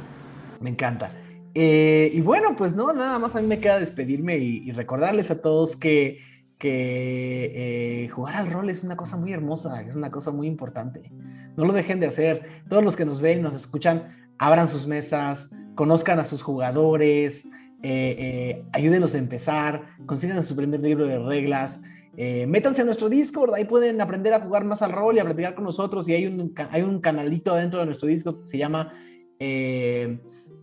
Me 0.62 0.70
encanta. 0.70 1.12
Eh, 1.58 2.12
y 2.14 2.20
bueno, 2.20 2.58
pues 2.58 2.76
no, 2.76 2.92
nada 2.92 3.18
más 3.18 3.34
a 3.34 3.42
mí 3.42 3.48
me 3.48 3.60
queda 3.60 3.80
despedirme 3.80 4.38
y, 4.38 4.72
recordarles 4.74 5.32
a 5.32 5.42
todos 5.42 5.78
que, 5.78 6.20
eh, 6.62 8.10
jugar 8.12 8.36
al 8.36 8.52
rol 8.52 8.70
es 8.70 8.84
una 8.84 8.98
cosa 8.98 9.18
muy 9.18 9.32
hermosa, 9.32 9.82
es 9.82 9.96
una 9.96 10.12
cosa 10.12 10.32
muy 10.32 10.48
importante. 10.48 11.12
No 11.56 11.64
lo 11.64 11.72
dejen 11.72 12.00
de 12.02 12.08
hacer. 12.08 12.42
Todos 12.68 12.84
los 12.84 12.96
que 12.96 13.06
nos 13.06 13.22
ven, 13.22 13.42
nos 13.42 13.54
escuchan, 13.56 14.32
abran 14.38 14.68
sus 14.68 14.86
mesas, 14.86 15.50
conozcan 15.76 16.20
a 16.20 16.26
sus 16.26 16.42
jugadores, 16.42 17.46
eh, 17.84 18.16
eh, 18.20 18.64
ayúdenlos 18.74 19.16
a 19.16 19.20
empezar, 19.20 19.84
consigan 20.06 20.44
su 20.44 20.56
primer 20.56 20.82
libro 20.82 21.08
de 21.08 21.20
reglas. 21.20 21.82
métanse 22.18 22.82
a 22.82 22.86
nuestro 22.86 23.08
Discord, 23.08 23.54
ahí 23.54 23.66
pueden 23.66 24.02
aprender 24.02 24.34
a 24.34 24.42
jugar 24.42 24.66
más 24.66 24.82
al 24.82 24.92
rol 24.92 25.16
y 25.16 25.20
a 25.20 25.24
platicar 25.24 25.56
con 25.56 25.64
nosotros. 25.64 26.06
Y 26.10 26.14
hay 26.14 26.26
un, 26.26 26.54
hay 26.72 26.82
un 26.82 27.00
canalito 27.00 27.56
dentro 27.56 27.80
de 27.80 27.86
nuestro 27.86 28.10
Discord 28.10 28.44
que 28.44 28.50
se 28.50 28.58
llama 28.58 28.92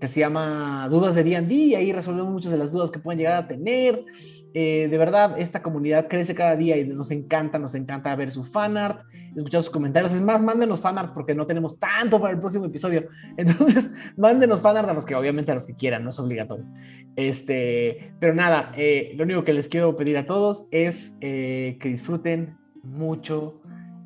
que 0.03 0.09
se 0.09 0.19
llama 0.19 0.89
Dudas 0.91 1.15
de 1.15 1.23
D&D 1.23 1.55
y 1.55 1.75
ahí 1.77 1.93
resolvemos 1.93 2.33
muchas 2.33 2.51
de 2.51 2.59
las 2.59 2.73
dudas 2.73 2.91
que 2.91 2.99
pueden 2.99 3.21
llegar 3.21 3.35
a 3.35 3.47
tener. 3.47 4.05
Eh, 4.53 4.89
de 4.91 4.99
verdad, 4.99 5.39
esta 5.39 5.63
comunidad 5.63 6.09
crece 6.09 6.35
cada 6.35 6.57
día 6.57 6.77
y 6.77 6.85
nos 6.89 7.13
encanta, 7.13 7.61
nos 7.61 7.77
encanta 7.77 8.17
ver 8.17 8.33
su 8.33 8.43
fanart, 8.43 9.07
escuchar 9.37 9.63
sus 9.63 9.71
comentarios. 9.71 10.13
Es 10.13 10.21
más, 10.21 10.43
mándenos 10.43 10.81
fanart 10.81 11.15
porque 11.15 11.37
no 11.37 11.47
tenemos 11.47 11.79
tanto 11.79 12.21
para 12.21 12.35
el 12.35 12.41
próximo 12.41 12.65
episodio. 12.65 13.07
Entonces, 13.37 13.95
mándenos 14.17 14.61
fanart 14.61 14.89
a 14.89 14.95
los 14.95 15.07
que, 15.07 15.15
obviamente, 15.15 15.53
a 15.53 15.55
los 15.55 15.67
que 15.67 15.77
quieran, 15.77 16.03
no 16.03 16.11
es 16.11 16.19
obligatorio. 16.19 16.65
Este, 17.15 18.13
pero 18.19 18.35
nada, 18.35 18.73
eh, 18.77 19.13
lo 19.15 19.23
único 19.23 19.45
que 19.45 19.53
les 19.53 19.69
quiero 19.69 19.97
pedir 19.97 20.19
a 20.19 20.27
todos 20.27 20.67
es 20.73 21.17
eh, 21.21 21.79
que 21.81 21.91
disfruten 21.91 22.57
mucho 22.83 23.61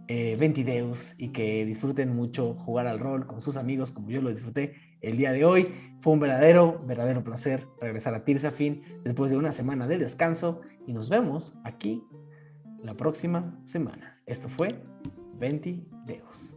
Ventideus 0.09 1.15
y 1.19 1.31
que 1.31 1.65
disfruten 1.65 2.15
mucho 2.15 2.55
jugar 2.55 2.87
al 2.87 3.01
rol 3.01 3.27
con 3.27 3.43
sus 3.43 3.57
amigos 3.57 3.91
como 3.91 4.09
yo 4.09 4.23
lo 4.23 4.31
disfruté 4.31 4.86
el 5.01 5.17
día 5.17 5.33
de 5.33 5.45
hoy. 5.45 5.75
Fue 6.01 6.13
un 6.13 6.21
verdadero, 6.21 6.81
verdadero 6.87 7.25
placer 7.25 7.67
regresar 7.81 8.15
a 8.15 8.25
Tirsafin 8.25 8.83
después 9.05 9.31
de 9.31 9.37
una 9.37 9.53
semana 9.53 9.87
de 9.89 9.99
descanso 9.99 10.61
y 10.87 10.93
nos 10.93 11.09
vemos 11.09 11.59
aquí 11.65 12.03
la 12.83 12.95
próxima 12.95 13.59
semana. 13.65 14.21
Esto 14.27 14.49
fue 14.49 14.83
Ventideus. 15.39 16.56